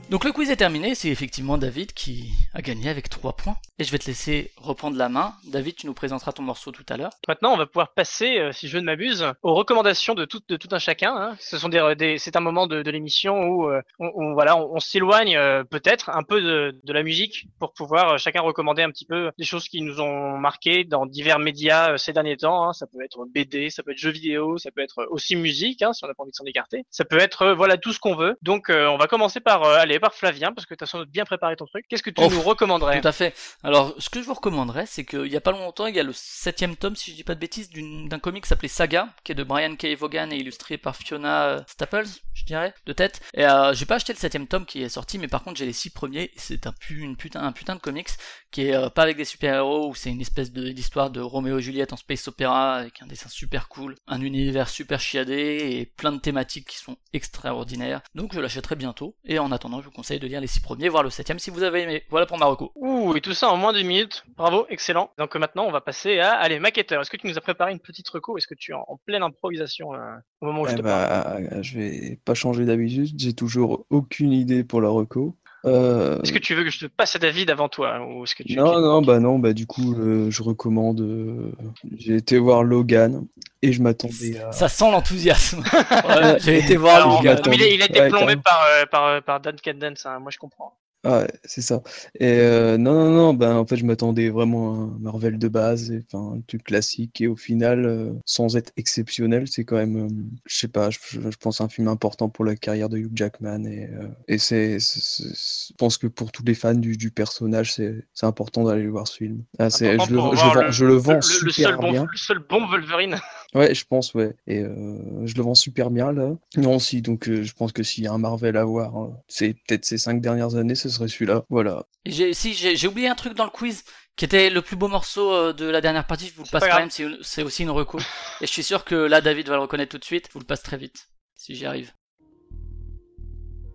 Donc 0.09 0.23
le 0.23 0.31
quiz 0.31 0.49
est 0.49 0.55
terminé, 0.55 0.95
c'est 0.95 1.09
effectivement 1.09 1.57
David 1.57 1.91
qui 1.91 2.31
a 2.53 2.61
gagné 2.61 2.89
avec 2.89 3.09
3 3.09 3.33
points. 3.33 3.57
Et 3.77 3.83
je 3.83 3.91
vais 3.91 3.99
te 3.99 4.07
laisser 4.07 4.51
reprendre 4.55 4.97
la 4.97 5.09
main. 5.09 5.33
David, 5.51 5.75
tu 5.75 5.85
nous 5.85 5.93
présenteras 5.93 6.31
ton 6.31 6.43
morceau 6.43 6.71
tout 6.71 6.85
à 6.89 6.95
l'heure. 6.95 7.11
Maintenant, 7.27 7.53
on 7.53 7.57
va 7.57 7.65
pouvoir 7.65 7.93
passer, 7.93 8.39
euh, 8.39 8.51
si 8.51 8.69
je 8.69 8.77
ne 8.77 8.85
m'abuse, 8.85 9.25
aux 9.43 9.53
recommandations 9.53 10.15
de 10.15 10.23
tout, 10.25 10.41
un 10.71 10.79
chacun. 10.79 11.13
hein. 11.15 11.35
C'est 11.39 12.35
un 12.35 12.39
moment 12.39 12.67
de, 12.67 12.89
l'émission 12.89 13.43
où 13.43 13.69
euh, 13.69 13.81
on, 13.99 14.33
voilà, 14.33 14.57
on, 14.57 14.79
s'éloigne 14.79 15.35
euh, 15.35 15.63
peut-être 15.65 16.09
un 16.09 16.23
peu 16.23 16.41
de, 16.41 16.93
la 16.93 17.03
musique 17.03 17.47
pour 17.59 17.73
pouvoir 17.73 18.17
chacun 18.17 18.41
recommander 18.41 18.81
un 18.81 18.89
petit 18.89 19.05
peu 19.05 19.29
des 19.37 19.43
choses 19.43 19.67
qui 19.67 19.81
nous 19.81 19.99
ont 19.99 20.37
marqué 20.37 20.85
dans 20.85 21.05
divers 21.05 21.37
médias 21.37 21.97
ces 21.97 22.13
derniers 22.13 22.37
temps. 22.37 22.69
hein. 22.69 22.73
Ça 22.73 22.87
peut 22.87 23.03
être 23.03 23.25
BD, 23.31 23.69
ça 23.69 23.83
peut 23.83 23.91
être 23.91 23.97
jeux 23.97 24.11
vidéo, 24.11 24.57
ça 24.57 24.71
peut 24.71 24.81
être 24.81 25.05
aussi 25.11 25.35
musique, 25.35 25.81
hein, 25.81 25.91
si 25.91 26.03
on 26.05 26.07
n'a 26.07 26.13
pas 26.13 26.23
envie 26.23 26.31
de 26.31 26.35
s'en 26.37 26.45
écarter. 26.45 26.85
Ça 26.89 27.03
peut 27.03 27.19
être 27.19 27.51
voilà 27.51 27.77
tout 27.77 27.91
ce 27.91 27.99
qu'on 27.99 28.15
veut. 28.15 28.37
Donc, 28.41 28.69
on 28.69 28.97
va 28.97 29.07
commencer 29.07 29.39
par 29.39 29.63
euh, 29.63 29.77
aller 29.97 30.01
par 30.01 30.13
Flavien 30.13 30.51
parce 30.53 30.65
que 30.65 30.75
tu 30.75 30.83
as 30.83 30.87
sans 30.87 30.99
doute 30.99 31.09
bien 31.11 31.25
préparé 31.25 31.55
ton 31.55 31.65
truc. 31.65 31.85
Qu'est-ce 31.89 32.03
que 32.03 32.09
tu 32.09 32.21
Oh, 32.23 32.29
nous 32.31 32.41
recommanderais 32.41 33.01
Tout 33.01 33.07
à 33.07 33.11
fait. 33.11 33.35
Alors, 33.63 33.93
ce 33.97 34.09
que 34.09 34.21
je 34.21 34.25
vous 34.25 34.33
recommanderais, 34.33 34.85
c'est 34.85 35.03
qu'il 35.05 35.27
y 35.27 35.35
a 35.35 35.41
pas 35.41 35.51
longtemps, 35.51 35.87
il 35.87 35.95
y 35.95 35.99
a 35.99 36.03
le 36.03 36.13
septième 36.13 36.75
tome, 36.75 36.95
si 36.95 37.11
je 37.11 37.15
dis 37.15 37.23
pas 37.23 37.35
de 37.35 37.39
bêtises, 37.39 37.69
d'un 37.71 38.19
comic 38.19 38.43
qui 38.43 38.49
s'appelait 38.49 38.67
Saga, 38.67 39.09
qui 39.23 39.31
est 39.31 39.35
de 39.35 39.43
Brian 39.43 39.75
K. 39.75 39.87
Vaughan 39.97 40.29
et 40.31 40.37
illustré 40.37 40.77
par 40.77 40.95
Fiona 40.95 41.45
euh, 41.47 41.61
Staples, 41.67 42.07
je 42.33 42.45
dirais, 42.45 42.73
de 42.85 42.93
tête. 42.93 43.21
Et 43.33 43.45
euh, 43.45 43.73
j'ai 43.73 43.85
pas 43.85 43.95
acheté 43.95 44.13
le 44.13 44.17
septième 44.19 44.47
tome 44.47 44.65
qui 44.65 44.81
est 44.83 44.89
sorti, 44.89 45.17
mais 45.17 45.27
par 45.27 45.43
contre 45.43 45.57
j'ai 45.57 45.65
les 45.65 45.73
six 45.73 45.89
premiers. 45.89 46.31
C'est 46.37 46.67
un, 46.67 46.71
pu- 46.73 46.99
une 47.01 47.15
putain, 47.17 47.41
un 47.43 47.51
putain 47.51 47.75
de 47.75 47.79
comics 47.81 48.09
qui 48.51 48.67
est 48.67 48.75
euh, 48.75 48.89
pas 48.89 49.03
avec 49.03 49.17
des 49.17 49.25
super-héros, 49.25 49.89
où 49.89 49.95
c'est 49.95 50.09
une 50.09 50.21
espèce 50.21 50.51
de- 50.51 50.69
d'histoire 50.69 51.09
de 51.09 51.19
Roméo 51.21 51.59
et 51.59 51.61
Juliette 51.61 51.93
en 51.93 51.97
space 51.97 52.27
opéra 52.27 52.75
avec 52.75 53.01
un 53.01 53.07
dessin 53.07 53.29
super 53.29 53.67
cool, 53.69 53.95
un 54.07 54.21
univers 54.21 54.69
super 54.69 54.99
chiadé 54.99 55.59
et 55.79 55.85
plein 55.85 56.11
de 56.11 56.19
thématiques 56.19 56.67
qui 56.67 56.77
sont 56.77 56.97
extraordinaires. 57.13 58.01
Donc 58.15 58.33
je 58.33 58.39
l'achèterai 58.39 58.75
bientôt. 58.75 59.15
Et 59.25 59.39
en 59.39 59.51
attendant, 59.51 59.81
je 59.81 59.86
vous 59.87 59.93
conseille 59.93 60.19
de 60.19 60.27
lire 60.27 60.41
les 60.41 60.47
six 60.47 60.59
premiers, 60.59 60.89
voire 60.89 61.03
le 61.03 61.09
septième 61.09 61.39
si 61.39 61.49
vous 61.49 61.63
avez 61.63 61.81
aimé. 61.83 62.03
Voilà 62.09 62.25
pour 62.25 62.37
Marocco. 62.37 62.71
Ouh, 62.75 63.15
et 63.15 63.21
tout 63.21 63.33
ça 63.33 63.49
en 63.49 63.57
moins 63.57 63.73
d'une 63.73 63.87
minute. 63.87 64.23
Bravo, 64.35 64.65
excellent. 64.69 65.11
Donc 65.17 65.35
euh, 65.35 65.39
maintenant, 65.39 65.65
on 65.65 65.71
va 65.71 65.81
passer 65.81 66.19
à, 66.19 66.33
allez, 66.33 66.59
maquetteur. 66.59 67.01
Est-ce 67.01 67.09
que 67.09 67.17
tu 67.17 67.27
nous 67.27 67.37
as 67.37 67.41
préparé 67.41 67.71
une 67.71 67.79
petite 67.79 68.07
reco 68.09 68.33
ou 68.33 68.37
Est-ce 68.37 68.47
que 68.47 68.55
tu 68.55 68.71
es 68.71 68.75
en, 68.75 68.99
pleine 69.05 69.23
improvisation 69.23 69.93
euh, 69.93 69.97
au 70.41 70.47
moment 70.47 70.61
où 70.61 70.67
je 70.67 70.73
Eh 70.73 70.75
te 70.75 70.81
parle? 70.81 71.47
bah, 71.49 71.61
je 71.61 71.79
vais 71.79 72.19
pas 72.25 72.33
changer 72.33 72.65
d'habitude, 72.65 73.17
j'ai 73.17 73.33
toujours 73.33 73.85
aucune 73.89 74.33
idée 74.33 74.63
pour 74.63 74.81
la 74.81 74.89
reco. 74.89 75.35
Euh, 75.65 76.21
Est-ce 76.21 76.31
que 76.31 76.37
tu 76.39 76.53
veux 76.55 76.63
que 76.63 76.69
je 76.69 76.79
te 76.79 76.85
passe 76.85 77.15
à 77.15 77.19
David 77.19 77.49
avant 77.49 77.67
toi 77.67 77.99
ou 78.05 78.23
est-ce 78.23 78.35
que 78.35 78.43
tu 78.43 78.55
Non, 78.55 78.79
non, 78.79 79.01
bah 79.01 79.19
non, 79.19 79.39
bah 79.39 79.53
du 79.53 79.65
coup, 79.65 79.95
euh, 79.95 80.29
je 80.29 80.43
recommande. 80.43 81.01
euh, 81.01 81.51
J'ai 81.97 82.15
été 82.15 82.37
voir 82.37 82.63
Logan 82.63 83.25
et 83.61 83.73
je 83.73 83.81
m'attendais 83.81 84.39
à. 84.39 84.51
Ça 84.51 84.69
sent 84.69 84.89
l'enthousiasme. 84.91 85.63
Ouais, 86.07 86.37
J'ai 86.39 86.59
été 86.59 86.77
voir 86.77 86.97
Alors, 86.97 87.17
Logan. 87.23 87.41
mais 87.49 87.55
il, 87.57 87.63
a, 87.63 87.67
il 87.67 87.81
a 87.81 87.85
été 87.85 87.99
Ouais, 88.01 88.07
plombé 88.09 88.25
carrément. 88.25 88.41
par, 88.43 88.61
euh, 88.65 88.85
par, 88.85 89.05
euh, 89.07 89.21
par 89.21 89.39
Dan 89.41 89.55
Cadence, 89.55 90.05
hein, 90.05 90.19
moi 90.19 90.31
je 90.31 90.37
comprends. 90.37 90.73
Ah, 91.09 91.19
ouais, 91.21 91.31
c'est 91.45 91.61
ça. 91.61 91.81
Et 92.19 92.39
euh, 92.41 92.77
non, 92.77 92.93
non, 92.93 93.11
non, 93.11 93.33
bah 93.33 93.55
en 93.55 93.65
fait, 93.65 93.77
je 93.77 93.85
m'attendais 93.85 94.29
vraiment 94.29 94.73
à 94.73 94.77
un 94.77 94.99
Marvel 94.99 95.39
de 95.39 95.47
base, 95.47 95.89
et, 95.89 96.03
enfin, 96.05 96.35
un 96.35 96.41
truc 96.41 96.65
classique, 96.65 97.21
et 97.21 97.27
au 97.27 97.37
final, 97.37 97.85
euh, 97.85 98.11
sans 98.25 98.57
être 98.57 98.73
exceptionnel, 98.75 99.47
c'est 99.47 99.63
quand 99.63 99.77
même, 99.77 99.95
euh, 99.95 100.09
je 100.45 100.57
sais 100.57 100.67
pas, 100.67 100.89
je, 100.89 100.99
pense 101.39 101.61
un 101.61 101.69
film 101.69 101.87
important 101.87 102.27
pour 102.27 102.43
la 102.43 102.57
carrière 102.57 102.89
de 102.89 102.97
Hugh 102.97 103.11
Jackman, 103.15 103.63
et, 103.63 103.85
euh, 103.85 104.09
et 104.27 104.37
c'est, 104.37 104.79
je 104.79 105.73
pense 105.77 105.97
que 105.97 106.07
pour 106.07 106.33
tous 106.33 106.43
les 106.43 106.55
fans 106.55 106.73
du, 106.73 106.97
du 106.97 107.09
personnage, 107.09 107.73
c'est, 107.75 108.03
important 108.21 108.65
d'aller 108.65 108.83
le 108.83 108.89
voir 108.89 109.07
ce 109.07 109.15
film. 109.15 109.43
Ah, 109.59 109.69
je, 109.69 109.85
le, 109.85 109.97
je, 109.97 110.59
le- 110.59 110.71
je 110.71 110.85
le 110.85 110.95
vends 110.95 111.13
le, 111.13 111.21
super 111.21 111.77
bon, 111.79 111.91
bien. 111.91 112.05
le 112.11 112.17
seul 112.17 112.39
bon 112.39 112.67
Wolverine. 112.67 113.15
Ouais, 113.57 113.73
je 113.73 113.85
pense, 113.85 114.13
ouais. 114.13 114.35
Et 114.45 114.59
euh, 114.61 115.25
je 115.25 115.33
le 115.35 115.41
vends 115.41 115.55
super 115.55 115.89
bien 115.89 116.11
là. 116.11 116.35
Non, 116.57 116.77
si, 116.79 117.01
donc 117.01 117.27
euh, 117.27 117.41
je 117.43 117.53
pense 117.53 117.71
que 117.71 117.81
s'il 117.81 118.03
y 118.03 118.07
a 118.07 118.13
un 118.13 118.17
Marvel 118.17 118.55
à 118.55 118.63
voir, 118.65 119.03
euh, 119.03 119.09
c'est 119.27 119.53
peut-être 119.53 119.83
ces 119.85 119.97
cinq 119.97 120.21
dernières 120.21 120.55
années, 120.55 120.75
ce 120.75 120.89
serait 120.89 121.07
celui-là. 121.07 121.43
Voilà. 121.49 121.85
Et 122.05 122.11
J'ai, 122.11 122.33
si, 122.33 122.53
j'ai 122.53 122.75
j'ai 122.75 122.87
oublié 122.87 123.07
un 123.07 123.15
truc 123.15 123.33
dans 123.33 123.45
le 123.45 123.49
quiz 123.49 123.83
qui 124.15 124.25
était 124.25 124.49
le 124.49 124.61
plus 124.61 124.75
beau 124.75 124.87
morceau 124.87 125.31
euh, 125.33 125.53
de 125.53 125.65
la 125.65 125.81
dernière 125.81 126.05
partie. 126.05 126.27
Je 126.27 126.35
vous 126.35 126.43
le 126.43 126.49
passe 126.51 126.61
pas 126.61 126.69
quand 126.69 126.79
même. 126.79 127.17
C'est, 127.21 127.41
aussi 127.43 127.63
une 127.63 127.69
reco. 127.71 127.97
Et 128.41 128.47
je 128.47 128.51
suis 128.51 128.63
sûr 128.63 128.83
que 128.85 128.95
là, 128.95 129.21
David 129.21 129.47
va 129.47 129.55
le 129.55 129.61
reconnaître 129.61 129.91
tout 129.91 129.97
de 129.99 130.05
suite. 130.05 130.27
Je 130.27 130.33
vous 130.33 130.39
le 130.39 130.45
passe 130.45 130.61
très 130.61 130.77
vite. 130.77 131.09
Si 131.35 131.55
j'y 131.55 131.65
arrive. 131.65 131.91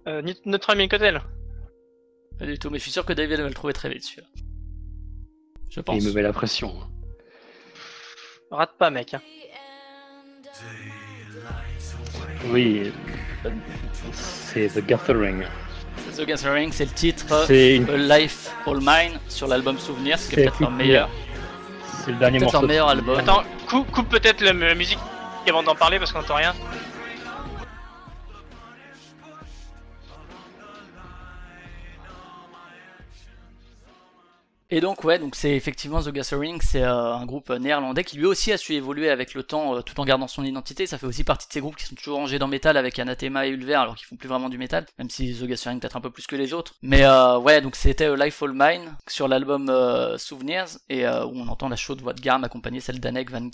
Euh, 0.06 0.22
notre 0.44 0.70
ami 0.70 0.88
Cotel. 0.88 1.22
Pas 2.38 2.46
du 2.46 2.58
tout. 2.58 2.70
Mais 2.70 2.78
je 2.78 2.82
suis 2.82 2.92
sûr 2.92 3.04
que 3.04 3.12
David 3.12 3.40
va 3.40 3.48
le 3.48 3.54
trouver 3.54 3.72
très 3.72 3.88
vite, 3.88 4.04
celui-là. 4.04 4.26
Je 5.70 5.80
pense. 5.80 5.96
Il 6.02 6.06
me 6.08 6.12
met 6.12 6.22
la 6.22 6.32
pression. 6.32 6.74
Rate 8.50 8.76
pas, 8.78 8.90
mec. 8.90 9.14
hein. 9.14 9.22
Oui, 12.46 12.92
c'est 14.12 14.68
The 14.68 14.84
Gathering. 14.86 15.42
The 16.16 16.26
Gathering, 16.26 16.72
c'est 16.72 16.84
le 16.86 16.90
titre. 16.90 17.44
C'est 17.46 17.76
une- 17.76 17.88
euh, 17.88 18.18
Life 18.18 18.50
All 18.66 18.78
Mine 18.80 19.18
sur 19.28 19.46
l'album 19.46 19.78
Souvenir, 19.78 20.18
ce 20.18 20.28
qui 20.28 20.34
est 20.34 20.44
peut-être 20.44 20.60
leur 20.60 20.70
Souvenir. 20.70 20.86
meilleur, 20.86 21.10
c'est 22.04 22.10
le 22.12 22.16
dernier 22.18 22.38
peut-être 22.38 22.52
leur 22.52 22.62
morceau. 22.62 22.66
meilleur 22.68 22.88
album. 22.88 23.18
Attends, 23.18 23.42
coupe, 23.68 23.90
coupe 23.90 24.08
peut-être 24.08 24.40
la, 24.40 24.52
la 24.52 24.74
musique 24.74 24.98
avant 25.48 25.62
d'en 25.62 25.74
parler 25.74 25.98
parce 25.98 26.12
qu'on 26.12 26.20
n'entend 26.20 26.36
rien. 26.36 26.54
Et 34.74 34.80
donc 34.80 35.04
ouais, 35.04 35.18
donc 35.18 35.34
c'est 35.34 35.54
effectivement 35.54 36.00
The 36.00 36.08
Gathering, 36.08 36.58
c'est 36.62 36.82
euh, 36.82 37.12
un 37.12 37.26
groupe 37.26 37.50
euh, 37.50 37.58
néerlandais 37.58 38.04
qui 38.04 38.16
lui 38.16 38.24
aussi 38.24 38.52
a 38.52 38.56
su 38.56 38.72
évoluer 38.72 39.10
avec 39.10 39.34
le 39.34 39.42
temps 39.42 39.76
euh, 39.76 39.82
tout 39.82 40.00
en 40.00 40.06
gardant 40.06 40.28
son 40.28 40.44
identité. 40.44 40.86
Ça 40.86 40.96
fait 40.96 41.04
aussi 41.04 41.24
partie 41.24 41.46
de 41.46 41.52
ces 41.52 41.60
groupes 41.60 41.76
qui 41.76 41.84
sont 41.84 41.94
toujours 41.94 42.16
rangés 42.16 42.38
dans 42.38 42.48
métal 42.48 42.78
avec 42.78 42.98
Anathema 42.98 43.46
et 43.46 43.50
Ulver 43.50 43.74
alors 43.74 43.96
qu'ils 43.96 44.06
font 44.06 44.16
plus 44.16 44.30
vraiment 44.30 44.48
du 44.48 44.56
métal, 44.56 44.86
même 44.98 45.10
si 45.10 45.38
The 45.38 45.44
Gathering 45.44 45.78
peut-être 45.78 45.98
un 45.98 46.00
peu 46.00 46.08
plus 46.08 46.26
que 46.26 46.36
les 46.36 46.54
autres. 46.54 46.72
Mais 46.80 47.06
ouais, 47.36 47.60
donc 47.60 47.76
c'était 47.76 48.16
Life 48.16 48.42
All 48.42 48.52
Mine 48.54 48.96
sur 49.08 49.28
l'album 49.28 49.70
Souvenirs 50.16 50.78
et 50.88 51.06
où 51.06 51.34
on 51.34 51.48
entend 51.48 51.68
la 51.68 51.76
chaude 51.76 52.00
voix 52.00 52.14
de 52.14 52.22
Garm 52.22 52.42
accompagner 52.42 52.80
celle 52.80 52.98
d'Anek 52.98 53.30
van 53.30 53.50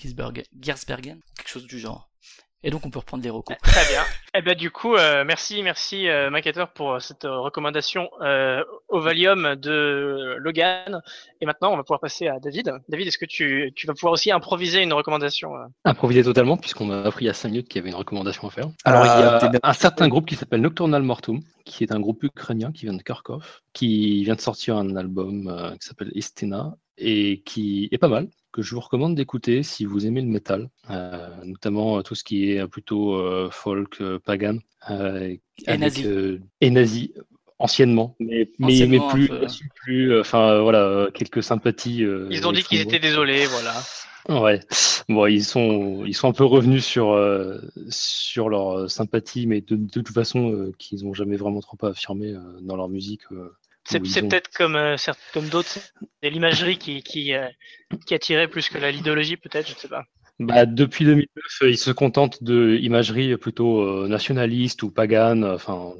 Giersbergen, 0.60 1.18
quelque 1.36 1.48
chose 1.48 1.66
du 1.66 1.80
genre. 1.80 2.08
Et 2.64 2.70
donc 2.70 2.84
on 2.84 2.90
peut 2.90 2.98
reprendre 2.98 3.22
les 3.22 3.30
recos. 3.30 3.56
Très 3.62 3.92
bien. 3.92 4.02
Eh 4.34 4.42
ben 4.42 4.54
du 4.54 4.70
coup, 4.70 4.94
euh, 4.94 5.24
merci, 5.24 5.62
merci 5.62 6.06
euh, 6.06 6.28
Maquetteur 6.30 6.68
pour 6.72 6.92
euh, 6.92 6.98
cette 7.00 7.24
euh, 7.24 7.38
recommandation 7.40 8.08
euh, 8.20 8.62
au 8.88 9.00
Valium 9.00 9.56
de 9.56 10.36
Logan. 10.38 11.00
Et 11.40 11.46
maintenant, 11.46 11.72
on 11.72 11.76
va 11.76 11.82
pouvoir 11.82 11.98
passer 11.98 12.28
à 12.28 12.38
David. 12.38 12.72
David, 12.88 13.08
est-ce 13.08 13.18
que 13.18 13.24
tu, 13.24 13.72
tu 13.74 13.86
vas 13.86 13.94
pouvoir 13.94 14.12
aussi 14.12 14.30
improviser 14.30 14.82
une 14.82 14.92
recommandation 14.92 15.56
euh 15.56 15.64
Improvisé 15.86 16.22
totalement, 16.22 16.56
puisqu'on 16.56 16.84
m'a 16.84 17.02
appris 17.02 17.24
il 17.24 17.28
y 17.28 17.30
a 17.30 17.34
5 17.34 17.48
minutes 17.48 17.68
qu'il 17.68 17.78
y 17.78 17.82
avait 17.82 17.88
une 17.88 17.96
recommandation 17.96 18.46
à 18.46 18.50
faire. 18.50 18.68
Alors, 18.84 19.02
il 19.04 19.08
y 19.08 19.10
Ah, 19.10 19.36
a 19.38 19.48
bien. 19.48 19.60
un 19.62 19.72
certain 19.72 20.06
groupe 20.08 20.26
qui 20.26 20.36
s'appelle 20.36 20.60
Nocturnal 20.60 21.02
Mortum, 21.02 21.40
qui 21.64 21.82
est 21.82 21.90
un 21.90 21.98
groupe 22.00 22.22
ukrainien 22.22 22.70
qui 22.70 22.84
vient 22.84 22.94
de 22.94 23.02
Kharkov, 23.02 23.60
qui 23.72 24.22
vient 24.24 24.36
de 24.36 24.40
sortir 24.40 24.76
un 24.76 24.94
album 24.94 25.48
euh, 25.48 25.70
qui 25.78 25.88
s'appelle 25.88 26.12
Istina, 26.14 26.74
et 26.98 27.42
qui 27.44 27.88
est 27.92 27.98
pas 27.98 28.08
mal, 28.08 28.28
que 28.52 28.62
je 28.62 28.74
vous 28.74 28.80
recommande 28.80 29.14
d'écouter 29.14 29.62
si 29.62 29.84
vous 29.84 30.06
aimez 30.06 30.20
le 30.20 30.28
métal, 30.28 30.68
euh, 30.90 31.28
notamment 31.44 31.98
euh, 31.98 32.02
tout 32.02 32.14
ce 32.14 32.24
qui 32.24 32.50
est 32.50 32.66
plutôt 32.66 33.14
euh, 33.14 33.48
folk, 33.50 34.00
euh, 34.00 34.18
pagan, 34.18 34.58
euh, 34.90 35.28
Et 35.28 35.40
avec, 35.66 35.80
nazi. 35.80 36.06
euh, 36.06 36.38
et 36.60 36.70
nazi, 36.70 37.12
anciennement, 37.58 38.16
mais, 38.20 38.50
mais, 38.58 38.86
mais 38.86 39.00
plus, 39.10 39.28
peu. 39.28 39.46
plus, 39.74 40.12
euh, 40.12 40.20
enfin 40.20 40.50
euh, 40.52 40.62
voilà, 40.62 40.80
euh, 40.84 41.10
quelques 41.10 41.42
sympathies. 41.42 42.04
euh, 42.04 42.28
Ils 42.30 42.46
ont 42.46 42.52
dit 42.52 42.62
qu'ils 42.62 42.80
étaient 42.80 42.98
désolés, 43.00 43.46
voilà. 43.46 43.74
Ouais, 44.28 44.60
bon, 45.08 45.26
ils 45.26 45.44
sont, 45.44 46.04
ils 46.04 46.14
sont 46.14 46.28
un 46.28 46.32
peu 46.32 46.44
revenus 46.44 46.84
sur, 46.84 47.12
euh, 47.12 47.58
sur 47.88 48.48
leur 48.50 48.78
euh, 48.78 48.88
sympathie, 48.88 49.46
mais 49.46 49.60
de, 49.62 49.76
de 49.76 49.88
toute 49.90 50.08
façon, 50.12 50.52
euh, 50.52 50.72
qu'ils 50.78 51.04
n'ont 51.04 51.14
jamais 51.14 51.36
vraiment 51.36 51.60
trop 51.60 51.78
affirmé 51.86 52.32
euh, 52.34 52.40
dans 52.60 52.76
leur 52.76 52.88
musique. 52.88 53.22
C'est 53.88 54.00
peut-être 54.00 54.50
comme, 54.54 54.76
euh, 54.76 54.96
comme 55.32 55.48
d'autres, 55.48 55.68
c'est 56.22 56.30
l'imagerie 56.30 56.78
qui, 56.78 57.02
qui, 57.02 57.34
euh, 57.34 57.46
qui 58.06 58.14
attirait 58.14 58.48
plus 58.48 58.68
que 58.68 58.78
la 58.78 58.90
l'idéologie, 58.90 59.36
peut-être, 59.36 59.66
je 59.68 59.74
ne 59.74 59.78
sais 59.78 59.88
pas. 59.88 60.04
Bah, 60.40 60.66
depuis 60.66 61.04
2009, 61.04 61.28
euh, 61.62 61.70
ils 61.70 61.78
se 61.78 61.90
contentent 61.90 62.42
de 62.44 62.78
imagerie 62.80 63.36
plutôt 63.36 63.80
euh, 63.80 64.06
nationaliste 64.06 64.84
ou 64.84 64.90
pagane, 64.90 65.44
enfin 65.44 65.94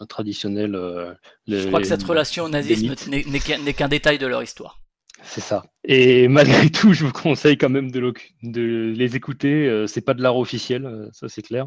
euh, 0.00 0.04
traditionnelle. 0.06 0.74
euh, 0.74 1.14
Je 1.46 1.68
crois 1.68 1.80
que 1.80 1.86
cette 1.86 2.02
relation 2.02 2.44
au 2.44 2.48
nazisme 2.48 2.94
n'est 3.06 3.72
qu'un 3.74 3.88
détail 3.88 4.18
de 4.18 4.26
leur 4.26 4.42
histoire. 4.42 4.80
C'est 5.26 5.40
ça. 5.40 5.64
Et 5.84 6.28
malgré 6.28 6.70
tout, 6.70 6.92
je 6.92 7.04
vous 7.04 7.12
conseille 7.12 7.56
quand 7.56 7.68
même 7.68 7.90
de, 7.90 8.12
les 8.42 9.16
écouter. 9.16 9.66
euh, 9.66 9.86
C'est 9.86 10.00
pas 10.00 10.14
de 10.14 10.22
l'art 10.22 10.36
officiel, 10.36 10.84
euh, 10.84 11.08
ça 11.12 11.28
c'est 11.28 11.42
clair. 11.42 11.66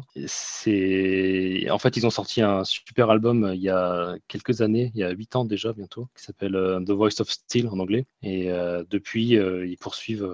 En 1.70 1.78
fait 1.78 1.96
ils 1.96 2.06
ont 2.06 2.10
sorti 2.10 2.40
un 2.40 2.64
super 2.64 3.10
album 3.10 3.44
euh, 3.44 3.54
il 3.54 3.60
y 3.60 3.68
a 3.68 4.14
quelques 4.28 4.62
années, 4.62 4.90
il 4.94 5.00
y 5.00 5.04
a 5.04 5.10
huit 5.10 5.36
ans 5.36 5.44
déjà 5.44 5.72
bientôt, 5.72 6.08
qui 6.16 6.24
s'appelle 6.24 6.52
The 6.86 6.90
Voice 6.90 7.20
of 7.20 7.30
Steel 7.30 7.68
en 7.68 7.78
anglais. 7.78 8.06
Et 8.22 8.48
depuis, 8.90 9.30
ils 9.30 9.76
poursuivent, 9.78 10.28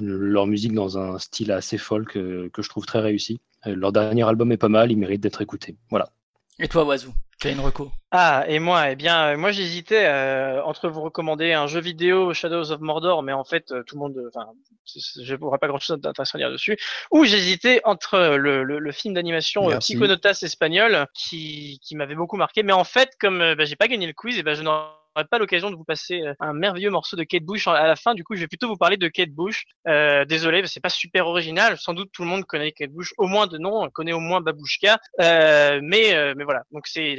leur 0.00 0.46
musique 0.46 0.74
dans 0.74 0.98
un 0.98 1.18
style 1.18 1.52
assez 1.52 1.78
folk 1.78 2.12
que 2.12 2.62
je 2.62 2.68
trouve 2.68 2.86
très 2.86 3.00
réussi. 3.00 3.40
Leur 3.64 3.92
dernier 3.92 4.26
album 4.26 4.52
est 4.52 4.56
pas 4.56 4.68
mal, 4.68 4.92
il 4.92 4.98
mérite 4.98 5.20
d'être 5.20 5.42
écouté. 5.42 5.76
Voilà. 5.90 6.10
Et 6.58 6.68
toi, 6.68 6.84
Wazoo, 6.84 7.12
une 7.44 7.60
reco 7.60 7.90
Ah, 8.10 8.44
et 8.48 8.58
moi, 8.58 8.90
eh 8.90 8.96
bien, 8.96 9.28
euh, 9.28 9.36
moi 9.36 9.52
j'hésitais 9.52 10.06
euh, 10.06 10.62
entre 10.64 10.88
vous 10.88 11.02
recommander 11.02 11.52
un 11.52 11.66
jeu 11.68 11.80
vidéo 11.80 12.34
Shadows 12.34 12.72
of 12.72 12.80
Mordor, 12.80 13.22
mais 13.22 13.32
en 13.32 13.44
fait, 13.44 13.70
euh, 13.70 13.82
tout 13.84 13.94
le 13.94 14.00
monde, 14.00 14.16
enfin, 14.34 14.48
c'est- 14.84 14.98
c'est- 15.00 15.24
je 15.24 15.36
n'aurai 15.36 15.58
pas 15.58 15.68
grand-chose 15.68 16.00
d'intéressant 16.00 16.36
à 16.36 16.38
dire 16.40 16.50
dessus, 16.50 16.76
ou 17.12 17.24
j'hésitais 17.24 17.80
entre 17.84 18.18
le, 18.36 18.64
le, 18.64 18.78
le 18.80 18.92
film 18.92 19.14
d'animation 19.14 19.70
euh. 19.70 19.78
Psychonautas 19.78 20.40
espagnol, 20.42 21.06
qui, 21.14 21.78
qui 21.84 21.94
m'avait 21.94 22.16
beaucoup 22.16 22.36
marqué, 22.36 22.62
mais 22.64 22.72
en 22.72 22.84
fait, 22.84 23.10
comme 23.20 23.40
euh, 23.40 23.54
bah, 23.54 23.64
j'ai 23.66 23.76
pas 23.76 23.86
gagné 23.88 24.06
le 24.08 24.14
quiz, 24.14 24.36
et 24.38 24.42
ben 24.42 24.54
je 24.54 24.62
n'aurai 24.62 24.88
pas 25.30 25.38
l'occasion 25.38 25.70
de 25.70 25.76
vous 25.76 25.84
passer 25.84 26.20
euh, 26.22 26.34
un 26.40 26.52
merveilleux 26.52 26.90
morceau 26.90 27.16
de 27.16 27.24
Kate 27.24 27.42
Bush 27.42 27.66
à 27.66 27.86
la 27.86 27.96
fin, 27.96 28.14
du 28.14 28.24
coup, 28.24 28.34
je 28.34 28.40
vais 28.40 28.46
plutôt 28.48 28.68
vous 28.68 28.76
parler 28.76 28.96
de 28.96 29.08
Kate 29.08 29.30
Bush. 29.30 29.64
Euh, 29.86 30.24
désolé, 30.24 30.66
c'est 30.66 30.80
pas 30.80 30.88
super 30.88 31.26
original, 31.26 31.76
sans 31.78 31.94
doute 31.94 32.10
tout 32.12 32.22
le 32.22 32.28
monde 32.28 32.44
connaît 32.44 32.72
Kate 32.72 32.90
Bush, 32.90 33.12
au 33.18 33.26
moins 33.26 33.46
de 33.46 33.58
nom, 33.58 33.88
connaît 33.90 34.12
au 34.12 34.20
moins 34.20 34.40
Babushka, 34.40 34.98
euh, 35.20 35.80
mais, 35.82 36.14
euh, 36.14 36.34
mais 36.36 36.44
voilà, 36.44 36.62
donc 36.72 36.86
c'est 36.86 37.18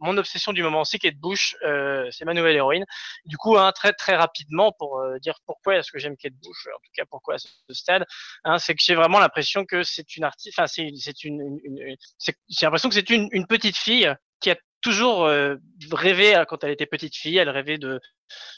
mon 0.00 0.16
obsession 0.16 0.52
du 0.52 0.62
moment, 0.62 0.84
c'est 0.84 0.98
Kate 0.98 1.16
Bush, 1.16 1.56
euh, 1.64 2.08
c'est 2.10 2.24
ma 2.24 2.34
nouvelle 2.34 2.56
héroïne. 2.56 2.84
Du 3.24 3.36
coup, 3.36 3.56
hein, 3.58 3.72
très 3.72 3.92
très 3.92 4.16
rapidement 4.16 4.72
pour 4.78 4.98
euh, 5.00 5.18
dire 5.18 5.38
pourquoi 5.46 5.76
est-ce 5.76 5.90
que 5.92 5.98
j'aime 5.98 6.16
Kate 6.16 6.34
Bush, 6.34 6.66
en 6.66 6.78
tout 6.78 6.90
cas 6.94 7.04
pourquoi 7.10 7.34
à 7.34 7.38
ce 7.38 7.48
stade, 7.70 8.04
hein, 8.44 8.58
c'est 8.58 8.74
que 8.74 8.82
j'ai 8.82 8.94
vraiment 8.94 9.18
l'impression 9.20 9.64
que 9.64 9.82
c'est 9.82 10.16
une 10.16 10.24
artiste, 10.24 10.58
enfin 10.58 10.66
c'est 10.66 10.90
c'est 10.98 11.24
une, 11.24 11.40
une- 11.64 11.78
une- 11.78 11.96
j'ai 12.48 12.66
l'impression 12.66 12.88
que 12.88 12.94
c'est 12.94 13.08
une 13.10 13.46
petite 13.46 13.76
fille 13.76 14.12
qui 14.40 14.50
a 14.50 14.56
toujours 14.80 15.24
euh, 15.26 15.56
rêvé 15.92 16.36
euh, 16.36 16.44
quand 16.44 16.64
elle 16.64 16.70
était 16.70 16.86
petite 16.86 17.16
fille, 17.16 17.36
elle 17.36 17.50
rêvait 17.50 17.78
de, 17.78 18.00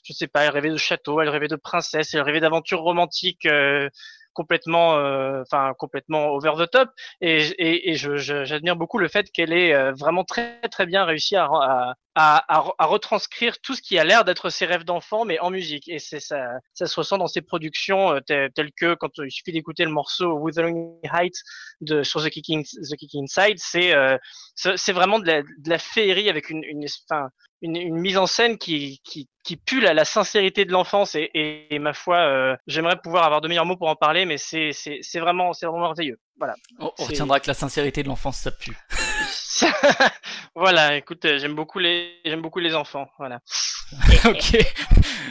je 0.04 0.12
sais 0.12 0.28
pas, 0.28 0.44
elle 0.44 0.50
rêvait 0.50 0.70
de 0.70 0.76
château, 0.76 1.20
elle 1.20 1.28
rêvait 1.28 1.48
de 1.48 1.56
princesse, 1.56 2.14
elle 2.14 2.22
rêvait 2.22 2.40
d'aventures 2.40 2.80
romantiques. 2.80 3.46
euh, 3.46 3.88
complètement 4.34 4.96
euh, 4.96 5.42
enfin 5.42 5.74
complètement 5.78 6.30
over 6.30 6.52
the 6.58 6.70
top. 6.70 6.90
Et, 7.20 7.46
et, 7.58 7.90
et 7.90 7.94
j'admire 7.96 8.76
beaucoup 8.76 8.98
le 8.98 9.08
fait 9.08 9.30
qu'elle 9.30 9.52
ait 9.52 9.74
euh, 9.74 9.92
vraiment 9.92 10.24
très 10.24 10.60
très 10.70 10.86
bien 10.86 11.04
réussi 11.04 11.36
à, 11.36 11.48
à, 12.14 12.44
à, 12.48 12.86
retranscrire 12.86 13.60
tout 13.60 13.74
ce 13.74 13.82
qui 13.82 13.98
a 13.98 14.04
l'air 14.04 14.24
d'être 14.24 14.50
ses 14.50 14.66
rêves 14.66 14.84
d'enfant 14.84 15.24
mais 15.24 15.38
en 15.40 15.50
musique. 15.50 15.88
Et 15.88 15.98
c'est 15.98 16.20
ça 16.20 16.58
ça 16.74 16.86
se 16.86 16.96
ressent 16.98 17.18
dans 17.18 17.26
ses 17.26 17.42
productions 17.42 18.14
euh, 18.14 18.20
telles, 18.20 18.72
que 18.76 18.94
quand 18.94 19.10
il 19.18 19.30
suffit 19.30 19.52
d'écouter 19.52 19.84
le 19.84 19.90
morceau 19.90 20.32
Wuthering 20.38 20.98
Heights 21.12 21.42
de 21.80 22.02
sur 22.02 22.22
The 22.22 22.30
Kicking 22.30 22.64
The 22.64 22.96
Kicking 22.96 23.26
Side 23.26 23.58
c'est 23.58 23.94
c'est 24.54 24.92
vraiment 24.92 25.18
de 25.18 25.44
la, 25.66 25.78
féerie 25.78 26.28
avec 26.28 26.50
une 26.50 26.62
une, 26.64 26.86
enfin, 27.08 27.28
une, 27.62 27.76
une 27.76 27.96
mise 27.96 28.18
en 28.18 28.26
scène 28.26 28.58
qui, 28.58 29.00
qui, 29.04 29.28
qui 29.44 29.56
pue 29.56 29.80
la, 29.80 29.94
la 29.94 30.04
sincérité 30.04 30.64
de 30.64 30.72
l'enfance 30.72 31.14
et, 31.14 31.30
et, 31.32 31.74
et 31.74 31.78
ma 31.78 31.94
foi, 31.94 32.18
euh, 32.18 32.56
j'aimerais 32.66 32.96
pouvoir 33.02 33.24
avoir 33.24 33.40
de 33.40 33.48
meilleurs 33.48 33.66
mots 33.66 33.76
pour 33.76 33.88
en 33.88 33.96
parler, 33.96 34.24
mais 34.26 34.36
c'est 34.36 34.72
vraiment 35.18 35.52
c'est 35.52 35.66
vraiment 35.66 35.82
merveilleux. 35.82 36.18
Voilà. 36.38 36.54
On, 36.78 36.90
on 36.98 37.04
retiendra 37.04 37.40
que 37.40 37.46
la 37.46 37.54
sincérité 37.54 38.02
de 38.02 38.08
l'enfance, 38.08 38.38
ça 38.38 38.50
pue. 38.50 38.76
voilà. 40.54 40.96
Écoute, 40.96 41.24
euh, 41.24 41.38
j'aime 41.38 41.54
beaucoup 41.54 41.78
les 41.78 42.20
j'aime 42.24 42.42
beaucoup 42.42 42.60
les 42.60 42.74
enfants. 42.74 43.08
Voilà. 43.18 43.40
ok. 44.26 44.58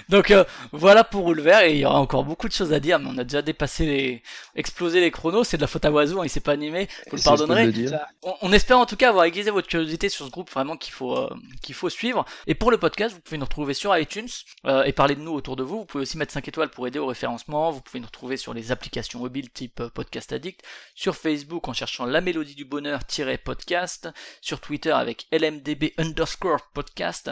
Donc 0.09 0.31
euh, 0.31 0.43
voilà 0.71 1.03
pour 1.03 1.31
Ulver 1.31 1.59
et 1.63 1.71
il 1.71 1.77
y 1.79 1.85
aura 1.85 1.99
encore 1.99 2.23
beaucoup 2.23 2.47
de 2.47 2.53
choses 2.53 2.73
à 2.73 2.79
dire, 2.79 2.99
mais 2.99 3.09
on 3.09 3.17
a 3.17 3.23
déjà 3.23 3.41
dépassé 3.41 3.85
les, 3.85 4.23
explosé 4.55 4.99
les 4.99 5.11
chronos. 5.11 5.43
C'est 5.43 5.57
de 5.57 5.61
la 5.61 5.67
faute 5.67 5.85
à 5.85 5.91
Wazoo, 5.91 6.19
hein, 6.19 6.25
il 6.25 6.29
s'est 6.29 6.41
pas 6.41 6.51
animé. 6.51 6.87
Vous 7.09 7.17
le 7.17 7.23
pardonnerez. 7.23 7.71
On, 8.23 8.35
on 8.41 8.51
espère 8.51 8.77
en 8.77 8.85
tout 8.85 8.97
cas 8.97 9.09
avoir 9.09 9.25
aiguisé 9.25 9.51
votre 9.51 9.67
curiosité 9.67 10.09
sur 10.09 10.25
ce 10.25 10.31
groupe 10.31 10.49
vraiment 10.51 10.77
qu'il 10.77 10.93
faut 10.93 11.17
euh, 11.17 11.29
qu'il 11.61 11.75
faut 11.75 11.89
suivre. 11.89 12.25
Et 12.47 12.55
pour 12.55 12.71
le 12.71 12.77
podcast, 12.77 13.15
vous 13.15 13.21
pouvez 13.21 13.37
nous 13.37 13.45
retrouver 13.45 13.73
sur 13.73 13.97
iTunes 13.97 14.27
euh, 14.65 14.83
et 14.83 14.91
parler 14.91 15.15
de 15.15 15.21
nous 15.21 15.31
autour 15.31 15.55
de 15.55 15.63
vous. 15.63 15.79
Vous 15.79 15.85
pouvez 15.85 16.01
aussi 16.01 16.17
mettre 16.17 16.33
5 16.33 16.47
étoiles 16.47 16.69
pour 16.69 16.87
aider 16.87 16.99
au 16.99 17.07
référencement. 17.07 17.71
Vous 17.71 17.81
pouvez 17.81 17.99
nous 17.99 18.07
retrouver 18.07 18.37
sur 18.37 18.53
les 18.53 18.71
applications 18.71 19.19
mobiles 19.19 19.49
type 19.49 19.81
Podcast 19.93 20.33
Addict, 20.33 20.61
sur 20.93 21.15
Facebook 21.15 21.67
en 21.67 21.73
cherchant 21.73 22.05
la 22.05 22.21
mélodie 22.21 22.55
du 22.55 22.65
bonheur-podcast, 22.65 24.09
sur 24.41 24.59
Twitter 24.61 24.91
avec 24.91 25.27
LMDB 25.31 25.93
underscore 25.97 26.61
podcast. 26.73 27.31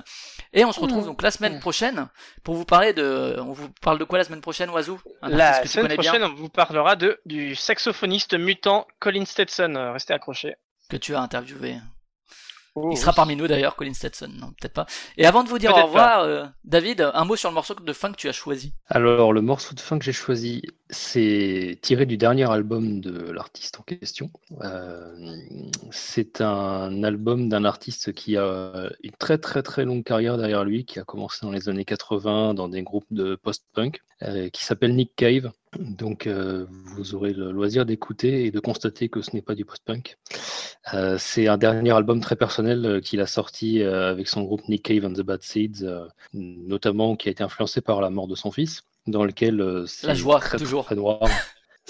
Et 0.54 0.66
on 0.66 0.72
se 0.72 0.80
retrouve 0.80 1.06
donc 1.06 1.22
la 1.22 1.32
semaine 1.32 1.60
prochaine 1.60 2.08
pour 2.44 2.56
vous 2.56 2.66
parler 2.66 2.94
de. 2.94 3.38
On 3.40 3.52
vous 3.52 3.70
parle 3.82 4.00
de 4.00 4.04
quoi 4.04 4.18
la 4.18 4.24
semaine 4.24 4.42
prochaine, 4.42 4.70
Oiseau? 4.70 5.00
La 5.22 5.66
semaine 5.66 5.88
bien, 5.88 5.96
prochaine, 5.96 6.24
on 6.24 6.34
vous 6.34 6.50
parlera 6.50 6.96
de 6.96 7.20
du 7.26 7.56
saxophoniste 7.56 8.34
mutant 8.34 8.88
Colin 9.00 9.26
Stetson. 9.26 9.76
Euh, 9.76 9.92
Restez 9.92 10.14
accrochés. 10.14 10.56
que 10.90 10.98
tu 10.98 11.16
as 11.16 11.22
interviewé. 11.22 11.76
Oh, 12.82 12.90
Il 12.92 12.98
sera 12.98 13.12
oui. 13.12 13.16
parmi 13.16 13.36
nous 13.36 13.48
d'ailleurs, 13.48 13.76
Colin 13.76 13.94
Stetson. 13.94 14.30
Non, 14.40 14.48
peut-être 14.48 14.74
pas. 14.74 14.86
Et 15.18 15.26
avant 15.26 15.44
de 15.44 15.50
vous 15.50 15.60
dire 15.60 15.76
au 15.76 15.84
revoir, 15.84 16.22
euh, 16.22 16.46
David, 16.64 17.10
un 17.14 17.26
mot 17.26 17.36
sur 17.36 17.50
le 17.50 17.56
morceau 17.56 17.74
de 17.74 17.94
fin 17.94 18.12
que 18.12 18.18
tu 18.18 18.30
as 18.30 18.32
choisi. 18.34 18.74
Alors, 18.88 19.34
le 19.34 19.42
morceau 19.42 19.76
de 19.76 19.80
fin 19.80 20.00
que 20.00 20.06
j'ai 20.06 20.14
choisi, 20.14 20.64
c'est 20.90 21.78
tiré 21.82 22.06
du 22.06 22.18
dernier 22.18 22.50
album 22.50 23.02
de 23.02 23.32
l'artiste 23.32 23.80
en 23.80 23.84
question. 23.84 24.32
Euh, 24.62 25.36
c'est 25.92 26.42
un 26.42 27.04
album 27.04 27.50
d'un 27.50 27.66
artiste 27.66 28.14
qui 28.14 28.38
a 28.38 28.90
une 29.04 29.12
très 29.20 29.38
très 29.38 29.62
très 29.64 29.86
longue 29.86 30.04
carrière 30.04 30.38
derrière 30.38 30.64
lui, 30.64 30.86
qui 30.86 31.00
a 31.00 31.04
commencé 31.04 31.40
dans 31.42 31.52
les 31.52 31.70
années 31.70 31.86
80 31.86 32.54
dans 32.54 32.70
des 32.70 32.84
groupes 32.84 33.08
de 33.12 33.36
post-punk, 33.36 33.98
euh, 33.98 34.09
qui 34.54 34.64
s'appelle 34.64 34.96
Nick 34.96 35.16
Cave. 35.16 35.52
Donc, 35.78 36.26
euh, 36.28 36.66
vous 36.96 37.14
aurez 37.16 37.32
le 37.34 37.52
loisir 37.52 37.86
d'écouter 37.86 38.46
et 38.46 38.52
de 38.52 38.60
constater 38.60 39.08
que 39.08 39.22
ce 39.22 39.36
n'est 39.36 39.42
pas 39.42 39.56
du 39.56 39.66
post-punk. 39.66 40.18
Euh, 40.94 41.18
c'est 41.20 41.48
un 41.48 41.58
dernier 41.58 41.92
album 41.92 42.20
très 42.22 42.36
personnel 42.36 42.86
euh, 42.86 43.02
qu'il 43.02 43.22
a 43.22 43.28
sorti 43.28 43.82
euh, 43.84 44.10
avec 44.10 44.28
son 44.28 44.42
groupe 44.44 44.68
Nick 44.68 44.84
Cave 44.84 45.06
and 45.06 45.14
the 45.14 45.22
Bad 45.22 45.44
Seeds, 45.44 45.84
euh, 45.84 46.08
notamment 46.34 47.16
qui 47.16 47.30
a 47.30 47.32
été 47.32 47.44
influencé 47.44 47.82
par 47.82 48.02
la 48.02 48.10
mort 48.10 48.28
de 48.28 48.36
son 48.36 48.52
fils, 48.52 48.82
dans 49.06 49.24
lequel 49.24 49.62
euh, 49.62 49.86
c'est 49.86 50.08
La 50.08 50.16
joie, 50.16 50.40
très, 50.40 50.58
toujours. 50.58 50.86
très 50.86 50.96
noir. 50.96 51.22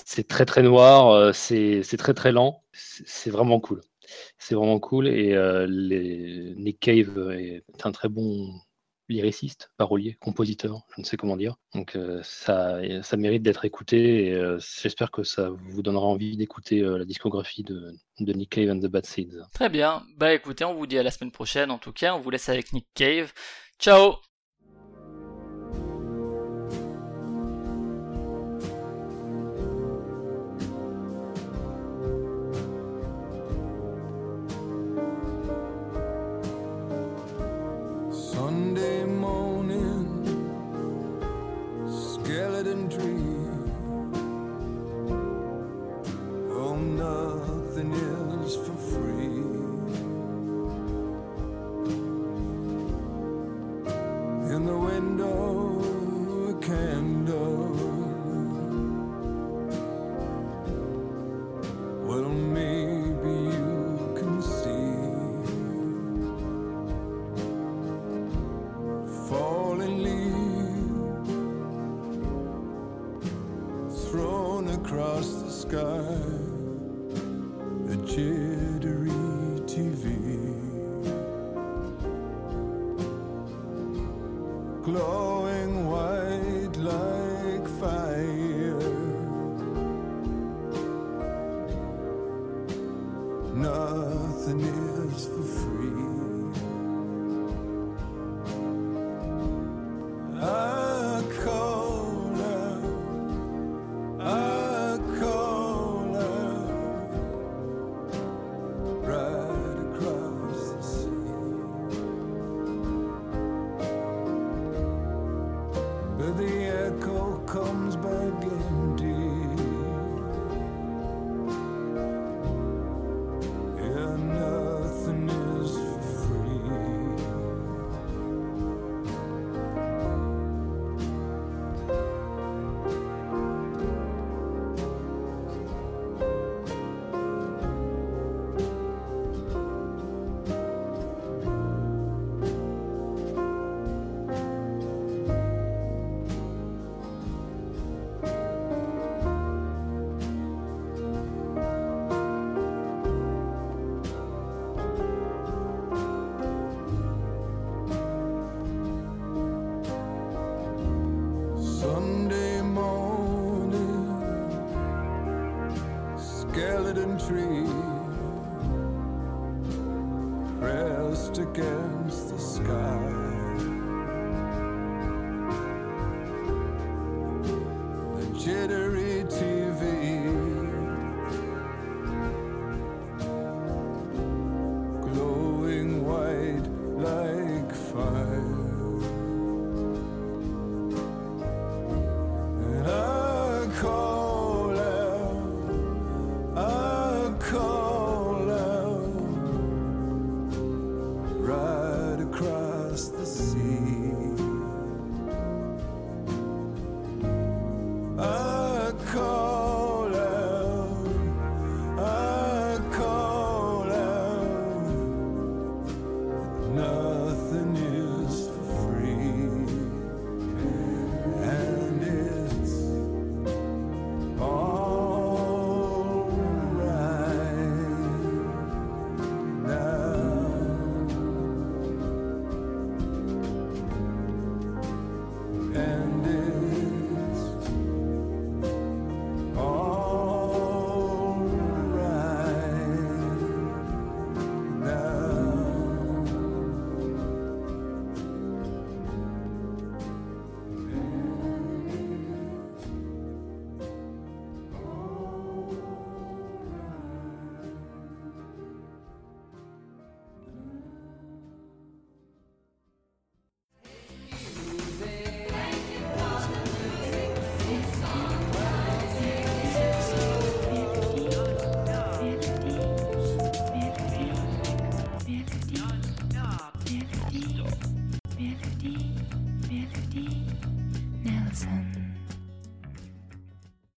c'est 0.05 0.27
très 0.27 0.45
très 0.45 0.61
noir, 0.63 1.09
euh, 1.11 1.31
c'est 1.33 1.81
c'est 1.83 1.97
très 1.97 2.13
très 2.13 2.31
lent, 2.33 2.63
c'est 2.73 3.07
c'est 3.07 3.29
vraiment 3.29 3.59
cool. 3.59 3.81
C'est 4.39 4.55
vraiment 4.55 4.79
cool 4.79 5.07
et 5.07 5.33
euh, 5.35 5.67
les... 5.69 6.55
Nick 6.57 6.79
Cave 6.79 7.31
est 7.31 7.63
un 7.83 7.91
très 7.91 8.09
bon 8.09 8.49
lyriciste, 9.09 9.71
parolier, 9.77 10.17
compositeur, 10.21 10.81
je 10.95 11.01
ne 11.01 11.05
sais 11.05 11.17
comment 11.17 11.35
dire. 11.35 11.55
Donc 11.73 11.95
euh, 11.95 12.21
ça, 12.23 12.79
ça 13.03 13.17
mérite 13.17 13.43
d'être 13.43 13.65
écouté 13.65 14.27
et 14.27 14.33
euh, 14.33 14.59
j'espère 14.81 15.11
que 15.11 15.23
ça 15.23 15.49
vous 15.49 15.81
donnera 15.81 16.05
envie 16.05 16.37
d'écouter 16.37 16.81
euh, 16.81 16.97
la 16.97 17.05
discographie 17.05 17.63
de, 17.63 17.93
de 18.19 18.33
Nick 18.33 18.51
Cave 18.51 18.69
and 18.69 18.79
the 18.79 18.87
Bad 18.87 19.05
Seeds. 19.05 19.41
Très 19.53 19.69
bien. 19.69 20.03
Bah 20.17 20.33
écoutez, 20.33 20.63
on 20.63 20.73
vous 20.73 20.87
dit 20.87 20.97
à 20.97 21.03
la 21.03 21.11
semaine 21.11 21.31
prochaine. 21.31 21.71
En 21.71 21.77
tout 21.77 21.93
cas, 21.93 22.15
on 22.15 22.19
vous 22.19 22.29
laisse 22.29 22.49
avec 22.49 22.71
Nick 22.73 22.87
Cave. 22.93 23.33
Ciao 23.79 24.28